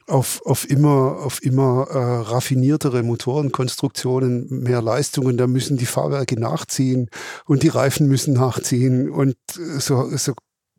auf, 0.06 0.42
auf 0.46 0.70
immer, 0.70 1.20
auf 1.24 1.42
immer 1.44 1.88
äh, 1.90 1.98
raffiniertere 1.98 3.04
Motorenkonstruktionen, 3.04 4.48
mehr 4.50 4.82
Leistungen, 4.82 5.38
da 5.38 5.48
müssen 5.48 5.78
die 5.78 5.86
Fahrwerke 5.86 6.38
nachziehen 6.38 7.10
und 7.46 7.64
die 7.64 7.70
Reifen 7.70 8.08
müssen 8.10 8.34
nachziehen. 8.34 9.10
Und 9.10 9.38
so, 9.48 10.10
so 10.18 10.34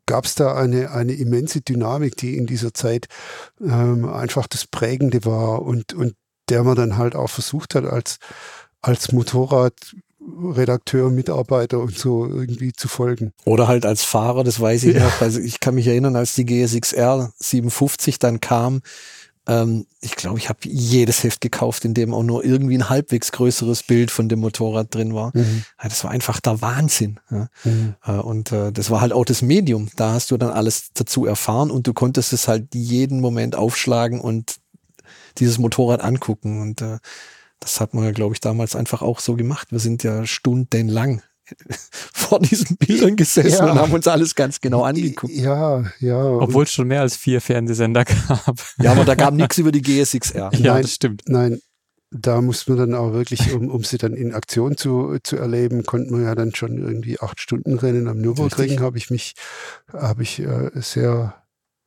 gab 0.05 0.25
es 0.25 0.35
da 0.35 0.55
eine, 0.55 0.91
eine 0.91 1.13
immense 1.13 1.61
Dynamik, 1.61 2.17
die 2.17 2.37
in 2.37 2.45
dieser 2.45 2.73
Zeit 2.75 3.07
ähm, 3.59 4.07
einfach 4.07 4.45
das 4.45 4.67
Prägende 4.67 5.25
war 5.25 5.63
und, 5.63 5.93
und 5.93 6.13
der 6.49 6.63
man 6.63 6.75
dann 6.75 6.97
halt 6.97 7.15
auch 7.15 7.29
versucht 7.29 7.73
hat, 7.73 7.85
als, 7.85 8.17
als 8.81 9.11
Motorradredakteur, 10.25 11.09
Mitarbeiter 11.09 11.79
und 11.79 11.97
so 11.97 12.25
irgendwie 12.25 12.73
zu 12.73 12.87
folgen. 12.87 13.33
Oder 13.45 13.67
halt 13.67 13.85
als 13.85 14.03
Fahrer, 14.03 14.43
das 14.43 14.59
weiß 14.59 14.83
ich 14.83 14.95
ja. 14.95 15.03
noch. 15.03 15.21
Also 15.21 15.39
ich 15.39 15.59
kann 15.59 15.75
mich 15.75 15.87
erinnern, 15.87 16.15
als 16.15 16.33
die 16.33 16.45
GSXR 16.45 17.31
57 17.39 18.19
dann 18.19 18.41
kam, 18.41 18.81
ähm, 19.47 19.85
ich 20.01 20.15
glaube, 20.15 20.39
ich 20.39 20.49
habe 20.49 20.59
jedes 20.63 21.23
Heft 21.23 21.41
gekauft, 21.41 21.85
in 21.85 21.93
dem 21.93 22.13
auch 22.13 22.23
nur 22.23 22.43
irgendwie 22.43 22.77
ein 22.77 22.89
halbwegs 22.89 23.31
größeres 23.31 23.83
Bild 23.83 24.09
von 24.09 24.27
dem 24.27 24.39
Motorrad 24.39 24.93
drin 24.93 25.13
war. 25.13 25.31
Mhm. 25.35 25.63
Ja, 25.81 25.89
das 25.89 26.03
war 26.03 26.11
einfach 26.11 26.39
der 26.39 26.61
Wahnsinn. 26.61 27.19
Ja. 27.29 27.47
Mhm. 27.63 27.95
Äh, 28.05 28.11
und 28.13 28.51
äh, 28.51 28.71
das 28.71 28.89
war 28.89 29.01
halt 29.01 29.13
auch 29.13 29.25
das 29.25 29.41
Medium. 29.41 29.89
Da 29.95 30.13
hast 30.13 30.31
du 30.31 30.37
dann 30.37 30.49
alles 30.49 30.89
dazu 30.93 31.25
erfahren 31.25 31.69
und 31.69 31.85
du 31.85 31.93
konntest 31.93 32.33
es 32.33 32.47
halt 32.47 32.73
jeden 32.73 33.21
Moment 33.21 33.55
aufschlagen 33.55 34.19
und 34.19 34.55
dieses 35.37 35.59
Motorrad 35.59 36.01
angucken. 36.01 36.61
Und 36.61 36.81
äh, 36.81 36.97
das 37.65 37.81
hat 37.81 37.95
man 37.95 38.03
ja, 38.03 38.11
glaube 38.11 38.35
ich, 38.35 38.39
damals 38.39 38.75
einfach 38.75 39.01
auch 39.01 39.19
so 39.19 39.35
gemacht. 39.35 39.71
Wir 39.71 39.79
sind 39.79 40.03
ja 40.03 40.27
stundenlang 40.27 41.23
vor 42.13 42.39
diesen 42.39 42.77
Bildern 42.77 43.15
gesessen 43.15 43.65
ja. 43.65 43.71
und 43.71 43.79
haben 43.79 43.91
uns 43.91 44.07
alles 44.07 44.35
ganz 44.35 44.61
genau 44.61 44.83
angeguckt. 44.83 45.33
Ja, 45.33 45.83
ja. 45.99 46.23
Obwohl 46.23 46.65
es 46.65 46.71
schon 46.71 46.87
mehr 46.87 47.01
als 47.01 47.17
vier 47.17 47.41
Fernsehsender 47.41 48.05
gab. 48.05 48.63
Ja, 48.79 48.91
aber 48.91 49.03
da 49.03 49.15
gab 49.15 49.33
nichts 49.33 49.57
über 49.57 49.71
die 49.71 49.81
GSXR. 49.81 50.51
Ja, 50.53 50.73
nein, 50.73 50.83
das 50.83 50.93
stimmt. 50.93 51.23
Nein, 51.25 51.59
da 52.11 52.39
muss 52.39 52.67
man 52.67 52.77
dann 52.77 52.93
auch 52.93 53.13
wirklich, 53.13 53.51
um, 53.51 53.71
um 53.71 53.83
sie 53.83 53.97
dann 53.97 54.13
in 54.13 54.35
Aktion 54.35 54.77
zu, 54.77 55.17
zu 55.23 55.37
erleben, 55.37 55.87
konnte 55.87 56.11
man 56.11 56.23
ja 56.23 56.35
dann 56.35 56.53
schon 56.53 56.77
irgendwie 56.77 57.19
acht 57.19 57.41
Stunden 57.41 57.79
Rennen 57.79 58.07
am 58.07 58.19
Nürburgring, 58.19 58.79
habe 58.79 58.99
ich 58.99 59.09
mich, 59.09 59.33
habe 59.91 60.21
ich 60.21 60.39
äh, 60.39 60.69
sehr, 60.75 61.33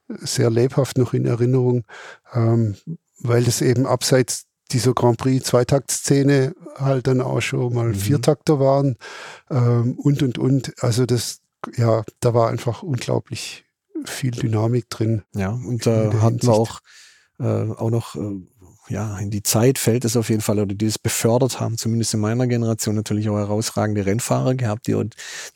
sehr 0.09 0.51
lebhaft 0.51 0.99
noch 0.99 1.15
in 1.15 1.25
Erinnerung, 1.25 1.85
ähm, 2.35 2.75
weil 3.21 3.45
das 3.45 3.63
eben 3.63 3.87
abseits 3.87 4.48
dieser 4.71 4.95
Grand 4.95 5.19
Prix 5.19 5.47
Zweitaktszene 5.47 6.55
halt 6.77 7.07
dann 7.07 7.21
auch 7.21 7.41
schon 7.41 7.75
mal 7.75 7.89
mhm. 7.89 7.95
Viertakter 7.95 8.61
waren 8.61 8.97
ähm, 9.51 9.99
und 9.99 10.23
und 10.23 10.39
und. 10.39 10.75
Also 10.83 11.07
das, 11.07 11.41
ja, 11.77 12.05
da 12.21 12.35
war 12.35 12.51
einfach 12.51 12.83
unglaublich 12.83 13.65
viel 14.05 14.31
Dynamik 14.31 14.89
drin. 14.91 15.23
Ja, 15.35 15.51
und 15.51 15.87
da 15.87 16.13
hatten 16.21 16.43
wir 16.43 16.53
auch, 16.53 16.81
äh, 17.41 17.45
auch 17.45 17.91
noch 17.91 18.15
äh, 18.15 18.41
ja, 18.89 19.19
in 19.19 19.31
die 19.31 19.43
Zeit 19.43 19.79
fällt 19.79 20.05
es 20.05 20.17
auf 20.17 20.31
jeden 20.31 20.41
Fall, 20.41 20.59
oder 20.59 20.75
die 20.75 20.87
es 20.87 20.99
befördert 20.99 21.61
haben, 21.61 21.77
zumindest 21.77 22.15
in 22.15 22.21
meiner 22.21 22.47
Generation 22.47 22.95
natürlich 22.95 23.29
auch 23.29 23.37
herausragende 23.37 24.07
Rennfahrer 24.07 24.55
gehabt, 24.55 24.87
die, 24.87 24.97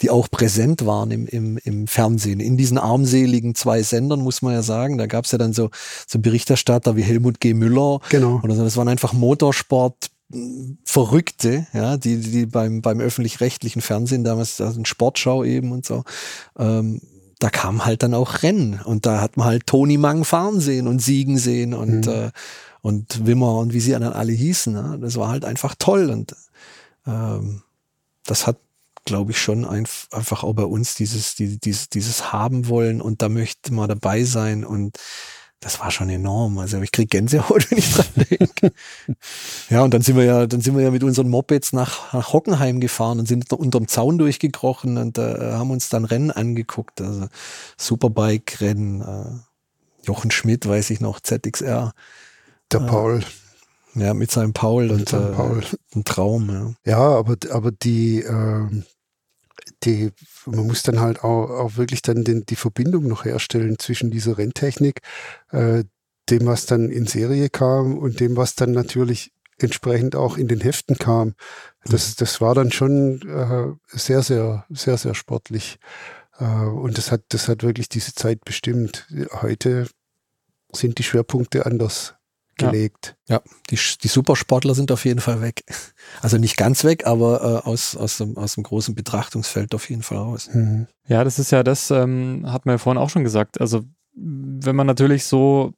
die 0.00 0.10
auch 0.10 0.30
präsent 0.30 0.84
waren 0.84 1.10
im, 1.10 1.26
im, 1.26 1.58
im 1.58 1.86
Fernsehen. 1.86 2.40
In 2.40 2.56
diesen 2.56 2.78
armseligen 2.78 3.54
zwei 3.54 3.82
Sendern, 3.82 4.20
muss 4.20 4.42
man 4.42 4.54
ja 4.54 4.62
sagen, 4.62 4.98
da 4.98 5.06
gab 5.06 5.24
es 5.24 5.32
ja 5.32 5.38
dann 5.38 5.52
so, 5.52 5.70
so 6.06 6.18
Berichterstatter 6.18 6.96
wie 6.96 7.02
Helmut 7.02 7.40
G. 7.40 7.54
Müller. 7.54 8.00
Genau. 8.10 8.40
Oder 8.42 8.54
so, 8.54 8.64
das 8.64 8.76
waren 8.76 8.88
einfach 8.88 9.12
Motorsport, 9.12 10.10
Verrückte, 10.84 11.66
ja, 11.74 11.98
die, 11.98 12.16
die 12.18 12.46
beim, 12.46 12.80
beim 12.80 13.00
öffentlich-rechtlichen 13.00 13.82
Fernsehen 13.82 14.24
damals, 14.24 14.62
also 14.62 14.78
in 14.78 14.86
Sportschau 14.86 15.44
eben 15.44 15.72
und 15.72 15.84
so, 15.84 16.04
ähm, 16.58 17.02
da 17.38 17.50
kam 17.50 17.84
halt 17.84 18.02
dann 18.02 18.14
auch 18.14 18.42
Rennen 18.42 18.80
und 18.82 19.04
da 19.04 19.20
hat 19.20 19.36
man 19.36 19.46
halt 19.46 19.66
Toni 19.66 19.98
Mang 19.98 20.24
fahren 20.24 20.60
sehen 20.60 20.86
und 20.86 21.00
siegen 21.00 21.38
sehen 21.38 21.74
und 21.74 22.06
mhm. 22.06 22.12
äh, 22.12 22.30
und 22.82 23.26
Wimmer 23.26 23.58
und 23.58 23.72
wie 23.72 23.80
sie 23.80 23.92
dann 23.92 24.02
alle 24.02 24.32
hießen. 24.32 24.72
Ne? 24.72 24.98
Das 25.00 25.16
war 25.16 25.28
halt 25.28 25.44
einfach 25.44 25.74
toll 25.78 26.10
und 26.10 26.36
ähm, 27.06 27.62
das 28.26 28.46
hat, 28.46 28.58
glaube 29.04 29.30
ich, 29.30 29.40
schon 29.40 29.64
ein, 29.64 29.86
einfach 30.10 30.42
auch 30.44 30.52
bei 30.52 30.64
uns 30.64 30.94
dieses, 30.94 31.34
die, 31.34 31.58
dieses, 31.58 31.88
dieses 31.88 32.32
haben 32.32 32.68
wollen 32.68 33.00
und 33.00 33.22
da 33.22 33.28
möchte 33.28 33.72
man 33.72 33.88
dabei 33.88 34.24
sein 34.24 34.64
und 34.64 34.98
das 35.60 35.78
war 35.78 35.92
schon 35.92 36.10
enorm. 36.10 36.58
Also 36.58 36.80
ich 36.82 36.90
krieg 36.90 37.08
Gänsehaut, 37.08 37.66
wenn 37.70 37.78
ich 37.78 37.92
dran 37.92 38.06
denke. 38.16 38.72
ja, 39.70 39.82
und 39.82 39.94
dann 39.94 40.02
sind 40.02 40.16
wir 40.16 40.24
ja, 40.24 40.46
dann 40.46 40.60
sind 40.60 40.76
wir 40.76 40.82
ja 40.82 40.90
mit 40.90 41.04
unseren 41.04 41.28
Mopeds 41.28 41.72
nach, 41.72 42.12
nach 42.12 42.32
Hockenheim 42.32 42.80
gefahren 42.80 43.20
und 43.20 43.28
sind 43.28 43.50
unterm 43.52 43.86
Zaun 43.86 44.18
durchgekrochen 44.18 44.98
und 44.98 45.18
äh, 45.18 45.52
haben 45.52 45.70
uns 45.70 45.88
dann 45.88 46.04
Rennen 46.04 46.32
angeguckt. 46.32 47.00
Also 47.00 47.28
Superbike-Rennen. 47.78 49.00
Äh, 49.02 49.52
Jochen 50.04 50.32
Schmidt, 50.32 50.66
weiß 50.66 50.90
ich 50.90 51.00
noch, 51.00 51.20
ZXR. 51.20 51.92
Der 52.72 52.80
Paul. 52.80 53.22
Ja, 53.94 54.14
mit 54.14 54.30
seinem 54.30 54.52
Paul 54.52 54.84
mit 54.84 54.92
und 54.92 55.08
seinem 55.08 55.32
äh, 55.32 55.36
Paul. 55.36 55.62
ein 55.94 56.04
Traum. 56.04 56.76
Ja, 56.84 56.92
ja 56.92 56.98
aber, 56.98 57.36
aber 57.50 57.72
die, 57.72 58.22
äh, 58.22 58.82
die, 59.84 60.10
man 60.46 60.66
muss 60.66 60.82
dann 60.82 61.00
halt 61.00 61.22
auch, 61.22 61.50
auch 61.50 61.76
wirklich 61.76 62.02
dann 62.02 62.24
den, 62.24 62.46
die 62.46 62.56
Verbindung 62.56 63.06
noch 63.06 63.24
herstellen 63.24 63.78
zwischen 63.78 64.10
dieser 64.10 64.38
Renntechnik, 64.38 65.00
äh, 65.50 65.84
dem, 66.30 66.46
was 66.46 66.66
dann 66.66 66.90
in 66.90 67.06
Serie 67.06 67.50
kam 67.50 67.98
und 67.98 68.20
dem, 68.20 68.36
was 68.36 68.54
dann 68.54 68.72
natürlich 68.72 69.32
entsprechend 69.58 70.16
auch 70.16 70.38
in 70.38 70.48
den 70.48 70.60
Heften 70.60 70.96
kam. 70.96 71.34
Das, 71.84 72.10
mhm. 72.10 72.14
das 72.18 72.40
war 72.40 72.54
dann 72.54 72.72
schon 72.72 73.20
äh, 73.28 73.96
sehr, 73.96 74.22
sehr, 74.22 74.64
sehr, 74.70 74.96
sehr 74.96 75.14
sportlich. 75.14 75.78
Äh, 76.38 76.44
und 76.44 76.96
das 76.96 77.12
hat, 77.12 77.22
das 77.28 77.48
hat 77.48 77.62
wirklich 77.62 77.88
diese 77.88 78.14
Zeit 78.14 78.44
bestimmt. 78.44 79.06
Heute 79.42 79.88
sind 80.72 80.98
die 80.98 81.02
Schwerpunkte 81.02 81.66
anders 81.66 82.14
gelegt. 82.56 83.16
Ja, 83.28 83.36
ja. 83.36 83.42
Die, 83.70 83.78
die 84.02 84.08
Supersportler 84.08 84.74
sind 84.74 84.92
auf 84.92 85.04
jeden 85.04 85.20
Fall 85.20 85.40
weg. 85.40 85.64
Also 86.20 86.38
nicht 86.38 86.56
ganz 86.56 86.84
weg, 86.84 87.06
aber 87.06 87.62
äh, 87.64 87.68
aus, 87.68 87.96
aus, 87.96 88.18
dem, 88.18 88.36
aus 88.36 88.54
dem 88.54 88.64
großen 88.64 88.94
Betrachtungsfeld 88.94 89.74
auf 89.74 89.88
jeden 89.88 90.02
Fall 90.02 90.18
raus. 90.18 90.50
Mhm. 90.52 90.86
Ja, 91.06 91.24
das 91.24 91.38
ist 91.38 91.50
ja 91.50 91.62
das, 91.62 91.90
ähm, 91.90 92.44
hat 92.46 92.66
man 92.66 92.74
ja 92.74 92.78
vorhin 92.78 93.00
auch 93.00 93.10
schon 93.10 93.24
gesagt. 93.24 93.60
Also 93.60 93.82
wenn 94.14 94.76
man 94.76 94.86
natürlich 94.86 95.24
so 95.24 95.72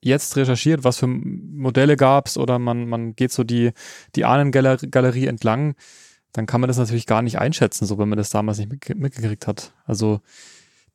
jetzt 0.00 0.36
recherchiert, 0.36 0.84
was 0.84 0.98
für 0.98 1.06
Modelle 1.06 1.96
gab 1.96 2.26
es 2.26 2.38
oder 2.38 2.58
man, 2.58 2.88
man 2.88 3.16
geht 3.16 3.32
so 3.32 3.44
die, 3.44 3.72
die 4.14 4.24
Ahnengalerie 4.24 5.26
entlang, 5.26 5.74
dann 6.32 6.46
kann 6.46 6.60
man 6.60 6.68
das 6.68 6.78
natürlich 6.78 7.06
gar 7.06 7.22
nicht 7.22 7.38
einschätzen, 7.38 7.86
so 7.86 7.98
wenn 7.98 8.08
man 8.08 8.18
das 8.18 8.30
damals 8.30 8.58
nicht 8.58 8.70
mitgekriegt 8.94 9.46
hat. 9.46 9.72
Also 9.86 10.20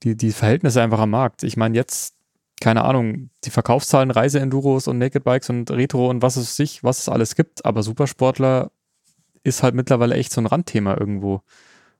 die, 0.03 0.15
die 0.15 0.31
Verhältnisse 0.31 0.81
einfach 0.81 0.99
am 0.99 1.09
Markt. 1.09 1.43
Ich 1.43 1.57
meine, 1.57 1.75
jetzt 1.75 2.15
keine 2.61 2.83
Ahnung, 2.85 3.29
die 3.43 3.49
Verkaufszahlen, 3.49 4.11
Reise-Enduros 4.11 4.87
und 4.87 4.97
Naked 4.97 5.23
Bikes 5.23 5.49
und 5.49 5.69
Retro 5.71 6.09
und 6.09 6.21
was 6.21 6.37
es 6.37 6.55
sich, 6.55 6.83
was 6.83 6.99
es 6.99 7.09
alles 7.09 7.35
gibt, 7.35 7.65
aber 7.65 7.83
Supersportler 7.83 8.71
ist 9.43 9.63
halt 9.63 9.75
mittlerweile 9.75 10.15
echt 10.15 10.31
so 10.31 10.41
ein 10.41 10.47
Randthema 10.47 10.97
irgendwo. 10.97 11.41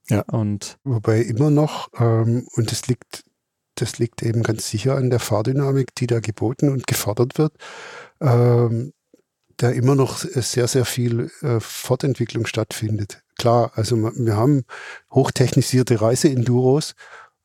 Ja. 0.10 0.22
Und 0.22 0.78
Wobei 0.84 1.22
immer 1.22 1.50
noch, 1.50 1.90
ähm, 2.00 2.48
und 2.56 2.72
das 2.72 2.88
liegt, 2.88 3.24
das 3.76 4.00
liegt 4.00 4.22
eben 4.24 4.44
ganz 4.44 4.70
sicher 4.70 4.96
an 4.96 5.10
der 5.10 5.20
Fahrdynamik, 5.20 5.96
die 5.96 6.08
da 6.08 6.20
geboten 6.20 6.70
und 6.70 6.88
gefordert 6.88 7.38
wird, 7.38 7.54
ähm, 8.22 8.94
da 9.58 9.70
immer 9.70 9.96
noch 9.96 10.18
sehr, 10.18 10.68
sehr 10.68 10.86
viel 10.86 11.32
äh, 11.42 11.60
Fortentwicklung 11.60 12.46
stattfindet. 12.46 13.24
Klar, 13.38 13.72
also 13.76 13.98
wir 13.98 14.36
haben 14.36 14.64
hochtechnisierte 15.12 16.02
Reise-Enduros 16.02 16.96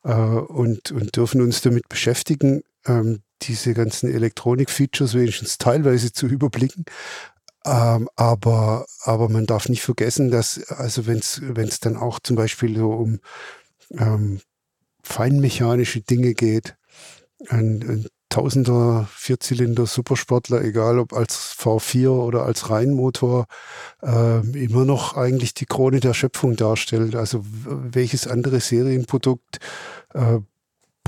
äh, 0.03 0.13
und, 0.13 0.91
und 0.91 1.15
dürfen 1.15 1.41
uns 1.41 1.61
damit 1.61 1.87
beschäftigen, 1.87 2.61
ähm, 2.85 3.21
diese 3.41 3.73
ganzen 3.73 4.11
Elektronik-Features 4.11 5.13
wenigstens 5.13 5.57
teilweise 5.57 6.11
zu 6.11 6.27
überblicken. 6.27 6.85
Ähm, 7.65 8.09
aber, 8.15 8.85
aber 9.03 9.29
man 9.29 9.45
darf 9.45 9.69
nicht 9.69 9.81
vergessen, 9.81 10.31
dass, 10.31 10.61
also 10.69 11.07
wenn 11.07 11.19
es 11.19 11.79
dann 11.79 11.97
auch 11.97 12.19
zum 12.19 12.35
Beispiel 12.35 12.77
so 12.77 12.91
um 12.91 13.19
ähm, 13.91 14.41
feinmechanische 15.03 16.01
Dinge 16.01 16.33
geht, 16.33 16.75
ein, 17.49 17.81
ein 17.81 18.07
Tausender 18.29 19.09
Vierzylinder 19.11 19.87
Supersportler, 19.87 20.63
egal 20.63 20.99
ob 20.99 21.13
als 21.13 21.55
V4 21.59 22.09
oder 22.09 22.45
als 22.45 22.69
Reihenmotor, 22.69 23.47
äh, 24.03 24.41
immer 24.51 24.85
noch 24.85 25.17
eigentlich 25.17 25.55
die 25.55 25.65
Krone 25.65 25.99
der 25.99 26.13
Schöpfung 26.13 26.55
darstellt. 26.55 27.15
Also 27.15 27.43
welches 27.43 28.27
andere 28.27 28.59
Serienprodukt 28.59 29.57
äh, 30.13 30.41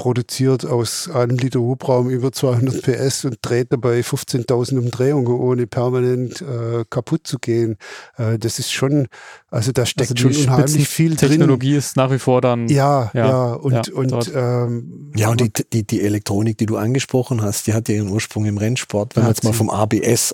produziert 0.02 0.66
aus 0.66 1.12
einem 1.12 1.38
Liter 1.38 1.60
Hubraum 1.60 2.10
über 2.10 2.32
200 2.32 2.82
PS 2.82 3.24
und 3.26 3.38
dreht 3.44 3.72
dabei 3.72 4.00
15.000 4.00 4.80
Umdrehungen, 4.80 5.28
ohne 5.28 5.68
permanent 5.68 6.42
äh, 6.42 6.86
kaputt 6.90 7.28
zu 7.28 7.38
gehen. 7.38 7.78
Äh, 8.18 8.40
das 8.40 8.58
ist 8.58 8.74
schon, 8.74 9.10
also 9.52 9.72
da 9.72 9.86
steckt 9.86 10.10
also 10.10 10.32
schon 10.32 10.44
unheimlich 10.44 10.88
viel 10.88 11.16
drin. 11.16 11.30
Technologie 11.30 11.76
ist 11.76 11.98
nach 11.98 12.10
wie 12.10 12.18
vor 12.18 12.42
dann. 12.42 12.68
Ja, 12.68 13.12
ja, 13.14 13.28
ja 13.28 13.54
und, 13.54 13.74
ja, 13.74 13.94
und, 13.94 14.32
ähm, 14.34 15.12
ja, 15.16 15.30
und 15.30 15.40
die, 15.40 15.52
die, 15.72 15.86
die 15.86 16.02
Elektronik, 16.02 16.58
die 16.58 16.66
du 16.66 16.78
angesprochen 16.78 17.44
hast, 17.44 17.68
die 17.68 17.74
hat 17.76 17.88
ja 17.88 17.94
ihren 17.94 18.10
Ursprung 18.10 18.46
im 18.46 18.58
Rennsport. 18.58 19.16
Wenn 19.16 19.22
man 19.22 19.34
jetzt 19.34 19.44
mal 19.44 19.54
vom 19.54 19.70
ABS 19.70 20.34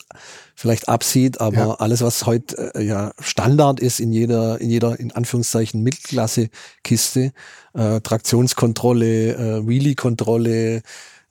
vielleicht 0.58 0.90
absieht, 0.90 1.40
aber 1.40 1.58
ja. 1.58 1.74
alles, 1.76 2.02
was 2.02 2.26
heute 2.26 2.74
äh, 2.74 2.84
ja 2.84 3.12
Standard 3.20 3.80
ist 3.80 4.00
in 4.00 4.12
jeder, 4.12 4.60
in 4.60 4.72
jeder, 4.72 5.00
in 5.00 5.12
Anführungszeichen, 5.12 5.84
Mittelklasse-Kiste, 5.84 7.32
äh, 7.74 8.02
Traktionskontrolle, 8.02 9.34
äh, 9.36 9.68
Wheelie-Kontrolle, 9.68 10.82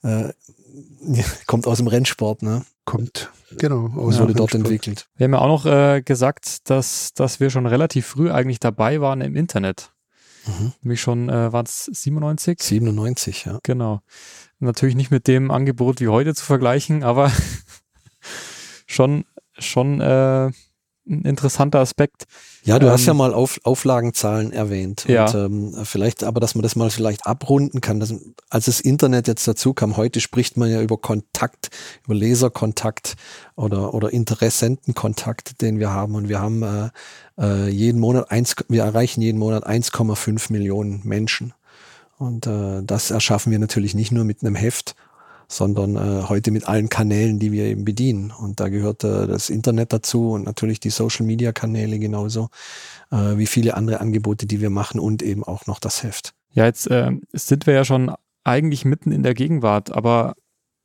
äh, 0.03 0.29
kommt 1.45 1.67
aus 1.67 1.77
dem 1.77 1.87
Rennsport, 1.87 2.41
ne? 2.41 2.63
Kommt, 2.85 3.29
genau. 3.57 3.91
Aus 3.97 4.15
ja, 4.15 4.21
wurde 4.21 4.33
dort 4.33 4.55
entwickelt. 4.55 5.07
Wir 5.17 5.25
haben 5.25 5.33
ja 5.33 5.39
auch 5.39 5.47
noch 5.47 5.65
äh, 5.65 6.01
gesagt, 6.01 6.69
dass, 6.69 7.13
dass 7.13 7.41
wir 7.41 7.49
schon 7.49 7.65
relativ 7.65 8.07
früh 8.07 8.31
eigentlich 8.31 8.61
dabei 8.61 9.01
waren 9.01 9.19
im 9.19 9.35
Internet. 9.35 9.91
Mhm. 10.45 10.71
Nämlich 10.83 11.01
schon, 11.01 11.27
äh, 11.27 11.51
waren 11.51 11.65
es 11.65 11.89
97? 11.91 12.63
97, 12.63 13.43
ja. 13.43 13.59
Genau. 13.63 13.99
Natürlich 14.59 14.95
nicht 14.95 15.11
mit 15.11 15.27
dem 15.27 15.51
Angebot 15.51 15.99
wie 15.99 16.07
heute 16.07 16.33
zu 16.33 16.45
vergleichen, 16.45 17.03
aber 17.03 17.29
schon, 18.87 19.25
schon 19.59 20.01
äh, 20.01 20.49
ein 21.09 21.21
interessanter 21.23 21.79
Aspekt. 21.79 22.25
Ja, 22.63 22.79
du 22.79 22.87
ähm, 22.87 22.91
hast 22.91 23.05
ja 23.05 23.13
mal 23.13 23.33
Auf, 23.33 23.59
Auflagenzahlen 23.63 24.51
erwähnt. 24.51 25.05
Ja. 25.07 25.25
Und, 25.25 25.35
ähm, 25.35 25.85
vielleicht, 25.85 26.23
aber 26.23 26.39
dass 26.39 26.55
man 26.55 26.63
das 26.63 26.75
mal 26.75 26.89
vielleicht 26.89 27.25
abrunden 27.25 27.81
kann. 27.81 27.99
Dass, 27.99 28.13
als 28.49 28.65
das 28.65 28.79
Internet 28.79 29.27
jetzt 29.27 29.47
dazu 29.47 29.73
kam, 29.73 29.97
heute 29.97 30.19
spricht 30.19 30.57
man 30.57 30.69
ja 30.69 30.81
über 30.81 30.97
Kontakt, 30.97 31.69
über 32.05 32.15
Leserkontakt 32.15 33.15
oder, 33.55 33.93
oder 33.93 34.11
Interessentenkontakt, 34.11 35.61
den 35.61 35.79
wir 35.79 35.91
haben. 35.91 36.15
Und 36.15 36.29
wir 36.29 36.39
haben 36.39 36.63
äh, 36.63 36.89
äh, 37.39 37.69
jeden 37.69 37.99
Monat 37.99 38.31
eins, 38.31 38.55
wir 38.67 38.83
erreichen 38.83 39.21
jeden 39.21 39.39
Monat 39.39 39.67
1,5 39.67 40.51
Millionen 40.51 41.01
Menschen. 41.03 41.53
Und 42.17 42.47
äh, 42.47 42.81
das 42.83 43.11
erschaffen 43.11 43.51
wir 43.51 43.59
natürlich 43.59 43.93
nicht 43.93 44.11
nur 44.11 44.23
mit 44.23 44.41
einem 44.41 44.55
Heft 44.55 44.95
sondern 45.47 45.95
äh, 45.95 46.23
heute 46.27 46.51
mit 46.51 46.67
allen 46.67 46.89
Kanälen, 46.89 47.39
die 47.39 47.51
wir 47.51 47.65
eben 47.65 47.85
bedienen. 47.85 48.31
Und 48.31 48.59
da 48.59 48.69
gehört 48.69 49.03
äh, 49.03 49.27
das 49.27 49.49
Internet 49.49 49.93
dazu 49.93 50.31
und 50.31 50.43
natürlich 50.43 50.79
die 50.79 50.89
Social-Media-Kanäle 50.89 51.99
genauso, 51.99 52.49
äh, 53.11 53.37
wie 53.37 53.47
viele 53.47 53.75
andere 53.75 54.01
Angebote, 54.01 54.45
die 54.45 54.61
wir 54.61 54.69
machen 54.69 54.99
und 54.99 55.23
eben 55.23 55.43
auch 55.43 55.65
noch 55.65 55.79
das 55.79 56.03
Heft. 56.03 56.33
Ja, 56.51 56.65
jetzt 56.65 56.87
äh, 56.87 57.11
sind 57.33 57.65
wir 57.65 57.73
ja 57.73 57.85
schon 57.85 58.11
eigentlich 58.43 58.85
mitten 58.85 59.11
in 59.11 59.23
der 59.23 59.33
Gegenwart, 59.33 59.91
aber 59.91 60.35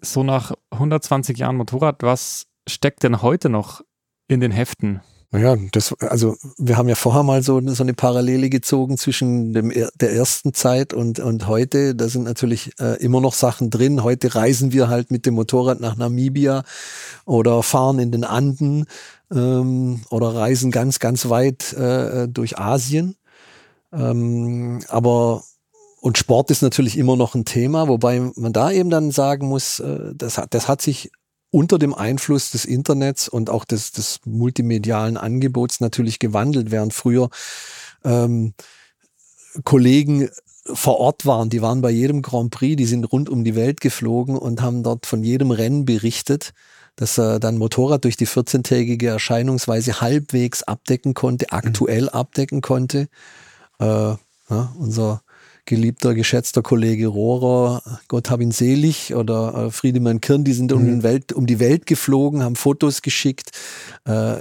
so 0.00 0.22
nach 0.22 0.52
120 0.70 1.38
Jahren 1.38 1.56
Motorrad, 1.56 2.02
was 2.02 2.46
steckt 2.68 3.02
denn 3.02 3.22
heute 3.22 3.48
noch 3.48 3.82
in 4.28 4.40
den 4.40 4.52
Heften? 4.52 5.00
Naja, 5.34 5.56
das, 5.72 5.94
also 5.98 6.36
wir 6.58 6.76
haben 6.76 6.90
ja 6.90 6.94
vorher 6.94 7.22
mal 7.22 7.42
so, 7.42 7.58
so 7.68 7.82
eine 7.82 7.94
Parallele 7.94 8.50
gezogen 8.50 8.98
zwischen 8.98 9.54
dem, 9.54 9.72
der 9.98 10.12
ersten 10.12 10.52
Zeit 10.52 10.92
und, 10.92 11.20
und 11.20 11.46
heute. 11.46 11.94
Da 11.94 12.08
sind 12.08 12.24
natürlich 12.24 12.78
äh, 12.78 13.02
immer 13.02 13.22
noch 13.22 13.32
Sachen 13.32 13.70
drin. 13.70 14.02
Heute 14.02 14.34
reisen 14.34 14.72
wir 14.72 14.88
halt 14.88 15.10
mit 15.10 15.24
dem 15.24 15.32
Motorrad 15.32 15.80
nach 15.80 15.96
Namibia 15.96 16.64
oder 17.24 17.62
fahren 17.62 17.98
in 17.98 18.12
den 18.12 18.24
Anden 18.24 18.84
ähm, 19.32 20.02
oder 20.10 20.34
reisen 20.34 20.70
ganz, 20.70 20.98
ganz 20.98 21.30
weit 21.30 21.72
äh, 21.72 22.28
durch 22.28 22.58
Asien. 22.58 23.16
Ähm, 23.90 24.80
aber 24.88 25.44
und 26.02 26.18
Sport 26.18 26.50
ist 26.50 26.60
natürlich 26.62 26.98
immer 26.98 27.16
noch 27.16 27.34
ein 27.34 27.46
Thema, 27.46 27.88
wobei 27.88 28.20
man 28.36 28.52
da 28.52 28.70
eben 28.70 28.90
dann 28.90 29.12
sagen 29.12 29.48
muss, 29.48 29.80
äh, 29.80 30.12
das, 30.14 30.36
hat, 30.36 30.52
das 30.52 30.68
hat 30.68 30.82
sich 30.82 31.10
unter 31.52 31.78
dem 31.78 31.94
Einfluss 31.94 32.50
des 32.50 32.64
Internets 32.64 33.28
und 33.28 33.50
auch 33.50 33.64
des, 33.64 33.92
des 33.92 34.20
multimedialen 34.24 35.16
Angebots 35.16 35.80
natürlich 35.80 36.18
gewandelt, 36.18 36.70
während 36.70 36.94
früher 36.94 37.28
ähm, 38.04 38.54
Kollegen 39.62 40.30
vor 40.64 40.98
Ort 40.98 41.26
waren, 41.26 41.50
die 41.50 41.60
waren 41.60 41.82
bei 41.82 41.90
jedem 41.90 42.22
Grand 42.22 42.50
Prix, 42.50 42.76
die 42.76 42.86
sind 42.86 43.04
rund 43.04 43.28
um 43.28 43.44
die 43.44 43.54
Welt 43.54 43.80
geflogen 43.80 44.36
und 44.36 44.62
haben 44.62 44.82
dort 44.82 45.06
von 45.06 45.22
jedem 45.22 45.50
Rennen 45.50 45.84
berichtet, 45.84 46.52
dass 46.96 47.18
er 47.18 47.38
dann 47.38 47.58
Motorrad 47.58 48.04
durch 48.04 48.16
die 48.16 48.28
14-tägige 48.28 49.08
Erscheinungsweise 49.08 50.00
halbwegs 50.00 50.62
abdecken 50.62 51.12
konnte, 51.12 51.52
aktuell 51.52 52.04
mhm. 52.04 52.08
abdecken 52.08 52.60
konnte. 52.62 53.08
Äh, 53.78 53.84
ja, 53.84 54.72
unser 54.78 55.22
geliebter, 55.64 56.14
geschätzter 56.14 56.62
Kollege 56.62 57.06
Rohrer, 57.06 57.82
Gott 58.08 58.30
hab 58.30 58.40
ihn 58.40 58.50
selig, 58.50 59.14
oder 59.14 59.66
äh, 59.66 59.70
Friedemann 59.70 60.20
Kirn, 60.20 60.44
die 60.44 60.52
sind 60.52 60.72
um, 60.72 60.84
den 60.84 60.96
mhm. 60.96 61.02
Welt, 61.02 61.32
um 61.32 61.46
die 61.46 61.60
Welt 61.60 61.86
geflogen, 61.86 62.42
haben 62.42 62.56
Fotos 62.56 63.02
geschickt. 63.02 63.50
Äh, 64.04 64.36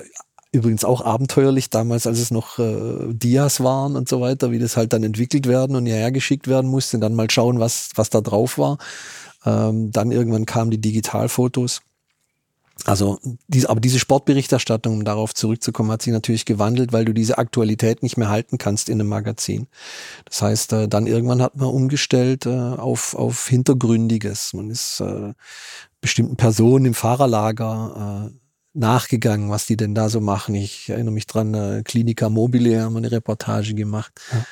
übrigens 0.51 0.83
auch 0.83 1.01
abenteuerlich 1.01 1.69
damals, 1.69 2.07
als 2.07 2.19
es 2.19 2.31
noch 2.31 2.59
äh, 2.59 3.13
Dias 3.13 3.61
waren 3.63 3.95
und 3.95 4.09
so 4.09 4.19
weiter, 4.19 4.51
wie 4.51 4.59
das 4.59 4.75
halt 4.75 4.93
dann 4.93 5.03
entwickelt 5.03 5.47
werden 5.47 5.75
und 5.75 5.85
hierher 5.85 6.11
geschickt 6.11 6.47
werden 6.47 6.69
musste, 6.69 6.99
dann 6.99 7.15
mal 7.15 7.29
schauen, 7.29 7.59
was, 7.59 7.91
was 7.95 8.09
da 8.09 8.21
drauf 8.21 8.57
war. 8.57 8.77
Ähm, 9.45 9.91
dann 9.91 10.11
irgendwann 10.11 10.45
kamen 10.45 10.71
die 10.71 10.81
Digitalfotos. 10.81 11.81
Also, 12.85 13.19
diese, 13.47 13.69
aber 13.69 13.79
diese 13.79 13.99
Sportberichterstattung, 13.99 14.97
um 14.97 15.05
darauf 15.05 15.33
zurückzukommen, 15.33 15.91
hat 15.91 16.01
sich 16.01 16.13
natürlich 16.13 16.45
gewandelt, 16.45 16.93
weil 16.93 17.05
du 17.05 17.13
diese 17.13 17.37
Aktualität 17.37 18.03
nicht 18.03 18.17
mehr 18.17 18.29
halten 18.29 18.57
kannst 18.57 18.89
in 18.89 18.99
einem 18.99 19.09
Magazin. 19.09 19.67
Das 20.25 20.41
heißt, 20.41 20.73
äh, 20.73 20.87
dann 20.87 21.07
irgendwann 21.07 21.41
hat 21.41 21.55
man 21.55 21.67
umgestellt 21.67 22.45
äh, 22.45 22.49
auf, 22.49 23.15
auf 23.15 23.47
Hintergründiges. 23.47 24.53
Man 24.53 24.69
ist 24.69 24.99
äh, 24.99 25.33
bestimmten 26.01 26.37
Personen 26.37 26.85
im 26.85 26.93
Fahrerlager 26.93 28.31
äh, 28.31 28.37
nachgegangen, 28.73 29.49
was 29.49 29.65
die 29.65 29.77
denn 29.77 29.93
da 29.93 30.09
so 30.09 30.21
machen. 30.21 30.55
Ich 30.55 30.89
erinnere 30.89 31.13
mich 31.13 31.27
dran, 31.27 31.53
äh, 31.53 31.83
Klinika 31.83 32.29
Mobile 32.29 32.81
haben 32.81 32.97
eine 32.97 33.11
Reportage 33.11 33.73
gemacht. 33.73 34.13
Ja 34.31 34.45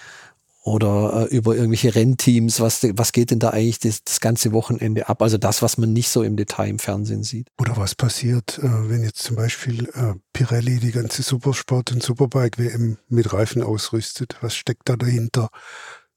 oder 0.70 1.28
äh, 1.32 1.36
über 1.36 1.56
irgendwelche 1.56 1.96
Rennteams, 1.96 2.60
was, 2.60 2.86
was 2.94 3.12
geht 3.12 3.32
denn 3.32 3.40
da 3.40 3.50
eigentlich 3.50 3.80
das, 3.80 4.04
das, 4.04 4.20
ganze 4.20 4.52
Wochenende 4.52 5.10
ab? 5.10 5.22
Also 5.22 5.38
das, 5.38 5.62
was 5.62 5.78
man 5.78 5.94
nicht 5.94 6.10
so 6.10 6.22
im 6.22 6.38
Detail 6.38 6.70
im 6.70 6.80
Fernsehen 6.80 7.24
sieht. 7.24 7.48
Oder 7.60 7.76
was 7.76 7.96
passiert, 7.96 8.60
äh, 8.60 8.90
wenn 8.90 9.04
jetzt 9.04 9.24
zum 9.24 9.36
Beispiel 9.36 9.90
äh, 9.96 10.14
Pirelli 10.32 10.80
die 10.80 10.92
ganze 10.92 11.24
Supersport- 11.24 11.92
und 11.92 12.04
Superbike-WM 12.04 12.98
mit 13.08 13.34
Reifen 13.34 13.64
ausrüstet? 13.64 14.38
Was 14.42 14.56
steckt 14.56 14.88
da 14.88 14.96
dahinter? 14.96 15.50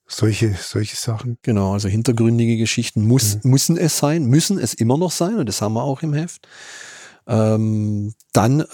Solche, 0.06 0.54
solche 0.60 0.96
Sachen. 0.96 1.38
Genau, 1.40 1.72
also 1.72 1.88
hintergründige 1.88 2.58
Geschichten 2.58 3.06
muss, 3.06 3.36
mhm. 3.42 3.50
müssen 3.50 3.76
es 3.78 3.96
sein, 3.96 4.26
müssen 4.26 4.58
es 4.58 4.74
immer 4.74 4.98
noch 4.98 5.12
sein 5.12 5.36
und 5.36 5.48
das 5.48 5.62
haben 5.62 5.72
wir 5.72 5.82
auch 5.82 6.02
im 6.02 6.12
Heft. 6.12 6.46
Ähm, 7.26 8.12
dann 8.32 8.60
äh, 8.60 8.66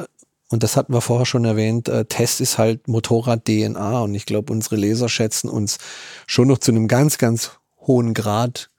und 0.50 0.62
das 0.62 0.76
hatten 0.76 0.92
wir 0.92 1.00
vorher 1.00 1.26
schon 1.26 1.44
erwähnt, 1.44 1.88
äh, 1.88 2.06
Test 2.06 2.40
ist 2.40 2.58
halt 2.58 2.88
Motorrad-DNA 2.88 4.00
und 4.00 4.14
ich 4.14 4.24
glaube, 4.26 4.52
unsere 4.52 4.76
Leser 4.76 5.08
schätzen 5.08 5.48
uns 5.48 5.78
schon 6.26 6.48
noch 6.48 6.58
zu 6.58 6.70
einem 6.70 6.88
ganz, 6.88 7.18
ganz 7.18 7.52
hohen 7.80 8.14
Grad. 8.14 8.70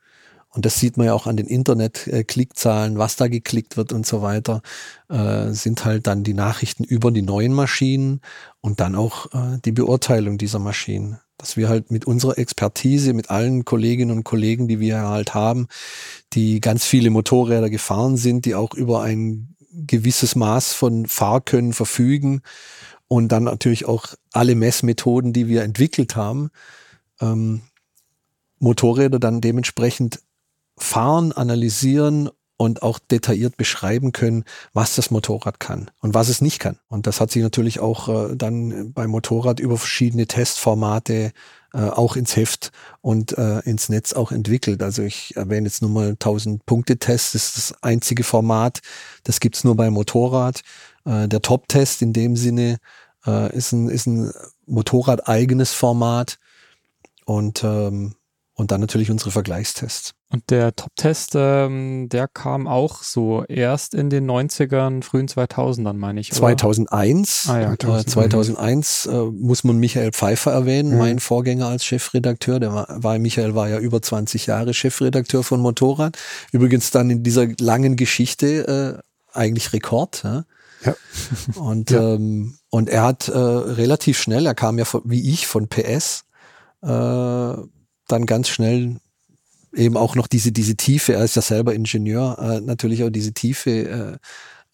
Und 0.51 0.65
das 0.65 0.79
sieht 0.79 0.97
man 0.97 1.05
ja 1.05 1.13
auch 1.13 1.27
an 1.27 1.37
den 1.37 1.45
Internet-Klickzahlen, 1.45 2.97
was 2.97 3.15
da 3.15 3.27
geklickt 3.27 3.77
wird 3.77 3.93
und 3.93 4.07
so 4.07 4.23
weiter, 4.23 4.63
äh, 5.07 5.51
sind 5.51 5.85
halt 5.85 6.07
dann 6.07 6.23
die 6.23 6.33
Nachrichten 6.33 6.83
über 6.83 7.11
die 7.11 7.21
neuen 7.21 7.53
Maschinen 7.53 8.21
und 8.59 8.79
dann 8.79 8.95
auch 8.95 9.27
äh, 9.27 9.59
die 9.63 9.71
Beurteilung 9.71 10.39
dieser 10.39 10.57
Maschinen. 10.57 11.19
Dass 11.37 11.55
wir 11.55 11.69
halt 11.69 11.91
mit 11.91 12.05
unserer 12.05 12.39
Expertise, 12.39 13.13
mit 13.13 13.29
allen 13.29 13.63
Kolleginnen 13.63 14.11
und 14.11 14.23
Kollegen, 14.23 14.67
die 14.67 14.79
wir 14.79 15.07
halt 15.07 15.35
haben, 15.35 15.67
die 16.33 16.61
ganz 16.61 16.83
viele 16.83 17.11
Motorräder 17.11 17.69
gefahren 17.69 18.17
sind, 18.17 18.45
die 18.45 18.55
auch 18.55 18.73
über 18.73 19.03
ein 19.03 19.55
gewisses 19.71 20.35
Maß 20.35 20.73
von 20.73 21.05
Fahrkönnen 21.05 21.73
verfügen 21.73 22.41
und 23.07 23.29
dann 23.29 23.43
natürlich 23.43 23.85
auch 23.85 24.07
alle 24.33 24.55
Messmethoden, 24.55 25.33
die 25.33 25.47
wir 25.47 25.63
entwickelt 25.63 26.15
haben, 26.15 26.49
ähm, 27.21 27.61
Motorräder 28.59 29.19
dann 29.19 29.41
dementsprechend 29.41 30.21
fahren, 30.77 31.31
analysieren 31.31 32.29
und 32.59 32.83
auch 32.83 32.99
detailliert 32.99 33.55
beschreiben 33.55 34.11
können, 34.11 34.43
was 34.73 34.95
das 34.95 35.11
Motorrad 35.11 35.61
kann 35.61 35.89
und 36.01 36.13
was 36.13 36.27
es 36.27 36.41
nicht 36.41 36.59
kann. 36.59 36.77
Und 36.89 37.07
das 37.07 37.21
hat 37.21 37.31
sich 37.31 37.41
natürlich 37.41 37.79
auch 37.79 38.09
äh, 38.09 38.35
dann 38.35 38.91
beim 38.91 39.11
Motorrad 39.11 39.61
über 39.61 39.77
verschiedene 39.77 40.27
Testformate 40.27 41.31
äh, 41.73 41.77
auch 41.77 42.17
ins 42.17 42.35
Heft 42.35 42.73
und 42.99 43.37
äh, 43.37 43.59
ins 43.59 43.87
Netz 43.87 44.11
auch 44.11 44.33
entwickelt. 44.33 44.83
Also 44.83 45.03
ich 45.03 45.37
erwähne 45.37 45.67
jetzt 45.67 45.81
nur 45.81 45.89
mal 45.89 46.09
1000 46.09 46.65
Punkte-Test, 46.65 47.33
das 47.33 47.45
ist 47.45 47.57
das 47.57 47.81
einzige 47.81 48.25
Format, 48.25 48.79
das 49.23 49.39
gibt's 49.39 49.63
nur 49.63 49.77
beim 49.77 49.93
Motorrad. 49.93 50.61
Äh, 51.05 51.29
der 51.29 51.41
Top-Test 51.41 52.01
in 52.01 52.11
dem 52.11 52.35
Sinne 52.35 52.79
äh, 53.25 53.55
ist 53.55 53.71
ein, 53.71 53.87
ist 53.87 54.05
ein 54.05 54.33
Motorrad-eigenes 54.65 55.71
Format 55.71 56.39
und 57.23 57.63
ähm, 57.63 58.15
und 58.53 58.71
dann 58.71 58.81
natürlich 58.81 59.09
unsere 59.09 59.31
Vergleichstests. 59.31 60.13
Und 60.31 60.51
der 60.51 60.75
Top-Test, 60.75 61.31
ähm, 61.33 62.07
der 62.07 62.27
kam 62.27 62.67
auch 62.67 63.01
so 63.01 63.43
erst 63.45 63.95
in 63.95 64.11
den 64.11 64.29
90ern, 64.29 65.03
frühen 65.03 65.27
2000ern, 65.27 65.93
meine 65.93 66.19
ich. 66.19 66.31
Oder? 66.31 66.39
2001. 66.39 67.47
Ah, 67.49 67.59
ja. 67.59 67.79
2001, 67.79 68.11
2001 68.11 69.05
äh, 69.07 69.11
muss 69.31 69.63
man 69.63 69.77
Michael 69.77 70.11
Pfeiffer 70.11 70.51
erwähnen, 70.51 70.91
mhm. 70.91 70.97
mein 70.99 71.19
Vorgänger 71.19 71.67
als 71.67 71.83
Chefredakteur. 71.83 72.59
Der 72.59 72.71
war, 72.71 72.87
war, 72.89 73.17
Michael 73.17 73.55
war 73.55 73.69
ja 73.69 73.79
über 73.79 74.03
20 74.03 74.45
Jahre 74.45 74.75
Chefredakteur 74.75 75.43
von 75.43 75.61
Motorrad. 75.61 76.15
Übrigens 76.51 76.91
dann 76.91 77.09
in 77.09 77.23
dieser 77.23 77.47
langen 77.59 77.95
Geschichte 77.95 79.01
äh, 79.33 79.37
eigentlich 79.37 79.73
Rekord. 79.73 80.21
Ja? 80.23 80.45
Ja. 80.85 80.95
Und, 81.59 81.89
ja. 81.89 82.13
Ähm, 82.13 82.55
und 82.69 82.87
er 82.87 83.01
hat 83.01 83.27
äh, 83.29 83.35
relativ 83.35 84.19
schnell, 84.19 84.45
er 84.45 84.53
kam 84.53 84.77
ja 84.77 84.85
von, 84.85 85.01
wie 85.03 85.31
ich 85.31 85.47
von 85.47 85.67
PS, 85.69 86.25
äh, 86.83 86.87
dann 86.87 88.25
ganz 88.27 88.47
schnell 88.47 88.97
eben 89.73 89.97
auch 89.97 90.15
noch 90.15 90.27
diese, 90.27 90.51
diese 90.51 90.75
Tiefe, 90.75 91.13
er 91.13 91.23
ist 91.23 91.35
ja 91.35 91.41
selber 91.41 91.73
Ingenieur, 91.73 92.37
äh, 92.39 92.61
natürlich 92.61 93.03
auch 93.03 93.09
diese 93.09 93.33
Tiefe 93.33 94.19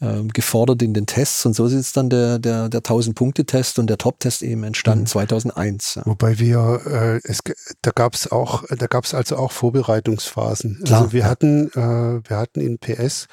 äh, 0.02 0.06
äh, 0.06 0.24
gefordert 0.34 0.82
in 0.82 0.94
den 0.94 1.06
Tests 1.06 1.46
und 1.46 1.54
so 1.54 1.66
ist 1.66 1.96
dann 1.98 2.10
der, 2.10 2.40
der, 2.40 2.70
der 2.70 2.82
1000-Punkte-Test 2.82 3.80
und 3.80 3.88
der 3.88 3.98
Top-Test 3.98 4.44
eben 4.44 4.64
entstanden, 4.64 5.04
mhm. 5.04 5.08
2001. 5.08 5.96
Ja. 5.96 6.02
Wobei 6.06 6.40
wir, 6.40 6.82
äh, 6.86 7.20
es, 7.24 7.40
da 7.82 7.92
gab 7.92 8.14
es 8.14 8.32
auch, 8.32 8.64
da 8.68 8.88
gab 8.88 9.06
es 9.06 9.14
also 9.14 9.38
auch 9.38 9.52
Vorbereitungsphasen. 9.52 10.82
Klar, 10.86 11.02
also 11.02 11.14
wir 11.14 11.22
ja. 11.22 11.26
hatten, 11.28 11.70
äh, 11.72 12.30
wir 12.30 12.38
hatten 12.38 12.62
in 12.62 12.78
PS 12.78 13.28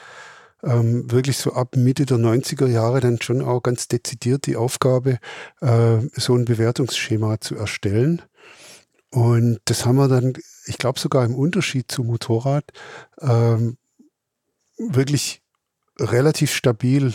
ähm, 0.65 1.11
wirklich 1.11 1.39
so 1.39 1.53
ab 1.53 1.77
Mitte 1.77 2.07
der 2.07 2.19
90er 2.19 2.67
Jahre 2.67 3.01
dann 3.01 3.21
schon 3.21 3.43
auch 3.43 3.63
ganz 3.63 3.89
dezidiert 3.89 4.47
die 4.47 4.57
Aufgabe, 4.57 5.19
äh, 5.61 5.99
so 6.15 6.37
ein 6.37 6.45
Bewertungsschema 6.45 7.41
zu 7.41 7.57
erstellen. 7.57 8.23
Und 9.11 9.59
das 9.67 9.85
haben 9.85 9.97
wir 9.97 10.09
dann, 10.09 10.35
ich 10.67 10.79
glaube 10.79 10.99
sogar 10.99 11.25
im 11.25 11.35
Unterschied 11.35 11.91
zum 11.91 12.07
Motorrad, 12.07 12.65
ähm, 13.21 13.77
wirklich 14.79 15.43
relativ 15.99 16.53
stabil 16.53 17.13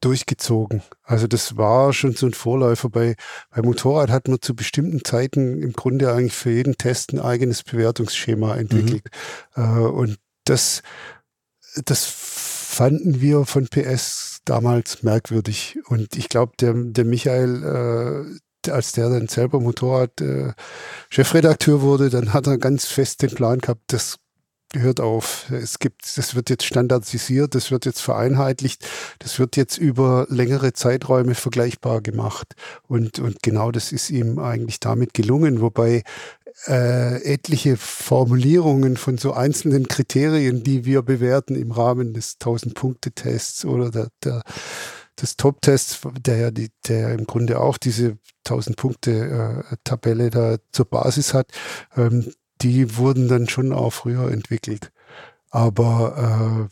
durchgezogen. 0.00 0.82
Also 1.02 1.26
das 1.26 1.56
war 1.56 1.92
schon 1.92 2.14
so 2.14 2.26
ein 2.26 2.34
Vorläufer. 2.34 2.88
Bei, 2.90 3.14
bei 3.50 3.62
Motorrad 3.62 4.10
hat 4.10 4.28
man 4.28 4.40
zu 4.40 4.54
bestimmten 4.54 5.04
Zeiten 5.04 5.62
im 5.62 5.72
Grunde 5.72 6.12
eigentlich 6.12 6.34
für 6.34 6.50
jeden 6.50 6.76
Test 6.76 7.12
ein 7.12 7.20
eigenes 7.20 7.62
Bewertungsschema 7.62 8.56
entwickelt. 8.56 9.04
Mhm. 9.54 9.62
Äh, 9.62 9.86
und 9.86 10.18
das, 10.44 10.82
das 11.84 12.06
fanden 12.06 13.20
wir 13.20 13.44
von 13.44 13.68
PS 13.68 14.40
damals 14.44 15.02
merkwürdig. 15.02 15.78
Und 15.86 16.16
ich 16.16 16.28
glaube, 16.28 16.52
der, 16.60 16.74
der 16.74 17.04
Michael, 17.04 18.32
äh, 18.34 18.38
als 18.70 18.92
der 18.92 19.10
dann 19.10 19.28
selber 19.28 19.60
Motorrad 19.60 20.20
äh, 20.20 20.52
wurde, 21.80 22.10
dann 22.10 22.32
hat 22.32 22.46
er 22.46 22.58
ganz 22.58 22.86
fest 22.86 23.22
den 23.22 23.30
Plan 23.30 23.58
gehabt, 23.58 23.82
das 23.88 24.16
hört 24.74 25.00
auf. 25.00 25.50
Es 25.50 25.78
gibt, 25.78 26.18
das 26.18 26.34
wird 26.34 26.50
jetzt 26.50 26.64
standardisiert, 26.64 27.54
das 27.54 27.70
wird 27.70 27.86
jetzt 27.86 28.00
vereinheitlicht, 28.00 28.86
das 29.18 29.38
wird 29.38 29.56
jetzt 29.56 29.78
über 29.78 30.26
längere 30.28 30.72
Zeiträume 30.72 31.34
vergleichbar 31.34 32.02
gemacht. 32.02 32.54
Und, 32.86 33.18
und 33.18 33.42
genau 33.42 33.70
das 33.70 33.92
ist 33.92 34.10
ihm 34.10 34.38
eigentlich 34.38 34.80
damit 34.80 35.14
gelungen, 35.14 35.60
wobei 35.60 36.02
äh, 36.66 37.22
etliche 37.22 37.76
Formulierungen 37.76 38.96
von 38.96 39.16
so 39.16 39.32
einzelnen 39.32 39.86
Kriterien, 39.88 40.62
die 40.64 40.84
wir 40.84 41.02
bewerten 41.02 41.54
im 41.54 41.70
Rahmen 41.70 42.14
des 42.14 42.38
1000-Punkte-Tests 42.40 43.64
oder 43.64 43.90
der, 43.90 44.08
der 44.24 44.42
des 45.20 45.36
Top-Tests, 45.36 46.00
der 46.20 46.36
ja 46.36 46.50
die, 46.50 46.70
der 46.86 47.12
im 47.12 47.26
Grunde 47.26 47.60
auch 47.60 47.78
diese 47.78 48.18
1000 48.46 48.76
Punkte 48.76 49.64
äh, 49.70 49.76
Tabelle 49.84 50.30
da 50.30 50.56
zur 50.72 50.86
Basis 50.86 51.34
hat, 51.34 51.48
ähm, 51.96 52.32
die 52.62 52.96
wurden 52.96 53.28
dann 53.28 53.48
schon 53.48 53.72
auch 53.72 53.92
früher 53.92 54.30
entwickelt. 54.30 54.90
Aber 55.50 56.68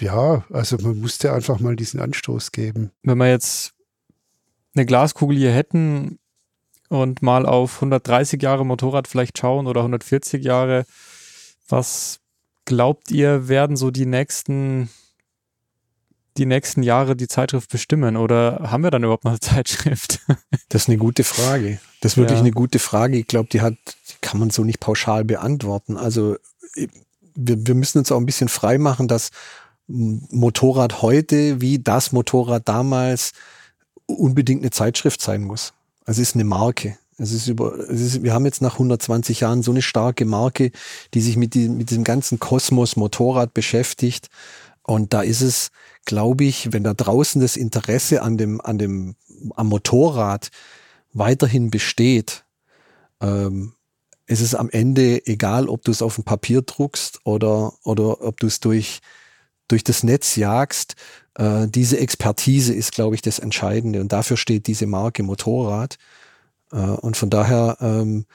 äh, 0.00 0.04
ja, 0.04 0.44
also 0.50 0.76
man 0.78 0.98
musste 0.98 1.32
einfach 1.32 1.60
mal 1.60 1.76
diesen 1.76 2.00
Anstoß 2.00 2.52
geben. 2.52 2.90
Wenn 3.02 3.18
wir 3.18 3.28
jetzt 3.28 3.72
eine 4.74 4.86
Glaskugel 4.86 5.36
hier 5.36 5.52
hätten 5.52 6.18
und 6.88 7.22
mal 7.22 7.46
auf 7.46 7.76
130 7.76 8.42
Jahre 8.42 8.66
Motorrad 8.66 9.08
vielleicht 9.08 9.38
schauen 9.38 9.66
oder 9.66 9.80
140 9.80 10.44
Jahre, 10.44 10.84
was 11.68 12.20
glaubt 12.64 13.10
ihr, 13.10 13.48
werden 13.48 13.76
so 13.76 13.90
die 13.90 14.06
nächsten 14.06 14.90
die 16.36 16.46
nächsten 16.46 16.82
Jahre 16.82 17.16
die 17.16 17.28
Zeitschrift 17.28 17.70
bestimmen 17.70 18.16
oder 18.16 18.70
haben 18.70 18.82
wir 18.82 18.90
dann 18.90 19.04
überhaupt 19.04 19.24
noch 19.24 19.32
eine 19.32 19.40
Zeitschrift? 19.54 20.20
Das 20.68 20.82
ist 20.82 20.88
eine 20.88 20.98
gute 20.98 21.24
Frage. 21.24 21.78
Das 22.00 22.12
ist 22.12 22.16
wirklich 22.16 22.38
ja. 22.38 22.44
eine 22.44 22.50
gute 22.50 22.78
Frage. 22.78 23.16
Ich 23.16 23.28
glaube, 23.28 23.48
die 23.50 23.60
hat, 23.60 23.74
die 24.08 24.14
kann 24.20 24.40
man 24.40 24.50
so 24.50 24.64
nicht 24.64 24.80
pauschal 24.80 25.24
beantworten. 25.24 25.96
Also 25.96 26.36
wir, 27.34 27.66
wir 27.66 27.74
müssen 27.74 27.98
uns 27.98 28.12
auch 28.12 28.18
ein 28.18 28.26
bisschen 28.26 28.48
frei 28.48 28.78
machen, 28.78 29.08
dass 29.08 29.30
Motorrad 29.86 31.02
heute 31.02 31.60
wie 31.60 31.78
das 31.78 32.12
Motorrad 32.12 32.68
damals 32.68 33.32
unbedingt 34.06 34.62
eine 34.62 34.70
Zeitschrift 34.70 35.20
sein 35.20 35.42
muss. 35.42 35.72
Also 36.04 36.22
es 36.22 36.30
ist 36.30 36.34
eine 36.34 36.44
Marke. 36.44 36.96
Es 37.16 37.32
ist 37.32 37.46
über, 37.46 37.78
es 37.78 38.00
ist, 38.00 38.22
wir 38.22 38.34
haben 38.34 38.44
jetzt 38.44 38.60
nach 38.60 38.74
120 38.74 39.40
Jahren 39.40 39.62
so 39.62 39.70
eine 39.70 39.82
starke 39.82 40.24
Marke, 40.24 40.72
die 41.14 41.20
sich 41.20 41.36
mit, 41.36 41.54
die, 41.54 41.68
mit 41.68 41.90
diesem 41.90 42.02
ganzen 42.02 42.40
Kosmos 42.40 42.96
Motorrad 42.96 43.54
beschäftigt. 43.54 44.30
Und 44.86 45.12
da 45.12 45.22
ist 45.22 45.40
es, 45.40 45.70
glaube 46.04 46.44
ich, 46.44 46.72
wenn 46.72 46.84
da 46.84 46.94
draußen 46.94 47.40
das 47.40 47.56
Interesse 47.56 48.22
an 48.22 48.36
dem, 48.36 48.60
an 48.60 48.78
dem, 48.78 49.16
am 49.56 49.68
Motorrad 49.68 50.50
weiterhin 51.12 51.70
besteht, 51.70 52.44
ähm, 53.20 53.74
ist 54.26 54.40
es 54.40 54.54
am 54.54 54.70
Ende 54.70 55.26
egal, 55.26 55.68
ob 55.68 55.82
du 55.82 55.90
es 55.90 56.02
auf 56.02 56.14
dem 56.16 56.24
Papier 56.24 56.62
druckst 56.62 57.20
oder, 57.24 57.74
oder 57.84 58.22
ob 58.22 58.40
du 58.40 58.46
es 58.46 58.60
durch, 58.60 59.00
durch 59.68 59.84
das 59.84 60.02
Netz 60.02 60.36
jagst. 60.36 60.96
Äh, 61.34 61.68
diese 61.68 61.98
Expertise 61.98 62.72
ist, 62.72 62.92
glaube 62.92 63.14
ich, 63.14 63.22
das 63.22 63.38
Entscheidende. 63.38 64.00
Und 64.00 64.12
dafür 64.12 64.36
steht 64.36 64.66
diese 64.66 64.86
Marke 64.86 65.22
Motorrad. 65.22 65.96
Äh, 66.72 66.76
und 66.76 67.16
von 67.16 67.30
daher 67.30 67.76
ähm, 67.80 68.26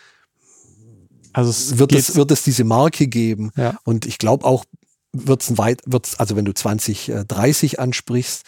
also 1.34 1.52
es 1.52 1.78
wird, 1.78 1.94
es, 1.94 2.16
wird 2.16 2.32
es 2.32 2.44
diese 2.44 2.64
Marke 2.64 3.08
geben. 3.08 3.52
Ja. 3.56 3.80
Und 3.84 4.06
ich 4.06 4.18
glaube 4.18 4.46
auch, 4.46 4.66
wird 5.14 5.42
es 5.42 5.58
weit, 5.58 5.82
wird's, 5.86 6.20
also 6.20 6.36
wenn 6.36 6.46
du 6.46 6.54
2030 6.54 7.80
ansprichst 7.80 8.44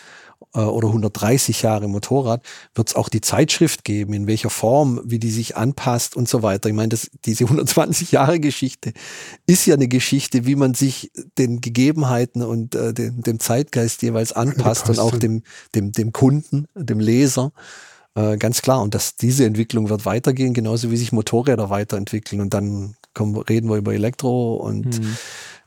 äh, 0.54 0.60
oder 0.60 0.88
130 0.88 1.62
Jahre 1.62 1.88
Motorrad, 1.88 2.44
wird 2.76 2.90
es 2.90 2.96
auch 2.96 3.10
die 3.10 3.22
Zeitschrift 3.22 3.84
geben, 3.84 4.14
in 4.14 4.28
welcher 4.28 4.50
Form, 4.50 5.02
wie 5.04 5.20
die 5.20 5.32
sich 5.32 5.58
anpasst 5.58 6.16
und 6.16 6.28
so 6.28 6.44
weiter. 6.44 6.70
Ich 6.70 6.76
meine, 6.76 6.90
das, 6.90 7.10
diese 7.26 7.46
120 7.46 8.12
Jahre 8.12 8.40
Geschichte 8.40 8.94
ist 9.48 9.66
ja 9.66 9.76
eine 9.76 9.88
Geschichte, 9.88 10.46
wie 10.46 10.56
man 10.56 10.74
sich 10.74 11.12
den 11.38 11.62
Gegebenheiten 11.62 12.42
und 12.44 12.76
äh, 12.76 12.94
dem, 12.94 13.22
dem 13.24 13.40
Zeitgeist 13.40 14.02
jeweils 14.02 14.34
anpasst 14.34 14.90
und 14.90 15.00
auch 15.00 15.18
dem, 15.18 15.44
dem, 15.76 15.92
dem 15.92 16.12
Kunden, 16.12 16.68
dem 16.76 17.00
Leser. 17.00 17.52
Äh, 18.16 18.38
ganz 18.38 18.62
klar. 18.62 18.82
Und 18.82 18.94
dass 18.94 19.16
diese 19.16 19.46
Entwicklung 19.46 19.90
wird 19.90 20.06
weitergehen, 20.06 20.54
genauso 20.54 20.92
wie 20.92 20.98
sich 20.98 21.12
Motorräder 21.12 21.70
weiterentwickeln. 21.70 22.42
Und 22.42 22.54
dann 22.54 22.96
kommen, 23.14 23.38
reden 23.38 23.70
wir 23.70 23.78
über 23.78 23.94
Elektro 23.94 24.56
und 24.56 25.00
mhm. 25.00 25.18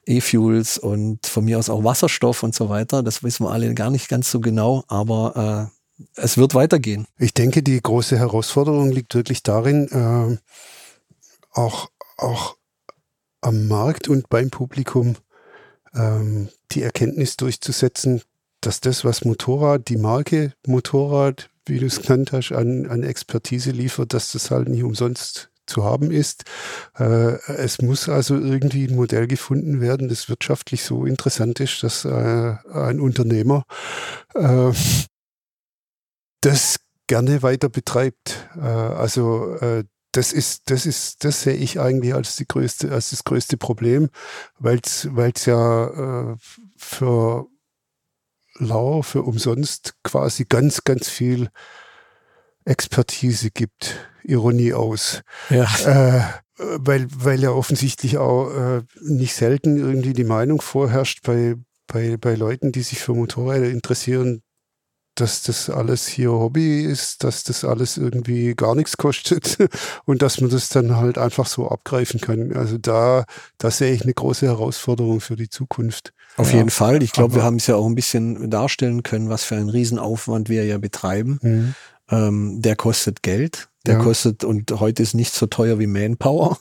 E-Fuels 0.06 0.78
und 0.78 1.26
von 1.26 1.44
mir 1.44 1.59
aus 1.59 1.70
auch 1.70 1.85
Wasserstoff 1.85 2.43
und 2.43 2.55
so 2.55 2.68
weiter. 2.68 3.02
Das 3.02 3.22
wissen 3.22 3.44
wir 3.44 3.51
alle 3.51 3.72
gar 3.74 3.90
nicht 3.90 4.09
ganz 4.09 4.31
so 4.31 4.40
genau, 4.40 4.85
aber 4.89 5.70
äh, 5.98 6.05
es 6.16 6.36
wird 6.36 6.55
weitergehen. 6.55 7.06
Ich 7.18 7.35
denke, 7.35 7.62
die 7.62 7.81
große 7.81 8.18
Herausforderung 8.18 8.90
liegt 8.90 9.14
wirklich 9.14 9.43
darin, 9.43 9.89
äh, 9.90 10.39
auch, 11.52 11.90
auch 12.16 12.56
am 13.40 13.68
Markt 13.68 14.09
und 14.09 14.28
beim 14.28 14.51
Publikum 14.51 15.16
ähm, 15.94 16.48
die 16.72 16.82
Erkenntnis 16.82 17.36
durchzusetzen, 17.36 18.22
dass 18.60 18.81
das, 18.81 19.05
was 19.05 19.24
Motorrad, 19.24 19.89
die 19.89 19.98
Marke 19.98 20.55
Motorrad 20.66 21.51
wie 21.66 21.78
du 21.78 21.86
es 21.86 22.02
genannt 22.02 22.32
hast, 22.32 22.52
an, 22.52 22.86
an 22.86 23.02
Expertise 23.02 23.70
liefert, 23.70 24.12
dass 24.12 24.32
das 24.32 24.51
halt 24.51 24.68
nicht 24.68 24.82
umsonst 24.82 25.51
zu 25.66 25.85
haben 25.85 26.11
ist. 26.11 26.45
Äh, 26.99 27.39
es 27.53 27.81
muss 27.81 28.09
also 28.09 28.36
irgendwie 28.36 28.86
ein 28.86 28.97
Modell 28.97 29.27
gefunden 29.27 29.81
werden, 29.81 30.09
das 30.09 30.28
wirtschaftlich 30.28 30.85
so 30.85 31.05
interessant 31.07 31.61
ist, 31.61 31.82
dass 31.82 32.05
äh, 32.05 32.57
ein 32.73 33.01
Unternehmer 33.01 33.65
äh, 34.35 34.73
das 36.41 36.77
gerne 37.07 37.43
weiter 37.43 37.69
betreibt. 37.69 38.49
Äh, 38.57 38.61
also 38.61 39.57
äh, 39.57 39.85
das 40.12 40.32
ist, 40.32 40.70
das 40.70 40.86
ist, 40.86 41.24
das 41.24 41.43
sehe 41.43 41.55
ich 41.55 41.81
eigentlich 41.81 42.15
als 42.15 42.36
die 42.36 42.47
größte, 42.47 42.93
als 42.93 43.11
das 43.11 43.24
größte 43.24 43.57
Problem, 43.57 44.11
weil 44.59 44.81
es, 44.85 45.09
ja 45.47 46.32
äh, 46.32 46.36
für 46.77 47.47
lau 48.57 49.03
für 49.03 49.23
umsonst 49.23 49.95
quasi 50.05 50.45
ganz, 50.45 50.85
ganz 50.85 51.09
viel 51.09 51.49
Expertise 52.65 53.51
gibt. 53.51 53.97
Ironie 54.23 54.73
aus. 54.73 55.23
Ja. 55.51 55.69
Äh, 55.85 56.23
weil, 56.57 57.09
weil 57.11 57.43
ja 57.43 57.51
offensichtlich 57.51 58.19
auch 58.19 58.51
äh, 58.51 58.82
nicht 59.01 59.35
selten 59.35 59.77
irgendwie 59.77 60.12
die 60.12 60.24
Meinung 60.24 60.61
vorherrscht 60.61 61.23
bei, 61.24 61.57
bei, 61.86 62.16
bei 62.16 62.35
Leuten, 62.35 62.73
die 62.73 62.82
sich 62.82 63.01
für 63.01 63.12
Motorräder 63.12 63.69
interessieren, 63.69 64.43
dass 65.16 65.43
das 65.43 65.70
alles 65.70 66.09
hier 66.09 66.32
Hobby 66.32 66.82
ist, 66.82 67.23
dass 67.23 67.45
das 67.45 67.65
alles 67.65 67.97
irgendwie 67.97 68.55
gar 68.55 68.74
nichts 68.74 68.97
kostet 68.97 69.59
und 70.05 70.23
dass 70.23 70.41
man 70.41 70.51
das 70.51 70.69
dann 70.69 70.97
halt 70.97 71.19
einfach 71.19 71.47
so 71.47 71.69
abgreifen 71.69 72.20
kann. 72.20 72.53
Also 72.57 72.78
da, 72.78 73.24
da 73.59 73.70
sehe 73.70 73.93
ich 73.93 74.03
eine 74.03 74.15
große 74.15 74.47
Herausforderung 74.47 75.20
für 75.20 75.36
die 75.36 75.49
Zukunft. 75.49 76.12
Auf 76.36 76.51
ja. 76.51 76.59
jeden 76.59 76.70
Fall. 76.70 77.03
Ich 77.03 77.12
glaube, 77.12 77.36
wir 77.36 77.43
haben 77.45 77.57
es 77.57 77.69
ja 77.69 77.77
auch 77.77 77.86
ein 77.86 77.95
bisschen 77.95 78.51
darstellen 78.51 79.05
können, 79.05 79.28
was 79.28 79.45
für 79.45 79.55
einen 79.55 79.69
Riesenaufwand 79.69 80.49
wir 80.49 80.65
ja 80.65 80.78
betreiben. 80.78 81.39
Mhm. 81.43 81.74
Ähm, 82.15 82.62
der 82.62 82.77
kostet 82.77 83.23
Geld. 83.23 83.69
Der 83.86 83.95
ja. 83.95 84.03
kostet, 84.03 84.45
und 84.45 84.81
heute 84.81 85.03
ist 85.03 85.15
nicht 85.15 85.35
so 85.35 85.47
teuer 85.47 85.78
wie 85.78 85.86
Manpower. 85.86 86.59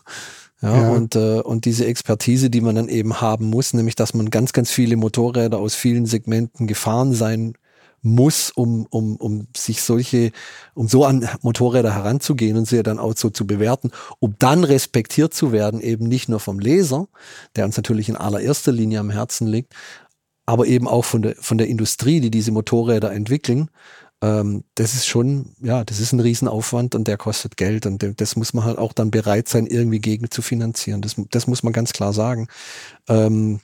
Ja, 0.62 0.82
ja, 0.82 0.90
Und, 0.92 1.16
äh, 1.16 1.42
und 1.42 1.66
diese 1.66 1.86
Expertise, 1.86 2.50
die 2.50 2.62
man 2.62 2.76
dann 2.76 2.88
eben 2.88 3.20
haben 3.20 3.50
muss, 3.50 3.74
nämlich 3.74 3.96
dass 3.96 4.14
man 4.14 4.30
ganz, 4.30 4.54
ganz 4.54 4.72
viele 4.72 4.96
Motorräder 4.96 5.60
aus 5.60 5.76
vielen 5.76 6.06
Segmenten 6.06 6.68
gefahren 6.68 7.14
sein 7.14 7.54
muss, 8.02 8.52
um, 8.52 8.86
um, 8.90 9.16
um 9.16 9.48
sich 9.56 9.82
solche, 9.82 10.32
um 10.74 10.88
so 10.88 11.06
an 11.06 11.28
Motorräder 11.42 11.94
heranzugehen 11.94 12.58
und 12.58 12.68
sie 12.68 12.84
dann 12.84 13.00
auch 13.00 13.16
so 13.16 13.30
zu 13.30 13.48
bewerten, 13.48 13.92
um 14.20 14.36
dann 14.40 14.64
respektiert 14.64 15.34
zu 15.34 15.52
werden, 15.52 15.80
eben 15.80 16.08
nicht 16.08 16.30
nur 16.30 16.40
vom 16.40 16.60
Leser, 16.60 17.08
der 17.56 17.66
uns 17.66 17.78
natürlich 17.78 18.10
in 18.10 18.18
allererster 18.18 18.72
Linie 18.74 19.00
am 19.00 19.10
Herzen 19.10 19.48
liegt, 19.48 19.74
aber 20.46 20.68
eben 20.68 20.88
auch 20.88 21.06
von 21.06 21.22
der, 21.22 21.36
von 21.36 21.58
der 21.58 21.68
Industrie, 21.68 22.20
die 22.20 22.32
diese 22.32 22.52
Motorräder 22.52 23.14
entwickeln. 23.14 23.70
Ähm, 24.24 24.64
das 24.76 24.94
ist 24.94 25.06
schon, 25.06 25.54
ja, 25.62 25.84
das 25.84 26.00
ist 26.00 26.14
ein 26.14 26.22
Riesenaufwand 26.22 26.96
und 26.96 27.10
der 27.10 27.18
kostet 27.18 27.58
Geld 27.58 27.86
und 27.86 28.22
das 28.22 28.38
muss 28.38 28.54
man 28.54 28.64
halt 28.64 28.78
auch 28.78 28.94
dann 28.94 29.12
bereit 29.12 29.50
sein, 29.50 29.68
irgendwie 29.68 30.00
gegen 30.00 30.32
zu 30.32 30.42
finanzieren. 30.42 31.02
Das, 31.02 31.16
das 31.30 31.46
muss 31.46 31.62
man 31.62 31.74
ganz 31.74 31.92
klar 31.92 32.14
sagen. 32.14 32.48
Ähm, 33.10 33.60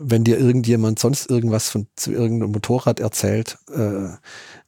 wenn 0.00 0.24
dir 0.24 0.38
irgendjemand 0.38 0.98
sonst 0.98 1.30
irgendwas 1.30 1.68
von 1.68 1.86
zu 1.94 2.10
irgendeinem 2.12 2.52
Motorrad 2.52 3.00
erzählt, 3.00 3.58
äh, 3.72 4.08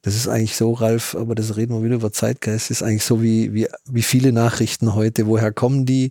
das 0.02 0.16
ist 0.16 0.26
eigentlich 0.26 0.56
so, 0.56 0.72
Ralf, 0.72 1.14
aber 1.14 1.36
das 1.36 1.56
reden 1.56 1.74
wir 1.74 1.84
wieder 1.84 1.94
über 1.94 2.12
Zeitgeist, 2.12 2.72
ist 2.72 2.82
eigentlich 2.82 3.04
so 3.04 3.22
wie, 3.22 3.54
wie, 3.54 3.68
wie 3.88 4.02
viele 4.02 4.32
Nachrichten 4.32 4.96
heute. 4.96 5.28
Woher 5.28 5.52
kommen 5.52 5.86
die? 5.86 6.06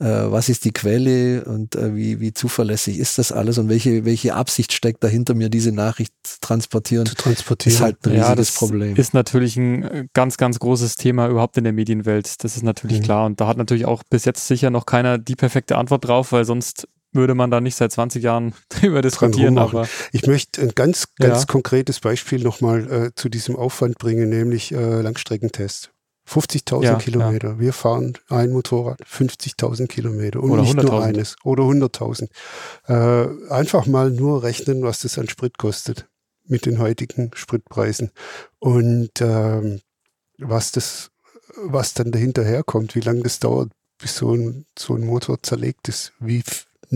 Äh, 0.00 0.06
was 0.06 0.48
ist 0.48 0.64
die 0.64 0.72
Quelle 0.72 1.44
und 1.44 1.76
äh, 1.76 1.94
wie, 1.94 2.18
wie 2.18 2.34
zuverlässig 2.34 2.98
ist 2.98 3.18
das 3.18 3.30
alles 3.30 3.58
und 3.58 3.68
welche, 3.68 4.04
welche 4.04 4.34
Absicht 4.34 4.72
steckt 4.72 5.04
dahinter, 5.04 5.34
mir 5.34 5.48
diese 5.48 5.70
Nachricht 5.70 6.12
transportieren? 6.40 7.06
Zu 7.06 7.14
transportieren. 7.14 7.76
Ist 7.76 7.80
halt 7.80 7.96
ein 8.04 8.10
riesiges 8.10 8.28
ja, 8.28 8.34
das 8.34 8.52
Problem. 8.52 8.96
Ist 8.96 9.14
natürlich 9.14 9.56
ein 9.56 9.82
äh, 9.84 10.06
ganz, 10.12 10.38
ganz 10.38 10.58
großes 10.58 10.96
Thema 10.96 11.28
überhaupt 11.28 11.56
in 11.56 11.64
der 11.64 11.72
Medienwelt. 11.72 12.42
Das 12.42 12.56
ist 12.56 12.64
natürlich 12.64 12.98
mhm. 12.98 13.04
klar. 13.04 13.26
Und 13.26 13.40
da 13.40 13.46
hat 13.46 13.58
natürlich 13.58 13.86
auch 13.86 14.02
bis 14.10 14.24
jetzt 14.24 14.48
sicher 14.48 14.70
noch 14.70 14.86
keiner 14.86 15.18
die 15.18 15.36
perfekte 15.36 15.78
Antwort 15.78 16.06
drauf, 16.06 16.32
weil 16.32 16.44
sonst 16.44 16.88
würde 17.16 17.34
man 17.34 17.50
da 17.50 17.60
nicht 17.60 17.76
seit 17.76 17.92
20 17.92 18.22
Jahren 18.22 18.54
drüber 18.68 19.02
diskutieren. 19.02 19.58
Aber 19.58 19.88
ich 20.12 20.26
möchte 20.26 20.62
ein 20.62 20.72
ganz, 20.74 21.14
ganz 21.16 21.40
ja. 21.40 21.46
konkretes 21.46 22.00
Beispiel 22.00 22.42
nochmal 22.42 22.90
äh, 22.90 23.10
zu 23.14 23.28
diesem 23.28 23.56
Aufwand 23.56 23.98
bringen, 23.98 24.28
nämlich 24.28 24.72
äh, 24.72 25.00
Langstreckentest. 25.00 25.90
50.000 26.28 26.82
ja, 26.82 26.94
Kilometer. 26.96 27.48
Ja. 27.50 27.58
Wir 27.60 27.72
fahren 27.72 28.18
ein 28.28 28.50
Motorrad, 28.50 29.00
50.000 29.02 29.86
Kilometer 29.86 30.42
und 30.42 30.50
oder 30.50 30.62
nicht 30.62 30.74
nur 30.74 31.02
eines 31.02 31.36
oder 31.44 31.62
100.000. 31.62 32.28
Äh, 32.88 33.50
einfach 33.52 33.86
mal 33.86 34.10
nur 34.10 34.42
rechnen, 34.42 34.82
was 34.82 35.00
das 35.00 35.18
an 35.18 35.28
Sprit 35.28 35.56
kostet 35.56 36.08
mit 36.44 36.66
den 36.66 36.78
heutigen 36.78 37.30
Spritpreisen 37.34 38.10
und 38.58 39.10
ähm, 39.20 39.80
was 40.38 40.72
das, 40.72 41.10
was 41.56 41.94
dann 41.94 42.10
dahinter 42.10 42.44
herkommt, 42.44 42.94
wie 42.94 43.00
lange 43.00 43.22
das 43.22 43.38
dauert, 43.38 43.70
bis 43.98 44.16
so 44.16 44.34
ein, 44.34 44.66
so 44.78 44.94
ein 44.94 45.04
Motor 45.04 45.42
zerlegt 45.42 45.88
ist, 45.88 46.12
wie 46.18 46.42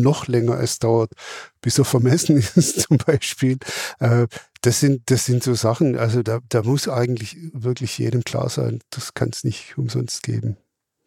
noch 0.00 0.26
länger 0.26 0.58
es 0.60 0.78
dauert, 0.78 1.12
bis 1.60 1.78
er 1.78 1.84
vermessen 1.84 2.36
ist 2.54 2.80
zum 2.80 2.98
Beispiel. 2.98 3.58
Äh, 3.98 4.26
das 4.62 4.80
sind, 4.80 5.10
das 5.10 5.24
sind 5.24 5.42
so 5.42 5.54
Sachen, 5.54 5.96
also 5.96 6.22
da, 6.22 6.40
da 6.48 6.62
muss 6.62 6.88
eigentlich 6.88 7.36
wirklich 7.52 7.96
jedem 7.98 8.24
klar 8.24 8.48
sein, 8.50 8.80
das 8.90 9.14
kann 9.14 9.30
es 9.32 9.44
nicht 9.44 9.78
umsonst 9.78 10.22
geben 10.22 10.56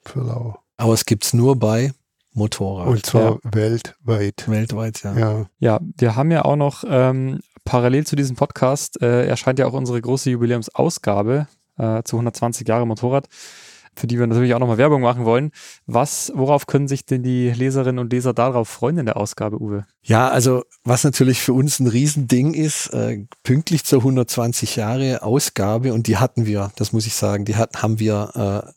für 0.04 0.22
Lau. 0.22 0.60
Aber 0.78 0.94
es 0.94 1.06
gibt 1.06 1.26
es 1.26 1.34
nur 1.34 1.56
bei 1.58 1.94
Motorrad. 2.34 2.88
Und 2.88 3.06
zwar 3.06 3.34
ja. 3.34 3.40
weltweit. 3.44 4.48
Weltweit, 4.48 5.04
ja. 5.04 5.18
ja. 5.18 5.46
Ja, 5.60 5.80
wir 5.98 6.16
haben 6.16 6.32
ja 6.32 6.46
auch 6.46 6.56
noch 6.56 6.84
ähm, 6.88 7.42
parallel 7.64 8.06
zu 8.06 8.16
diesem 8.16 8.36
Podcast 8.36 9.02
äh, 9.02 9.28
erscheint 9.28 9.60
ja 9.60 9.68
auch 9.68 9.74
unsere 9.74 10.02
große 10.02 10.32
Jubiläumsausgabe 10.32 11.48
äh, 11.78 12.04
zu 12.04 12.18
120 12.18 12.68
Jahre 12.68 12.88
Motorrad 12.88 13.28
für 13.96 14.08
die 14.08 14.20
wir 14.20 14.28
natürlich 14.28 14.54
auch 14.54 14.60
nochmal 14.60 14.78
Werbung 14.78 15.02
machen 15.02 15.26
wollen. 15.26 15.52
Was, 15.86 16.32
worauf 16.36 16.68
können 16.68 16.88
sich 16.88 17.06
denn 17.06 17.24
die 17.24 17.52
Leserinnen 17.52 18.00
und 18.00 18.12
Leser 18.12 18.34
darauf 18.34 18.70
freuen 18.70 18.98
in 18.98 19.06
der 19.06 19.18
Ausgabe, 19.18 19.62
Uwe? 19.62 19.86
Ja, 20.02 20.30
also 20.30 20.64
was 20.84 21.04
natürlich 21.04 21.42
für 21.42 21.54
uns 21.54 21.80
ein 21.80 21.88
Riesending 21.88 22.54
ist, 22.54 22.88
äh, 22.88 23.26
pünktlich 23.44 23.84
zur 23.84 24.00
120 24.00 24.76
Jahre 24.76 25.22
Ausgabe 25.24 25.94
und 25.94 26.08
die 26.08 26.18
hatten 26.18 26.46
wir, 26.46 26.72
das 26.76 26.94
muss 26.94 27.06
ich 27.06 27.16
sagen, 27.16 27.46
die 27.46 27.56
hatten, 27.56 27.82
haben 27.82 28.00
wir 28.00 28.66
äh, 28.66 28.72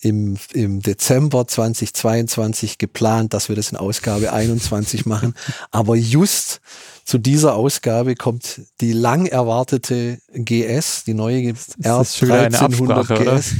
im, 0.00 0.36
im 0.52 0.80
Dezember 0.80 1.46
2022 1.46 2.78
geplant, 2.78 3.34
dass 3.34 3.48
wir 3.48 3.56
das 3.56 3.70
in 3.70 3.76
Ausgabe 3.76 4.32
21 4.32 5.06
machen. 5.06 5.34
Aber 5.70 5.96
just 5.96 6.60
zu 7.04 7.18
dieser 7.18 7.54
Ausgabe 7.54 8.14
kommt 8.14 8.62
die 8.80 8.92
lang 8.92 9.26
erwartete 9.26 10.18
GS, 10.32 11.04
die 11.04 11.14
neue 11.14 11.52
R1300 11.82 13.36
GS. 13.36 13.54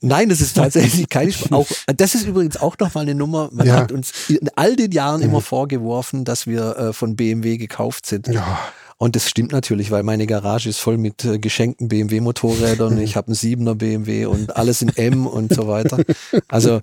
Nein, 0.00 0.28
das 0.28 0.40
ist 0.40 0.56
tatsächlich 0.56 1.08
keine 1.08 1.32
auch 1.50 1.66
Das 1.96 2.14
ist 2.14 2.26
übrigens 2.26 2.56
auch 2.56 2.76
nochmal 2.78 3.02
eine 3.02 3.14
Nummer. 3.14 3.48
Man 3.52 3.66
ja. 3.66 3.76
hat 3.76 3.92
uns 3.92 4.12
in 4.28 4.50
all 4.56 4.76
den 4.76 4.92
Jahren 4.92 5.22
immer 5.22 5.40
vorgeworfen, 5.40 6.24
dass 6.24 6.46
wir 6.46 6.76
äh, 6.76 6.92
von 6.92 7.16
BMW 7.16 7.56
gekauft 7.56 8.06
sind. 8.06 8.28
Ja. 8.28 8.58
Und 8.98 9.14
das 9.14 9.28
stimmt 9.28 9.52
natürlich, 9.52 9.90
weil 9.90 10.02
meine 10.02 10.26
Garage 10.26 10.70
ist 10.70 10.78
voll 10.78 10.96
mit 10.96 11.22
äh, 11.24 11.38
geschenkten 11.38 11.88
BMW-Motorrädern. 11.88 12.98
ich 12.98 13.16
habe 13.16 13.28
einen 13.28 13.36
7er 13.36 13.74
BMW 13.74 14.24
und 14.24 14.56
alles 14.56 14.80
in 14.80 14.88
M 14.96 15.26
und 15.26 15.52
so 15.52 15.68
weiter. 15.68 15.98
Also, 16.48 16.80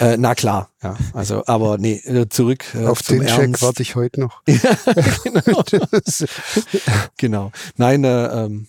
äh, 0.00 0.16
na 0.16 0.34
klar, 0.34 0.70
ja. 0.82 0.96
Also, 1.12 1.44
aber 1.46 1.78
nee, 1.78 1.96
äh, 2.04 2.28
zurück. 2.28 2.64
Äh, 2.74 2.86
Auf 2.86 3.02
den 3.02 3.22
Ernst. 3.22 3.36
Check 3.36 3.62
warte 3.62 3.82
ich 3.82 3.94
heute 3.94 4.20
noch. 4.20 4.42
genau. 5.24 5.64
genau. 7.16 7.52
Nein, 7.76 8.04
äh, 8.04 8.44
ähm, 8.44 8.66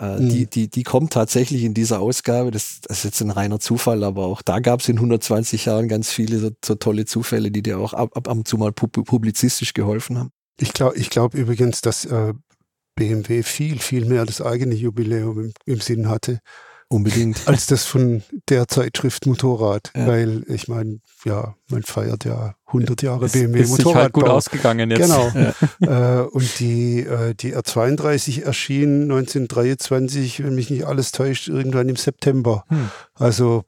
äh, 0.00 0.20
mhm. 0.20 0.28
die, 0.28 0.46
die, 0.46 0.68
die 0.68 0.82
kommt 0.82 1.12
tatsächlich 1.12 1.64
in 1.64 1.74
dieser 1.74 2.00
Ausgabe. 2.00 2.50
Das, 2.50 2.80
das 2.82 2.98
ist 2.98 3.04
jetzt 3.04 3.20
ein 3.22 3.30
reiner 3.30 3.60
Zufall, 3.60 4.04
aber 4.04 4.26
auch 4.26 4.42
da 4.42 4.60
gab 4.60 4.80
es 4.80 4.88
in 4.88 4.96
120 4.96 5.66
Jahren 5.66 5.88
ganz 5.88 6.10
viele 6.10 6.38
so, 6.38 6.50
so, 6.64 6.74
tolle 6.74 7.04
Zufälle, 7.04 7.50
die 7.50 7.62
dir 7.62 7.78
auch 7.78 7.94
ab, 7.94 8.16
ab 8.16 8.28
und 8.28 8.46
zu 8.46 8.58
mal 8.58 8.72
publizistisch 8.72 9.74
geholfen 9.74 10.18
haben. 10.18 10.30
Ich 10.58 10.72
glaube 10.72 10.96
ich 10.96 11.10
glaub 11.10 11.34
übrigens, 11.34 11.80
dass 11.80 12.04
äh, 12.04 12.34
BMW 12.94 13.42
viel, 13.42 13.78
viel 13.78 14.04
mehr 14.06 14.24
das 14.24 14.40
eigene 14.40 14.74
Jubiläum 14.74 15.38
im, 15.38 15.52
im 15.66 15.80
Sinn 15.80 16.08
hatte. 16.08 16.40
Unbedingt. 16.88 17.46
Als 17.46 17.66
das 17.66 17.84
von 17.84 18.22
der 18.48 18.68
Zeitschrift 18.68 19.26
Motorrad. 19.26 19.90
Ja. 19.96 20.06
Weil 20.06 20.44
ich 20.46 20.68
meine, 20.68 21.00
ja, 21.24 21.56
man 21.68 21.82
feiert 21.82 22.24
ja 22.24 22.54
100 22.66 23.02
Jahre 23.02 23.28
BMW 23.28 23.60
ist 23.60 23.70
Motorrad. 23.70 23.94
Ist 23.94 24.02
halt 24.02 24.12
gut 24.12 24.28
ausgegangen 24.28 24.90
jetzt. 24.90 25.00
Genau. 25.00 25.32
Ja. 25.80 26.20
Äh, 26.20 26.26
und 26.26 26.58
die, 26.60 27.00
äh, 27.00 27.34
die 27.34 27.56
R32 27.56 28.44
erschien 28.44 29.02
1923, 29.02 30.44
wenn 30.44 30.54
mich 30.54 30.70
nicht 30.70 30.86
alles 30.86 31.12
täuscht, 31.12 31.48
irgendwann 31.48 31.88
im 31.88 31.96
September. 31.96 32.64
Hm. 32.68 32.90
Also 33.14 33.64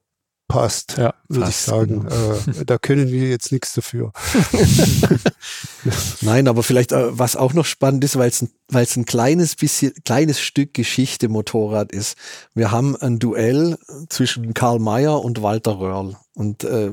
passt, 0.48 0.96
ja, 0.96 1.14
würde 1.28 1.50
ich 1.50 1.56
sagen. 1.56 2.08
Genau. 2.08 2.60
Äh, 2.60 2.64
da 2.64 2.78
können 2.78 3.08
wir 3.08 3.28
jetzt 3.28 3.52
nichts 3.52 3.74
dafür. 3.74 4.12
Nein, 6.22 6.48
aber 6.48 6.62
vielleicht, 6.62 6.92
äh, 6.92 7.16
was 7.16 7.36
auch 7.36 7.52
noch 7.52 7.66
spannend 7.66 8.02
ist, 8.02 8.16
weil 8.16 8.30
es 8.30 8.42
ein, 8.42 8.50
weil's 8.68 8.96
ein 8.96 9.04
kleines 9.04 9.54
bisschen, 9.54 9.92
kleines 10.04 10.40
Stück 10.40 10.74
Geschichte 10.74 11.28
Motorrad 11.28 11.92
ist. 11.92 12.16
Wir 12.54 12.70
haben 12.70 12.96
ein 12.96 13.18
Duell 13.18 13.78
zwischen 14.08 14.54
Karl 14.54 14.78
Mayer 14.78 15.22
und 15.22 15.42
Walter 15.42 15.78
Röhrl. 15.78 16.16
Und 16.34 16.64
äh, 16.64 16.92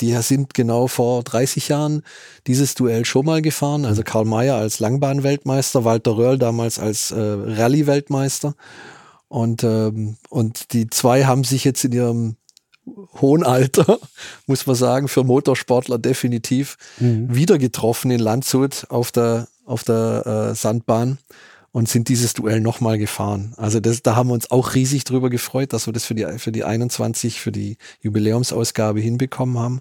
die 0.00 0.14
sind 0.22 0.54
genau 0.54 0.86
vor 0.86 1.22
30 1.22 1.68
Jahren 1.68 2.02
dieses 2.46 2.74
Duell 2.74 3.04
schon 3.04 3.26
mal 3.26 3.42
gefahren. 3.42 3.84
Also 3.84 4.02
Karl 4.02 4.24
Mayer 4.24 4.56
als 4.56 4.80
Langbahn-Weltmeister, 4.80 5.84
Walter 5.84 6.16
Röhrl 6.16 6.38
damals 6.38 6.78
als 6.78 7.10
äh, 7.10 7.20
Rallye-Weltmeister. 7.20 8.54
Und, 9.28 9.62
ähm, 9.62 10.16
und 10.28 10.72
die 10.72 10.88
zwei 10.88 11.24
haben 11.24 11.44
sich 11.44 11.64
jetzt 11.64 11.84
in 11.84 11.92
ihrem 11.92 12.36
hohen 13.20 13.42
Alter, 13.42 13.98
muss 14.46 14.66
man 14.66 14.76
sagen, 14.76 15.08
für 15.08 15.24
Motorsportler 15.24 15.98
definitiv 15.98 16.76
mhm. 16.98 17.34
wieder 17.34 17.58
getroffen 17.58 18.10
in 18.10 18.20
Landshut 18.20 18.86
auf 18.88 19.12
der, 19.12 19.48
auf 19.64 19.84
der 19.84 20.50
äh, 20.50 20.54
Sandbahn 20.54 21.18
und 21.72 21.88
sind 21.88 22.08
dieses 22.08 22.34
Duell 22.34 22.60
nochmal 22.60 22.98
gefahren. 22.98 23.54
Also 23.56 23.80
das, 23.80 24.02
da 24.02 24.16
haben 24.16 24.28
wir 24.28 24.34
uns 24.34 24.50
auch 24.50 24.74
riesig 24.74 25.04
drüber 25.04 25.30
gefreut, 25.30 25.72
dass 25.72 25.86
wir 25.86 25.92
das 25.92 26.04
für 26.04 26.14
die, 26.14 26.26
für 26.38 26.52
die 26.52 26.64
21, 26.64 27.40
für 27.40 27.52
die 27.52 27.76
Jubiläumsausgabe 28.02 29.00
hinbekommen 29.00 29.58
haben. 29.58 29.80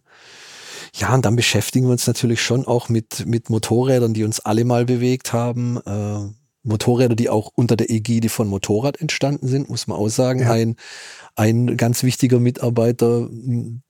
Ja, 0.94 1.14
und 1.14 1.26
dann 1.26 1.36
beschäftigen 1.36 1.88
wir 1.88 1.92
uns 1.92 2.08
natürlich 2.08 2.42
schon 2.42 2.66
auch 2.66 2.90
mit, 2.90 3.26
mit 3.26 3.50
Motorrädern, 3.50 4.14
die 4.14 4.24
uns 4.24 4.40
alle 4.40 4.66
mal 4.66 4.86
bewegt 4.86 5.34
haben. 5.34 5.78
Äh, 5.86 6.39
Motorräder, 6.64 7.16
die 7.16 7.30
auch 7.30 7.52
unter 7.56 7.78
der 7.78 7.90
Ägide 7.90 8.30
von 8.30 8.48
Motorrad 8.48 9.00
entstanden 9.00 9.48
sind, 9.48 9.70
muss 9.70 9.88
man 9.88 9.98
auch 9.98 10.10
sagen. 10.10 10.42
Ja. 10.42 10.52
Ein, 10.52 10.76
ein 11.36 11.78
ganz 11.78 12.04
wichtiger 12.04 12.40
Mitarbeiter 12.40 13.30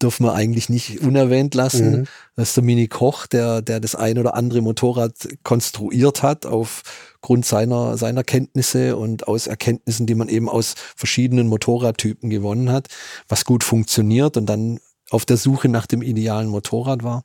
dürfen 0.01 0.25
wir 0.25 0.33
eigentlich 0.33 0.69
nicht 0.69 1.01
unerwähnt 1.01 1.55
lassen. 1.55 1.91
Mhm. 1.91 2.07
Das 2.35 2.49
ist 2.49 2.57
der 2.57 2.63
Mini 2.63 2.87
Koch, 2.87 3.25
der, 3.25 3.61
der 3.63 3.79
das 3.79 3.95
ein 3.95 4.19
oder 4.19 4.35
andere 4.35 4.61
Motorrad 4.61 5.13
konstruiert 5.43 6.21
hat 6.21 6.45
aufgrund 6.45 7.45
seiner, 7.45 7.97
seiner 7.97 8.23
Kenntnisse 8.23 8.95
und 8.95 9.27
aus 9.27 9.47
Erkenntnissen, 9.47 10.05
die 10.05 10.15
man 10.15 10.29
eben 10.29 10.47
aus 10.47 10.75
verschiedenen 10.95 11.47
Motorradtypen 11.47 12.29
gewonnen 12.29 12.71
hat, 12.71 12.87
was 13.27 13.45
gut 13.45 13.63
funktioniert 13.63 14.37
und 14.37 14.45
dann 14.45 14.79
auf 15.09 15.25
der 15.25 15.37
Suche 15.37 15.69
nach 15.69 15.87
dem 15.87 16.03
idealen 16.03 16.49
Motorrad 16.49 17.03
war. 17.03 17.23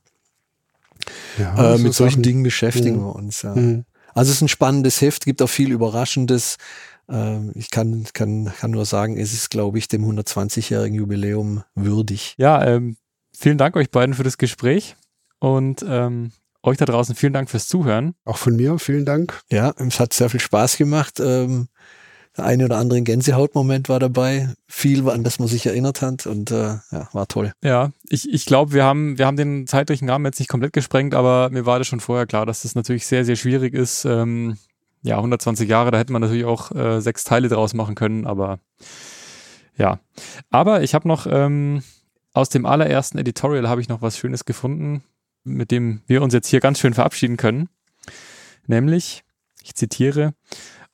Ja, 1.37 1.73
äh, 1.73 1.77
so 1.77 1.83
mit 1.83 1.93
solchen 1.93 2.13
Sachen. 2.15 2.23
Dingen 2.23 2.43
beschäftigen 2.43 2.97
mhm. 2.97 3.05
wir 3.05 3.15
uns. 3.15 3.43
Ja. 3.43 3.53
Mhm. 3.53 3.85
Also 4.15 4.31
es 4.31 4.37
ist 4.37 4.41
ein 4.41 4.47
spannendes 4.47 5.01
Heft, 5.01 5.25
gibt 5.25 5.41
auch 5.41 5.49
viel 5.49 5.71
Überraschendes. 5.71 6.57
Ähm, 7.09 7.51
ich 7.53 7.69
kann, 7.69 8.05
kann, 8.13 8.51
kann 8.57 8.71
nur 8.71 8.85
sagen, 8.85 9.17
es 9.17 9.33
ist, 9.33 9.51
glaube 9.51 9.77
ich, 9.77 9.87
dem 9.87 10.03
120-jährigen 10.03 10.97
Jubiläum 10.97 11.63
würdig. 11.75 12.33
Ja, 12.37 12.65
ähm, 12.65 12.97
vielen 13.37 13.57
Dank 13.57 13.75
euch 13.75 13.91
beiden 13.91 14.15
für 14.15 14.23
das 14.23 14.37
Gespräch 14.37 14.95
und 15.39 15.85
ähm, 15.87 16.31
euch 16.63 16.77
da 16.77 16.85
draußen 16.85 17.13
vielen 17.13 17.33
Dank 17.33 17.49
fürs 17.49 17.67
Zuhören. 17.67 18.15
Auch 18.23 18.37
von 18.37 18.55
mir 18.55 18.79
vielen 18.79 19.05
Dank. 19.05 19.41
Ja, 19.51 19.73
es 19.77 19.99
hat 19.99 20.13
sehr 20.13 20.29
viel 20.29 20.39
Spaß 20.39 20.77
gemacht. 20.77 21.19
Ähm, 21.19 21.67
der 22.37 22.45
eine 22.45 22.65
oder 22.65 22.77
andere 22.77 23.01
Gänsehautmoment 23.01 23.89
war 23.89 23.99
dabei, 23.99 24.49
viel, 24.67 25.09
an 25.09 25.23
das 25.23 25.39
man 25.39 25.47
sich 25.47 25.65
erinnert 25.65 26.01
hat 26.01 26.27
und 26.27 26.51
äh, 26.51 26.77
ja, 26.91 27.09
war 27.13 27.27
toll. 27.27 27.53
Ja, 27.63 27.91
ich, 28.09 28.31
ich 28.31 28.45
glaube, 28.45 28.73
wir 28.73 28.83
haben, 28.83 29.17
wir 29.17 29.25
haben 29.25 29.37
den 29.37 29.67
zeitlichen 29.67 30.09
Rahmen 30.09 30.25
jetzt 30.25 30.39
nicht 30.39 30.49
komplett 30.49 30.73
gesprengt, 30.73 31.15
aber 31.15 31.49
mir 31.51 31.65
war 31.65 31.79
das 31.79 31.87
schon 31.87 31.99
vorher 31.99 32.25
klar, 32.25 32.45
dass 32.45 32.63
das 32.63 32.75
natürlich 32.75 33.05
sehr, 33.05 33.23
sehr 33.25 33.35
schwierig 33.35 33.73
ist. 33.73 34.05
Ähm, 34.05 34.57
ja, 35.01 35.17
120 35.17 35.69
Jahre, 35.69 35.91
da 35.91 35.97
hätte 35.97 36.11
man 36.11 36.21
natürlich 36.21 36.45
auch 36.45 36.71
äh, 36.71 36.99
sechs 36.99 37.23
Teile 37.23 37.47
draus 37.47 37.73
machen 37.73 37.95
können, 37.95 38.25
aber 38.25 38.59
ja. 39.77 39.99
Aber 40.49 40.83
ich 40.83 40.93
habe 40.95 41.07
noch 41.07 41.27
ähm, 41.29 41.83
aus 42.33 42.49
dem 42.49 42.65
allerersten 42.65 43.17
Editorial 43.17 43.69
habe 43.69 43.81
ich 43.81 43.87
noch 43.87 44.01
was 44.01 44.17
Schönes 44.17 44.45
gefunden, 44.45 45.03
mit 45.43 45.71
dem 45.71 46.01
wir 46.07 46.21
uns 46.21 46.33
jetzt 46.33 46.47
hier 46.47 46.59
ganz 46.59 46.79
schön 46.79 46.93
verabschieden 46.93 47.37
können. 47.37 47.69
Nämlich, 48.67 49.23
ich 49.63 49.75
zitiere, 49.75 50.33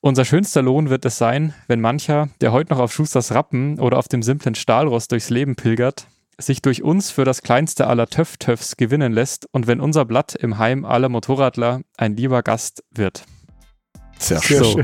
unser 0.02 0.26
schönster 0.26 0.62
Lohn 0.62 0.90
wird 0.90 1.06
es 1.06 1.18
sein, 1.18 1.54
wenn 1.68 1.80
mancher, 1.80 2.30
der 2.42 2.52
heute 2.52 2.74
noch 2.74 2.80
auf 2.80 2.92
Schusters 2.92 3.34
Rappen 3.34 3.80
oder 3.80 3.98
auf 3.98 4.08
dem 4.08 4.24
simplen 4.24 4.56
Stahlrost 4.56 5.12
durchs 5.12 5.30
Leben 5.30 5.56
pilgert, 5.56 6.08
sich 6.38 6.62
durch 6.62 6.82
uns 6.84 7.12
für 7.12 7.24
das 7.24 7.44
kleinste 7.44 7.88
aller 7.88 8.08
Töff-Töffs 8.08 8.78
gewinnen 8.78 9.14
lässt 9.14 9.48
und 9.52 9.68
wenn 9.68 9.80
unser 9.80 10.06
Blatt 10.06 10.36
im 10.36 10.58
Heim 10.58 10.86
aller 10.86 11.10
Motorradler 11.10 11.82
ein 11.98 12.16
lieber 12.18 12.42
Gast 12.42 12.84
wird. 12.90 13.24
Sehr, 14.18 14.40
Sehr 14.40 14.64
schön. 14.64 14.84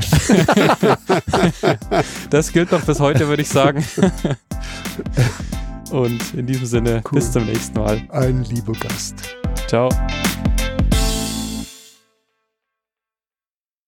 das 2.30 2.52
gilt 2.52 2.72
doch 2.72 2.82
bis 2.82 2.98
heute, 2.98 3.28
würde 3.28 3.42
ich 3.42 3.48
sagen. 3.48 3.84
Und 5.92 6.34
in 6.34 6.44
diesem 6.44 6.66
Sinne, 6.66 7.02
cool. 7.06 7.18
bis 7.20 7.32
zum 7.32 7.46
nächsten 7.46 7.78
Mal. 7.78 8.02
Ein 8.10 8.42
lieber 8.44 8.72
Gast. 8.72 9.14
Ciao. 9.68 9.88